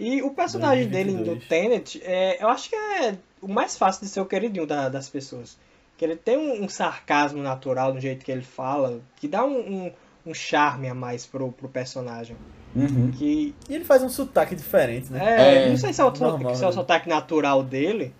E 0.00 0.22
o 0.22 0.30
personagem 0.30 0.88
dele 0.88 1.12
2022. 1.12 1.38
do 1.42 1.48
Tenet, 1.48 2.00
é, 2.04 2.42
eu 2.42 2.48
acho 2.48 2.70
que 2.70 2.76
é 2.76 3.14
o 3.42 3.48
mais 3.48 3.76
fácil 3.76 4.02
de 4.02 4.08
ser 4.08 4.20
o 4.20 4.26
queridinho 4.26 4.66
da- 4.66 4.88
das 4.88 5.08
pessoas. 5.08 5.58
Que 5.98 6.04
ele 6.06 6.16
tem 6.16 6.36
um, 6.38 6.64
um 6.64 6.68
sarcasmo 6.68 7.42
natural 7.42 7.92
no 7.92 8.00
jeito 8.00 8.24
que 8.24 8.32
ele 8.32 8.42
fala, 8.42 9.00
que 9.16 9.28
dá 9.28 9.44
um, 9.44 9.58
um, 9.86 9.92
um 10.26 10.32
charme 10.34 10.88
a 10.88 10.94
mais 10.94 11.26
pro, 11.26 11.52
pro 11.52 11.68
personagem. 11.68 12.36
Uhum. 12.74 13.10
Que 13.10 13.54
E 13.68 13.74
ele 13.74 13.84
faz 13.84 14.02
um 14.02 14.08
sotaque 14.08 14.54
diferente, 14.54 15.12
né? 15.12 15.20
é, 15.22 15.66
É, 15.66 15.68
não 15.68 15.76
sei 15.76 15.92
se 15.92 16.00
é 16.00 16.04
o, 16.04 16.10
normal, 16.10 16.54
se 16.54 16.64
é 16.64 16.66
o 16.66 16.70
né? 16.70 16.76
sotaque 16.76 17.08
natural 17.08 17.62
dele, 17.62 18.14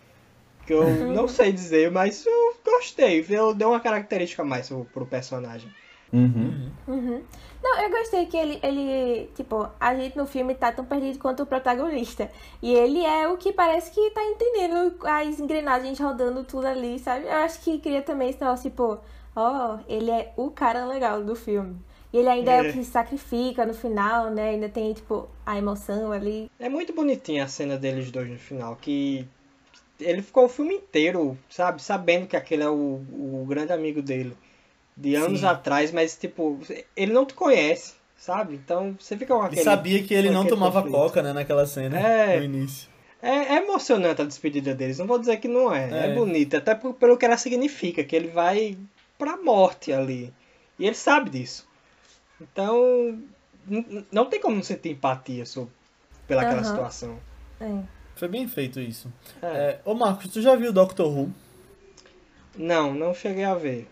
que 0.67 0.73
eu 0.75 0.85
não 1.15 1.27
sei 1.29 1.53
dizer, 1.53 1.91
mas 1.91 2.27
eu 2.27 2.57
gostei. 2.65 3.25
Eu 3.31 3.55
dei 3.55 3.67
uma 3.67 3.81
característica 3.81 4.43
a 4.43 4.45
mais 4.45 4.69
pro, 4.69 4.85
pro 4.87 5.07
personagem. 5.07 5.71
Uhum. 6.13 6.71
Uhum. 6.89 7.23
Não, 7.63 7.79
eu 7.83 7.91
gostei 7.91 8.25
que 8.27 8.37
ele, 8.37 8.59
ele, 8.63 9.31
tipo, 9.35 9.69
a 9.79 9.95
gente 9.95 10.17
no 10.17 10.27
filme 10.27 10.55
tá 10.55 10.73
tão 10.73 10.85
perdido 10.85 11.19
quanto 11.19 11.43
o 11.43 11.47
protagonista. 11.47 12.31
E 12.63 12.73
ele 12.73 13.05
é 13.05 13.29
o 13.29 13.37
que 13.37 13.53
parece 13.53 13.91
que 13.91 14.11
tá 14.11 14.25
entendendo 14.25 14.95
as 15.05 15.39
engrenagens 15.39 15.99
rodando 16.01 16.43
tudo 16.43 16.67
ali, 16.67 16.99
sabe? 16.99 17.27
Eu 17.27 17.33
acho 17.37 17.61
que 17.61 17.79
cria 17.79 18.01
também 18.01 18.31
esse 18.31 18.41
negócio, 18.41 18.71
tipo, 18.71 18.99
ó, 19.37 19.79
ele 19.87 20.11
é 20.11 20.33
o 20.37 20.51
cara 20.51 20.87
legal 20.87 21.23
do 21.23 21.37
filme. 21.37 21.77
E 22.13 22.17
ele 22.19 22.29
ainda 22.29 22.51
é, 22.51 22.57
É. 22.57 22.61
o 22.63 22.73
que 22.73 22.83
se 22.83 22.91
sacrifica 22.91 23.65
no 23.67 23.75
final, 23.75 24.31
né? 24.31 24.49
Ainda 24.51 24.69
tem, 24.69 24.93
tipo, 24.95 25.29
a 25.45 25.59
emoção 25.59 26.11
ali. 26.13 26.51
É 26.59 26.69
muito 26.69 26.93
bonitinha 26.95 27.45
a 27.45 27.49
cena 27.49 27.77
deles 27.77 28.11
dois 28.11 28.29
no 28.29 28.39
final, 28.39 28.75
que 28.77 29.29
ele 30.01 30.23
ficou 30.23 30.47
o 30.47 30.49
filme 30.49 30.75
inteiro, 30.77 31.37
sabe, 31.49 31.83
sabendo 31.83 32.27
que 32.27 32.37
aquele 32.37 32.63
é 32.63 32.69
o, 32.71 33.01
o 33.13 33.45
grande 33.47 33.71
amigo 33.73 34.01
dele 34.01 34.35
de 35.01 35.15
anos 35.15 35.41
Sim. 35.41 35.47
atrás, 35.47 35.91
mas 35.93 36.17
tipo, 36.17 36.59
ele 36.97 37.13
não 37.13 37.25
te 37.25 37.35
conhece, 37.35 37.95
sabe? 38.17 38.55
Então 38.55 38.97
você 38.99 39.17
fica 39.17 39.35
com 39.35 39.41
Ele 39.41 39.47
aquele. 39.47 39.63
sabia 39.65 40.03
que 40.03 40.13
ele 40.15 40.31
não 40.31 40.45
tomava 40.47 40.83
conflito. 40.83 40.95
coca, 41.01 41.23
né, 41.23 41.33
naquela 41.33 41.67
cena, 41.67 41.99
É. 41.99 42.37
no 42.39 42.45
início. 42.45 42.89
É, 43.23 43.55
é 43.55 43.57
emocionante 43.57 44.23
a 44.23 44.25
despedida 44.25 44.75
deles, 44.75 44.99
não 44.99 45.07
vou 45.07 45.19
dizer 45.19 45.37
que 45.39 45.49
não 45.49 45.73
é, 45.75 45.91
é, 45.91 46.11
É. 46.11 46.15
bonita, 46.15 46.57
até 46.59 46.75
por- 46.75 46.95
pelo 46.95 47.17
que 47.19 47.25
ela 47.27 47.37
significa, 47.37 48.03
que 48.03 48.17
ele 48.17 48.29
vai 48.29 48.79
pra 49.19 49.37
morte 49.37 49.93
ali. 49.93 50.33
E 50.79 50.87
ele 50.87 50.95
sabe 50.95 51.29
disso. 51.31 51.69
Então, 52.41 53.19
não 54.11 54.25
tem 54.25 54.41
como 54.41 54.57
não 54.57 54.63
sentir 54.63 54.91
empatia 54.93 55.45
sobre, 55.45 55.71
pelaquela 56.27 56.61
Aham. 56.63 56.65
situação. 56.71 57.19
É. 57.61 57.83
Foi 58.17 58.29
bem 58.29 58.49
feito 58.49 58.81
isso. 58.81 59.13
É. 59.43 59.47
É, 59.47 59.81
ô 59.85 59.95
Marcos, 59.95 60.29
tu 60.33 60.41
já 60.41 60.57
viu 60.57 60.73
Doctor 60.73 61.07
Who? 61.07 61.31
Não, 62.57 62.95
não 62.95 63.13
cheguei 63.15 63.45
a 63.45 63.55
ver. 63.55 63.87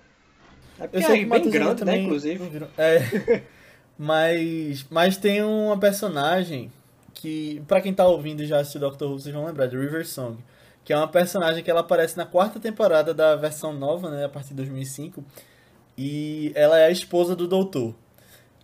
É 0.81 0.89
Eu 0.93 1.03
sei 1.03 1.17
é 1.17 1.19
que 1.19 1.25
bem 1.25 1.27
Matheus 1.27 1.53
grande, 1.53 1.71
né, 1.71 1.75
também 1.77 2.05
inclusive. 2.05 2.39
não 2.39 2.51
viram. 2.51 2.69
É. 2.77 3.43
mas, 3.99 4.87
mas 4.91 5.17
tem 5.17 5.43
uma 5.43 5.79
personagem 5.79 6.71
que, 7.15 7.63
pra 7.67 7.81
quem 7.81 7.93
tá 7.93 8.07
ouvindo 8.07 8.43
e 8.43 8.47
já 8.47 8.61
assistiu 8.61 8.81
Doctor 8.81 9.11
Who, 9.11 9.19
vocês 9.19 9.35
vão 9.35 9.45
lembrar, 9.45 9.67
de 9.67 9.77
River 9.77 10.07
Song. 10.07 10.39
Que 10.85 10.93
é 10.93 10.97
uma 10.97 11.09
personagem 11.09 11.63
que 11.63 11.71
ela 11.71 11.81
aparece 11.81 12.17
na 12.17 12.25
quarta 12.25 12.59
temporada 12.61 13.13
da 13.13 13.37
versão 13.37 13.73
nova, 13.73 14.11
né, 14.11 14.25
a 14.25 14.29
partir 14.29 14.51
de 14.51 14.55
2005. 14.55 15.23
E 15.97 16.53
ela 16.55 16.79
é 16.79 16.87
a 16.87 16.91
esposa 16.91 17.35
do 17.35 17.49
doutor. 17.49 17.95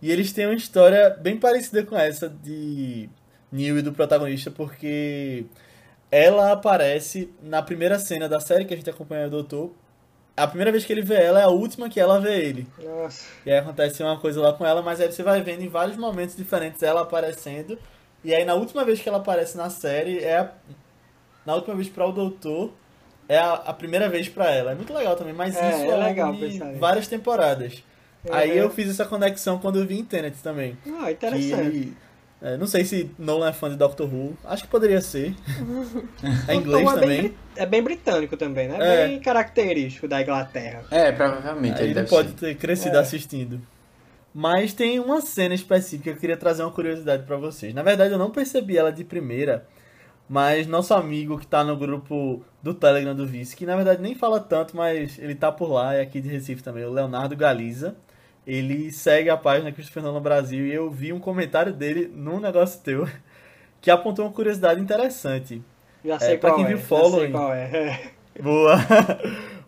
E 0.01 0.11
eles 0.11 0.31
têm 0.31 0.45
uma 0.45 0.55
história 0.55 1.09
bem 1.09 1.37
parecida 1.37 1.83
com 1.83 1.97
essa 1.97 2.29
de 2.29 3.09
Neil 3.51 3.77
e 3.77 3.81
do 3.81 3.91
protagonista, 3.93 4.49
porque 4.51 5.45
ela 6.11 6.51
aparece 6.51 7.29
na 7.41 7.61
primeira 7.61 7.99
cena 7.99 8.29
da 8.29 8.39
série 8.39 8.65
que 8.65 8.73
a 8.73 8.77
gente 8.77 8.89
acompanha 8.89 9.27
o 9.27 9.29
doutor. 9.29 9.73
A 10.37 10.47
primeira 10.47 10.71
vez 10.71 10.83
que 10.83 10.91
ele 10.91 11.01
vê 11.01 11.15
ela 11.15 11.39
é 11.39 11.43
a 11.43 11.49
última 11.49 11.89
que 11.89 11.99
ela 11.99 12.19
vê 12.19 12.41
ele. 12.41 12.67
Nossa. 12.77 13.25
E 13.45 13.51
aí 13.51 13.57
acontece 13.57 14.03
uma 14.03 14.19
coisa 14.19 14.41
lá 14.41 14.51
com 14.51 14.65
ela, 14.65 14.81
mas 14.81 14.99
aí 14.99 15.11
você 15.11 15.23
vai 15.23 15.41
vendo 15.41 15.61
em 15.61 15.69
vários 15.69 15.95
momentos 15.95 16.35
diferentes 16.35 16.83
ela 16.83 17.01
aparecendo. 17.01 17.79
E 18.23 18.33
aí 18.33 18.43
na 18.43 18.53
última 18.53 18.83
vez 18.83 18.99
que 18.99 19.07
ela 19.07 19.19
aparece 19.19 19.55
na 19.55 19.69
série, 19.69 20.19
é 20.19 20.39
a... 20.39 20.51
na 21.45 21.55
última 21.55 21.75
vez 21.75 21.87
para 21.87 22.05
o 22.05 22.11
doutor, 22.11 22.73
é 23.29 23.37
a, 23.37 23.53
a 23.53 23.73
primeira 23.73 24.09
vez 24.09 24.27
para 24.27 24.51
ela. 24.51 24.71
É 24.71 24.75
muito 24.75 24.93
legal 24.93 25.15
também, 25.15 25.33
mas 25.33 25.55
É, 25.55 25.69
isso 25.69 25.85
é 25.85 25.87
longo 25.87 26.03
legal 26.03 26.33
de 26.33 26.59
várias 26.79 27.07
temporadas. 27.07 27.81
É, 28.25 28.35
Aí 28.35 28.51
é. 28.51 28.61
eu 28.61 28.69
fiz 28.69 28.89
essa 28.89 29.05
conexão 29.05 29.59
quando 29.59 29.79
eu 29.79 29.85
vi 29.85 29.99
em 29.99 30.03
Tenet 30.03 30.37
também. 30.41 30.77
Ah, 30.99 31.11
interessante. 31.11 31.93
É, 32.45 32.57
não 32.57 32.67
sei 32.67 32.85
se 32.85 33.09
Nolan 33.17 33.49
é 33.49 33.53
fã 33.53 33.69
de 33.71 33.75
Doctor 33.75 34.07
Who. 34.07 34.37
Acho 34.45 34.63
que 34.65 34.69
poderia 34.69 35.01
ser. 35.01 35.33
É 36.47 36.53
inglês 36.53 36.83
Tom 36.85 36.91
é 36.91 36.99
também. 37.01 37.21
Bem, 37.23 37.33
é 37.55 37.65
bem 37.65 37.81
britânico 37.81 38.37
também, 38.37 38.67
né? 38.67 38.77
É. 38.79 39.07
Bem 39.07 39.19
característico 39.19 40.07
da 40.07 40.21
Inglaterra. 40.21 40.83
É, 40.91 41.11
provavelmente 41.11 41.81
Aí 41.81 41.89
ele 41.89 42.03
pode 42.03 42.29
ser. 42.29 42.35
ter 42.35 42.55
crescido 42.55 42.97
É. 42.97 42.99
assistindo. 42.99 43.59
Mas 44.31 44.73
tem 44.73 44.99
uma 44.99 45.21
cena 45.21 45.55
específica 45.55 46.03
que 46.11 46.17
eu 46.17 46.19
queria 46.19 46.37
trazer 46.37 46.61
uma 46.61 46.71
curiosidade 46.71 47.23
pra 47.23 47.35
vocês. 47.35 47.73
Na 47.73 47.81
verdade, 47.81 48.13
eu 48.13 48.19
não 48.19 48.29
percebi 48.29 48.77
ela 48.77 48.91
de 48.91 49.03
primeira, 49.03 49.65
mas 50.29 50.67
nosso 50.67 50.93
amigo 50.93 51.39
que 51.39 51.47
tá 51.47 51.63
no 51.63 51.75
grupo 51.75 52.43
do 52.61 52.75
Telegram 52.75 53.15
do 53.15 53.25
Vice, 53.25 53.55
que 53.55 53.65
na 53.65 53.75
verdade 53.75 54.01
nem 54.03 54.13
fala 54.13 54.39
tanto, 54.39 54.77
mas 54.77 55.17
ele 55.17 55.33
tá 55.33 55.51
por 55.51 55.71
lá, 55.71 55.95
é 55.95 56.01
aqui 56.01 56.21
de 56.21 56.29
Recife 56.29 56.61
também, 56.61 56.83
o 56.83 56.91
Leonardo 56.91 57.35
Galiza. 57.35 57.95
Ele 58.45 58.91
segue 58.91 59.29
a 59.29 59.37
página 59.37 59.71
Christopher 59.71 60.03
Nolan 60.03 60.21
Brasil 60.21 60.67
e 60.67 60.73
eu 60.73 60.89
vi 60.89 61.11
um 61.11 61.19
comentário 61.19 61.73
dele 61.73 62.11
num 62.13 62.39
negócio 62.39 62.81
teu 62.81 63.07
que 63.81 63.89
apontou 63.89 64.25
uma 64.25 64.31
curiosidade 64.31 64.79
interessante. 64.79 65.61
Já 66.03 66.19
sei 66.19 66.37
pra 66.37 66.51
qual 66.51 66.57
quem 66.57 66.65
é. 66.65 66.67
viu 66.69 66.77
Following. 66.77 67.31
qual 67.31 67.53
é. 67.53 68.11
Boa. 68.41 68.75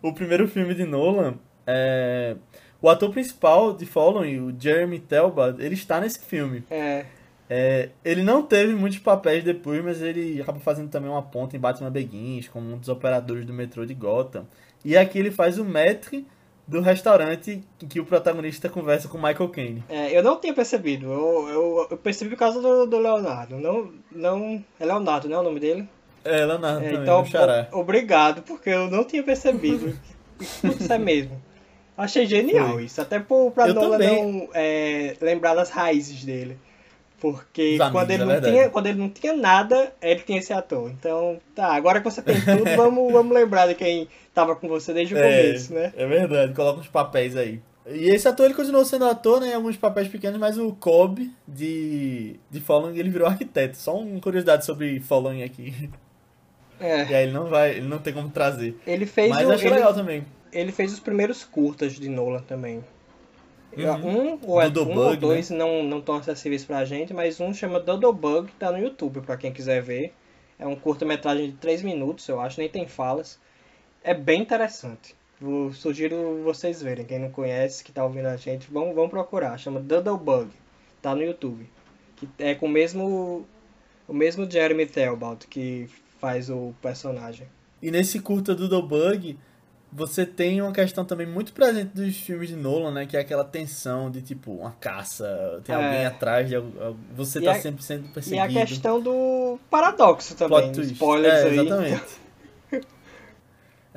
o 0.02 0.14
primeiro 0.14 0.48
filme 0.48 0.76
de 0.76 0.84
Nolan, 0.84 1.36
é... 1.66 2.36
o 2.82 2.90
ator 2.90 3.12
principal 3.12 3.74
de 3.74 3.86
Following, 3.86 4.40
o 4.40 4.56
Jeremy 4.60 5.00
Talbot, 5.00 5.60
ele 5.60 5.74
está 5.74 6.00
nesse 6.00 6.20
filme. 6.20 6.64
É. 6.70 7.06
É, 7.50 7.90
ele 8.04 8.24
não 8.24 8.44
teve 8.44 8.74
muitos 8.76 9.00
papéis 9.00 9.44
depois, 9.44 9.84
mas 9.84 10.02
ele 10.02 10.42
acaba 10.42 10.60
fazendo 10.60 10.90
também 10.90 11.10
uma 11.10 11.22
ponta 11.22 11.56
em 11.56 11.60
Batman 11.60 11.90
Begins, 11.90 12.50
como 12.50 12.74
um 12.74 12.78
dos 12.78 12.90
operadores 12.90 13.46
do 13.46 13.54
metrô 13.54 13.86
de 13.86 13.94
Gotham. 13.94 14.46
E 14.84 14.98
aqui 14.98 15.18
ele 15.18 15.32
faz 15.32 15.58
o 15.58 15.64
maître 15.64 16.28
do 16.68 16.82
restaurante 16.82 17.64
em 17.82 17.88
que 17.88 18.00
o 18.00 18.06
protagonista 18.06 18.68
conversa 18.68 19.08
com 19.08 19.18
Michael 19.18 19.50
Caine. 19.50 19.84
É, 19.88 20.18
eu 20.18 20.22
não 20.22 20.40
tinha 20.40 20.54
percebido. 20.54 21.06
Eu, 21.06 21.50
eu, 21.50 21.88
eu 21.92 21.98
percebi 21.98 22.32
por 22.32 22.38
causa 22.38 22.62
do, 22.62 22.86
do 22.86 22.98
Leonardo. 23.00 23.58
Não, 23.58 23.92
não. 24.12 24.64
É 24.80 24.86
Leonardo, 24.86 25.30
não 25.30 25.38
é 25.38 25.40
o 25.40 25.44
nome 25.44 25.60
dele? 25.60 25.88
É, 26.26 26.46
Leonardo 26.46 26.84
É, 26.86 26.90
também, 26.90 27.02
então, 27.04 27.24
o 27.72 27.80
obrigado, 27.80 28.42
porque 28.42 28.70
eu 28.70 28.90
não 28.90 29.06
tinha 29.06 29.24
percebido. 29.24 29.98
Isso 30.40 30.92
é 30.92 30.98
mesmo. 30.98 31.42
Achei 31.98 32.28
genial 32.28 32.74
Foi. 32.74 32.84
isso. 32.84 33.02
Até 33.02 33.20
por, 33.20 33.52
pra 33.52 33.68
Eu 33.68 33.74
também. 33.74 34.32
não 34.32 34.50
é, 34.54 35.16
lembrar 35.20 35.56
das 35.56 35.72
raízes 35.72 36.24
dele. 36.24 36.60
Porque 37.20 37.74
Os 37.74 37.82
amigos, 37.82 37.92
quando, 37.92 38.12
ele 38.12 38.22
é 38.22 38.26
não 38.26 38.32
verdade. 38.34 38.54
tinha, 38.54 38.70
quando 38.70 38.86
ele 38.86 39.00
não 39.00 39.10
tinha 39.10 39.34
nada, 39.34 39.92
ele 40.00 40.20
tinha 40.20 40.38
esse 40.38 40.54
ator. 40.54 40.92
Então, 40.92 41.40
tá, 41.56 41.74
agora 41.74 42.00
que 42.00 42.06
você 42.06 42.22
tem 42.22 42.40
tudo, 42.40 42.64
vamos, 42.78 43.12
vamos 43.12 43.34
lembrar 43.34 43.66
de 43.68 43.74
quem 43.74 44.08
tava 44.38 44.56
com 44.56 44.68
você 44.68 44.94
desde 44.94 45.16
o 45.16 45.18
começo, 45.18 45.74
né? 45.74 45.92
É 45.98 46.06
verdade, 46.06 46.54
coloca 46.54 46.80
uns 46.80 46.88
papéis 46.88 47.36
aí. 47.36 47.60
E 47.88 48.10
esse 48.10 48.28
ator 48.28 48.46
ele 48.46 48.54
continuou 48.54 48.86
sendo 48.86 49.06
ator 49.06 49.42
né, 49.42 49.50
em 49.50 49.54
alguns 49.56 49.76
papéis 49.76 50.08
pequenos, 50.08 50.40
mas 50.40 50.60
o 50.60 50.74
Cobb 50.74 51.32
de, 51.48 52.36
de 52.48 52.62
Following 52.62 53.00
ele 53.00 53.10
virou 53.10 53.28
arquiteto. 53.28 53.78
Só 53.78 53.98
uma 53.98 54.22
curiosidade 54.22 54.64
sobre 54.64 55.00
Following 55.00 55.42
aqui. 55.42 55.90
É. 56.80 57.06
E 57.06 57.16
aí 57.16 57.24
ele 57.24 57.32
não 57.32 57.48
vai, 57.48 57.72
ele 57.72 57.88
não 57.88 57.98
tem 57.98 58.14
como 58.14 58.30
trazer. 58.30 58.80
Ele 58.86 59.08
fez 59.08 59.32
mas 59.32 59.48
o, 59.48 59.52
achei 59.52 59.68
ele, 59.70 59.78
legal 59.78 59.96
também. 59.96 60.24
ele 60.54 60.72
fez 60.72 60.94
os 60.94 61.00
primeiros 61.00 61.44
curtas 61.44 61.94
de 61.94 62.08
Nolan 62.08 62.42
também. 62.42 62.84
Uhum. 63.76 64.34
Um, 64.34 64.40
ou 64.46 64.62
é, 64.62 64.70
Dodo 64.70 64.92
um 64.92 64.94
Bug, 64.94 65.08
ou 65.08 65.12
né? 65.14 65.18
dois 65.18 65.50
não 65.50 65.82
não 65.82 65.98
estão 65.98 66.18
acessíveis 66.18 66.64
pra 66.64 66.86
gente, 66.86 67.12
mas 67.16 67.40
um 67.40 67.52
chama 67.52 67.80
Dodo 67.80 68.14
Bug, 68.14 68.52
tá 68.60 68.72
no 68.72 68.78
YouTube 68.78 69.22
pra 69.22 69.36
quem 69.38 69.52
quiser 69.52 69.82
ver. 69.82 70.14
É 70.60 70.68
um 70.68 70.76
curta-metragem 70.76 71.50
de 71.50 71.58
3 71.58 71.82
minutos, 71.82 72.28
eu 72.28 72.40
acho, 72.40 72.60
nem 72.60 72.70
tem 72.70 72.88
falas. 72.88 73.40
É 74.04 74.14
bem 74.14 74.42
interessante. 74.42 75.16
Vou, 75.40 75.72
sugiro 75.74 76.42
vocês 76.44 76.82
verem. 76.82 77.06
Quem 77.06 77.20
não 77.20 77.30
conhece, 77.30 77.84
que 77.84 77.92
tá 77.92 78.04
ouvindo 78.04 78.26
a 78.28 78.38
gente, 78.38 78.70
vão, 78.72 78.94
vão 78.94 79.08
procurar. 79.08 79.58
Chama 79.58 79.80
Bug. 79.80 80.50
Tá 81.02 81.14
no 81.14 81.22
YouTube. 81.24 81.70
Que 82.16 82.28
é 82.40 82.56
com 82.56 82.66
o 82.66 82.70
mesmo 82.70 83.46
o 84.08 84.14
mesmo 84.14 84.50
Jeremy 84.50 84.86
Talbot 84.88 85.46
que 85.48 85.88
faz 86.20 86.50
o 86.50 86.74
personagem. 86.82 87.48
E 87.82 87.92
nesse 87.92 88.20
curta 88.20 88.56
do 88.56 88.82
Bug, 88.82 89.38
você 89.94 90.26
tem 90.26 90.60
uma 90.62 90.72
questão 90.72 91.06
também 91.06 91.28
muito 91.28 91.54
presente 91.54 91.92
dos 91.94 92.18
filmes 92.18 92.50
de 92.50 92.56
Nolan, 92.56 92.92
né? 92.92 93.06
Que 93.06 93.16
é 93.16 93.20
aquela 93.20 93.44
tensão 93.44 94.10
de 94.10 94.22
tipo 94.24 94.52
uma 94.52 94.72
caça, 94.80 95.62
tem 95.64 95.76
É. 95.76 95.78
alguém 95.86 96.06
atrás 96.06 96.50
de 96.50 96.56
você 97.16 97.38
E 97.40 97.44
tá 97.44 97.52
a- 97.52 97.60
sempre 97.62 97.84
sendo 97.84 98.06
E 98.06 98.10
a 98.10 98.14
perseguido. 98.14 98.54
questão 98.54 99.00
do 99.00 99.60
paradoxo 99.70 100.36
também. 100.36 100.62
Plot 100.62 100.74
twist. 100.74 100.94
Spoilers 100.94 101.34
é, 101.36 101.44
aí. 101.50 101.60
exatamente. 101.60 102.04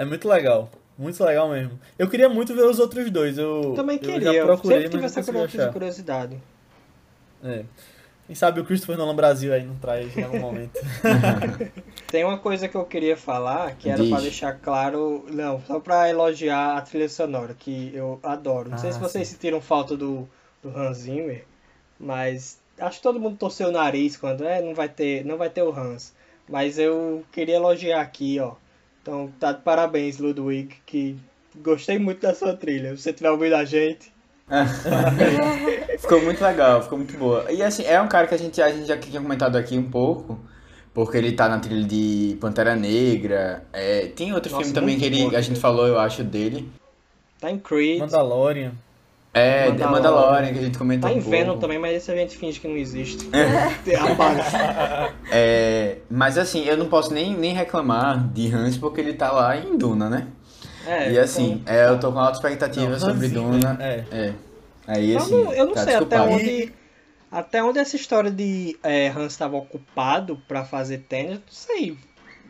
é 0.00 0.04
muito 0.04 0.28
legal. 0.28 0.70
Muito 0.98 1.22
legal 1.24 1.48
mesmo. 1.48 1.78
Eu 1.98 2.08
queria 2.08 2.28
muito 2.28 2.54
ver 2.54 2.64
os 2.64 2.78
outros 2.78 3.10
dois. 3.10 3.38
Eu 3.38 3.72
Também 3.74 3.96
eu 3.96 4.02
queria. 4.02 4.32
já 4.34 4.44
procurei, 4.44 4.82
Sempre 4.82 4.90
tive 4.98 5.04
essa 5.06 5.70
curiosidade. 5.72 6.36
É. 7.42 7.64
Quem 8.26 8.34
sabe 8.36 8.60
o 8.60 8.64
Christopher 8.64 8.96
Nolan 8.96 9.16
Brasil 9.16 9.52
aí 9.52 9.64
não 9.64 9.74
traz 9.76 10.16
em 10.16 10.22
algum 10.22 10.38
momento. 10.40 10.78
Tem 12.06 12.22
uma 12.24 12.38
coisa 12.38 12.68
que 12.68 12.76
eu 12.76 12.84
queria 12.84 13.16
falar, 13.16 13.74
que 13.76 13.88
era 13.88 14.04
pra 14.04 14.20
deixar 14.20 14.52
claro, 14.58 15.24
não, 15.30 15.60
só 15.62 15.80
pra 15.80 16.08
elogiar 16.08 16.76
a 16.76 16.80
trilha 16.82 17.08
sonora, 17.08 17.54
que 17.58 17.90
eu 17.94 18.20
adoro. 18.22 18.68
Não 18.70 18.78
sei 18.78 18.90
Ah, 18.90 18.92
se 18.92 19.00
vocês 19.00 19.26
sim. 19.26 19.34
sentiram 19.34 19.60
falta 19.60 19.96
do, 19.96 20.28
do 20.62 20.68
Hans 20.76 20.98
Zimmer, 20.98 21.44
mas 21.98 22.58
acho 22.78 22.98
que 22.98 23.02
todo 23.02 23.18
mundo 23.18 23.36
torceu 23.36 23.68
o 23.68 23.72
nariz 23.72 24.16
quando 24.16 24.44
é, 24.44 24.60
não 24.62 24.74
vai 24.74 24.88
ter, 24.88 25.24
não 25.24 25.36
vai 25.36 25.50
ter 25.50 25.62
o 25.62 25.72
Hans. 25.76 26.12
Mas 26.48 26.78
eu 26.78 27.24
queria 27.32 27.56
elogiar 27.56 28.00
aqui, 28.00 28.38
ó. 28.38 28.52
Então, 29.10 29.28
tá 29.40 29.50
de 29.50 29.62
parabéns, 29.62 30.18
Ludwig, 30.18 30.76
que 30.86 31.16
gostei 31.56 31.98
muito 31.98 32.20
da 32.20 32.32
sua 32.32 32.54
trilha. 32.54 32.94
Se 32.94 33.02
você 33.02 33.12
tiver 33.12 33.28
ouvindo 33.28 33.56
a 33.56 33.64
gente, 33.64 34.12
Ficou 35.98 36.22
muito 36.22 36.42
legal, 36.42 36.82
ficou 36.82 36.98
muito 36.98 37.16
boa. 37.16 37.50
E 37.50 37.62
assim, 37.62 37.84
é 37.84 38.00
um 38.00 38.08
cara 38.08 38.26
que 38.26 38.34
a 38.34 38.38
gente, 38.38 38.60
a 38.60 38.68
gente 38.70 38.86
já 38.86 38.96
tinha 38.96 39.20
comentado 39.20 39.56
aqui 39.56 39.78
um 39.78 39.90
pouco, 39.90 40.40
porque 40.92 41.16
ele 41.16 41.32
tá 41.32 41.48
na 41.48 41.58
trilha 41.58 41.84
de 41.84 42.36
Pantera 42.40 42.74
Negra. 42.74 43.64
É, 43.72 44.06
tem 44.06 44.32
outro 44.32 44.50
Nossa, 44.50 44.64
filme 44.64 44.80
também 44.80 44.98
que 44.98 45.04
ele, 45.04 45.36
a 45.36 45.40
gente 45.40 45.58
falou, 45.58 45.86
eu 45.86 45.98
acho, 45.98 46.24
dele. 46.24 46.68
tá 47.40 47.50
em 47.50 47.58
Creed, 47.58 48.00
Mandalorian. 48.00 48.72
É, 49.32 49.68
Mandalorian. 49.70 49.76
The 49.78 49.86
Mandalorian, 49.92 50.52
que 50.52 50.58
a 50.58 50.62
gente 50.62 50.78
comentou 50.78 51.08
tá 51.08 51.14
em 51.14 51.18
um 51.20 51.22
Venom 51.22 51.58
também, 51.58 51.78
mas 51.78 51.96
esse 51.96 52.10
a 52.10 52.16
gente 52.16 52.36
finge 52.36 52.58
que 52.58 52.66
não 52.66 52.76
existe. 52.76 53.28
Apaga. 54.10 55.12
É, 55.30 55.98
mas 56.10 56.36
assim, 56.36 56.64
eu 56.64 56.76
não 56.76 56.86
posso 56.86 57.12
nem, 57.14 57.36
nem 57.36 57.54
reclamar 57.54 58.28
de 58.32 58.52
Hans 58.52 58.76
porque 58.76 59.00
ele 59.00 59.12
tá 59.12 59.30
lá 59.30 59.56
em 59.56 59.76
Duna, 59.76 60.10
né? 60.10 60.26
É, 60.86 61.12
e 61.12 61.18
assim, 61.18 61.60
então- 61.62 61.74
é, 61.74 61.88
eu 61.88 62.00
tô 62.00 62.10
com 62.10 62.18
alta 62.18 62.38
expectativa 62.38 62.90
Não, 62.90 62.98
sobre 62.98 63.26
Hans 63.26 63.32
Duna. 63.32 63.78
É. 63.80 64.04
É. 64.10 64.34
Aí 64.86 65.12
Eu 65.12 65.18
assim, 65.18 65.44
não, 65.44 65.52
eu 65.52 65.66
não 65.66 65.74
tá 65.74 65.84
sei 65.84 65.94
até 65.94 66.16
desculpado. 66.16 66.32
onde, 66.34 66.72
até 67.30 67.62
onde 67.62 67.78
essa 67.78 67.94
história 67.96 68.30
de 68.30 68.76
é, 68.82 69.08
Hans 69.08 69.32
estava 69.32 69.56
ocupado 69.56 70.42
pra 70.48 70.64
fazer 70.64 70.98
Tenet, 71.08 71.34
não 71.34 71.42
sei. 71.48 71.96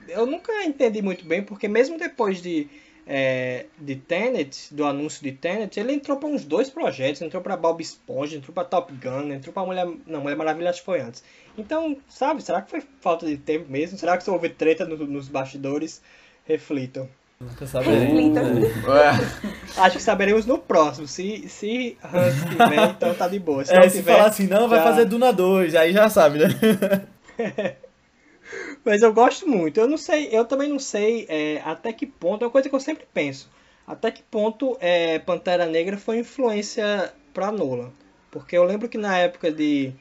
Eu 0.09 0.25
nunca 0.25 0.51
entendi 0.65 1.03
muito 1.03 1.27
bem, 1.27 1.43
porque 1.43 1.69
mesmo 1.69 1.99
depois 1.99 2.41
de, 2.41 2.69
é, 3.07 3.67
de 3.79 3.97
Tenet, 3.97 4.73
do 4.75 4.85
anúncio 4.85 5.23
de 5.23 5.33
Tenet, 5.33 5.79
ele 5.81 5.93
entrou 5.93 6.17
pra 6.19 6.29
uns 6.29 6.45
dois 6.45 6.71
projetos, 6.71 7.21
entrou 7.23 7.43
pra 7.43 7.57
Bob 7.57 7.81
Esponja, 7.81 8.37
entrou 8.37 8.55
pra 8.55 8.65
Top 8.65 8.93
Gun, 8.93 9.33
entrou 9.33 9.53
pra 9.53 9.65
Mulher, 9.65 9.87
não, 10.07 10.21
Mulher 10.21 10.37
Maravilha 10.37 10.71
acho 10.71 10.81
que 10.81 10.87
foi 10.87 11.01
antes. 11.01 11.23
Então, 11.59 11.97
sabe, 12.09 12.43
será 12.43 12.63
que 12.63 12.71
foi 12.71 12.83
falta 13.01 13.27
de 13.27 13.37
tempo 13.37 13.71
mesmo? 13.71 13.99
Será 13.99 14.17
que 14.17 14.25
se 14.25 14.31
houve 14.31 14.49
treta 14.49 14.85
no- 14.85 14.97
nos 15.07 15.29
bastidores? 15.29 16.01
Reflitam. 16.47 17.09
Nunca 17.41 17.67
sabe. 17.67 17.89
Reflita. 17.89 18.41
Ué, 18.43 19.11
Acho 19.79 19.97
que 19.97 20.03
saberemos 20.03 20.45
no 20.47 20.59
próximo. 20.59 21.07
Se, 21.09 21.49
se 21.49 21.97
Hans 22.05 22.35
tiver, 22.51 22.91
então 22.91 23.15
tá 23.15 23.27
de 23.29 23.39
boa. 23.39 23.65
Se 23.65 23.73
É, 23.73 23.77
não 23.81 23.83
se 23.89 23.97
tiver, 23.97 24.13
falar 24.13 24.29
assim, 24.29 24.47
não, 24.47 24.69
vai 24.69 24.79
já- 24.79 24.85
fazer 24.85 25.05
Duna 25.07 25.33
2, 25.33 25.75
aí 25.75 25.93
já 25.93 26.09
sabe, 26.11 26.39
né? 26.39 26.47
Mas 28.85 29.03
eu 29.03 29.13
gosto 29.13 29.47
muito. 29.49 29.79
Eu 29.79 29.87
não 29.89 29.97
sei, 29.99 30.29
eu 30.33 30.45
também 30.45 30.69
não 30.69 30.79
sei 30.79 31.27
é, 31.29 31.61
até 31.65 31.93
que 31.93 32.07
ponto, 32.07 32.43
é 32.45 32.47
uma 32.47 32.51
coisa 32.53 32.69
que 32.69 32.75
eu 32.75 32.81
sempre 32.81 33.07
penso. 33.13 33.51
Até 33.87 34.11
que 34.11 34.23
ponto 34.23 34.77
é, 34.81 35.19
Pantera 35.19 35.67
Negra 35.67 35.99
foi 35.99 36.19
influência 36.19 37.13
pra 37.35 37.51
Nolan. 37.53 37.93
Porque 38.31 38.57
eu 38.57 38.65
lembro 38.65 38.89
que 38.89 38.97
na 38.99 39.19
época 39.19 39.51
de, 39.51 39.93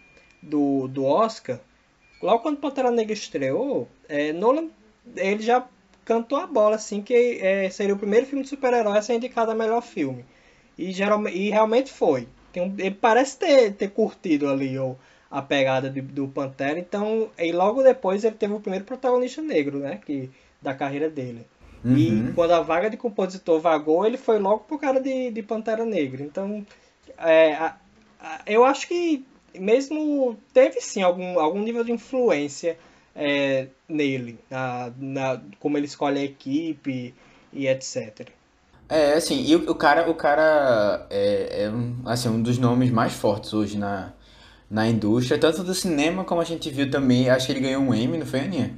do, 0.42 0.88
do 0.88 1.04
Oscar, 1.06 1.60
logo 2.22 2.40
quando 2.44 2.58
Pantera 2.60 2.92
Negra 2.92 3.14
estreou, 3.14 3.88
é, 4.08 4.32
Nolan 4.34 4.70
ele 5.16 5.42
já 5.44 5.68
cantou 6.06 6.38
a 6.38 6.48
bola 6.48 6.76
assim 6.76 7.02
que 7.02 7.14
é, 7.42 7.70
seria 7.70 7.96
o 7.96 7.98
primeiro 8.00 8.26
filme 8.26 8.44
de 8.44 8.50
super-herói 8.50 8.98
a 8.98 9.02
ser 9.02 9.16
indicado 9.16 9.52
a 9.52 9.56
melhor 9.56 9.82
filme. 9.82 10.26
E, 10.78 10.92
geralmente, 10.92 11.38
e 11.38 11.50
realmente 11.50 11.92
foi. 11.92 12.28
Tem 12.52 12.64
um- 12.64 12.76
ele 12.78 12.92
parece 12.96 13.38
ter, 13.38 13.74
ter 13.74 13.90
curtido 13.90 14.48
ali 14.50 14.78
o, 14.80 14.96
a 15.30 15.42
pegada 15.42 15.90
de- 15.90 16.02
do 16.02 16.28
Pantera, 16.28 16.80
então 16.80 17.30
e 17.38 17.52
logo 17.52 17.84
depois 17.84 18.24
ele 18.24 18.36
teve 18.36 18.54
o 18.54 18.60
primeiro 18.60 18.86
protagonista 18.86 19.42
negro, 19.42 19.80
né, 19.80 19.98
que 20.06 20.30
da 20.62 20.74
carreira 20.74 21.10
dele. 21.10 21.46
E 21.90 22.24
Uhum. 22.24 22.34
quando 22.34 22.52
a 22.52 22.62
vaga 22.62 22.90
de 22.90 22.98
compositor 22.98 23.60
vagou, 23.60 24.06
ele 24.06 24.18
foi 24.18 24.38
logo 24.40 24.60
pro 24.66 24.78
cara 24.80 25.00
de, 25.02 25.32
de 25.32 25.42
Pantera 25.44 25.86
Negra. 25.86 26.24
Então, 26.24 26.66
é, 27.18 27.54
a- 27.56 27.78
a- 28.20 28.42
eu 28.46 28.64
acho 28.66 28.88
que 28.88 29.26
mesmo 29.56 30.38
teve 30.54 30.80
sim 30.82 31.02
algum, 31.02 31.40
algum 31.40 31.62
nível 31.62 31.84
de 31.84 31.92
influência 31.92 32.78
é, 33.16 33.68
nele, 33.88 34.40
na, 34.50 34.92
na, 34.98 35.42
como 35.60 35.78
ele 35.78 35.86
escolhe 35.88 36.20
a 36.20 36.24
equipe 36.24 37.14
e 37.54 37.68
etc. 37.68 38.32
É, 38.88 39.14
assim, 39.14 39.44
e 39.46 39.56
o, 39.56 39.72
o 39.72 39.76
cara, 39.76 40.10
o 40.10 40.16
cara 40.16 41.06
é, 41.12 41.66
é 41.66 41.72
assim, 42.06 42.28
um 42.30 42.42
dos 42.42 42.58
nomes 42.58 42.90
mais 42.90 43.14
fortes 43.14 43.54
hoje 43.54 43.78
na, 43.78 44.14
na 44.70 44.88
indústria, 44.88 45.40
tanto 45.40 45.64
do 45.64 45.74
cinema 45.74 46.24
como 46.24 46.41
a 46.41 46.44
gente 46.46 46.70
viu 46.70 46.90
também. 46.90 47.30
Acho 47.30 47.48
que 47.48 47.54
ele 47.54 47.62
ganhou 47.62 47.82
um 47.82 47.94
Emmy, 47.94 48.18
não 48.18 48.26
foi, 48.26 48.41
Aninha? 48.41 48.78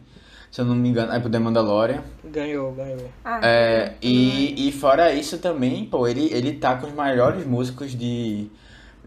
Se 0.50 0.60
eu 0.60 0.66
não 0.66 0.76
me 0.76 0.90
engano, 0.90 1.14
é 1.14 1.20
pro 1.20 1.30
The 1.30 1.40
Mandalorian. 1.40 2.04
Ganhou, 2.26 2.74
ganhou. 2.74 3.10
Ah, 3.24 3.40
É, 3.42 3.94
e, 4.02 4.68
e 4.68 4.72
fora 4.74 5.14
isso 5.14 5.38
também, 5.38 5.86
pô, 5.86 6.08
ele, 6.08 6.30
ele 6.34 6.54
tá 6.54 6.76
com 6.76 6.88
os 6.88 6.94
maiores 6.94 7.46
músicos 7.46 7.92
de, 7.98 8.50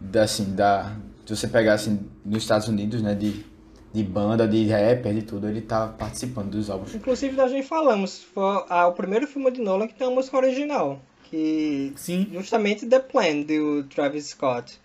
da, 0.00 0.22
assim, 0.22 0.54
da, 0.54 0.96
se 1.26 1.36
você 1.36 1.46
pegar 1.46 1.74
assim, 1.74 2.00
nos 2.24 2.42
Estados 2.42 2.66
Unidos, 2.66 3.02
né, 3.02 3.14
de, 3.14 3.44
de 3.92 4.02
banda, 4.02 4.48
de 4.48 4.66
rapper, 4.66 5.12
de 5.12 5.22
tudo, 5.22 5.46
ele 5.46 5.60
tá 5.60 5.86
participando 5.86 6.50
dos 6.50 6.70
álbuns. 6.70 6.94
Inclusive, 6.94 7.36
nós 7.36 7.52
já 7.52 7.62
falamos, 7.62 8.22
foi 8.22 8.64
ah, 8.70 8.86
o 8.86 8.92
primeiro 8.92 9.26
filme 9.26 9.50
de 9.50 9.60
Nolan 9.60 9.86
que 9.86 9.94
tem 9.94 10.06
uma 10.06 10.16
música 10.16 10.36
original. 10.38 10.98
Que 11.24 11.92
Sim. 11.96 12.28
justamente 12.32 12.86
The 12.86 13.00
Plan, 13.00 13.42
do 13.42 13.84
Travis 13.84 14.28
Scott. 14.28 14.80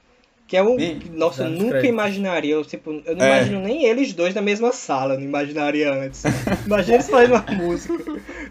Que 0.49 0.57
é 0.57 0.63
um. 0.63 0.79
Ih, 0.79 0.99
Nossa, 1.13 1.43
eu 1.43 1.49
nunca 1.51 1.85
imaginaria. 1.85 2.55
Eu, 2.55 2.65
tipo, 2.65 2.91
eu 3.05 3.15
não 3.15 3.23
É. 3.23 3.37
imagino 3.37 3.59
nem 3.61 3.85
eles 3.85 4.13
dois 4.13 4.33
na 4.33 4.41
mesma 4.41 4.71
sala, 4.73 5.13
eu 5.13 5.19
não 5.19 5.25
imaginaria 5.27 5.93
antes. 5.93 6.23
Imagina 6.65 6.95
eles 6.95 7.07
fazendo 7.09 7.35
uma 7.35 7.45
música. 7.55 7.93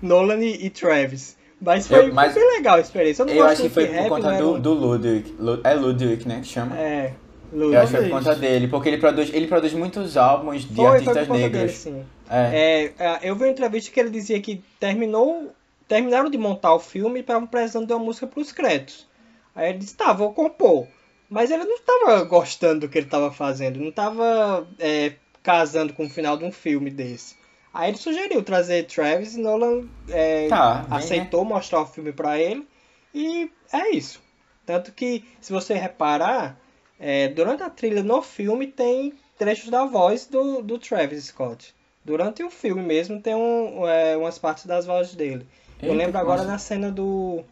Nolan 0.01 0.39
e, 0.41 0.67
e 0.67 0.71
Travis. 0.71 1.37
Mas 1.61 1.89
foi, 1.89 2.07
Eu- 2.09 2.15
mas- 2.15 2.33
foi 2.33 2.41
bem 2.41 2.57
legal 2.59 2.77
a 2.77 2.81
experiência. 2.81 3.23
Eu 3.23 3.27
não 3.27 3.35
Eu 3.35 3.45
acho 3.47 3.57
que 3.57 3.63
muito 3.63 3.75
foi 3.75 3.87
por 3.89 3.93
rap, 3.95 4.09
conta 4.11 4.33
do, 4.37 4.59
do 4.61 4.73
Ludwig. 4.75 5.35
Lu- 5.41 5.61
É 5.65 5.75
Ludwig, 5.75 6.29
né, 6.29 6.39
que 6.41 6.47
chama? 6.47 6.79
É. 6.79 7.15
Eu 7.53 7.79
acho 7.81 7.91
que 7.91 7.97
foi 7.99 8.09
por 8.09 8.19
conta 8.19 8.35
dele, 8.37 8.69
porque 8.69 8.89
ele 8.91 8.99
produz, 8.99 9.31
ele 9.35 9.47
produz 9.49 9.73
muitos 9.73 10.17
álbuns 10.17 10.63
de 10.69 10.75
Foi, 10.77 10.85
foi 10.85 11.01
por 11.03 11.19
artistas 11.19 11.29
dele, 11.29 11.49
negros. 11.49 11.73
sim. 11.73 12.05
É. 12.31 12.93
É, 13.01 13.05
é, 13.05 13.19
eu 13.23 13.35
vi 13.35 13.43
uma 13.45 13.51
entrevista 13.51 13.91
que 13.91 13.99
ele 13.99 14.11
dizia 14.11 14.39
que 14.41 14.63
terminou, 14.79 15.49
terminaram 15.89 16.31
de 16.31 16.39
montar 16.39 16.75
o 16.75 16.79
filme 16.79 17.19
e 17.19 17.21
estavam 17.23 17.47
precisando 17.47 17.87
de 17.89 17.93
uma 17.93 18.05
música 18.05 18.27
para 18.29 18.41
os 18.41 18.53
créditos. 18.53 19.09
Aí 19.57 19.71
ele 19.71 19.79
disse, 19.79 19.97
tá, 19.97 20.13
vou 20.13 20.33
compor. 20.33 20.87
Mas 21.29 21.51
ele 21.51 21.65
não 21.65 21.75
estava 21.75 22.23
gostando 22.25 22.81
do 22.81 22.89
que 22.89 22.99
ele 22.99 23.07
estava 23.07 23.31
fazendo, 23.31 23.79
não 23.79 23.91
estava 23.91 24.67
é, 24.79 25.15
casando 25.43 25.93
com 25.93 26.07
o 26.07 26.11
final 26.11 26.37
de 26.37 26.45
um 26.45 26.53
filme 26.53 26.91
desse. 26.91 27.37
Aí 27.73 27.91
ele 27.91 27.99
sugeriu 27.99 28.43
trazer 28.43 28.87
Travis 28.87 29.35
e 29.35 29.41
Nolan 29.41 29.87
é, 30.09 30.49
Tá, 30.49 30.87
aceitou 30.91 31.45
mostrar 31.45 31.83
o 31.83 31.87
filme 31.87 32.13
para 32.13 32.39
ele 32.39 32.67
e 33.15 33.51
é 33.73 33.91
isso. 33.91 34.23
Tanto 34.65 34.93
que, 34.93 35.25
se 35.41 35.53
você 35.53 35.75
reparar, 35.75 36.59
é, 36.99 37.29
durante 37.29 37.63
a 37.63 37.71
trilha 37.71 38.03
no 38.03 38.21
filme 38.23 38.67
tem 38.67 39.15
trechos 39.39 39.71
da 39.71 39.85
voz 39.85 40.27
do, 40.27 40.63
do 40.63 40.79
Travis 40.79 41.27
Scott. 41.27 41.75
Durante 42.05 42.43
o 42.43 42.51
filme 42.51 42.83
mesmo 42.83 43.21
tem 43.21 43.35
um, 43.35 43.87
é, 43.87 44.17
umas 44.17 44.39
partes 44.39 44.67
das 44.67 44.87
vozes 44.87 45.15
dele. 45.15 45.47
Eu 45.81 45.91
Eita, 45.91 45.95
lembro 45.95 46.13
que 46.13 46.19
agora 46.19 46.43
na 46.45 46.59
cena 46.59 46.91
do, 46.91 47.45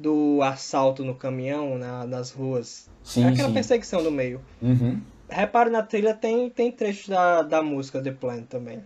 do 0.00 0.40
assalto 0.42 1.04
no 1.04 1.14
caminhão, 1.14 1.76
na, 1.78 2.04
nas 2.06 2.30
ruas. 2.30 2.88
Sim, 3.02 3.24
Aquela 3.26 3.48
sim. 3.48 3.54
perseguição 3.54 4.02
do 4.02 4.10
meio. 4.10 4.40
Uhum. 4.62 5.00
Repare 5.28 5.70
na 5.70 5.82
trilha, 5.82 6.14
tem, 6.14 6.48
tem 6.50 6.72
trechos 6.72 7.08
da, 7.08 7.42
da 7.42 7.62
música 7.62 8.02
The 8.02 8.12
Plan 8.12 8.42
também. 8.42 8.82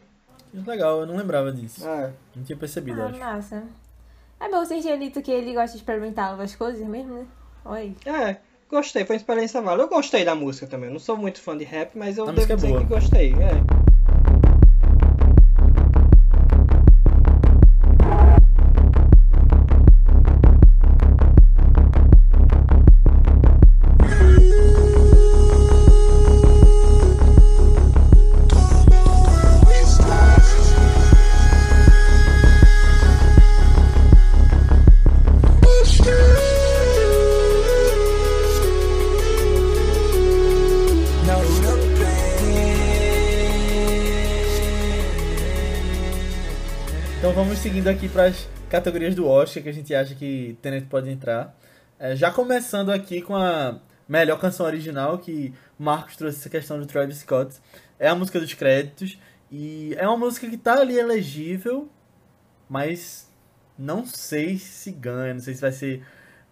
Legal, 0.52 1.00
eu 1.00 1.06
não 1.06 1.16
lembrava 1.16 1.50
disso. 1.52 1.86
Ah, 1.88 2.10
Não 2.36 2.44
tinha 2.44 2.56
percebido, 2.56 3.00
Ah, 3.02 3.06
acho. 3.06 3.18
massa. 3.18 3.62
É 4.40 4.48
bom, 4.50 4.64
vocês 4.64 4.84
tinham 4.84 4.98
dito 4.98 5.22
que 5.22 5.30
ele 5.30 5.52
gosta 5.54 5.70
de 5.72 5.78
experimentar 5.78 6.30
novas 6.32 6.54
coisas 6.54 6.86
mesmo, 6.86 7.14
né? 7.14 7.26
Oi. 7.64 7.96
é, 8.04 8.36
gostei, 8.68 9.04
foi 9.04 9.16
uma 9.16 9.20
experiência 9.20 9.60
válida. 9.62 9.84
Eu 9.84 9.88
gostei 9.88 10.24
da 10.24 10.34
música 10.34 10.66
também. 10.66 10.88
Eu 10.88 10.92
não 10.92 11.00
sou 11.00 11.16
muito 11.16 11.40
fã 11.40 11.56
de 11.56 11.64
rap, 11.64 11.96
mas 11.96 12.18
eu 12.18 12.28
A 12.28 12.32
devo 12.32 12.52
é 12.52 12.56
dizer 12.56 12.68
boa. 12.68 12.80
que 12.80 12.86
gostei. 12.86 13.32
É. 13.32 14.23
vamos 47.34 47.58
seguindo 47.58 47.88
aqui 47.88 48.08
para 48.08 48.26
as 48.26 48.48
categorias 48.70 49.12
do 49.12 49.26
Oscar 49.26 49.60
que 49.60 49.68
a 49.68 49.72
gente 49.72 49.92
acha 49.92 50.14
que 50.14 50.56
Tenet 50.62 50.86
pode 50.86 51.10
entrar. 51.10 51.52
É, 51.98 52.14
já 52.14 52.30
começando 52.30 52.90
aqui 52.90 53.20
com 53.20 53.34
a 53.34 53.80
melhor 54.08 54.38
canção 54.38 54.64
original, 54.64 55.18
que 55.18 55.52
Marcos 55.76 56.14
trouxe 56.14 56.38
essa 56.38 56.48
questão 56.48 56.78
do 56.78 56.86
Travis 56.86 57.18
Scott. 57.18 57.56
É 57.98 58.06
a 58.06 58.14
música 58.14 58.38
dos 58.38 58.54
créditos. 58.54 59.18
E 59.50 59.96
é 59.98 60.06
uma 60.06 60.16
música 60.16 60.48
que 60.48 60.56
tá 60.56 60.80
ali 60.80 60.96
elegível, 60.96 61.88
mas 62.68 63.28
não 63.76 64.06
sei 64.06 64.56
se 64.56 64.92
ganha, 64.92 65.34
não 65.34 65.40
sei 65.40 65.54
se 65.54 65.60
vai 65.60 65.72
ser. 65.72 66.04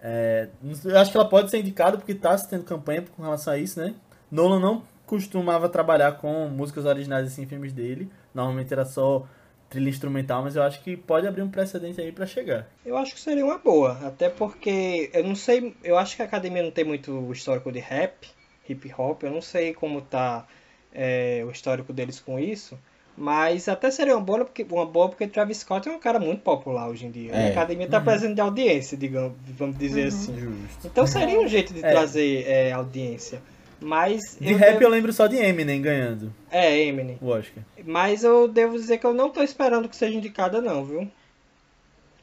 é, 0.02 0.48
eu 0.84 0.98
acho 0.98 1.12
que 1.12 1.16
ela 1.16 1.28
pode 1.28 1.48
ser 1.48 1.58
indicada 1.58 1.96
porque 1.96 2.14
tá 2.14 2.36
se 2.36 2.48
tendo 2.48 2.64
campanha 2.64 3.04
com 3.16 3.22
relação 3.22 3.52
a 3.52 3.58
isso, 3.58 3.78
né? 3.80 3.94
Nolan 4.28 4.58
não 4.58 4.82
costumava 5.06 5.68
trabalhar 5.68 6.12
com 6.12 6.48
músicas 6.48 6.86
originais 6.86 7.28
assim, 7.28 7.42
em 7.42 7.46
filmes 7.46 7.72
dele. 7.72 8.10
Normalmente 8.34 8.72
era 8.72 8.84
só 8.84 9.28
trilha 9.72 9.88
instrumental, 9.88 10.42
mas 10.42 10.54
eu 10.54 10.62
acho 10.62 10.82
que 10.82 10.96
pode 10.96 11.26
abrir 11.26 11.42
um 11.42 11.48
precedente 11.48 12.00
aí 12.00 12.12
pra 12.12 12.26
chegar. 12.26 12.68
Eu 12.84 12.96
acho 12.96 13.14
que 13.14 13.20
seria 13.20 13.44
uma 13.44 13.58
boa, 13.58 13.98
até 14.04 14.28
porque 14.28 15.10
eu 15.12 15.24
não 15.24 15.34
sei, 15.34 15.74
eu 15.82 15.96
acho 15.96 16.14
que 16.14 16.22
a 16.22 16.26
academia 16.26 16.62
não 16.62 16.70
tem 16.70 16.84
muito 16.84 17.32
histórico 17.32 17.72
de 17.72 17.78
rap, 17.78 18.28
hip 18.68 18.92
hop, 18.96 19.22
eu 19.22 19.30
não 19.30 19.40
sei 19.40 19.72
como 19.72 20.02
tá 20.02 20.46
é, 20.94 21.42
o 21.46 21.50
histórico 21.50 21.92
deles 21.92 22.20
com 22.20 22.38
isso, 22.38 22.78
mas 23.16 23.68
até 23.68 23.90
seria 23.90 24.14
uma 24.16 24.22
boa 24.24 24.44
porque, 24.44 24.66
uma 24.70 24.86
boa 24.86 25.08
porque 25.08 25.26
Travis 25.26 25.58
Scott 25.58 25.88
é 25.88 25.92
um 25.92 25.98
cara 25.98 26.18
muito 26.18 26.42
popular 26.42 26.88
hoje 26.88 27.06
em 27.06 27.10
dia. 27.10 27.32
É. 27.32 27.48
A 27.48 27.50
academia 27.50 27.88
tá 27.88 28.00
precisando 28.00 28.34
de 28.34 28.40
audiência, 28.40 28.96
digamos, 28.96 29.32
vamos 29.58 29.76
dizer 29.78 30.08
assim. 30.08 30.38
Justo. 30.38 30.86
Então 30.86 31.06
seria 31.06 31.40
um 31.40 31.48
jeito 31.48 31.72
de 31.74 31.84
É. 31.84 31.90
trazer 31.90 32.44
é, 32.46 32.72
audiência. 32.72 33.42
Mas 33.82 34.36
De 34.40 34.52
eu 34.52 34.56
rap 34.58 34.72
devo- 34.74 34.84
eu 34.84 34.88
lembro 34.88 35.12
só 35.12 35.26
de 35.26 35.36
Eminem 35.36 35.82
ganhando 35.82 36.32
é 36.50 36.78
Eminem. 36.84 37.18
o 37.20 37.28
Oscar. 37.28 37.64
Mas 37.84 38.22
eu 38.24 38.46
devo 38.48 38.74
dizer 38.78 38.98
que 38.98 39.06
eu 39.06 39.12
não 39.14 39.28
tô 39.30 39.42
esperando 39.42 39.88
que 39.88 39.96
seja 39.96 40.16
indicada 40.16 40.60
não, 40.60 40.84
viu? 40.84 41.10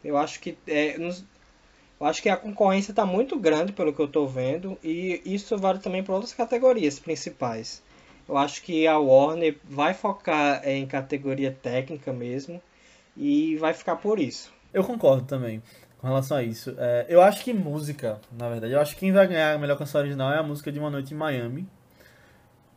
Eu 0.04 0.18
acho 0.18 0.40
que 0.40 0.58
é, 0.68 0.96
eu 0.98 2.06
acho 2.08 2.22
que 2.22 2.30
a 2.30 2.38
concorrência 2.38 2.92
está 2.92 3.06
muito 3.06 3.38
grande 3.38 3.74
pelo 3.74 3.92
que 3.94 4.00
eu 4.02 4.08
tô 4.08 4.26
vendo 4.26 4.78
e 4.84 5.22
isso 5.26 5.58
vale 5.58 5.80
também 5.80 6.02
para 6.04 6.14
outras 6.16 6.34
categorias 6.34 6.98
principais. 7.00 7.82
Eu 8.28 8.38
acho 8.38 8.62
que 8.62 8.88
a 8.88 8.98
Warner 8.98 9.58
vai 9.64 9.94
focar 9.94 10.66
em 10.68 10.86
categoria 10.86 11.52
técnica 11.62 12.14
mesmo 12.14 12.62
e 13.18 13.58
vai 13.58 13.74
ficar 13.74 13.98
por 13.98 14.20
isso. 14.20 14.54
Eu 14.74 14.84
concordo 14.84 15.24
também 15.26 15.62
com 16.00 16.08
relação 16.08 16.38
a 16.38 16.44
isso. 16.44 16.74
É, 16.78 17.06
eu 17.10 17.22
acho 17.22 17.44
que 17.44 17.54
música, 17.54 18.20
na 18.32 18.50
verdade, 18.50 18.74
eu 18.74 18.80
acho 18.80 18.94
que 18.94 19.02
quem 19.02 19.12
vai 19.12 19.28
ganhar 19.28 19.54
a 19.54 19.58
melhor 19.58 19.78
canção 19.78 20.02
original 20.02 20.32
é 20.34 20.38
a 20.38 20.44
música 20.44 20.72
de 20.72 20.80
Uma 20.80 20.90
Noite 20.90 21.14
em 21.14 21.18
Miami. 21.18 21.68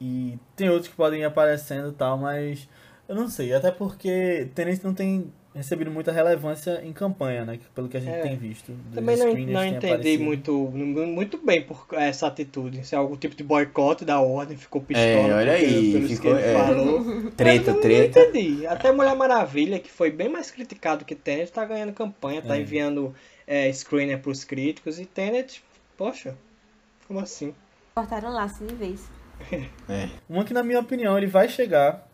E 0.00 0.38
tem 0.56 0.68
outros 0.68 0.88
que 0.88 0.96
podem 0.96 1.20
ir 1.20 1.24
aparecendo 1.24 1.90
e 1.90 1.92
tal, 1.92 2.18
mas 2.18 2.68
eu 3.08 3.14
não 3.14 3.28
sei. 3.28 3.54
Até 3.54 3.70
porque 3.70 4.50
Tennessee 4.54 4.84
não 4.84 4.94
tem 4.94 5.32
recebido 5.54 5.90
muita 5.90 6.10
relevância 6.10 6.80
em 6.84 6.92
campanha, 6.92 7.44
né? 7.44 7.58
Pelo 7.74 7.88
que 7.88 7.96
a 7.96 8.00
gente 8.00 8.14
É. 8.14 8.22
tem 8.22 8.36
visto. 8.36 8.72
Também 8.94 9.16
não, 9.16 9.34
não 9.34 9.64
entendi 9.64 10.16
muito, 10.18 10.52
muito 10.54 11.38
bem 11.44 11.62
por 11.62 11.86
essa 11.92 12.26
atitude. 12.26 12.86
Se 12.86 12.94
é 12.94 12.98
algum 12.98 13.16
tipo 13.16 13.34
de 13.36 13.42
boicote 13.44 14.04
da 14.04 14.18
Warner, 14.20 14.56
ficou 14.56 14.80
pistola. 14.80 15.08
É, 15.28 15.34
olha 15.34 15.52
aí, 15.52 15.92
pelos 15.92 16.08
que 16.08 16.16
ficou- 16.16 16.38
ele 16.38 16.48
é. 16.48 16.54
falou. 16.54 17.30
Treta, 17.32 17.74
treta. 17.74 18.20
Não 18.20 18.28
entendi. 18.30 18.66
Até 18.66 18.92
Mulher 18.92 19.14
Maravilha, 19.14 19.78
que 19.78 19.90
foi 19.90 20.10
bem 20.10 20.28
mais 20.28 20.50
criticado 20.50 21.04
que 21.04 21.14
Tenet, 21.14 21.52
tá 21.52 21.64
ganhando 21.64 21.92
campanha, 21.92 22.40
tá 22.40 22.56
É. 22.56 22.60
enviando 22.60 23.14
é, 23.46 23.70
screener 23.72 24.18
pros 24.20 24.44
críticos. 24.44 24.98
E 24.98 25.04
Tenet, 25.04 25.62
poxa, 25.96 26.34
como 27.06 27.20
assim? 27.20 27.52
Cortaram 27.94 28.30
laço 28.30 28.64
de 28.64 28.74
vez. 28.74 29.06
É. 29.88 30.08
Uma 30.28 30.44
que, 30.44 30.54
na 30.54 30.62
minha 30.62 30.78
opinião, 30.80 31.18
ele 31.18 31.26
vai 31.26 31.48
chegar 31.48 32.08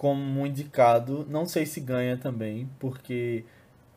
como 0.00 0.46
indicado. 0.46 1.26
Não 1.28 1.44
sei 1.44 1.66
se 1.66 1.78
ganha 1.78 2.16
também, 2.16 2.66
porque 2.78 3.44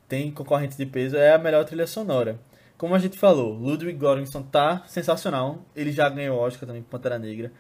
tem 0.06 0.34
concorrente 0.34 0.76
de 0.76 0.86
peso. 0.86 1.16
É 1.16 1.32
a 1.34 1.38
melhor 1.38 1.64
trilha 1.64 1.88
sonora. 1.88 2.38
Como 2.78 2.94
a 2.94 3.00
gente 3.00 3.18
falou, 3.18 3.54
Ludwig 3.54 3.98
Göransson 3.98 4.44
tá 4.44 4.84
sensacional. 4.86 5.64
Ele 5.74 5.94
já 5.94 6.10
ganhou 6.10 6.38
Oscar 6.38 6.68
também 6.68 6.82
por 6.82 6.90
Pantera 6.90 7.18
Negra. 7.18 7.54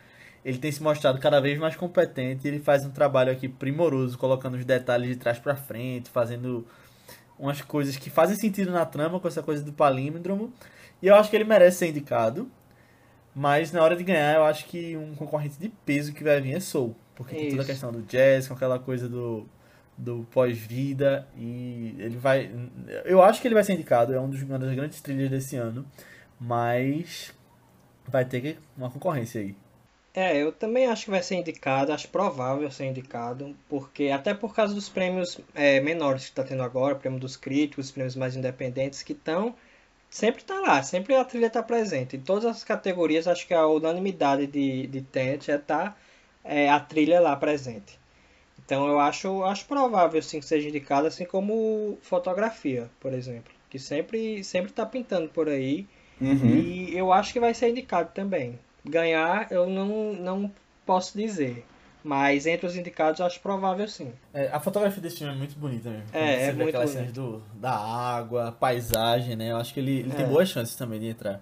Ele 0.43 0.57
tem 0.57 0.69
se 0.73 0.83
mostrado 0.83 1.21
cada 1.21 1.39
vez 1.39 1.57
mais 1.57 1.77
competente. 1.77 2.45
Ele 2.45 2.59
faz 2.59 2.85
um 2.85 2.89
trabalho 2.89 3.31
aqui 3.31 3.47
primoroso, 3.47 4.17
colocando 4.17 4.57
os 4.57 4.65
detalhes 4.65 5.07
de 5.07 5.15
trás 5.15 5.39
pra 5.39 5.55
frente, 5.55 6.09
fazendo 6.09 6.67
umas 7.39 7.61
coisas 7.61 7.95
que 7.95 8.09
fazem 8.09 8.35
sentido 8.35 8.73
na 8.73 8.85
trama 8.85 9.21
com 9.21 9.27
essa 9.29 9.41
coisa 9.41 9.63
do 9.63 9.71
palíndromo. 9.71 10.51
E 11.01 11.07
eu 11.07 11.15
acho 11.15 11.29
que 11.29 11.37
ele 11.37 11.45
merece 11.45 11.77
ser 11.77 11.87
indicado. 11.87 12.51
Mas 13.33 13.71
na 13.71 13.81
hora 13.81 13.95
de 13.95 14.03
ganhar, 14.03 14.35
eu 14.35 14.43
acho 14.43 14.65
que 14.65 14.97
um 14.97 15.15
concorrente 15.15 15.57
de 15.57 15.69
peso 15.85 16.11
que 16.11 16.25
vai 16.25 16.41
vir 16.41 16.57
é 16.57 16.59
Soul. 16.59 16.93
Porque 17.15 17.35
tem 17.35 17.49
toda 17.49 17.61
a 17.61 17.63
Isso. 17.63 17.71
questão 17.71 17.91
do 17.91 18.01
jazz, 18.03 18.47
com 18.47 18.53
aquela 18.53 18.79
coisa 18.79 19.07
do, 19.07 19.47
do 19.97 20.27
pós-vida. 20.31 21.27
E 21.37 21.95
ele 21.99 22.17
vai. 22.17 22.51
Eu 23.05 23.21
acho 23.21 23.41
que 23.41 23.47
ele 23.47 23.55
vai 23.55 23.63
ser 23.63 23.73
indicado, 23.73 24.13
é 24.13 24.19
um 24.19 24.29
dos, 24.29 24.41
uma 24.41 24.59
das 24.59 24.73
grandes 24.73 25.01
trilhas 25.01 25.29
desse 25.29 25.55
ano. 25.55 25.85
Mas 26.39 27.33
vai 28.07 28.25
ter 28.25 28.59
uma 28.75 28.89
concorrência 28.89 29.41
aí. 29.41 29.55
É, 30.15 30.37
eu 30.37 30.51
também 30.51 30.85
acho 30.85 31.05
que 31.05 31.11
vai 31.11 31.23
ser 31.23 31.35
indicado, 31.35 31.91
acho 31.91 32.07
provável 32.09 32.69
ser 32.69 32.85
indicado, 32.85 33.55
porque 33.67 34.09
até 34.09 34.31
por 34.31 34.53
causa 34.53 34.75
dos 34.75 34.87
prêmios 34.87 35.39
é, 35.55 35.79
menores 35.81 36.25
que 36.25 36.29
está 36.29 36.43
tendo 36.43 36.61
agora, 36.61 36.93
prêmio 36.95 37.19
dos 37.19 37.35
críticos, 37.35 37.89
prêmios 37.89 38.15
mais 38.15 38.35
independentes 38.35 39.01
que 39.01 39.13
estão, 39.13 39.55
sempre 40.11 40.43
tá 40.43 40.59
lá, 40.59 40.83
sempre 40.83 41.15
a 41.15 41.25
trilha 41.25 41.49
tá 41.49 41.63
presente. 41.63 42.15
Em 42.15 42.19
todas 42.19 42.45
as 42.45 42.63
categorias, 42.63 43.27
acho 43.27 43.47
que 43.47 43.55
a 43.55 43.65
unanimidade 43.65 44.45
de, 44.45 44.85
de 44.85 45.01
Tenet 45.01 45.47
já 45.47 45.57
tá 45.57 45.95
é, 46.43 46.69
a 46.69 46.79
trilha 46.79 47.19
lá 47.19 47.35
presente. 47.35 47.99
Então 48.65 48.87
eu 48.87 48.99
acho, 48.99 49.43
acho 49.43 49.65
provável 49.65 50.21
sim 50.21 50.39
que 50.39 50.45
seja 50.45 50.69
indicado, 50.69 51.07
assim 51.07 51.25
como 51.25 51.97
fotografia, 52.01 52.89
por 52.99 53.13
exemplo, 53.13 53.51
que 53.69 53.77
sempre 53.77 54.43
sempre 54.43 54.71
tá 54.71 54.85
pintando 54.85 55.27
por 55.29 55.49
aí. 55.49 55.85
Uhum. 56.21 56.55
E 56.55 56.95
eu 56.97 57.11
acho 57.11 57.33
que 57.33 57.39
vai 57.39 57.53
ser 57.53 57.69
indicado 57.69 58.11
também. 58.13 58.57
Ganhar, 58.85 59.51
eu 59.51 59.67
não, 59.67 60.13
não 60.13 60.51
posso 60.85 61.17
dizer. 61.17 61.65
Mas 62.03 62.45
entre 62.45 62.65
os 62.67 62.75
indicados, 62.75 63.19
eu 63.21 63.25
acho 63.25 63.39
provável 63.39 63.87
sim. 63.87 64.11
É, 64.33 64.49
a 64.51 64.59
fotografia 64.59 65.01
desse 65.01 65.17
filme 65.19 65.33
é 65.33 65.37
muito 65.37 65.55
bonita 65.57 65.89
mesmo. 65.89 66.05
É, 66.11 66.19
Quando 66.19 66.21
é 66.29 66.37
você 66.39 66.45
vê 66.51 66.53
muito 66.63 66.67
aquelas 66.69 66.93
bonito. 66.93 67.13
cenas 67.13 67.13
do, 67.13 67.43
da 67.55 67.71
água, 67.77 68.51
paisagem, 68.59 69.35
né? 69.37 69.51
Eu 69.51 69.57
acho 69.57 69.73
que 69.73 69.79
ele, 69.79 69.99
ele 69.99 70.11
tem 70.13 70.25
É. 70.25 70.27
boas 70.27 70.49
chances 70.49 70.75
também 70.75 70.99
de 70.99 71.07
entrar. 71.07 71.41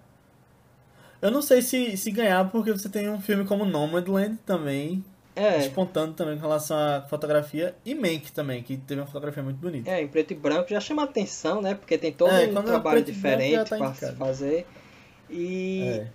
Eu 1.21 1.29
não 1.31 1.41
sei 1.41 1.61
se, 1.61 1.95
se 1.97 2.11
ganhar, 2.11 2.49
porque 2.51 2.71
você 2.71 2.89
tem 2.89 3.09
um 3.09 3.21
filme 3.21 3.45
como 3.45 3.63
Nomadland 3.65 4.37
também, 4.45 5.03
É, 5.35 5.57
despontando 5.59 6.13
também 6.13 6.35
com 6.35 6.41
relação 6.41 6.75
à 6.77 7.01
fotografia, 7.01 7.75
e 7.85 7.93
Mank 7.93 8.31
também, 8.31 8.63
que 8.63 8.75
teve 8.77 8.99
uma 8.99 9.07
fotografia 9.07 9.43
muito 9.43 9.57
bonita. 9.57 9.89
é, 9.89 10.01
em 10.01 10.07
preto 10.07 10.31
e 10.31 10.35
branco 10.35 10.69
já 10.69 10.79
chama 10.79 11.03
atenção, 11.03 11.61
né? 11.61 11.75
Porque 11.75 11.97
tem 11.97 12.11
todo 12.11 12.31
É, 12.31 12.45
um 12.47 12.57
é 12.57 12.63
trabalho 12.63 12.99
já 12.99 13.05
diferente 13.05 13.69
tá 13.69 13.77
para 13.77 13.93
se 13.93 14.15
fazer. 14.15 14.65
E 15.29 15.81
É. 15.83 16.07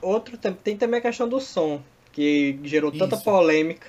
outro 0.00 0.36
tem, 0.36 0.52
tem 0.52 0.76
também 0.76 0.98
a 0.98 1.02
questão 1.02 1.28
do 1.28 1.40
som, 1.40 1.80
que 2.12 2.58
gerou 2.64 2.90
tanta 2.90 3.16
Isso. 3.16 3.24
polêmica 3.24 3.86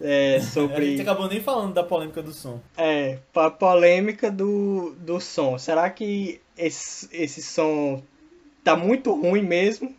é, 0.00 0.36
A 0.36 0.38
gente 0.40 0.52
sobre 0.52 1.00
acabou 1.00 1.28
nem 1.28 1.40
falando 1.40 1.74
da 1.74 1.82
polêmica 1.82 2.22
do 2.22 2.32
som. 2.32 2.60
é, 2.76 3.18
a 3.34 3.50
polêmica 3.50 4.30
do, 4.30 4.94
do 4.98 5.20
som. 5.20 5.58
Será 5.58 5.88
que 5.90 6.40
esse, 6.56 7.08
esse 7.12 7.42
som 7.42 8.02
tá 8.62 8.76
muito 8.76 9.12
ruim 9.14 9.42
mesmo? 9.42 9.94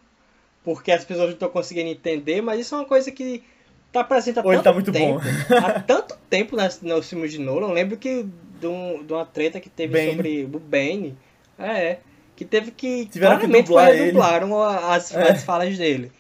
Porque 0.64 0.92
as 0.92 1.04
pessoas 1.06 1.28
não 1.28 1.34
estão 1.34 1.50
conseguindo 1.50 1.90
entender, 1.90 2.42
mas 2.42 2.60
isso 2.60 2.76
é 2.76 2.78
uma 2.80 2.86
coisa 2.86 3.12
que 3.12 3.44
tá 3.92 4.04
presente 4.04 4.40
há 4.40 4.44
Ou 4.44 4.54
ele 4.54 4.62
tanto 4.62 4.66
tá 4.66 4.74
muito 4.74 4.92
tempo. 4.92 5.20
bom. 5.22 5.58
há 5.66 5.80
tanto 5.80 6.16
tempo 6.30 6.56
nas, 6.56 6.82
nos 6.82 7.10
filmes 7.10 7.32
de 7.32 7.40
Nolan. 7.40 7.68
Eu 7.68 7.74
lembro 7.74 7.98
que 7.98 8.24
de, 8.60 8.68
um- 8.68 9.04
de 9.04 9.14
uma 9.14 9.26
treta 9.26 9.60
que 9.60 9.70
teve 9.70 9.94
Bane. 9.94 10.12
sobre 10.12 10.44
o 10.46 10.60
Bane. 10.60 11.18
É, 11.58 11.98
que 12.36 12.46
teve 12.46 12.72
que. 12.72 13.06
Tiveram 13.08 13.36
que 13.38 13.42
claramente 13.48 13.66
dublar 13.68 13.90
ele. 13.90 14.00
redublaram 14.06 14.62
as, 14.62 15.14
É. 15.16 15.32
as 15.32 15.44
falas 15.44 15.78
dele. 15.78 16.12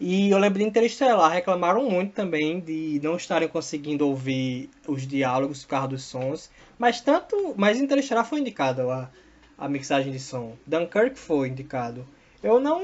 E 0.00 0.28
eu 0.30 0.38
lembro 0.38 0.58
de 0.58 0.64
Interestelar, 0.64 1.30
reclamaram 1.32 1.88
muito 1.88 2.12
também 2.12 2.58
de 2.60 3.00
não 3.02 3.16
estarem 3.16 3.48
conseguindo 3.48 4.06
ouvir 4.06 4.68
os 4.88 5.06
diálogos 5.06 5.62
por 5.62 5.68
causa 5.70 5.88
dos 5.88 6.02
sons. 6.04 6.50
Mas 6.78 7.00
tanto. 7.00 7.54
Mas 7.56 7.80
Interestelar 7.80 8.24
foi 8.28 8.40
indicado 8.40 8.90
a, 8.90 9.08
a 9.56 9.68
mixagem 9.68 10.12
de 10.12 10.18
som. 10.18 10.56
Dunkirk 10.66 11.16
foi 11.18 11.48
indicado. 11.48 12.04
Eu 12.42 12.58
não. 12.60 12.82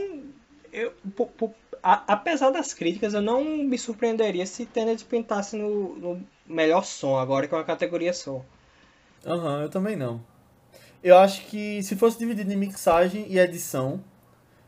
Eu, 0.72 0.92
po- 1.16 1.26
po- 1.26 1.54
a- 1.82 2.04
apesar 2.06 2.50
das 2.50 2.72
críticas, 2.74 3.14
eu 3.14 3.20
não 3.20 3.44
me 3.44 3.76
surpreenderia 3.78 4.46
se 4.46 4.66
Tenet 4.66 5.04
pintasse 5.04 5.56
no, 5.56 5.96
no 5.96 6.22
melhor 6.46 6.84
som, 6.84 7.16
agora 7.16 7.46
que 7.48 7.54
é 7.54 7.58
uma 7.58 7.64
categoria 7.64 8.12
só. 8.12 8.42
Aham, 9.26 9.62
eu 9.62 9.68
também 9.68 9.96
não. 9.96 10.20
Eu 11.02 11.16
acho 11.18 11.46
que 11.46 11.82
se 11.82 11.96
fosse 11.96 12.18
dividido 12.18 12.52
em 12.52 12.56
mixagem 12.56 13.26
e 13.28 13.38
edição, 13.38 14.02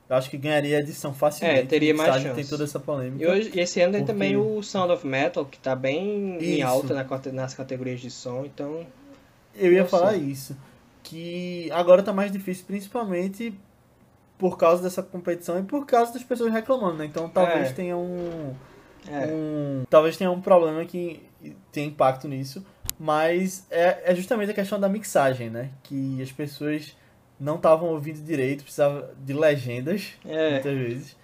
eu 0.08 0.16
acho 0.16 0.30
que 0.30 0.36
ganharia 0.38 0.78
edição 0.80 1.12
facilmente. 1.14 1.60
É, 1.60 1.66
teria 1.66 1.94
mais 1.94 2.22
chance. 2.22 2.34
tem 2.34 2.44
toda 2.46 2.64
essa 2.64 2.80
polêmica. 2.80 3.22
E, 3.22 3.26
hoje, 3.26 3.50
e 3.54 3.60
esse 3.60 3.80
ano 3.80 3.92
tem 3.92 4.00
Porque- 4.02 4.12
também 4.12 4.36
o 4.36 4.62
Sound 4.62 4.92
of 4.92 5.06
Metal, 5.06 5.44
que 5.44 5.58
tá 5.58 5.76
bem 5.76 6.36
em 6.42 6.58
Isso. 6.58 6.66
alta 6.66 6.94
na 6.94 7.32
nas 7.32 7.54
categorias 7.54 8.00
de 8.00 8.10
som, 8.10 8.44
então. 8.44 8.86
Eu 9.54 9.72
ia 9.72 9.84
falar 9.84 10.12
sei. 10.12 10.20
isso. 10.20 10.56
Que 11.02 11.70
agora 11.72 12.02
tá 12.02 12.12
mais 12.12 12.32
difícil, 12.32 12.64
principalmente 12.66 13.52
por 14.42 14.58
causa 14.58 14.82
dessa 14.82 15.04
competição 15.04 15.56
e 15.60 15.62
por 15.62 15.86
causa 15.86 16.12
das 16.12 16.24
pessoas 16.24 16.52
reclamando, 16.52 16.94
né? 16.98 17.04
Então 17.04 17.28
talvez 17.28 17.68
É. 17.70 17.72
tenha 17.72 17.96
um, 17.96 18.52
É. 19.08 19.26
um- 19.32 19.84
Talvez 19.88 20.16
tenha 20.16 20.32
um 20.32 20.40
problema 20.40 20.84
que 20.84 21.22
tem 21.70 21.86
impacto 21.86 22.26
nisso. 22.26 22.66
Mas 22.98 23.64
é, 23.70 24.10
é 24.10 24.14
justamente 24.16 24.50
a 24.50 24.54
questão 24.54 24.80
da 24.80 24.88
mixagem, 24.88 25.48
né? 25.48 25.70
Que 25.84 26.20
as 26.20 26.32
pessoas 26.32 26.96
não 27.38 27.54
estavam 27.54 27.90
ouvindo 27.90 28.20
direito, 28.20 28.64
precisava 28.64 29.14
de 29.24 29.32
legendas, 29.32 30.14
É. 30.24 30.50
muitas 30.54 30.76
vezes. 30.76 31.16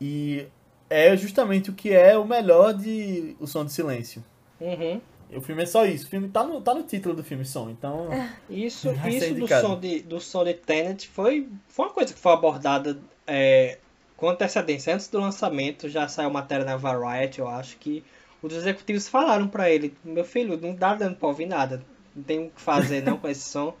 E 0.00 0.46
é 0.88 1.14
justamente 1.14 1.68
o 1.68 1.74
que 1.74 1.92
é 1.92 2.16
o 2.16 2.24
melhor 2.24 2.72
de 2.72 3.36
O 3.38 3.46
Som 3.46 3.64
do 3.66 3.70
Silêncio. 3.70 4.24
Uhum. 4.58 4.98
O 5.34 5.40
filme 5.40 5.62
é 5.62 5.66
só 5.66 5.84
isso. 5.84 6.06
O 6.06 6.08
filme 6.08 6.28
tá 6.28 6.44
no, 6.44 6.60
tá 6.60 6.74
no 6.74 6.82
título 6.82 7.14
do 7.14 7.24
filme, 7.24 7.44
som. 7.44 7.68
Então. 7.70 8.08
Isso, 8.48 8.92
Vai 8.94 9.12
ser 9.12 9.32
isso 9.32 9.40
do 9.40 9.48
som 9.48 9.78
de, 9.78 10.00
do 10.00 10.20
som 10.20 10.44
de 10.44 10.54
Tenet 10.54 11.08
foi, 11.08 11.48
foi 11.68 11.86
uma 11.86 11.92
coisa 11.92 12.14
que 12.14 12.18
foi 12.18 12.32
abordada 12.32 12.98
é, 13.26 13.78
com 14.16 14.28
antecedência. 14.28 14.94
Antes 14.94 15.08
do 15.08 15.20
lançamento, 15.20 15.88
já 15.88 16.08
saiu 16.08 16.30
matéria 16.30 16.64
na 16.64 16.76
Variety, 16.76 17.40
eu 17.40 17.48
acho 17.48 17.76
que 17.78 18.04
os 18.42 18.52
executivos 18.52 19.08
falaram 19.08 19.48
pra 19.48 19.70
ele, 19.70 19.94
meu 20.04 20.24
filho, 20.24 20.58
não 20.60 20.74
dá 20.74 20.94
dando 20.94 21.16
pra 21.16 21.28
ouvir 21.28 21.46
nada, 21.46 21.82
não 22.14 22.22
tem 22.22 22.46
o 22.46 22.50
que 22.50 22.60
fazer 22.60 23.02
não 23.02 23.16
com 23.16 23.28
esse 23.28 23.48
som. 23.48 23.74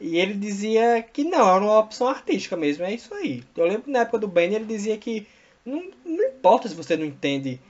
E 0.00 0.18
ele 0.18 0.34
dizia 0.34 1.02
que 1.02 1.24
não, 1.24 1.48
era 1.48 1.64
uma 1.64 1.78
opção 1.78 2.08
artística 2.08 2.56
mesmo, 2.56 2.84
é 2.84 2.92
isso 2.92 3.14
aí. 3.14 3.42
Eu 3.56 3.64
lembro 3.64 3.82
que 3.82 3.90
na 3.90 4.00
época 4.00 4.18
do 4.18 4.28
Bane 4.28 4.54
ele 4.54 4.64
dizia 4.64 4.98
que 4.98 5.26
não, 5.64 5.90
não 6.04 6.24
importa 6.24 6.68
se 6.68 6.74
você 6.74 6.96
não 6.96 7.06
entende 7.06 7.60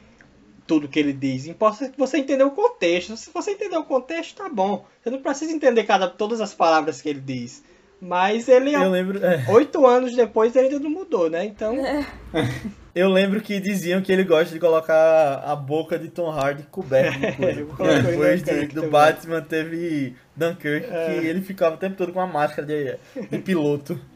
tudo 0.67 0.89
que 0.89 0.99
ele 0.99 1.13
diz, 1.13 1.47
importa 1.47 1.89
que 1.89 1.99
você 1.99 2.19
entender 2.19 2.45
o 2.45 2.51
contexto. 2.51 3.17
Se 3.17 3.31
você 3.33 3.51
entender 3.53 3.77
o 3.77 3.85
contexto, 3.85 4.37
tá 4.37 4.49
bom. 4.49 4.85
Você 5.03 5.11
não 5.11 5.21
precisa 5.21 5.53
entender 5.53 5.85
cada, 5.85 6.09
todas 6.09 6.41
as 6.41 6.55
palavras 6.55 7.01
que 7.03 7.09
ele 7.09 7.21
diz. 7.21 7.63
Mas 8.01 8.49
ele, 8.49 8.75
Eu 8.75 8.91
lembro, 8.91 9.25
é, 9.25 9.45
oito 9.49 9.87
anos 9.87 10.15
depois, 10.15 10.55
ele 10.57 10.67
ainda 10.69 10.81
não 10.81 10.91
mudou, 10.91 11.31
né? 11.31 11.45
Então, 11.45 11.75
eu 12.95 13.09
lembro 13.09 13.41
que 13.41 13.59
diziam 13.61 14.03
que 14.03 14.13
ele 14.13 14.25
gosta 14.25 14.53
de 14.53 14.61
colocar 14.61 15.37
a 15.45 15.57
boca 15.57 15.99
de 15.99 16.09
Tom 16.09 16.31
Hardy 16.31 16.65
coberta 16.65 17.19
de 17.19 17.27
em 17.63 17.67
Depois 18.03 18.43
de- 18.43 18.67
do 18.67 18.75
também. 18.75 18.91
Batman 18.91 19.41
teve 19.43 20.15
Dunkirk, 20.37 20.87
É. 20.91 21.07
que 21.21 21.27
ele 21.27 21.41
ficava 21.41 21.77
o 21.77 21.79
tempo 21.79 21.97
todo 21.97 22.13
com 22.13 22.19
uma 22.19 22.27
máscara 22.27 22.67
de, 22.67 22.97
de 23.29 23.39
piloto. 23.39 23.99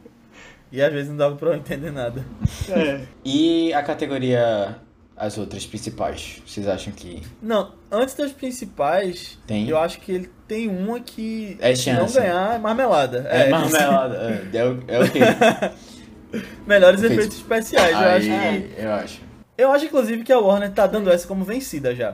E 0.71 0.83
às 0.83 0.93
vezes 0.93 1.09
não 1.09 1.17
dava 1.17 1.35
pra 1.35 1.49
eu 1.49 1.55
entender 1.55 1.91
nada. 1.91 2.23
é. 2.69 3.01
E 3.25 3.73
a 3.73 3.83
categoria 3.83 4.77
as 5.19 5.37
outras 5.37 5.67
principais? 5.67 6.41
Vocês 6.47 6.67
acham 6.69 6.93
que 6.93 7.23
Não, 7.43 7.73
antes 7.91 8.15
das 8.15 8.33
principais, 8.33 9.39
Tem? 9.47 9.69
eu 9.69 9.77
acho 9.79 10.01
que 10.01 10.13
ele 10.13 10.31
tem 10.47 10.69
uma 10.69 11.01
que 11.01 11.57
É 11.61 11.75
se 11.75 11.91
não 11.93 12.03
chance. 12.03 12.19
ganhar 12.21 12.55
é 12.55 12.59
marmelada. 12.59 13.19
é, 13.29 13.49
marmelada? 13.51 14.49
É, 14.53 14.57
é, 14.59 14.65
o- 14.65 14.85
é 14.89 15.01
o 15.01 15.11
quê? 15.11 15.19
Melhores 16.67 17.03
Efeitos. 17.03 17.27
efeitos 17.27 17.37
especiais. 17.39 17.93
Eu 17.93 17.99
Aí, 17.99 18.17
acho 18.17 18.75
que 18.77 18.81
eu 18.83 18.93
acho. 18.93 19.21
Eu 19.57 19.73
acho, 19.73 19.85
inclusive, 19.87 20.23
que 20.23 20.33
a 20.33 20.39
Warner 20.39 20.71
tá 20.73 20.87
dando 20.87 21.11
essa 21.11 21.27
como 21.27 21.45
vencida 21.45 21.95
já. 21.95 22.13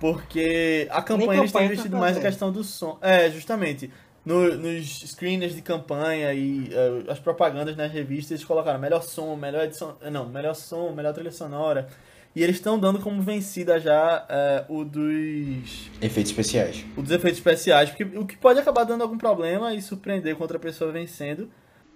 Porque 0.00 0.86
a 0.90 1.00
campanha 1.00 1.40
eles 1.40 1.52
têm 1.52 1.64
investido 1.66 1.96
mais 1.96 2.16
na 2.16 2.22
questão 2.22 2.52
do 2.52 2.62
som. 2.64 2.98
É, 3.00 3.30
justamente. 3.30 3.90
No- 4.24 4.56
nos 4.56 5.02
screeners 5.10 5.54
de 5.54 5.60
campanha 5.62 6.32
e 6.32 6.70
eh, 6.72 7.04
as 7.12 7.18
propagandas 7.18 7.76
nas 7.76 7.92
revistas, 7.92 8.30
eles 8.32 8.44
colocaram 8.44 8.78
melhor 8.78 9.02
som, 9.02 9.36
melhor 9.36 9.64
edição. 9.64 9.96
Não, 10.10 10.26
melhor 10.26 10.54
som, 10.54 10.90
melhor 10.92 11.12
trilha 11.12 11.30
sonora. 11.30 11.88
E 12.34 12.42
eles 12.42 12.56
estão 12.56 12.78
dando 12.78 12.98
como 12.98 13.22
vencida 13.22 13.78
já 13.78 14.26
eh, 14.28 14.64
o 14.68 14.84
dos. 14.84 15.90
Efeitos 16.02 16.32
especiais. 16.32 16.84
O 16.96 17.02
dos 17.02 17.12
efeitos 17.12 17.38
especiais. 17.38 17.90
Porque 17.90 18.04
o 18.18 18.26
que 18.26 18.36
pode 18.36 18.58
acabar 18.58 18.84
dando 18.84 19.02
algum 19.02 19.16
problema 19.16 19.72
e 19.72 19.80
surpreender 19.80 20.34
com 20.34 20.42
outra 20.42 20.58
pessoa 20.58 20.90
vencendo. 20.90 21.48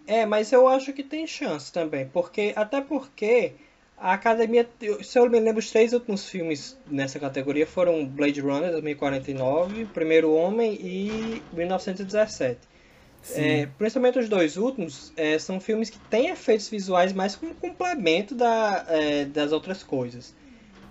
É, 0.07 0.25
mas 0.25 0.53
eu 0.53 0.69
acho 0.69 0.93
que 0.93 1.03
tem 1.03 1.27
chance 1.27 1.71
também, 1.73 2.09
porque 2.09 2.55
até 2.57 2.81
porque 2.81 3.53
a 4.01 4.15
academia, 4.15 4.67
se 5.03 5.19
eu 5.19 5.29
me 5.29 5.41
lembro, 5.41 5.59
os 5.59 5.71
três 5.71 5.93
últimos 5.93 6.27
filmes 6.29 6.79
nessa 6.87 7.19
categoria 7.19 7.67
foram 7.67 8.07
Blade 8.07 8.41
Runner 8.41 8.71
2049, 8.71 9.87
Primeiro 9.87 10.33
Homem 10.33 10.79
e 10.81 11.43
1917. 11.53 12.61
É, 13.35 13.69
principalmente 13.77 14.19
os 14.19 14.29
dois 14.29 14.57
últimos 14.57 15.13
é, 15.17 15.39
são 15.39 15.61
filmes 15.61 15.91
que 15.91 15.99
têm 16.11 16.29
efeitos 16.31 16.69
visuais 16.69 17.13
mais 17.13 17.37
como 17.37 17.55
complemento 17.55 18.35
da, 18.35 18.87
é, 18.89 19.25
das 19.27 19.53
outras 19.53 19.83
coisas. 19.83 20.35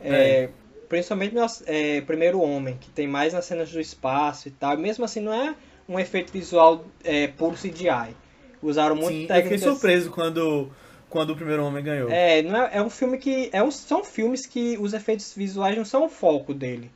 É, 0.02 0.50
Principalmente 0.88 1.36
nos, 1.36 1.64
é, 1.66 2.00
Primeiro 2.02 2.40
Homem, 2.40 2.78
que 2.80 2.90
tem 2.90 3.08
mais 3.08 3.34
nas 3.34 3.44
cenas 3.46 3.70
do 3.72 3.80
espaço 3.80 4.48
e 4.48 4.52
tal. 4.52 4.78
Mesmo 4.78 5.04
assim, 5.04 5.20
não 5.20 5.34
é 5.34 5.54
um 5.88 6.00
efeito 6.00 6.32
visual 6.32 6.86
é, 7.04 7.28
puro 7.28 7.56
CGI. 7.56 8.16
Usaram 8.62 8.96
muito 8.96 9.10
Sim, 9.10 9.22
eu 9.24 9.28
fiquei 9.28 9.42
técnicas. 9.42 9.62
surpreso 9.62 10.12
quando, 10.12 10.72
quando 11.10 11.32
o 11.32 11.36
primeiro 11.36 11.64
homem 11.66 11.84
ganhou. 11.84 12.10
É, 12.10 12.42
não 12.42 12.56
é, 12.56 12.78
é 12.78 12.82
um 12.82 12.90
filme 12.90 13.18
que. 13.18 13.50
É 13.52 13.62
um, 13.62 13.70
são 13.70 14.04
filmes 14.04 14.46
que 14.46 14.78
os 14.80 14.94
efeitos 14.94 15.34
visuais 15.36 15.76
não 15.76 15.84
são 15.86 16.06
o 16.06 16.10
foco 16.10 16.54
dele. 16.54 16.90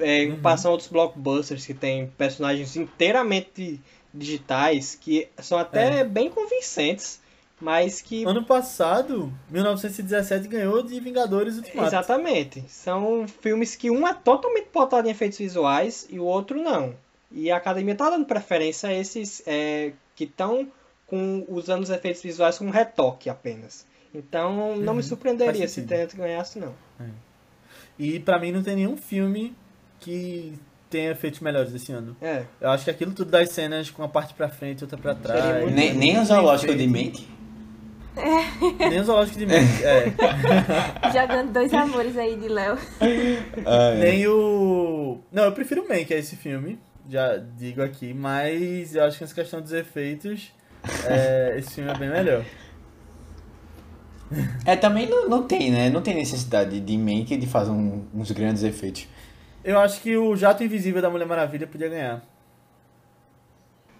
É, 0.00 0.24
Uhum. 0.26 0.40
a 0.42 0.68
outros 0.70 0.88
blockbusters 0.88 1.64
que 1.64 1.72
tem 1.72 2.08
personagens 2.18 2.74
inteiramente 2.76 3.80
digitais 4.12 4.94
que 5.00 5.28
são 5.38 5.58
até 5.58 6.00
É. 6.00 6.04
bem 6.04 6.30
convincentes. 6.30 7.20
mas 7.58 8.02
que 8.02 8.22
Ano 8.26 8.44
passado, 8.44 9.32
1917 9.50 10.46
ganhou 10.46 10.82
de 10.82 11.00
Vingadores 11.00 11.56
Ultimato. 11.56 11.88
Exatamente. 11.88 12.62
São 12.68 13.26
filmes 13.26 13.74
que 13.74 13.90
um 13.90 14.06
é 14.06 14.12
totalmente 14.12 14.66
pautado 14.66 15.08
em 15.08 15.10
efeitos 15.10 15.38
visuais 15.38 16.06
e 16.10 16.18
o 16.20 16.24
outro 16.24 16.60
não. 16.62 16.94
E 17.32 17.50
a 17.50 17.56
academia 17.56 17.94
tá 17.94 18.10
dando 18.10 18.26
preferência 18.26 18.90
a 18.90 18.92
esses 18.92 19.42
é, 19.46 19.92
que 20.14 20.24
estão 20.24 20.70
usando 21.48 21.82
os 21.84 21.88
efeitos 21.90 22.20
visuais 22.22 22.58
como 22.58 22.70
retoque 22.70 23.30
apenas. 23.30 23.86
Então 24.14 24.76
não 24.76 24.92
me 24.94 25.02
surpreenderia 25.02 25.62
Uhum. 25.62 25.68
se. 25.68 25.82
Tenet 25.82 26.14
ganhasse 26.14 26.58
não. 26.58 26.74
E 27.98 28.20
pra 28.20 28.38
mim 28.38 28.52
não 28.52 28.62
tem 28.62 28.76
nenhum 28.76 28.96
filme 28.98 29.54
que 30.00 30.52
tenha 30.90 31.10
efeitos 31.10 31.40
melhores 31.40 31.74
esse 31.74 31.92
ano. 31.92 32.16
É. 32.20 32.42
Eu 32.60 32.70
acho 32.70 32.84
que 32.84 32.90
aquilo 32.90 33.12
tudo 33.12 33.30
das 33.30 33.50
cenas 33.50 33.90
com 33.90 34.02
a 34.02 34.08
parte 34.08 34.34
pra 34.34 34.48
frente 34.48 34.80
e 34.80 34.84
outra 34.84 34.96
pra 34.98 35.14
trás. 35.14 35.72
Nem, 35.72 35.92
nem 35.94 36.18
o 36.18 36.24
zoológico 36.24 36.74
de 36.74 36.86
mente. 36.86 37.28
Nem 38.78 39.00
o 39.00 39.04
zoológico 39.04 39.38
de 39.38 39.46
mente. 39.46 39.84
É. 39.84 40.06
Jogando 41.12 41.52
dois 41.52 41.72
amores 41.74 42.16
aí 42.16 42.36
de 42.36 42.48
Léo. 42.48 42.78
Nem 44.00 44.26
o. 44.26 45.20
Não, 45.30 45.44
eu 45.44 45.52
prefiro 45.52 45.82
o 45.84 45.88
Man, 45.88 46.04
que 46.04 46.14
é 46.14 46.18
esse 46.18 46.36
filme. 46.36 46.78
Já 47.08 47.36
digo 47.36 47.82
aqui, 47.82 48.12
mas 48.14 48.94
eu 48.94 49.04
acho 49.04 49.18
que 49.18 49.24
essa 49.24 49.34
questão 49.34 49.60
dos 49.60 49.72
efeitos. 49.72 50.50
é, 51.04 51.54
esse 51.60 51.74
filme 51.74 51.90
é 51.90 51.98
bem 51.98 52.08
melhor. 52.08 52.42
É, 54.64 54.74
também 54.74 55.08
não, 55.08 55.28
não 55.28 55.42
tem, 55.44 55.70
né? 55.70 55.88
Não 55.88 56.02
tem 56.02 56.14
necessidade 56.14 56.80
de 56.80 56.98
make 56.98 57.36
de 57.36 57.46
fazer 57.46 57.70
um- 57.70 58.04
uns 58.12 58.30
grandes 58.32 58.62
efeitos. 58.64 59.06
Eu 59.66 59.78
acho 59.80 60.00
que 60.00 60.16
o 60.16 60.36
Jato 60.36 60.62
Invisível 60.62 61.02
da 61.02 61.10
Mulher 61.10 61.26
Maravilha 61.26 61.66
podia 61.66 61.88
ganhar. 61.88 62.22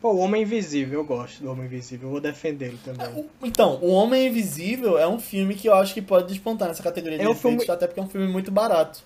Pô, 0.00 0.12
o 0.12 0.18
Homem 0.18 0.42
Invisível, 0.42 1.00
eu 1.00 1.04
gosto 1.04 1.42
do 1.42 1.50
Homem 1.50 1.64
Invisível, 1.64 2.06
eu 2.06 2.12
vou 2.12 2.20
defendê-lo 2.20 2.78
também. 2.84 3.24
Então, 3.42 3.78
O 3.82 3.88
Homem 3.90 4.28
Invisível 4.28 4.96
é 4.98 5.08
um 5.08 5.18
filme 5.18 5.54
que 5.56 5.68
eu 5.68 5.74
acho 5.74 5.92
que 5.92 6.00
pode 6.02 6.28
despontar 6.28 6.68
nessa 6.68 6.82
categoria 6.82 7.18
de 7.18 7.24
É 7.24 7.28
um 7.28 7.32
efeitos, 7.32 7.64
filme- 7.64 7.74
até 7.74 7.86
porque 7.88 7.98
é 7.98 8.02
um 8.02 8.08
filme 8.08 8.28
muito 8.28 8.52
barato. 8.52 9.02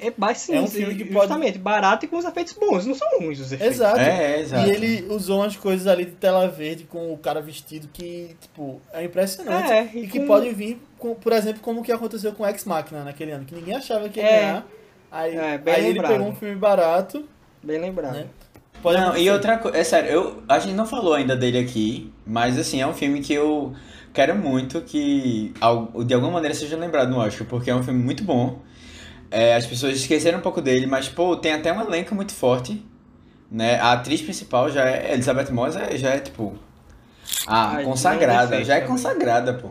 É, 0.00 0.12
mas 0.16 0.38
sim, 0.38 0.54
É 0.54 0.60
um 0.60 0.66
filme 0.68 0.94
que 0.94 1.04
pode- 1.06 1.26
justamente, 1.26 1.58
barato 1.58 2.04
e 2.04 2.08
com 2.08 2.16
os 2.16 2.24
efeitos 2.24 2.52
bons, 2.54 2.86
não 2.86 2.94
são 2.94 3.06
ruins 3.18 3.40
os 3.40 3.50
efeitos. 3.52 3.76
Exato. 3.76 3.98
É, 3.98 4.36
é, 4.36 4.40
exato. 4.40 4.66
E 4.66 4.70
ele 4.70 5.12
usou 5.12 5.40
umas 5.40 5.56
coisas 5.56 5.88
ali 5.88 6.04
de 6.04 6.12
tela 6.12 6.46
verde 6.48 6.84
com 6.84 7.12
o 7.12 7.18
cara 7.18 7.42
vestido 7.42 7.88
que, 7.92 8.36
tipo, 8.40 8.80
é 8.92 9.02
impressionante. 9.04 9.70
É, 9.72 9.90
e 9.92 10.04
e 10.04 10.08
que 10.08 10.20
com- 10.20 10.26
pode 10.28 10.48
vir, 10.54 10.80
por 11.20 11.32
exemplo, 11.32 11.60
como 11.60 11.80
o 11.80 11.82
que 11.82 11.90
aconteceu 11.90 12.32
com 12.32 12.46
Ex 12.46 12.64
Machina 12.64 13.02
naquele 13.02 13.32
ano, 13.32 13.44
que 13.44 13.54
ninguém 13.56 13.74
achava 13.74 14.08
que 14.08 14.20
ia 14.20 14.26
É. 14.26 14.40
ganhar. 14.40 14.66
Aí, 15.10 15.36
É, 15.36 15.58
bem 15.58 15.74
aí 15.74 15.86
ele 15.86 16.02
pegou 16.02 16.26
um 16.28 16.34
filme 16.34 16.56
barato. 16.56 17.24
Bem 17.62 17.78
lembrado. 17.80 18.14
Né? 18.14 18.26
Pode 18.82 19.00
não, 19.00 19.16
e 19.16 19.28
outra 19.30 19.58
coisa, 19.58 19.76
é 19.76 19.82
sério, 19.82 20.10
eu, 20.10 20.42
a 20.48 20.58
gente 20.60 20.74
não 20.74 20.86
falou 20.86 21.14
ainda 21.14 21.36
dele 21.36 21.58
aqui, 21.58 22.12
mas 22.24 22.56
assim, 22.58 22.80
é 22.80 22.86
um 22.86 22.94
filme 22.94 23.20
que 23.20 23.32
eu 23.32 23.74
quero 24.14 24.36
muito 24.36 24.80
que 24.82 25.52
de 26.06 26.14
alguma 26.14 26.32
maneira 26.32 26.54
seja 26.54 26.76
lembrado 26.76 27.10
no 27.10 27.18
Oscar, 27.18 27.46
porque 27.46 27.70
é 27.70 27.74
um 27.74 27.82
filme 27.82 28.02
muito 28.02 28.22
bom. 28.22 28.60
É, 29.30 29.54
as 29.56 29.66
pessoas 29.66 29.94
esqueceram 29.96 30.38
um 30.38 30.42
pouco 30.42 30.62
dele, 30.62 30.86
mas 30.86 31.08
pô, 31.08 31.36
tem 31.36 31.52
até 31.52 31.72
um 31.72 31.80
elenco 31.80 32.14
muito 32.14 32.32
forte, 32.34 32.84
né? 33.50 33.76
A 33.80 33.92
atriz 33.92 34.22
principal 34.22 34.70
já 34.70 34.88
é 34.88 35.14
Elizabeth 35.14 35.52
Moss, 35.52 35.76
é- 35.76 35.96
já 35.98 36.10
é 36.10 36.20
tipo 36.20 36.58
a 37.46 37.76
Ai, 37.76 37.84
consagrada, 37.84 38.56
não 38.56 38.62
é 38.62 38.64
já 38.64 38.76
é 38.76 38.80
defeito 38.80 38.88
consagrada, 38.88 39.54
pô, 39.54 39.70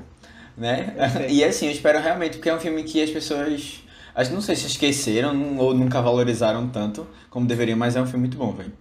né? 0.58 0.96
E 1.30 1.44
assim, 1.44 1.68
eu 1.68 1.72
espero 1.72 2.00
realmente, 2.00 2.38
porque 2.38 2.50
é 2.50 2.56
um 2.56 2.60
filme 2.60 2.84
que 2.84 3.02
as 3.02 3.10
pessoas 3.12 3.84
Acho 4.18 4.32
que 4.32 4.36
não 4.36 4.42
sei 4.42 4.56
se 4.56 4.66
esqueceram 4.66 5.58
ou 5.60 5.76
nunca 5.76 6.02
valorizaram 6.02 6.68
tanto 6.68 7.08
como 7.30 7.46
deveriam, 7.46 7.78
mas 7.78 7.96
é 7.96 8.02
um 8.02 8.06
filme 8.08 8.22
muito 8.22 8.36
bom, 8.36 8.52
velho. 8.52 8.74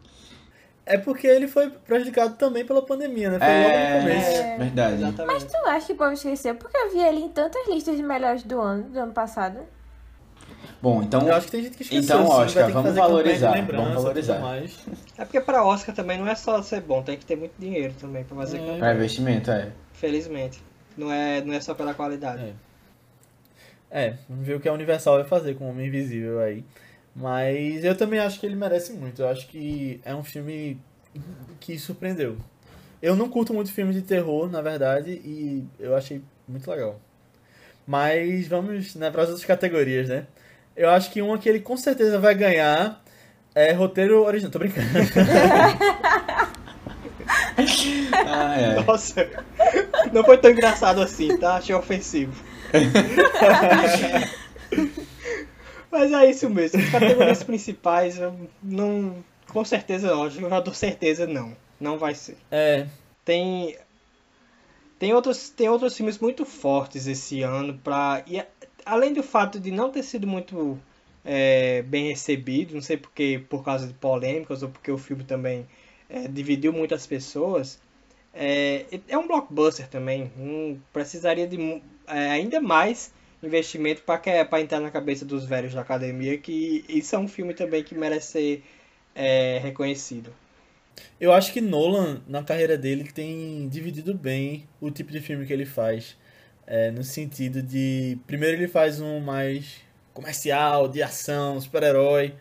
É 0.87 0.97
porque 0.97 1.27
ele 1.27 1.47
foi 1.47 1.69
prejudicado 1.69 2.37
também 2.37 2.65
pela 2.65 2.81
pandemia, 2.81 3.29
né? 3.29 3.39
Foi 3.39 3.47
logo 3.47 3.97
no 3.97 4.01
começo. 4.01 4.41
É, 4.41 4.57
verdade. 4.57 4.95
Exatamente. 4.95 5.47
Tu 5.47 5.57
acha 5.69 5.87
que 5.89 5.93
o 5.93 5.97
povo 5.97 6.13
esqueceu? 6.13 6.55
Porque 6.55 6.75
eu 6.75 6.91
vi 6.91 7.01
ele 7.01 7.19
em 7.19 7.29
tantas 7.29 7.69
listas 7.69 7.97
de 7.99 8.03
melhores 8.03 8.45
do 8.45 8.59
ano, 8.59 8.85
do 8.85 8.99
ano 8.99 9.13
passado. 9.13 9.59
Bom, 10.81 11.03
então 11.03 11.29
Eu 11.29 11.35
acho 11.35 11.47
que 11.47 11.53
tem 11.53 11.63
gente 11.65 11.77
que 11.77 11.83
esqueceu. 11.83 12.03
Então, 12.05 12.23
sim, 12.23 12.29
vai 12.29 12.47
Oscar, 12.47 12.63
ter 12.63 12.69
que 12.69 12.73
vamos 12.73 12.95
valorizar, 12.95 13.67
vamos 13.67 13.95
valorizar. 13.95 14.41
É 15.19 15.25
porque 15.25 15.41
pra 15.41 15.65
Oscar 15.65 15.95
também 15.95 16.19
não 16.19 16.29
é 16.29 16.35
só 16.35 16.63
ser 16.63 16.81
bom, 16.81 17.03
tem 17.03 17.19
que 17.19 17.27
ter 17.27 17.37
muito 17.37 17.53
dinheiro 17.59 17.93
também 18.01 18.25
pra 18.25 18.37
fazer 18.37 18.57
É. 18.57 18.61
campanha. 18.61 18.79
para 18.79 18.95
investimento, 18.95 19.51
é. 19.51 19.71
Felizmente. 19.93 20.63
Não 20.97 21.13
é, 21.13 21.43
não 21.43 21.53
é 21.53 21.61
só 21.61 21.75
pela 21.75 21.93
qualidade. 21.93 22.43
É. 22.43 22.53
É, 23.91 24.15
vamos 24.29 24.47
ver 24.47 24.55
o 24.55 24.61
que 24.61 24.69
a 24.69 24.73
Universal 24.73 25.17
vai 25.17 25.25
fazer 25.25 25.55
com 25.55 25.67
o 25.67 25.71
Homem 25.71 25.87
Invisível 25.87 26.41
aí. 26.41 26.65
Mas 27.15 27.85
eu 27.85 27.97
também 27.97 28.19
acho 28.19 28.39
que 28.39 28.47
ele 28.47 28.57
merece 28.57 28.93
muito. 28.93 29.23
Eu 29.23 29.29
acho 29.29 29.47
que 29.49 30.01
é 30.05 30.15
um 30.15 30.23
filme 30.23 30.79
que 31.61 31.79
surpreendeu. 31.79 32.37
Eu 33.01 33.17
não 33.17 33.29
curto 33.29 33.55
muito 33.55 33.73
filmes 33.73 33.95
de 33.95 34.03
terror, 34.03 34.51
na 34.51 34.61
verdade, 34.61 35.13
e 35.25 35.65
eu 35.79 35.97
achei 35.97 36.23
muito 36.47 36.71
legal. 36.71 37.01
Mas 37.87 38.49
vamos 38.49 38.95
né, 38.97 39.11
para 39.11 39.23
as 39.23 39.29
outras 39.29 39.47
categorias, 39.47 40.09
né? 40.09 40.27
Eu 40.77 40.91
acho 40.91 41.11
que 41.11 41.23
uma 41.23 41.39
que 41.39 41.49
ele 41.49 41.61
com 41.61 41.77
certeza 41.77 42.19
vai 42.19 42.35
ganhar 42.35 43.03
é 43.55 43.73
roteiro 43.73 44.25
original. 44.25 44.53
Tô 44.53 44.59
brincando. 44.59 44.87
Ah, 48.13 48.55
é. 48.55 48.81
Nossa, 48.83 49.29
não 50.13 50.23
foi 50.23 50.37
tão 50.39 50.51
engraçado 50.51 51.01
assim, 51.01 51.37
tá? 51.39 51.57
Achei 51.57 51.75
ofensivo. 51.75 52.35
Mas 55.91 56.13
é 56.13 56.31
isso 56.31 56.51
mesmo. 56.51 56.81
As 56.81 56.91
categorias 56.91 57.43
principais, 57.43 58.19
eu 58.19 58.35
não. 58.63 59.25
Com 59.49 59.65
certeza, 59.65 60.15
não. 60.15 60.63
Dou 60.63 60.75
certeza, 60.75 61.27
não. 61.27 61.57
Não 61.81 61.99
vai 61.99 62.15
ser. 62.15 62.37
É, 62.51 62.87
Tem. 63.25 63.77
Tem 64.99 65.13
outros, 65.13 65.51
tem 65.51 65.69
outros 65.69 65.97
filmes 65.97 66.19
muito 66.19 66.45
fortes 66.45 67.07
esse 67.07 67.43
ano 67.43 67.79
pra. 67.79 68.23
E 68.27 68.43
além 68.85 69.13
do 69.13 69.23
fato 69.23 69.61
de 69.61 69.71
não 69.71 69.91
ter 69.91 70.03
sido 70.03 70.27
muito 70.27 70.79
é, 71.25 71.83
bem 71.83 72.09
recebido, 72.09 72.75
não 72.75 72.81
sei 72.81 72.97
porque 72.97 73.43
por 73.51 73.65
causa 73.65 73.87
de 73.87 73.95
polêmicas 73.95 74.63
ou 74.63 74.69
porque 74.69 74.91
o 74.91 74.97
filme 74.97 75.25
também 75.25 75.67
é, 76.09 76.29
dividiu 76.29 76.73
muitas 76.73 77.07
pessoas. 77.07 77.79
É, 78.33 78.85
é 79.09 79.19
um 79.19 79.27
blockbuster 79.27 79.89
também. 79.89 80.31
Precisaria 80.93 81.47
de 81.47 81.83
é, 82.09 82.31
ainda 82.31 82.61
mais 82.61 83.13
investimento 83.43 84.03
para 84.03 84.61
entrar 84.61 84.81
na 84.81 84.91
cabeça 84.91 85.25
dos 85.25 85.45
velhos 85.45 85.75
da 85.75 85.83
academia 85.83 86.39
que 86.39 86.85
isso 86.89 87.15
é 87.15 87.19
um 87.19 87.29
filme 87.29 87.55
também 87.55 87.83
que 87.83 87.95
merece 87.95 88.33
ser 88.33 88.65
é, 89.15 89.59
reconhecido. 89.59 90.33
Eu 91.21 91.33
acho 91.33 91.53
que 91.53 91.61
Nolan, 91.61 92.23
na 92.27 92.43
carreira 92.43 92.77
dele, 92.77 93.05
tem 93.05 93.69
dividido 93.69 94.15
bem 94.15 94.67
o 94.81 94.91
tipo 94.91 95.11
de 95.11 95.21
filme 95.21 95.47
que 95.47 95.53
ele 95.53 95.67
faz. 95.67 96.17
É, 96.67 96.91
no 96.91 97.05
sentido 97.05 97.63
de. 97.63 98.19
Primeiro 98.27 98.57
ele 98.57 98.69
faz 98.69 99.01
um 99.01 99.21
mais 99.21 99.77
comercial, 100.13 100.89
de 100.89 101.03
ação, 101.03 101.61
super-herói. 101.61 102.35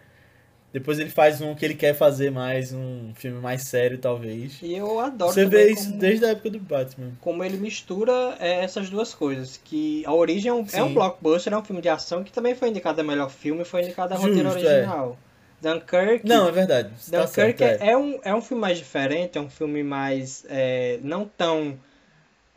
Depois 0.76 1.00
ele 1.00 1.10
faz 1.10 1.40
um 1.40 1.56
que 1.56 1.64
ele 1.64 1.74
quer 1.74 1.94
fazer 1.96 2.30
mais, 2.30 2.74
um 2.74 3.14
filme 3.16 3.40
mais 3.40 3.64
sério, 3.64 3.98
talvez. 3.98 4.60
E 4.62 4.74
eu 4.76 5.00
adoro 5.00 5.32
Você 5.32 5.46
vê 5.46 5.72
isso 5.72 5.88
como- 5.88 6.00
desde 6.00 6.26
a 6.26 6.30
época 6.32 6.50
do 6.50 6.60
Batman. 6.60 7.14
como 7.22 7.46
ele 7.46 7.56
mistura 7.56 8.36
é, 8.42 8.62
essas 8.62 8.90
duas 8.90 9.14
coisas. 9.14 9.58
Que 9.64 10.04
a 10.06 10.14
origem 10.14 10.50
é 10.50 10.54
um, 10.54 10.66
é 10.74 10.84
um 10.84 10.94
blockbuster, 10.94 11.54
é 11.54 11.58
um 11.58 11.64
filme 11.64 11.82
de 11.82 11.88
ação 11.88 12.26
que 12.26 12.32
também 12.34 12.54
foi 12.56 12.68
indicado 12.68 13.00
a 13.00 13.04
melhor 13.06 13.30
filme 13.30 13.62
e 13.62 13.66
foi 13.66 13.84
indicado 13.84 14.14
a 14.14 14.18
roteiro 14.18 14.50
é. 14.50 14.52
original. 14.52 15.18
Dunkirk, 15.62 16.28
Não, 16.28 16.50
é 16.50 16.52
verdade. 16.52 16.90
Você 17.00 17.10
tá 17.10 17.20
Dunkirk 17.24 17.58
certo, 17.58 17.82
é. 17.82 17.92
é, 17.92 17.98
um, 17.98 18.20
é 18.22 18.36
um 18.36 18.42
filme 18.42 18.60
mais 18.60 18.78
diferente, 18.78 19.38
é 19.38 19.42
um 19.42 19.50
filme 19.50 19.82
mais. 19.82 20.46
é, 20.50 21.00
não 21.02 21.26
tão. 21.26 21.80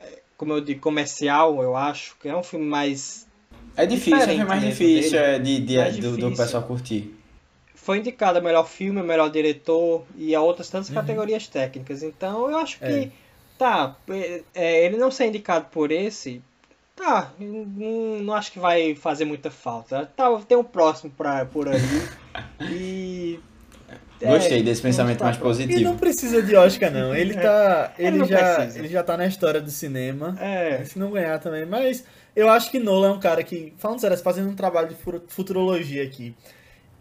é, 0.03 0.19
Como 0.37 0.53
eu 0.53 0.61
digo, 0.61 0.81
comercial, 0.81 1.63
eu 1.63 1.77
acho. 1.77 2.17
Que 2.21 2.29
é 2.29 2.37
um 2.37 2.43
filme 2.43 2.67
mais. 2.67 3.29
É 3.77 3.87
difícil, 3.87 4.19
é 4.29 4.45
mais 4.45 4.61
difícil 4.61 5.13
dele. 5.13 5.25
é, 5.25 5.39
de, 5.39 5.61
de, 5.61 5.77
Mais 5.79 5.97
do, 5.97 6.01
do 6.11 6.17
difícil. 6.17 6.37
pessoal 6.37 6.63
curtir. 6.65 7.15
Foi 7.89 7.97
indicado 8.01 8.37
a 8.37 8.43
melhor 8.43 8.69
filme, 8.69 9.01
a 9.01 9.03
melhor 9.03 9.31
diretor 9.31 10.05
e 10.15 10.35
a 10.35 10.43
outras 10.43 10.67
Uhum. 10.67 10.73
tantas 10.73 10.91
categorias 10.91 11.47
técnicas. 11.49 12.03
Então 12.03 12.51
eu 12.51 12.59
acho 12.59 12.79
que. 12.79 12.85
É. 12.85 13.09
Tá, 13.57 13.97
é, 14.11 14.43
é, 14.55 14.85
ele 14.85 14.99
não 14.99 15.11
ser 15.11 15.25
indicado 15.27 15.65
por 15.73 15.91
esse, 15.91 16.43
tá, 16.95 17.33
não, 17.41 18.21
não 18.21 18.35
acho 18.35 18.53
que 18.53 18.59
vai 18.59 18.95
fazer 18.95 19.25
muita 19.25 19.51
falta. 19.51 20.05
Tá, 20.15 20.39
tem 20.47 20.57
um 20.59 20.63
próximo 20.63 21.11
pra, 21.17 21.47
por 21.47 21.67
aí. 21.67 21.81
E. 22.71 23.41
é, 24.21 24.27
Gostei 24.29 24.63
desse 24.63 24.83
pensamento 24.83 25.21
vamos 25.21 25.39
mais 25.39 25.43
positivo. 25.43 25.81
não 25.81 25.97
precisa 25.97 26.43
de 26.43 26.55
Oscar, 26.57 26.93
não. 26.93 27.15
Ele 27.15 27.35
tá. 27.35 27.95
Ele 27.99 28.19
Ele, 28.19 28.25
já, 28.27 28.55
precisa. 28.55 28.79
ele 28.81 28.89
já 28.89 29.03
tá 29.03 29.17
na 29.17 29.27
história 29.27 29.61
do 29.63 29.71
cinema. 29.71 30.37
É, 30.41 30.85
Se 30.85 30.99
não 30.99 31.11
ganhar 31.11 31.39
também. 31.39 31.65
Mas 31.65 32.05
eu 32.37 32.49
acho 32.51 32.71
que 32.71 32.79
Nolan 32.79 33.09
é 33.09 33.13
um 33.13 33.19
cara 33.21 33.43
que, 33.43 33.73
falando 33.79 33.99
sério, 34.01 34.17
fazendo 34.19 34.51
um 34.51 34.55
trabalho 34.55 34.89
de 34.89 34.95
fu- 34.95 35.23
futurologia 35.29 36.03
aqui. 36.05 36.35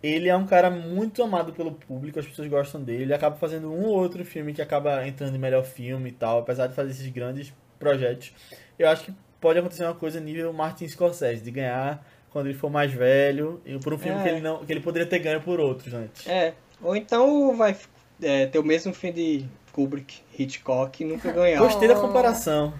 Ele 0.01 0.29
é 0.29 0.35
um 0.35 0.45
cara 0.45 0.69
muito 0.69 1.23
amado 1.23 1.51
pelo 1.53 1.71
público, 1.71 2.19
as 2.19 2.25
pessoas 2.25 2.47
gostam 2.47 2.81
dele. 2.83 3.03
Ele 3.03 3.13
acaba 3.13 3.35
fazendo 3.35 3.71
um 3.71 3.85
ou 3.85 3.95
outro 3.97 4.23
filme 4.23 4.53
que 4.53 4.61
acaba 4.61 5.05
entrando 5.07 5.35
em 5.35 5.39
melhor 5.39 5.63
filme 5.63 6.09
e 6.09 6.13
tal, 6.13 6.39
apesar 6.39 6.67
de 6.67 6.75
fazer 6.75 6.91
esses 6.91 7.07
grandes 7.07 7.51
projetos. 7.79 8.31
Eu 8.77 8.87
acho 8.89 9.05
que 9.05 9.13
pode 9.41 9.57
acontecer 9.59 9.83
uma 9.83 9.95
coisa 9.95 10.19
nível 10.19 10.53
Martin 10.53 10.87
Scorsese, 10.87 11.41
de 11.43 11.49
ganhar 11.51 12.05
quando 12.29 12.47
ele 12.47 12.57
for 12.57 12.69
mais 12.69 12.91
velho, 12.91 13.59
e 13.65 13.77
por 13.79 13.93
um 13.93 13.97
filme 13.97 14.19
É. 14.19 14.23
que, 14.23 14.29
ele 14.29 14.41
não, 14.41 14.63
que 14.65 14.71
ele 14.71 14.81
poderia 14.81 15.07
ter 15.07 15.17
ganho 15.19 15.41
por 15.41 15.59
outros 15.59 15.93
antes. 15.93 16.27
é. 16.27 16.53
Ou 16.79 16.95
então 16.95 17.55
vai 17.57 17.75
é, 18.21 18.45
ter 18.45 18.59
o 18.59 18.63
mesmo 18.63 18.93
fim 18.93 19.11
de. 19.11 19.45
Kubrick, 19.73 20.21
Hitchcock 20.37 21.03
nunca 21.05 21.31
ganharam. 21.31 21.65
Gostei 21.67 21.87
da 21.87 21.95
comparação. 21.95 22.73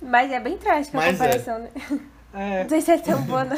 Mas 0.00 0.30
é 0.32 0.40
bem 0.40 0.56
trágica 0.58 0.98
a 0.98 1.00
Mas 1.00 1.20
é. 1.20 1.24
comparação, 1.24 1.58
né? 1.60 1.70
É, 2.34 2.62
Não 2.62 2.68
sei 2.68 2.80
se 2.80 2.90
é 2.90 2.98
tão 2.98 3.22
boa, 3.22 3.44
não. 3.44 3.56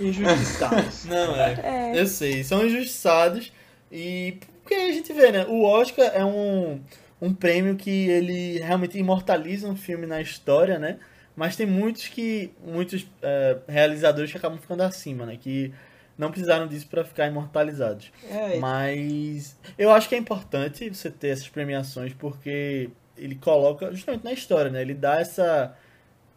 Injustiçados. 0.00 1.04
Não, 1.06 1.36
é. 1.36 1.92
É. 1.94 2.00
Eu 2.00 2.06
sei, 2.06 2.42
são 2.44 2.66
injustiçados. 2.66 3.52
E 3.90 4.38
porque 4.62 4.74
a 4.74 4.92
gente 4.92 5.12
vê, 5.12 5.30
né? 5.30 5.46
O 5.46 5.62
Oscar 5.62 6.10
é 6.12 6.24
um, 6.24 6.80
um 7.20 7.32
prêmio 7.32 7.76
que 7.76 8.08
ele 8.08 8.58
realmente 8.58 8.98
imortaliza 8.98 9.68
um 9.68 9.76
filme 9.76 10.06
na 10.06 10.20
história, 10.20 10.78
né? 10.78 10.98
Mas 11.36 11.54
tem 11.54 11.66
muitos 11.66 12.08
que. 12.08 12.52
muitos 12.64 13.06
é, 13.22 13.58
realizadores 13.68 14.30
que 14.30 14.38
acabam 14.38 14.58
ficando 14.58 14.82
acima, 14.82 15.26
né? 15.26 15.36
Que 15.36 15.72
não 16.18 16.30
precisaram 16.30 16.66
disso 16.66 16.88
pra 16.88 17.04
ficar 17.04 17.26
imortalizados. 17.26 18.10
É, 18.30 18.58
Mas 18.58 19.56
eu 19.76 19.90
acho 19.92 20.08
que 20.08 20.14
é 20.14 20.18
importante 20.18 20.88
você 20.88 21.10
ter 21.10 21.28
essas 21.28 21.48
premiações 21.48 22.12
porque 22.14 22.90
ele 23.16 23.34
coloca 23.34 23.92
justamente 23.92 24.24
na 24.24 24.32
história, 24.32 24.70
né? 24.70 24.80
Ele 24.80 24.94
dá 24.94 25.20
essa 25.20 25.76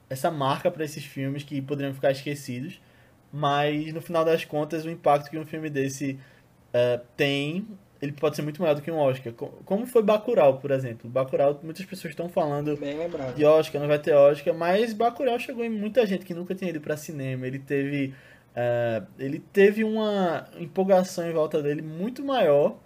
essa 0.09 0.31
marca 0.31 0.71
pra 0.71 0.83
esses 0.83 1.05
filmes 1.05 1.43
que 1.43 1.61
poderiam 1.61 1.93
ficar 1.93 2.11
esquecidos, 2.11 2.81
mas 3.31 3.93
no 3.93 4.01
final 4.01 4.23
das 4.25 4.43
contas 4.45 4.85
o 4.85 4.89
impacto 4.89 5.29
que 5.29 5.37
um 5.37 5.45
filme 5.45 5.69
desse 5.69 6.19
eh, 6.73 6.99
tem, 7.17 7.67
ele 8.01 8.11
pode 8.11 8.35
ser 8.35 8.41
muito 8.41 8.61
maior 8.61 8.73
do 8.75 8.81
que 8.81 8.89
um 8.91 8.97
Oscar. 8.97 9.33
Co- 9.33 9.53
Como 9.65 9.85
foi 9.85 10.01
Bacurau, 10.01 10.57
por 10.59 10.71
exemplo. 10.71 11.09
Bacurau, 11.09 11.59
muitas 11.63 11.85
pessoas 11.85 12.11
estão 12.11 12.29
falando 12.29 12.75
de 13.35 13.45
Oscar, 13.45 13.81
não 13.81 13.87
vai 13.87 13.99
ter 13.99 14.13
Oscar, 14.13 14.53
mas 14.53 14.93
Bacurau 14.93 15.37
chegou 15.39 15.63
em 15.65 15.69
muita 15.69 16.05
gente 16.05 16.25
que 16.25 16.33
nunca 16.33 16.55
tinha 16.55 16.69
ido 16.69 16.79
pra 16.81 16.95
cinema. 16.97 17.45
Ele 17.45 17.59
teve, 17.59 18.13
eh, 18.55 19.03
ele 19.19 19.39
teve 19.51 19.83
uma 19.83 20.47
empolgação 20.57 21.29
em 21.29 21.33
volta 21.33 21.61
dele 21.61 21.81
muito 21.81 22.23
maior 22.23 22.77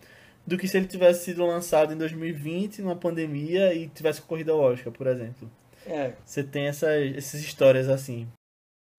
do 0.45 0.57
que 0.57 0.67
se 0.67 0.75
ele 0.75 0.87
tivesse 0.87 1.23
sido 1.25 1.45
lançado 1.45 1.93
em 1.93 1.97
2020, 1.97 2.81
numa 2.81 2.95
pandemia, 2.97 3.73
e 3.73 3.87
tivesse 3.87 4.21
corrido 4.21 4.51
ao 4.51 4.59
Oscar, 4.59 4.91
por 4.91 5.07
exemplo. 5.07 5.49
É. 5.87 6.11
Você 6.25 6.43
tem 6.43 6.67
essas, 6.67 7.15
essas 7.15 7.39
histórias 7.41 7.87
assim. 7.87 8.27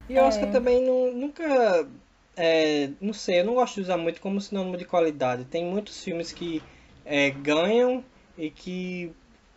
E 0.09 0.18
Oscar 0.18 0.48
É. 0.48 0.52
também 0.52 0.82
não, 0.85 1.12
nunca. 1.12 1.86
é, 2.36 2.90
não 3.01 3.12
sei, 3.12 3.40
eu 3.40 3.44
não 3.44 3.55
gosto 3.55 3.76
de 3.76 3.81
usar 3.82 3.97
muito 3.97 4.20
como 4.20 4.40
sinônimo 4.40 4.76
de 4.76 4.85
qualidade. 4.85 5.44
Tem 5.44 5.64
muitos 5.64 6.02
filmes 6.02 6.32
que 6.32 6.62
é, 7.05 7.31
ganham 7.31 8.05
e 8.36 8.51
que 8.51 9.10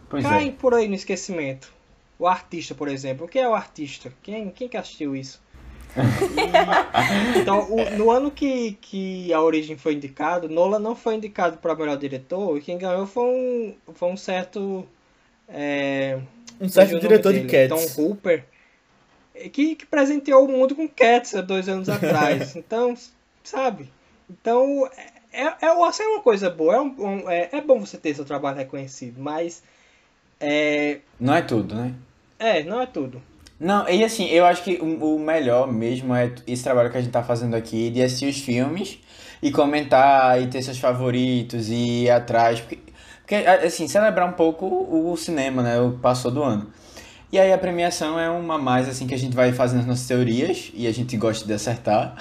Pois 0.10 0.24
caem 0.24 0.50
é. 0.50 0.52
por 0.52 0.74
aí 0.74 0.88
no 0.88 0.96
esquecimento. 0.96 1.74
O 2.20 2.26
artista, 2.28 2.74
por 2.74 2.88
exemplo. 2.88 3.26
O 3.26 3.30
que 3.30 3.38
é 3.40 3.48
o 3.48 3.54
artista? 3.54 4.12
Quem, 4.24 4.50
quem 4.50 4.68
que 4.68 4.78
assistiu 4.78 5.16
isso? 5.16 5.42
E- 5.98 7.40
então, 7.40 7.68
o- 7.72 7.90
no 7.98 8.12
ano 8.12 8.30
que, 8.32 8.74
que 8.82 9.34
a 9.34 9.42
Origem 9.42 9.78
foi 9.78 9.94
indicado, 9.94 10.48
Nolan 10.50 10.80
não 10.80 10.96
foi 10.96 11.16
indicado 11.16 11.58
para 11.58 11.76
melhor 11.76 11.98
diretor, 11.98 12.58
e 12.58 12.62
quem 12.62 12.78
ganhou 12.78 13.06
foi 13.08 13.24
um, 13.24 13.76
foi 13.94 14.10
um 14.10 14.18
certo. 14.18 14.88
É, 15.48 16.20
Um 16.60 16.68
certo 16.70 17.00
diretor 17.00 17.34
de 17.34 17.42
Cats. 17.46 17.96
Tom 17.96 18.02
Hooper, 18.02 18.46
que, 19.52 19.76
que 19.76 19.86
presenteou 19.86 20.46
o 20.46 20.52
mundo 20.52 20.76
com 20.76 20.88
Cats 20.88 21.36
há 21.36 21.42
dois 21.42 21.68
anos 21.70 21.90
atrás. 21.90 22.56
Então, 22.58 22.96
sabe? 23.44 23.92
Então, 24.30 24.90
é, 25.32 25.46
é, 25.46 25.56
é, 25.68 25.72
uma 25.72 26.22
coisa 26.22 26.50
boa, 26.50 26.76
é, 26.76 26.82
um- 26.82 27.30
é, 27.30 27.50
é 27.54 27.62
bom 27.62 27.80
você 27.80 27.98
ter 27.98 28.14
seu 28.16 28.26
trabalho 28.26 28.58
reconhecido, 28.58 29.22
mas 29.22 29.64
é, 30.40 31.00
Não 31.20 31.34
é 31.34 31.42
tudo, 31.42 31.76
né? 31.76 31.94
é, 32.40 32.64
não 32.64 32.82
é 32.82 32.86
tudo. 32.86 33.22
Não, 33.60 33.90
e 33.90 34.04
assim, 34.04 34.28
eu 34.28 34.46
acho 34.46 34.64
que 34.64 34.76
o, 34.76 35.16
o 35.16 35.20
melhor 35.20 35.72
mesmo 35.72 36.14
é 36.14 36.32
esse 36.46 36.64
trabalho 36.64 36.92
que 36.92 36.98
a 36.98 37.02
gente 37.02 37.12
tá 37.12 37.24
fazendo 37.24 37.56
aqui, 37.56 37.90
de 37.90 38.04
assistir 38.04 38.28
os 38.30 38.40
filmes 38.40 39.00
e 39.42 39.52
comentar 39.52 40.40
e 40.42 40.48
ter 40.48 40.62
seus 40.62 40.78
favoritos 40.78 41.70
e 41.70 42.04
ir 42.04 42.12
atrás. 42.12 42.60
Porque, 42.60 42.80
porque 43.22 43.36
assim, 43.36 43.88
celebrar 43.88 44.30
um 44.30 44.34
pouco 44.34 44.66
o, 44.66 45.12
o 45.12 45.18
cinema, 45.18 45.64
né? 45.64 45.80
O 45.80 45.94
passou 45.94 46.30
do 46.30 46.44
ano. 46.44 46.72
E 47.30 47.38
aí 47.38 47.52
a 47.52 47.58
premiação 47.58 48.18
é 48.18 48.30
uma 48.30 48.58
mais 48.58 48.88
assim 48.88 49.06
que 49.06 49.14
a 49.14 49.18
gente 49.18 49.36
vai 49.36 49.52
fazendo 49.52 49.82
as 49.82 49.86
nossas 49.86 50.08
teorias 50.08 50.72
e 50.74 50.88
a 50.88 50.94
gente 50.94 51.18
gosta 51.18 51.46
de 51.46 51.52
acertar. 51.54 52.16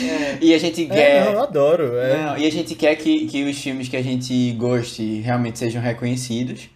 É, 0.00 0.38
E 0.40 0.54
a 0.54 0.58
gente 0.58 0.84
É, 0.84 0.88
quer. 0.88 1.24
não, 1.26 1.32
eu 1.32 1.42
adoro. 1.42 1.96
É, 1.98 2.22
Não, 2.24 2.38
e 2.38 2.46
a 2.46 2.50
gente 2.50 2.74
quer 2.74 2.96
que, 2.96 3.26
que 3.26 3.44
os 3.44 3.58
filmes 3.58 3.88
que 3.88 3.96
a 3.96 4.02
gente 4.02 4.52
goste 4.52 5.20
realmente 5.20 5.58
sejam 5.58 5.82
reconhecidos. 5.82 6.70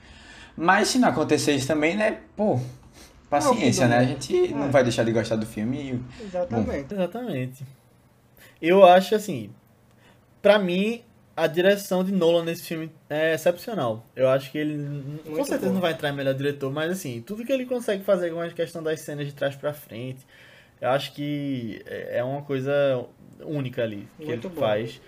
Mas 0.54 0.88
se 0.88 0.98
não 0.98 1.08
acontecer 1.08 1.54
isso 1.54 1.66
também, 1.66 1.96
né? 1.96 2.18
Pô, 2.36 2.60
paciência, 3.30 3.88
Não, 3.88 3.96
né? 3.96 4.02
A 4.02 4.04
gente 4.04 4.48
não 4.48 4.66
É. 4.66 4.68
vai 4.70 4.82
deixar 4.82 5.02
de 5.04 5.12
gostar 5.12 5.36
do 5.36 5.46
filme 5.46 5.78
e 6.20 6.24
exatamente. 6.26 6.92
Exatamente. 6.92 7.64
Eu 8.60 8.84
acho 8.84 9.14
assim, 9.14 9.48
pra 10.42 10.58
mim 10.58 11.00
a 11.36 11.46
direção 11.46 12.04
de 12.04 12.12
Nolan 12.12 12.44
nesse 12.44 12.64
filme 12.64 12.90
é 13.08 13.34
excepcional. 13.34 14.04
Eu 14.14 14.28
acho 14.28 14.50
que 14.50 14.58
ele 14.58 14.74
n- 14.74 15.18
com 15.24 15.30
Muito 15.30 15.46
certeza 15.46 15.60
boa. 15.66 15.74
não 15.74 15.80
vai 15.80 15.92
entrar 15.92 16.10
em 16.10 16.12
melhor 16.16 16.34
diretor, 16.34 16.70
mas 16.72 16.90
assim, 16.92 17.22
tudo 17.22 17.44
que 17.44 17.52
ele 17.52 17.66
consegue 17.66 18.04
fazer 18.04 18.30
com 18.32 18.40
a 18.40 18.50
questão 18.50 18.82
das 18.82 19.00
cenas 19.00 19.26
de 19.26 19.32
trás 19.34 19.56
pra 19.56 19.72
frente, 19.72 20.26
eu 20.80 20.88
acho 20.90 21.12
que 21.14 21.82
é 21.86 22.18
é 22.18 22.24
uma 22.24 22.42
coisa 22.42 22.72
única 23.44 23.82
ali 23.82 24.06
que 24.18 24.26
Muito 24.26 24.46
ele 24.48 24.54
bom. 24.54 24.60
faz, 24.60 25.00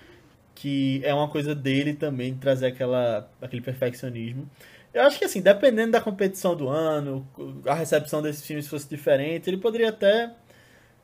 que 0.54 1.00
é 1.04 1.12
uma 1.12 1.28
coisa 1.28 1.54
dele 1.54 1.94
também 1.94 2.32
de 2.34 2.38
trazer 2.40 2.66
aquela 2.66 3.28
aquele 3.42 3.60
perfeccionismo. 3.62 4.48
Eu 4.92 5.02
acho 5.02 5.18
que 5.18 5.24
assim, 5.24 5.40
dependendo 5.42 5.92
da 5.92 6.00
competição 6.00 6.54
do 6.56 6.68
ano, 6.68 7.26
a 7.66 7.74
recepção 7.74 8.22
desses 8.22 8.46
filmes 8.46 8.68
fosse 8.68 8.88
diferente, 8.88 9.50
ele 9.50 9.56
poderia 9.58 9.88
até 9.88 10.30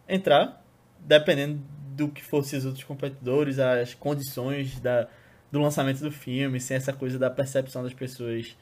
entrar, 0.09 0.62
dependendo 1.01 1.60
do 2.06 2.09
que 2.09 2.22
fossem 2.22 2.59
os 2.59 2.64
outros 2.64 2.85
competidores, 2.85 3.59
as 3.59 3.94
condições 3.94 4.81
da, 4.81 5.06
do 5.52 5.60
lançamento 5.60 6.01
do 6.01 6.10
filme, 6.10 6.59
sem 6.60 6.77
essa 6.77 6.93
coisa 6.93 7.18
da 7.18 7.28
percepção 7.31 7.82
das 7.82 7.93
pessoas 7.93 8.56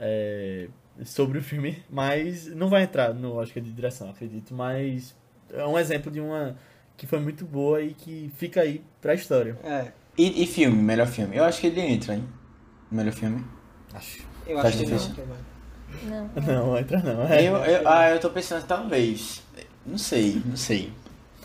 é, 0.00 0.68
sobre 1.04 1.38
o 1.38 1.42
filme, 1.42 1.82
mas 1.88 2.46
não 2.48 2.68
vai 2.68 2.82
entrar 2.82 3.14
no 3.14 3.34
Oscar 3.36 3.62
de 3.62 3.70
direção, 3.72 4.10
acredito, 4.10 4.52
mas 4.54 5.14
é 5.52 5.64
um 5.66 5.78
exemplo 5.78 6.10
de 6.10 6.20
uma 6.20 6.56
que 6.96 7.06
foi 7.06 7.20
muito 7.20 7.44
boa 7.44 7.80
e 7.80 7.94
que 7.94 8.30
fica 8.36 8.60
aí 8.62 8.82
pra 9.00 9.14
história. 9.14 9.56
É, 9.64 9.92
E, 10.18 10.42
e 10.42 10.46
filme, 10.46 10.76
melhor 10.82 11.06
filme? 11.06 11.36
Eu 11.36 11.44
acho 11.44 11.60
que 11.60 11.66
ele 11.68 11.80
entra, 11.80 12.14
hein? 12.14 12.24
Melhor 12.90 13.12
filme. 13.12 13.44
Acho. 13.94 14.22
eu 14.46 14.60
Tá 14.60 14.68
acho 14.68 14.78
que 14.78 14.84
difícil. 14.84 15.08
não. 15.10 15.16
também. 15.16 16.32
Não. 16.44 16.66
Não, 16.66 16.78
entra 16.78 16.98
não. 17.02 17.22
É. 17.26 17.42
Eu, 17.42 17.56
eu- 17.56 17.88
ah, 17.88 18.10
eu 18.10 18.18
tô 18.20 18.30
pensando, 18.30 18.66
talvez. 18.66 19.42
Não 19.86 19.98
sei, 19.98 20.40
não 20.44 20.56
sei. 20.56 20.92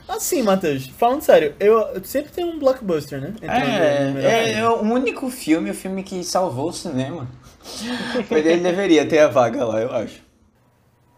Assim, 0.08 0.42
Matheus, 0.42 0.88
falando 0.88 1.22
sério, 1.22 1.54
eu, 1.60 1.80
eu 1.80 2.04
sempre 2.04 2.32
tenho 2.32 2.48
um 2.48 2.60
blockbuster, 2.60 3.20
né? 3.20 3.34
Entrando 3.42 4.20
É, 4.20 4.52
é, 4.52 4.54
é 4.54 4.70
o 4.70 4.82
único 4.82 5.30
filme, 5.30 5.70
o 5.70 5.74
filme 5.74 6.02
que 6.02 6.24
salvou 6.24 6.70
o 6.70 6.74
cinema. 6.74 7.28
Ele 8.32 8.58
deveria 8.58 9.06
ter 9.06 9.20
a 9.20 9.28
vaga 9.28 9.66
lá, 9.66 9.82
eu 9.82 9.92
acho. 9.92 10.22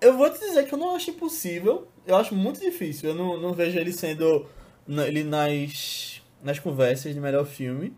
Eu 0.02 0.18
vou 0.18 0.30
te 0.30 0.40
dizer 0.40 0.66
que 0.66 0.74
eu 0.74 0.80
não 0.80 0.96
acho 0.96 1.12
impossível. 1.12 1.88
Eu 2.08 2.16
acho 2.16 2.34
muito 2.34 2.60
difícil. 2.60 3.10
Eu 3.10 3.16
não, 3.16 3.40
não 3.40 3.54
vejo 3.54 3.78
ele 3.78 3.92
sendo 3.92 4.48
ele 4.88 5.24
nas, 5.24 6.22
nas 6.42 6.58
conversas 6.58 7.14
de 7.14 7.20
melhor 7.20 7.46
filme. 7.46 7.94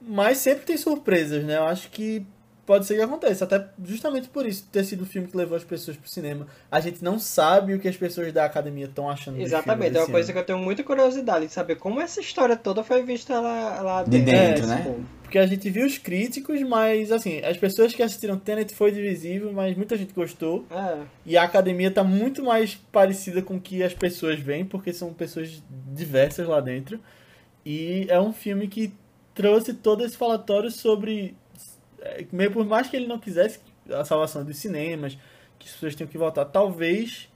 Mas 0.00 0.38
sempre 0.38 0.64
tem 0.64 0.76
surpresas, 0.76 1.44
né? 1.44 1.56
Eu 1.56 1.64
acho 1.64 1.90
que 1.90 2.26
pode 2.66 2.86
ser 2.86 2.96
que 2.96 3.02
aconteça. 3.02 3.44
Até 3.44 3.66
justamente 3.84 4.28
por 4.28 4.46
isso 4.46 4.66
ter 4.72 4.84
sido 4.84 5.02
o 5.02 5.06
filme 5.06 5.28
que 5.28 5.36
levou 5.36 5.56
as 5.56 5.64
pessoas 5.64 5.96
pro 5.96 6.08
cinema. 6.08 6.46
A 6.70 6.80
gente 6.80 7.02
não 7.02 7.18
sabe 7.18 7.74
o 7.74 7.78
que 7.78 7.88
as 7.88 7.96
pessoas 7.96 8.32
da 8.32 8.44
academia 8.44 8.86
estão 8.86 9.08
achando 9.08 9.36
do 9.36 9.42
Exatamente, 9.42 9.84
filme 9.92 9.98
é 9.98 10.02
uma 10.02 10.10
coisa 10.10 10.26
ano. 10.28 10.32
que 10.34 10.38
eu 10.40 10.46
tenho 10.46 10.58
muita 10.58 10.82
curiosidade 10.82 11.46
de 11.46 11.52
saber 11.52 11.76
como 11.76 12.00
essa 12.00 12.20
história 12.20 12.56
toda 12.56 12.82
foi 12.82 13.02
vista 13.02 13.40
lá, 13.40 13.80
lá 13.80 14.02
De 14.02 14.18
dentro, 14.20 14.64
É, 14.64 14.66
né? 14.66 14.76
tipo, 14.78 15.04
Porque 15.22 15.38
a 15.38 15.46
gente 15.46 15.68
viu 15.70 15.86
os 15.86 15.98
críticos, 15.98 16.62
mas 16.62 17.10
assim, 17.12 17.38
as 17.40 17.56
pessoas 17.56 17.94
que 17.94 18.02
assistiram 18.02 18.38
Tenet 18.38 18.74
foi 18.74 18.92
divisível, 18.92 19.52
mas 19.52 19.76
muita 19.76 19.96
gente 19.96 20.12
gostou. 20.12 20.64
É, 20.70 20.98
E 21.26 21.36
a 21.36 21.42
academia 21.42 21.90
tá 21.90 22.02
muito 22.04 22.42
mais 22.42 22.74
parecida 22.92 23.42
com 23.42 23.56
o 23.56 23.60
que 23.60 23.82
as 23.82 23.94
pessoas 23.94 24.38
veem, 24.38 24.64
porque 24.64 24.92
são 24.92 25.12
pessoas 25.12 25.62
diversas 25.92 26.46
lá 26.46 26.60
dentro. 26.60 27.00
E 27.66 28.06
é 28.08 28.20
um 28.20 28.32
filme 28.32 28.68
que 28.68 28.92
trouxe 29.34 29.74
todo 29.74 30.04
esse 30.04 30.16
falatório 30.16 30.70
sobre. 30.70 31.34
É, 32.04 32.26
Meio 32.32 32.50
por 32.52 32.64
mais 32.64 32.88
que 32.88 32.96
ele 32.96 33.06
não 33.06 33.18
quisesse 33.18 33.58
a 33.90 34.04
salvação 34.04 34.44
dos 34.44 34.56
cinemas, 34.58 35.16
que 35.58 35.66
as 35.66 35.72
pessoas 35.74 35.94
tinham 35.94 36.08
que 36.08 36.18
voltar, 36.18 36.44
talvez. 36.46 37.28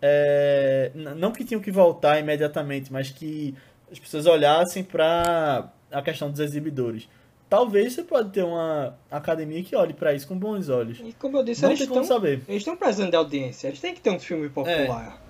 é, 0.00 0.90
não 0.94 1.32
que 1.32 1.44
tinham 1.44 1.60
que 1.60 1.70
voltar 1.70 2.18
imediatamente, 2.18 2.92
mas 2.92 3.10
que 3.10 3.54
as 3.90 3.98
pessoas 3.98 4.26
olhassem 4.26 4.82
para 4.84 5.70
a 5.90 6.02
questão 6.02 6.30
dos 6.30 6.40
exibidores. 6.40 7.08
Talvez 7.48 7.92
você 7.92 8.02
pode 8.02 8.30
ter 8.30 8.42
uma 8.42 8.96
academia 9.10 9.62
que 9.62 9.76
olhe 9.76 9.92
para 9.92 10.12
isso 10.12 10.26
com 10.26 10.36
bons 10.36 10.68
olhos. 10.68 10.98
e 11.04 11.12
como 11.12 11.36
eu 11.38 11.44
disse, 11.44 11.62
Não 11.62 11.70
eles 11.70 11.80
estão 11.82 12.02
saber. 12.02 12.42
eles 12.48 12.62
estão 12.62 12.76
precisando 12.76 13.10
de 13.10 13.16
audiência, 13.16 13.68
eles 13.68 13.80
têm 13.80 13.94
que 13.94 14.00
ter 14.00 14.10
um 14.10 14.18
filme 14.18 14.48
popular. 14.48 15.22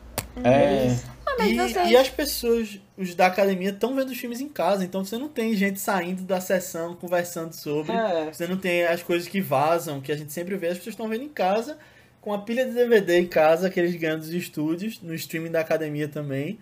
É. 0.43 0.89
Ah, 1.23 1.23
mas 1.39 1.51
E, 1.51 1.55
vocês- 1.56 1.90
e 1.90 1.97
as 1.97 2.09
pessoas, 2.09 2.81
os 2.97 3.15
da 3.15 3.27
academia, 3.27 3.70
estão 3.70 3.94
vendo 3.94 4.11
os 4.11 4.19
filmes 4.19 4.40
em 4.40 4.48
casa, 4.48 4.85
então 4.85 5.05
você 5.05 5.16
não 5.19 5.28
tem 5.28 5.55
gente 5.55 5.78
saindo 5.81 6.23
da 6.23 6.40
sessão 6.40 6.94
conversando 6.94 7.52
sobre. 7.52 7.93
É. 7.93 8.32
Você 8.32 8.47
não 8.47 8.56
tem 8.56 8.85
as 8.85 9.02
coisas 9.02 9.28
que 9.28 9.40
vazam, 9.40 10.01
que 10.01 10.11
a 10.12 10.16
gente 10.16 10.32
sempre 10.32 10.56
vê, 10.56 10.69
as 10.69 10.78
pessoas 10.78 10.94
estão 10.94 11.09
vendo 11.09 11.24
em 11.24 11.28
casa, 11.28 11.78
com 12.20 12.32
a 12.32 12.39
pilha 12.39 12.65
de 12.65 12.73
DVD 12.73 13.19
em 13.19 13.27
casa, 13.27 13.69
que 13.69 13.78
eles 13.78 13.94
ganham 13.97 14.19
dos 14.19 14.31
estúdios, 14.32 15.01
no 15.02 15.15
streaming 15.15 15.51
da 15.51 15.61
academia 15.61 16.09
também. 16.09 16.59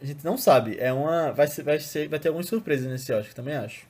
A 0.00 0.06
gente 0.06 0.24
não 0.24 0.38
sabe. 0.38 0.76
É 0.78 0.92
uma. 0.92 1.32
Vai, 1.32 1.46
ser, 1.48 1.62
vai, 1.62 1.78
ser, 1.80 2.08
vai 2.08 2.18
ter 2.18 2.28
algumas 2.28 2.46
surpresas 2.46 2.86
nesse 2.88 3.12
Oscar, 3.12 3.34
também 3.34 3.54
acho. 3.54 3.86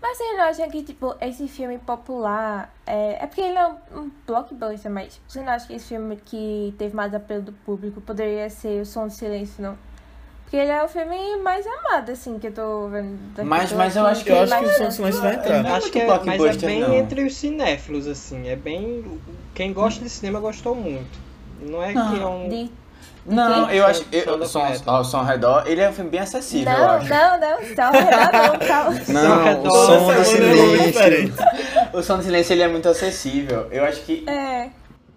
Mas 0.00 0.16
vocês 0.16 0.36
não 0.36 0.44
acham 0.44 0.70
que, 0.70 0.82
tipo, 0.84 1.14
esse 1.20 1.48
filme 1.48 1.78
popular. 1.78 2.72
É, 2.86 3.22
é 3.24 3.26
porque 3.26 3.40
ele 3.40 3.58
é 3.58 3.66
um, 3.66 3.76
um 4.00 4.10
blockbuster, 4.26 4.90
mas 4.90 5.20
você 5.26 5.40
não 5.42 5.52
acha 5.52 5.66
que 5.66 5.74
esse 5.74 5.88
filme 5.88 6.16
que 6.16 6.72
teve 6.78 6.94
mais 6.94 7.12
apelo 7.14 7.42
do 7.42 7.52
público 7.52 8.00
poderia 8.00 8.48
ser 8.48 8.80
O 8.82 8.86
Som 8.86 9.08
do 9.08 9.12
Silêncio, 9.12 9.62
não? 9.62 9.76
Porque 10.44 10.56
ele 10.56 10.70
é 10.70 10.82
o 10.82 10.88
filme 10.88 11.36
mais 11.42 11.66
amado, 11.66 12.10
assim, 12.10 12.38
que 12.38 12.46
eu 12.46 12.52
tô 12.54 12.88
vendo. 12.88 13.18
Mas- 13.44 13.70
mas 13.72 13.96
eu 13.96 14.06
acho 14.06 14.24
que- 14.24 14.30
Eu 14.30 14.38
acho 14.44 14.58
que 14.58 14.64
o 14.64 14.70
Som 14.70 14.84
do 14.86 14.92
Silêncio 14.92 15.20
vai 15.20 15.32
É, 15.32 15.34
entrar. 15.34 15.62
não. 15.62 15.70
Acho 15.70 15.80
muito 15.80 15.92
que 15.92 15.98
é, 16.00 16.06
mas 16.24 16.42
é 16.62 16.66
bem 16.66 16.80
não. 16.80 16.94
entre 16.94 17.24
os 17.26 17.34
cinéfilos, 17.36 18.06
assim. 18.06 18.48
É 18.48 18.56
bem. 18.56 19.20
Quem 19.54 19.72
gosta 19.74 20.02
de 20.02 20.08
cinema 20.08 20.40
gostou 20.40 20.74
muito. 20.74 21.18
Não 21.60 21.82
é 21.82 21.92
Não. 21.92 22.14
que 22.14 22.20
é 22.22 22.26
um. 22.26 22.48
De... 22.48 22.70
Não, 23.28 23.70
eu 23.70 23.84
acho 23.86 24.00
Som- 24.00 24.04
que 24.10 24.20
Som 24.22 24.30
eu, 24.30 24.44
som, 24.46 24.72
ao 24.86 25.04
som 25.04 25.18
ao 25.18 25.24
redor, 25.24 25.62
ele 25.66 25.80
é 25.80 25.88
um 25.88 25.92
filme 25.92 26.10
bem 26.10 26.20
acessível, 26.20 26.72
eu 26.72 26.78
Não, 26.78 26.90
acho. 26.90 27.08
não, 27.08 27.38
não, 27.40 27.56
só 27.76 27.82
ao 27.82 27.92
redor, 27.92 28.28
não. 28.68 28.88
Não, 29.22 29.44
redor. 29.44 29.68
o 29.70 29.86
som 29.86 30.04
do 30.06 30.12
é 30.12 30.24
silêncio. 30.24 31.34
O 31.92 32.02
som 32.02 32.16
do 32.18 32.22
silêncio 32.22 32.52
ele 32.54 32.62
é 32.62 32.68
muito 32.68 32.88
acessível. 32.88 33.68
Eu 33.70 33.84
acho 33.84 34.00
que 34.02 34.24
É. 34.28 34.70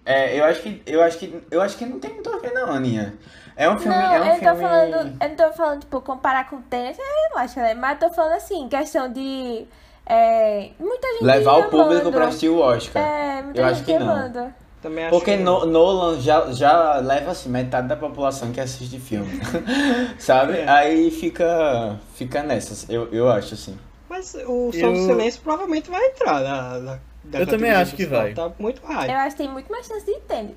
é, 0.04 0.38
eu 0.40 0.44
acho 0.44 0.60
que 0.60 0.82
eu 0.86 1.02
acho 1.02 1.18
que 1.18 1.42
eu 1.50 1.60
acho 1.62 1.76
que 1.76 1.86
não 1.86 1.98
tem 1.98 2.12
muito 2.12 2.30
a 2.32 2.38
ver 2.38 2.52
não, 2.52 2.70
Aninha. 2.72 3.14
É 3.56 3.68
um 3.68 3.78
filme, 3.78 3.94
Não, 3.96 4.02
é 4.02 4.08
um 4.08 4.14
eu 4.14 4.24
não 4.24 4.34
filme 4.36 4.50
tô 4.54 4.60
falando, 4.62 4.94
eu 5.22 5.28
não 5.28 5.36
tô 5.36 5.52
falando, 5.52 5.80
tipo, 5.80 6.00
comparar 6.00 6.48
com 6.48 6.56
o 6.56 6.62
tênis, 6.62 6.96
é, 6.98 7.28
relaxa, 7.28 7.60
né? 7.60 7.74
Mas 7.74 8.00
eu 8.00 8.08
tô 8.08 8.14
falando 8.14 8.32
assim, 8.32 8.66
questão 8.68 9.12
de. 9.12 9.66
É, 10.06 10.70
muita 10.80 11.06
gente 11.12 11.24
levar 11.24 11.52
o 11.58 11.62
público 11.64 11.92
amando. 11.92 12.12
pra 12.12 12.24
assistir 12.26 12.48
o 12.48 12.58
Oscar. 12.58 13.02
É, 13.02 13.42
muita 13.42 13.60
Eu 13.60 13.68
gente 13.68 13.74
acho 13.76 13.84
que 13.84 13.98
não. 13.98 14.52
Também 14.82 15.04
acho 15.04 15.10
Porque 15.16 15.36
que 15.36 15.42
no, 15.42 15.64
Nolan 15.64 16.20
já, 16.20 16.50
já 16.52 16.96
leva 16.96 17.30
assim 17.30 17.48
metade 17.48 17.86
da 17.86 17.94
população 17.96 18.50
que 18.50 18.60
assiste 18.60 18.98
filme. 18.98 19.30
Sabe? 20.18 20.58
É. 20.58 20.68
Aí 20.68 21.10
fica 21.10 21.98
fica 22.14 22.42
nessas, 22.42 22.88
eu, 22.90 23.08
eu 23.12 23.30
acho 23.30 23.54
assim. 23.54 23.78
Mas 24.10 24.34
o 24.34 24.70
Som 24.72 24.78
Eu- 24.78 24.92
do 24.92 24.98
Silêncio 25.06 25.40
provavelmente 25.42 25.88
vai 25.88 26.04
entrar 26.06 26.40
na. 26.40 26.78
na 26.80 26.98
da 27.24 27.38
Eu 27.38 27.46
também 27.46 27.70
acho 27.70 27.92
que 27.92 27.98
principal. 28.06 28.22
vai. 28.22 28.34
Tá 28.34 28.50
muito. 28.58 28.82
Eu 28.84 29.16
acho 29.18 29.36
que 29.36 29.42
tem 29.44 29.52
muito 29.52 29.70
mais 29.70 29.86
chance 29.86 30.04
de 30.04 30.18
Tenet. 30.20 30.56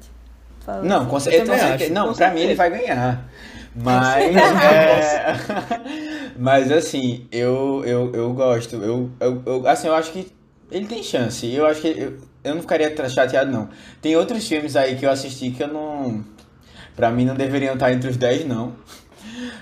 Falando 0.65 0.85
Não, 0.85 1.02
assim. 1.02 1.10
com 1.10 1.19
certeza. 1.19 1.89
Não, 1.93 2.07
com 2.07 2.14
pra 2.15 2.31
mim 2.31 2.41
ele 2.41 2.56
vai 2.56 2.69
ganhar. 2.72 3.23
Mas. 3.76 4.35
é, 4.35 5.35
mas 6.38 6.72
assim, 6.72 7.27
eu, 7.31 7.84
eu, 7.85 8.11
eu 8.14 8.34
gosto. 8.34 8.76
Eu, 8.77 9.11
eu, 9.19 9.43
eu- 9.45 9.68
assim, 9.68 9.88
eu 9.88 9.93
acho 9.93 10.11
que 10.11 10.31
ele 10.72 10.88
tem 10.88 11.03
chance. 11.03 11.53
Eu 11.53 11.68
acho 11.68 11.81
que 11.81 11.88
eu, 11.89 12.18
eu 12.45 12.55
não 12.55 12.61
ficaria 12.61 12.95
chateado, 13.09 13.51
não. 13.51 13.69
Tem 14.01 14.15
outros 14.15 14.47
filmes 14.47 14.76
aí 14.76 14.95
que 14.95 15.05
eu 15.05 15.09
assisti 15.09 15.51
que 15.51 15.63
eu 15.63 15.67
não. 15.67 16.23
Pra 16.95 17.11
mim 17.11 17.26
não 17.26 17.35
deveriam 17.35 17.73
estar 17.73 17.91
entre 17.91 18.09
os 18.09 18.17
10, 18.17 18.45
não. 18.45 18.73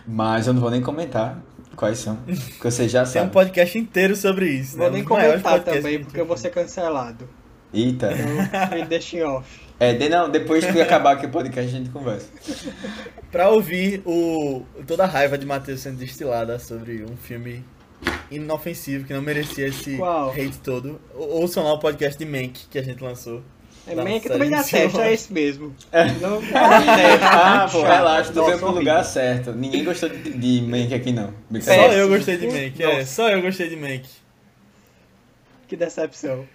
Mas 0.06 0.46
eu 0.46 0.54
não 0.54 0.62
vou 0.62 0.70
nem 0.70 0.82
comentar 0.82 1.42
quais 1.76 1.98
são. 1.98 2.18
Que 2.60 2.64
você 2.64 2.88
já 2.88 3.04
Tem 3.04 3.22
um 3.22 3.26
sabe. 3.26 3.34
podcast 3.34 3.78
inteiro 3.78 4.16
sobre 4.16 4.50
isso. 4.50 4.78
Vou 4.78 4.88
né? 4.88 4.98
nem 4.98 5.04
comentar 5.04 5.60
também, 5.62 6.00
que 6.00 6.06
porque 6.06 6.22
eu 6.22 6.26
vou 6.26 6.38
ser 6.38 6.50
cancelado. 6.50 7.28
Eita. 7.74 8.12
Então, 8.12 8.78
me 8.78 8.86
deixa 8.86 9.18
em 9.18 9.24
off. 9.24 9.64
É, 9.80 9.94
de, 9.94 10.08
não, 10.08 10.30
depois 10.30 10.64
que 10.64 10.80
acabar 10.80 11.14
aqui 11.14 11.26
o 11.26 11.30
podcast 11.30 11.74
a 11.74 11.78
gente 11.78 11.90
conversa. 11.90 12.28
Pra 13.32 13.50
ouvir 13.50 14.04
o, 14.06 14.64
toda 14.86 15.04
a 15.04 15.08
raiva 15.08 15.38
de 15.38 15.46
Matheus 15.46 15.82
sendo 15.82 15.98
destilada 15.98 16.60
sobre 16.60 17.04
um 17.04 17.18
filme 17.18 17.66
inofensivo 18.32 19.06
que 19.06 19.14
não 19.14 19.22
merecia 19.22 19.68
esse 19.68 19.98
Qual? 19.98 20.32
hate 20.32 20.58
todo, 20.64 21.00
ou- 21.14 21.42
ouçam 21.42 21.64
lá 21.64 21.74
o 21.74 21.80
podcast 21.80 22.18
de 22.18 22.26
Mank 22.26 22.68
que 22.70 22.78
a 22.80 22.84
gente 22.84 23.04
lançou. 23.04 23.42
É 23.86 24.20
que 24.20 24.30
também 24.30 24.50
dá 24.50 24.64
teste, 24.64 24.98
é 25.00 25.12
esse 25.14 25.34
mesmo. 25.34 25.76
Não, 26.22 26.40
Ah, 27.22 27.68
pô, 27.70 27.82
relaxa, 27.84 28.32
tu 28.32 28.46
veio 28.46 28.58
pro 28.58 28.72
lugar 28.72 29.04
certo. 29.04 29.52
Ninguém 29.52 29.84
gostou 29.84 30.08
de, 30.08 30.32
de 30.32 30.62
Mank 30.62 30.94
aqui, 30.94 31.12
não. 31.12 31.34
Só 31.62 31.74
eu 31.92 32.08
gostei 32.08 32.38
de 32.38 32.48
Mank, 32.48 32.82
é, 32.82 33.06
só 33.06 33.30
eu 33.30 33.42
gostei 33.42 33.68
de 33.68 33.76
Mank. 33.76 34.06
Que 35.68 35.76
decepção. 35.76 36.48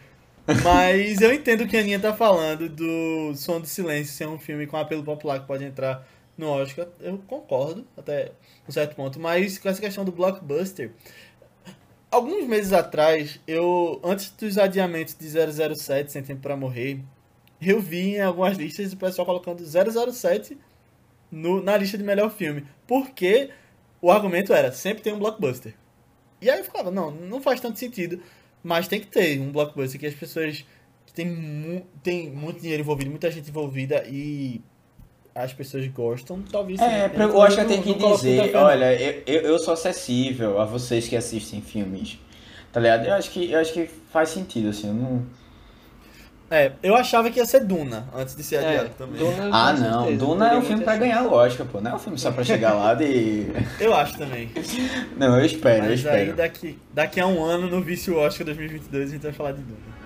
Mas 0.65 1.21
eu 1.21 1.31
entendo 1.33 1.65
o 1.65 1.69
que 1.69 1.77
a 1.77 1.81
Aninha 1.81 2.01
tá 2.01 2.15
falando 2.15 2.69
do 2.71 3.35
Som 3.37 3.61
do 3.61 3.67
Silêncio 3.67 4.15
ser 4.15 4.27
um 4.27 4.39
filme 4.39 4.67
com 4.67 4.79
apelo 4.79 5.03
popular 5.05 5.41
que 5.41 5.47
pode 5.47 5.63
entrar 5.65 6.07
no 6.39 6.49
Oscar. 6.49 6.87
Eu 7.01 7.19
concordo, 7.27 7.87
até 7.97 8.33
um 8.67 8.73
certo 8.73 8.95
ponto. 8.97 9.21
Mas 9.21 9.59
com 9.59 9.69
essa 9.69 9.81
questão 9.81 10.05
do 10.07 10.13
blockbuster, 10.13 10.93
alguns 12.11 12.47
meses 12.47 12.73
atrás, 12.73 13.41
eu 13.47 14.01
antes 14.03 14.31
dos 14.31 14.59
adiamentos 14.59 15.15
de 15.15 15.29
007, 15.29 16.13
Sem 16.13 16.23
Tempo 16.23 16.41
pra 16.41 16.57
Morrer, 16.57 17.01
eu 17.61 17.81
vi 17.81 18.17
em 18.17 18.21
algumas 18.21 18.57
listas 18.57 18.93
o 18.93 18.97
pessoal 18.97 19.27
colocando 19.27 19.63
007 19.65 20.57
no, 21.31 21.63
na 21.63 21.77
lista 21.77 21.99
de 21.99 22.05
melhor 22.05 22.31
filme. 22.31 22.65
Porque 22.87 23.51
o 24.01 24.11
argumento 24.11 24.53
era, 24.53 24.73
sempre 24.73 25.03
tem 25.03 25.13
um 25.13 25.19
blockbuster. 25.19 25.75
E 26.41 26.49
aí 26.49 26.59
eu 26.59 26.65
ficava, 26.65 26.91
não, 26.91 27.11
não 27.11 27.41
faz 27.41 27.61
tanto 27.61 27.79
sentido. 27.79 28.23
Mas 28.63 28.89
tem 28.89 29.01
que 29.01 29.07
ter 29.07 29.41
um 29.41 29.53
blockbuster 29.53 30.01
que 30.01 30.07
as 30.07 30.15
pessoas 30.15 30.65
tem, 31.15 31.27
mu 31.27 31.87
tem 32.03 32.31
muito 32.31 32.61
dinheiro 32.61 32.83
envolvido, 32.83 33.11
muita 33.11 33.31
gente 33.31 33.51
envolvida 33.51 34.05
e 34.07 34.63
as 35.45 35.53
pessoas 35.53 35.87
gostam, 35.89 36.43
talvez 36.51 36.81
É, 36.81 37.09
pra- 37.09 37.25
eu 37.25 37.43
acho 37.43 37.57
que 37.57 37.63
eu 37.63 37.67
tenho 37.69 37.83
que 37.83 37.95
dizer, 37.95 38.55
olha, 38.57 38.93
eu, 39.01 39.23
eu, 39.27 39.41
eu 39.43 39.59
sou 39.59 39.75
acessível 39.75 40.61
a 40.61 40.65
vocês 40.65 41.07
que 41.09 41.17
assistem 41.17 41.61
filmes. 41.61 42.19
Tá 42.73 42.81
ligado? 42.81 43.07
Eu 43.07 43.15
acho 43.15 43.31
que, 43.31 43.51
eu 43.51 43.59
acho 43.59 43.73
que 43.73 43.89
faz 44.13 44.29
sentido, 44.29 44.69
assim. 44.69 44.89
Eu 44.89 44.95
não... 44.95 45.23
É, 46.51 46.73
eu 46.83 46.95
achava 46.97 47.31
que 47.31 47.39
ia 47.39 47.45
ser 47.45 47.61
Duna 47.65 48.07
antes 48.15 48.35
de 48.35 48.43
ser 48.43 48.57
É, 48.57 48.59
adiado 48.79 48.91
também. 48.97 49.19
Duna, 49.19 49.51
Ah, 49.53 49.73
não. 49.75 50.01
certeza, 50.05 50.25
Duna 50.25 50.49
é 50.53 50.57
um 50.57 50.63
filme 50.63 50.83
pra 50.83 50.97
ganhar 50.97 51.23
o 51.25 51.33
Oscar, 51.33 51.67
pô. 51.67 51.79
Não 51.81 51.91
é 51.91 51.95
um 51.95 51.99
filme 51.99 52.19
só 52.19 52.31
pra 52.33 52.43
chegar 52.43 52.73
lá 52.73 52.95
de. 52.95 53.47
Eu 53.79 53.95
acho 53.95 54.17
também. 54.17 54.49
Não, 55.19 55.39
eu 55.39 55.45
espero, 55.45 55.85
eu 55.85 55.91
Mas 55.91 56.07
aí 56.07 56.23
espero. 56.23 56.37
daqui, 56.37 56.79
daqui 56.95 57.21
a 57.21 57.27
um 57.27 57.45
ano, 57.45 57.69
no 57.69 57.83
Vício 57.83 58.17
Oscar 58.17 58.47
2022, 58.47 59.11
a 59.11 59.13
gente 59.13 59.23
vai 59.23 59.33
falar 59.33 59.53
de 59.53 59.61
Duna. 59.61 59.98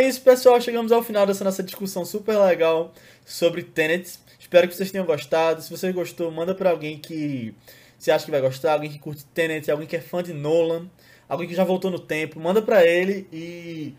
É 0.00 0.08
isso, 0.08 0.22
pessoal. 0.22 0.60
Chegamos 0.60 0.92
ao 0.92 1.02
final 1.02 1.26
dessa 1.26 1.44
nossa 1.44 1.62
discussão 1.62 2.04
super 2.04 2.36
legal 2.38 2.92
sobre 3.24 3.62
Tenet. 3.62 4.18
Espero 4.38 4.66
que 4.66 4.74
vocês 4.74 4.90
tenham 4.90 5.04
gostado. 5.04 5.60
Se 5.60 5.70
você 5.70 5.92
gostou, 5.92 6.30
manda 6.30 6.54
pra 6.54 6.70
alguém 6.70 6.98
que 6.98 7.54
você 7.98 8.10
acha 8.10 8.24
que 8.24 8.30
vai 8.30 8.40
gostar, 8.40 8.72
alguém 8.72 8.90
que 8.90 8.98
curte 8.98 9.24
Tenet, 9.26 9.70
alguém 9.70 9.86
que 9.86 9.94
é 9.94 10.00
fã 10.00 10.22
de 10.22 10.32
Nolan, 10.32 10.88
alguém 11.28 11.46
que 11.46 11.54
já 11.54 11.64
voltou 11.64 11.90
no 11.90 11.98
tempo. 11.98 12.40
Manda 12.40 12.62
pra 12.62 12.84
ele 12.84 13.28
e 13.30 13.94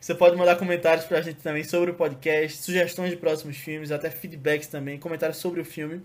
você 0.00 0.12
pode 0.14 0.36
mandar 0.36 0.56
comentários 0.56 1.06
pra 1.06 1.20
gente 1.20 1.40
também 1.40 1.62
sobre 1.62 1.92
o 1.92 1.94
podcast, 1.94 2.58
sugestões 2.58 3.10
de 3.10 3.16
próximos 3.16 3.56
filmes, 3.56 3.92
até 3.92 4.10
feedbacks 4.10 4.66
também, 4.66 4.98
comentários 4.98 5.38
sobre 5.38 5.60
o 5.60 5.64
filme. 5.64 6.02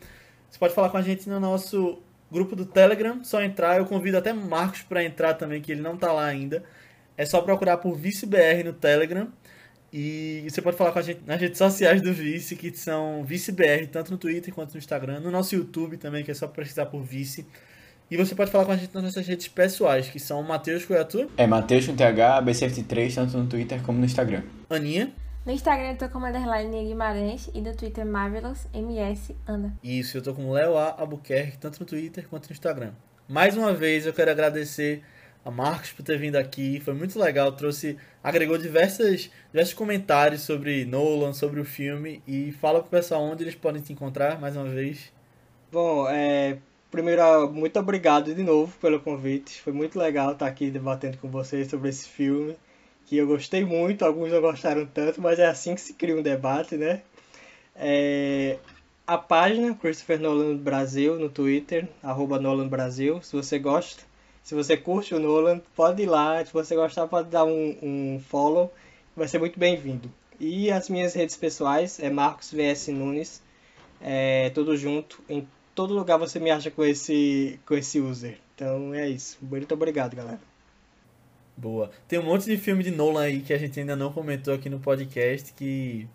Você 0.49 0.59
pode 0.59 0.75
falar 0.75 0.89
com 0.89 0.97
a 0.97 1.01
gente 1.01 1.27
no 1.27 1.39
nosso 1.39 1.99
grupo 2.31 2.55
do 2.55 2.65
Telegram, 2.65 3.23
só 3.23 3.41
entrar. 3.41 3.77
Eu 3.77 3.85
convido 3.87 4.17
até 4.17 4.31
Marcos 4.31 4.83
pra 4.83 5.03
entrar 5.03 5.33
também, 5.33 5.59
que 5.59 5.71
ele 5.71 5.81
não 5.81 5.97
tá 5.97 6.11
lá 6.11 6.25
ainda. 6.25 6.63
É 7.19 7.25
só 7.25 7.41
procurar 7.41 7.75
por 7.75 7.97
ViceBR 7.97 8.63
no 8.63 8.71
Telegram. 8.71 9.27
E 9.91 10.47
você 10.49 10.61
pode 10.61 10.77
falar 10.77 10.93
com 10.93 10.99
a 10.99 11.01
gente 11.01 11.19
nas 11.27 11.41
redes 11.41 11.57
sociais 11.57 12.01
do 12.01 12.13
Vice, 12.13 12.55
que 12.55 12.71
são 12.71 13.25
ViceBR, 13.25 13.87
tanto 13.87 14.13
no 14.13 14.17
Twitter 14.17 14.53
quanto 14.53 14.71
no 14.71 14.77
Instagram. 14.77 15.19
No 15.19 15.29
nosso 15.29 15.53
YouTube 15.53 15.97
também, 15.97 16.23
que 16.23 16.31
é 16.31 16.33
só 16.33 16.47
pesquisar 16.47 16.85
por 16.85 17.01
Vice. 17.01 17.45
E 18.09 18.15
você 18.15 18.33
pode 18.33 18.49
falar 18.49 18.63
com 18.63 18.71
a 18.71 18.77
gente 18.77 18.95
nas 18.95 19.03
nossas 19.03 19.27
redes 19.27 19.49
pessoais, 19.49 20.07
que 20.07 20.17
são 20.17 20.41
Matheus 20.43 20.85
Coiatu, 20.85 21.29
É 21.35 21.45
Matheus 21.45 21.87
com 21.87 21.93
TH, 21.93 22.41
BCFT3, 22.41 23.13
tanto 23.13 23.37
no 23.37 23.47
Twitter 23.47 23.81
como 23.83 23.99
no 23.99 24.05
Instagram. 24.05 24.43
Aninha. 24.69 25.11
No 25.45 25.51
Instagram 25.51 25.89
eu 25.89 25.97
tô 25.97 26.07
como 26.07 26.25
underline 26.25 26.87
Guimarães 26.87 27.49
e 27.53 27.59
no 27.59 27.75
Twitter 27.75 28.05
Marvelous 28.05 28.65
MS 28.73 29.35
Ana. 29.45 29.75
Isso, 29.83 30.17
eu 30.17 30.21
tô 30.21 30.33
com 30.33 30.49
Léo 30.53 30.77
A. 30.77 30.95
Albuquerque, 30.97 31.57
tanto 31.57 31.81
no 31.81 31.85
Twitter 31.85 32.25
quanto 32.29 32.47
no 32.47 32.53
Instagram. 32.53 32.93
Mais 33.27 33.57
uma 33.57 33.73
vez 33.73 34.05
eu 34.05 34.13
quero 34.13 34.31
agradecer 34.31 35.03
a 35.43 35.51
Marcos 35.51 35.91
por 35.91 36.03
ter 36.03 36.17
vindo 36.17 36.35
aqui, 36.35 36.79
foi 36.79 36.93
muito 36.93 37.17
legal, 37.17 37.51
trouxe, 37.51 37.97
agregou 38.23 38.57
diversas, 38.57 39.29
diversos 39.51 39.73
comentários 39.73 40.41
sobre 40.41 40.85
Nolan, 40.85 41.33
sobre 41.33 41.59
o 41.59 41.65
filme 41.65 42.21
e 42.27 42.51
fala 42.51 42.81
pro 42.81 42.89
pessoal 42.89 43.21
onde 43.21 43.43
eles 43.43 43.55
podem 43.55 43.81
te 43.81 43.93
encontrar 43.93 44.39
mais 44.39 44.55
uma 44.55 44.65
vez. 44.65 45.11
Bom, 45.71 46.07
é, 46.09 46.57
primeiro, 46.91 47.51
muito 47.51 47.79
obrigado 47.79 48.33
de 48.33 48.43
novo 48.43 48.73
pelo 48.79 48.99
convite. 48.99 49.61
Foi 49.61 49.71
muito 49.71 49.97
legal 49.97 50.33
estar 50.33 50.47
aqui 50.47 50.69
debatendo 50.69 51.17
com 51.17 51.29
vocês 51.29 51.69
sobre 51.69 51.89
esse 51.89 52.07
filme, 52.07 52.57
que 53.05 53.17
eu 53.17 53.27
gostei 53.27 53.63
muito, 53.63 54.03
alguns 54.03 54.31
não 54.31 54.41
gostaram 54.41 54.85
tanto, 54.85 55.21
mas 55.21 55.39
é 55.39 55.47
assim 55.47 55.75
que 55.75 55.81
se 55.81 55.93
cria 55.93 56.15
um 56.15 56.21
debate, 56.21 56.75
né? 56.75 57.01
É, 57.75 58.57
a 59.07 59.17
página 59.17 59.73
Christopher 59.73 60.19
Nolan 60.19 60.57
Brasil 60.57 61.17
no 61.17 61.29
Twitter, 61.29 61.87
arroba 62.03 62.39
Nolan 62.39 62.67
Brasil, 62.67 63.21
se 63.21 63.35
você 63.35 63.57
gosta, 63.57 64.03
se 64.49 64.55
você 64.55 64.75
curte 64.75 65.13
o 65.13 65.19
Nolan, 65.19 65.61
pode 65.75 66.01
ir 66.01 66.07
lá, 66.07 66.43
se 66.43 66.51
você 66.51 66.73
gostar 66.73 67.05
pode 67.05 67.29
dar 67.29 67.45
um, 67.45 67.77
um 67.83 68.19
follow, 68.19 68.73
vai 69.15 69.27
ser 69.27 69.37
muito 69.37 69.59
bem-vindo. 69.59 70.11
E 70.39 70.71
as 70.71 70.89
minhas 70.89 71.13
redes 71.13 71.37
pessoais 71.37 71.99
é 71.99 72.09
Marcos 72.09 72.51
VS 72.51 72.87
Nunes, 72.87 73.43
é, 74.01 74.49
tudo 74.49 74.75
junto 74.75 75.23
em 75.29 75.47
todo 75.75 75.93
lugar 75.93 76.17
você 76.17 76.39
me 76.39 76.49
acha 76.49 76.71
com 76.71 76.83
esse, 76.83 77.59
com 77.63 77.75
esse 77.75 77.99
user. 77.99 78.39
Então 78.55 78.91
é 78.91 79.07
isso. 79.07 79.37
Muito 79.39 79.71
obrigado, 79.71 80.15
galera. 80.15 80.41
Boa. 81.55 81.91
Tem 82.07 82.17
um 82.17 82.23
monte 82.23 82.45
de 82.45 82.57
filme 82.57 82.83
de 82.83 82.89
Nolan 82.89 83.21
aí 83.21 83.41
que 83.41 83.53
a 83.53 83.57
gente 83.59 83.79
ainda 83.79 83.95
não 83.95 84.11
comentou 84.11 84.55
aqui 84.55 84.67
no 84.67 84.79
podcast 84.79 85.53
que 85.53 86.07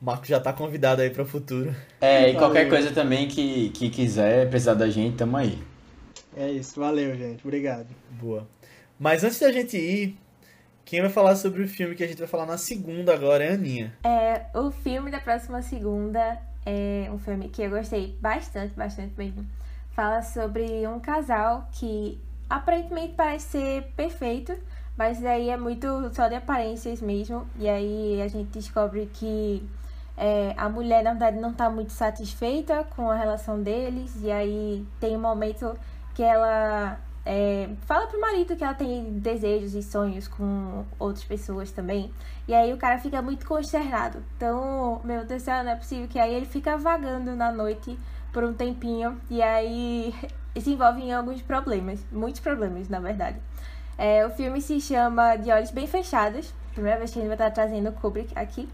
o 0.00 0.06
Marco 0.06 0.24
já 0.24 0.40
tá 0.40 0.50
convidado 0.50 1.02
aí 1.02 1.10
para 1.10 1.24
o 1.24 1.26
futuro. 1.26 1.76
É, 2.00 2.30
e 2.30 2.36
qualquer 2.36 2.70
coisa 2.70 2.90
também 2.90 3.28
que, 3.28 3.68
que 3.68 3.90
quiser 3.90 4.48
precisar 4.48 4.72
da 4.72 4.88
gente, 4.88 5.18
tamo 5.18 5.36
aí. 5.36 5.58
É 6.36 6.50
isso, 6.50 6.78
valeu, 6.78 7.16
gente. 7.16 7.42
Obrigado. 7.42 7.88
Boa. 8.10 8.46
Mas 8.98 9.24
antes 9.24 9.38
da 9.38 9.50
gente 9.50 9.76
ir, 9.76 10.18
quem 10.84 11.00
vai 11.00 11.10
falar 11.10 11.34
sobre 11.34 11.62
o 11.62 11.68
filme 11.68 11.94
que 11.94 12.04
a 12.04 12.06
gente 12.06 12.18
vai 12.18 12.28
falar 12.28 12.46
na 12.46 12.58
segunda 12.58 13.14
agora 13.14 13.42
é 13.42 13.50
a 13.50 13.54
Aninha. 13.54 13.92
É, 14.04 14.46
o 14.54 14.70
filme 14.70 15.10
da 15.10 15.18
próxima 15.18 15.62
segunda 15.62 16.38
é 16.64 17.08
um 17.10 17.18
filme 17.18 17.48
que 17.48 17.62
eu 17.62 17.70
gostei 17.70 18.16
bastante, 18.20 18.74
bastante 18.74 19.14
mesmo. 19.16 19.46
Fala 19.92 20.22
sobre 20.22 20.86
um 20.86 21.00
casal 21.00 21.68
que 21.72 22.20
aparentemente 22.50 23.14
parece 23.14 23.46
ser 23.46 23.82
perfeito, 23.96 24.54
mas 24.96 25.20
daí 25.20 25.48
é 25.48 25.56
muito 25.56 26.14
só 26.14 26.28
de 26.28 26.34
aparências 26.34 27.00
mesmo. 27.00 27.46
E 27.58 27.68
aí 27.68 28.20
a 28.20 28.28
gente 28.28 28.50
descobre 28.50 29.10
que 29.12 29.62
é, 30.16 30.54
a 30.56 30.68
mulher, 30.68 31.02
na 31.02 31.10
verdade, 31.10 31.38
não 31.38 31.50
está 31.50 31.68
muito 31.70 31.92
satisfeita 31.92 32.84
com 32.96 33.10
a 33.10 33.16
relação 33.16 33.62
deles. 33.62 34.12
E 34.22 34.30
aí 34.30 34.84
tem 35.00 35.16
um 35.16 35.20
momento 35.20 35.76
que 36.16 36.22
ela 36.22 36.98
é, 37.26 37.68
fala 37.82 38.06
pro 38.06 38.18
marido 38.18 38.56
que 38.56 38.64
ela 38.64 38.72
tem 38.72 39.18
desejos 39.18 39.74
e 39.74 39.82
sonhos 39.82 40.26
com 40.26 40.82
outras 40.98 41.24
pessoas 41.26 41.70
também. 41.70 42.10
E 42.48 42.54
aí 42.54 42.72
o 42.72 42.78
cara 42.78 42.98
fica 42.98 43.20
muito 43.20 43.44
consternado. 43.44 44.24
Então, 44.34 44.98
meu 45.04 45.26
Deus 45.26 45.42
do 45.42 45.44
céu, 45.44 45.62
não 45.62 45.72
é 45.72 45.76
possível 45.76 46.08
que 46.08 46.18
aí 46.18 46.34
ele 46.34 46.46
fica 46.46 46.78
vagando 46.78 47.36
na 47.36 47.52
noite 47.52 47.98
por 48.32 48.44
um 48.44 48.54
tempinho. 48.54 49.20
E 49.28 49.42
aí 49.42 50.14
se 50.58 50.70
envolve 50.72 51.02
em 51.02 51.12
alguns 51.12 51.42
problemas. 51.42 52.02
Muitos 52.10 52.40
problemas, 52.40 52.88
na 52.88 52.98
verdade. 52.98 53.38
É, 53.98 54.24
o 54.24 54.30
filme 54.30 54.62
se 54.62 54.80
chama 54.80 55.36
De 55.36 55.50
Olhos 55.50 55.70
Bem 55.70 55.86
Fechados. 55.86 56.54
Primeira 56.72 56.98
vez 56.98 57.10
que 57.12 57.18
a 57.18 57.22
gente 57.22 57.28
vai 57.28 57.36
estar 57.36 57.50
trazendo 57.50 57.92
Kubrick 57.92 58.32
aqui. 58.38 58.66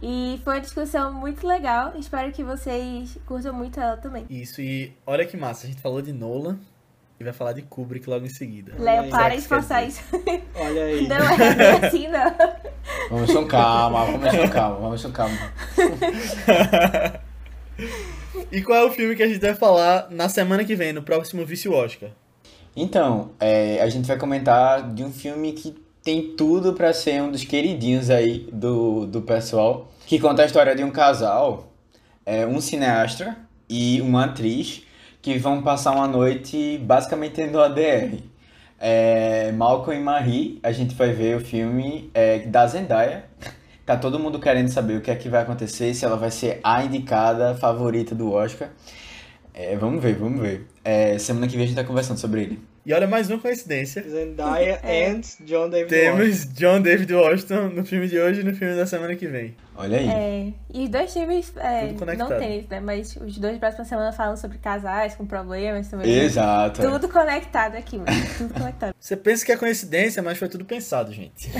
E 0.00 0.40
foi 0.42 0.54
uma 0.54 0.60
discussão 0.62 1.12
muito 1.12 1.46
legal. 1.46 1.92
Espero 1.98 2.32
que 2.32 2.42
vocês 2.42 3.18
curtam 3.26 3.52
muito 3.52 3.78
ela 3.78 3.98
também. 3.98 4.24
Isso, 4.30 4.62
e 4.62 4.96
olha 5.06 5.26
que 5.26 5.36
massa, 5.36 5.66
a 5.66 5.68
gente 5.68 5.82
falou 5.82 6.00
de 6.00 6.12
Nolan 6.12 6.58
e 7.18 7.24
vai 7.24 7.32
falar 7.32 7.52
de 7.52 7.62
Kubrick 7.62 8.08
logo 8.08 8.26
em 8.26 8.30
seguida. 8.30 8.74
Léo, 8.78 9.08
para 9.08 9.36
de 9.36 9.48
passar 9.48 9.86
isso. 9.86 10.02
Olha 10.54 10.84
aí. 10.84 11.08
Não 11.08 11.16
é 11.16 11.86
assim, 11.86 12.08
não. 12.08 12.34
Vamos 13.10 13.32
com 13.32 13.46
calma, 13.46 14.04
vamos 14.04 14.30
com 14.36 14.48
calma, 14.48 14.80
vamos 14.80 15.02
com 15.02 15.12
calma. 15.12 15.38
e 18.52 18.62
qual 18.62 18.78
é 18.78 18.84
o 18.84 18.90
filme 18.90 19.16
que 19.16 19.22
a 19.22 19.28
gente 19.28 19.40
vai 19.40 19.54
falar 19.54 20.08
na 20.10 20.28
semana 20.28 20.64
que 20.64 20.74
vem, 20.74 20.92
no 20.92 21.02
próximo 21.02 21.44
Vice 21.44 21.68
Oscar? 21.68 22.10
Então, 22.76 23.30
é, 23.40 23.80
a 23.80 23.88
gente 23.88 24.06
vai 24.06 24.18
comentar 24.18 24.92
de 24.92 25.02
um 25.02 25.10
filme 25.10 25.52
que 25.52 25.74
tem 26.02 26.36
tudo 26.36 26.74
para 26.74 26.92
ser 26.92 27.22
um 27.22 27.30
dos 27.30 27.42
queridinhos 27.42 28.10
aí 28.10 28.46
do, 28.52 29.06
do 29.06 29.22
pessoal, 29.22 29.90
que 30.06 30.20
conta 30.20 30.42
a 30.42 30.46
história 30.46 30.76
de 30.76 30.84
um 30.84 30.90
casal, 30.90 31.72
é, 32.24 32.46
um 32.46 32.60
cineasta 32.60 33.36
e 33.68 34.00
uma 34.02 34.26
atriz 34.26 34.85
que 35.26 35.36
vão 35.38 35.60
passar 35.60 35.90
uma 35.90 36.06
noite 36.06 36.78
basicamente 36.78 37.44
no 37.46 37.60
ADR. 37.60 38.22
É, 38.78 39.50
Malcolm 39.50 39.98
e 39.98 40.00
Marie, 40.00 40.60
a 40.62 40.70
gente 40.70 40.94
vai 40.94 41.12
ver 41.12 41.36
o 41.36 41.40
filme 41.40 42.08
é, 42.14 42.38
da 42.46 42.64
Zendaya. 42.68 43.24
Tá 43.84 43.96
todo 43.96 44.20
mundo 44.20 44.38
querendo 44.38 44.68
saber 44.68 44.98
o 44.98 45.00
que 45.00 45.10
é 45.10 45.16
que 45.16 45.28
vai 45.28 45.42
acontecer, 45.42 45.92
se 45.94 46.04
ela 46.04 46.16
vai 46.16 46.30
ser 46.30 46.60
a 46.62 46.84
indicada 46.84 47.56
favorita 47.56 48.14
do 48.14 48.32
Oscar. 48.32 48.68
É, 49.52 49.74
vamos 49.76 50.00
ver, 50.00 50.14
vamos 50.14 50.40
ver. 50.40 50.68
É, 50.84 51.18
semana 51.18 51.48
que 51.48 51.56
vem 51.56 51.64
a 51.64 51.66
gente 51.66 51.76
tá 51.76 51.82
conversando 51.82 52.18
sobre 52.18 52.42
ele. 52.42 52.75
E 52.86 52.94
olha 52.94 53.08
mais 53.08 53.28
uma 53.28 53.40
coincidência. 53.40 54.00
Zendaya 54.08 54.78
É. 54.86 55.10
and 55.10 55.22
John 55.40 55.68
David 55.68 55.88
Temos 55.88 56.28
Washington. 56.28 56.52
John 56.54 56.82
David 56.82 57.14
Washington 57.14 57.68
no 57.70 57.84
filme 57.84 58.06
de 58.06 58.16
hoje 58.16 58.42
e 58.42 58.44
no 58.44 58.54
filme 58.54 58.76
da 58.76 58.86
semana 58.86 59.16
que 59.16 59.26
vem. 59.26 59.56
Olha 59.74 59.98
aí. 59.98 60.08
É, 60.08 60.52
e 60.72 60.84
os 60.84 60.88
dois 60.88 61.12
filmes, 61.12 61.52
é, 61.56 61.92
não 62.16 62.28
tem 62.28 62.60
isso, 62.60 62.68
né? 62.70 62.78
Mas 62.78 63.16
os 63.16 63.38
dois 63.38 63.58
próxima 63.58 63.84
semana 63.84 64.12
falam 64.12 64.36
sobre 64.36 64.58
casais 64.58 65.16
com 65.16 65.26
problemas 65.26 65.88
também. 65.88 66.08
Exato. 66.16 66.80
Tudo 66.80 67.08
conectado 67.08 67.74
aqui, 67.74 67.98
mano. 67.98 68.06
Tudo 68.38 68.54
conectado. 68.54 68.94
Você 69.00 69.16
pensa 69.16 69.44
que 69.44 69.50
é 69.50 69.56
coincidência, 69.56 70.22
mas 70.22 70.38
foi 70.38 70.48
tudo 70.48 70.64
pensado, 70.64 71.12
gente. 71.12 71.50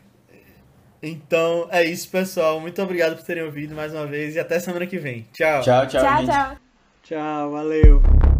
então 1.02 1.68
é 1.70 1.84
isso, 1.84 2.08
pessoal. 2.08 2.58
Muito 2.60 2.80
obrigado 2.80 3.14
por 3.14 3.26
terem 3.26 3.42
ouvido 3.42 3.74
mais 3.74 3.92
uma 3.92 4.06
vez 4.06 4.36
e 4.36 4.40
até 4.40 4.58
semana 4.58 4.86
que 4.86 4.96
vem. 4.96 5.26
Tchau. 5.34 5.60
Tchau, 5.60 5.86
tchau, 5.86 6.00
tchau, 6.00 6.16
gente. 6.16 6.30
tchau. 6.30 6.56
Tchau, 7.02 7.50
valeu. 7.50 8.39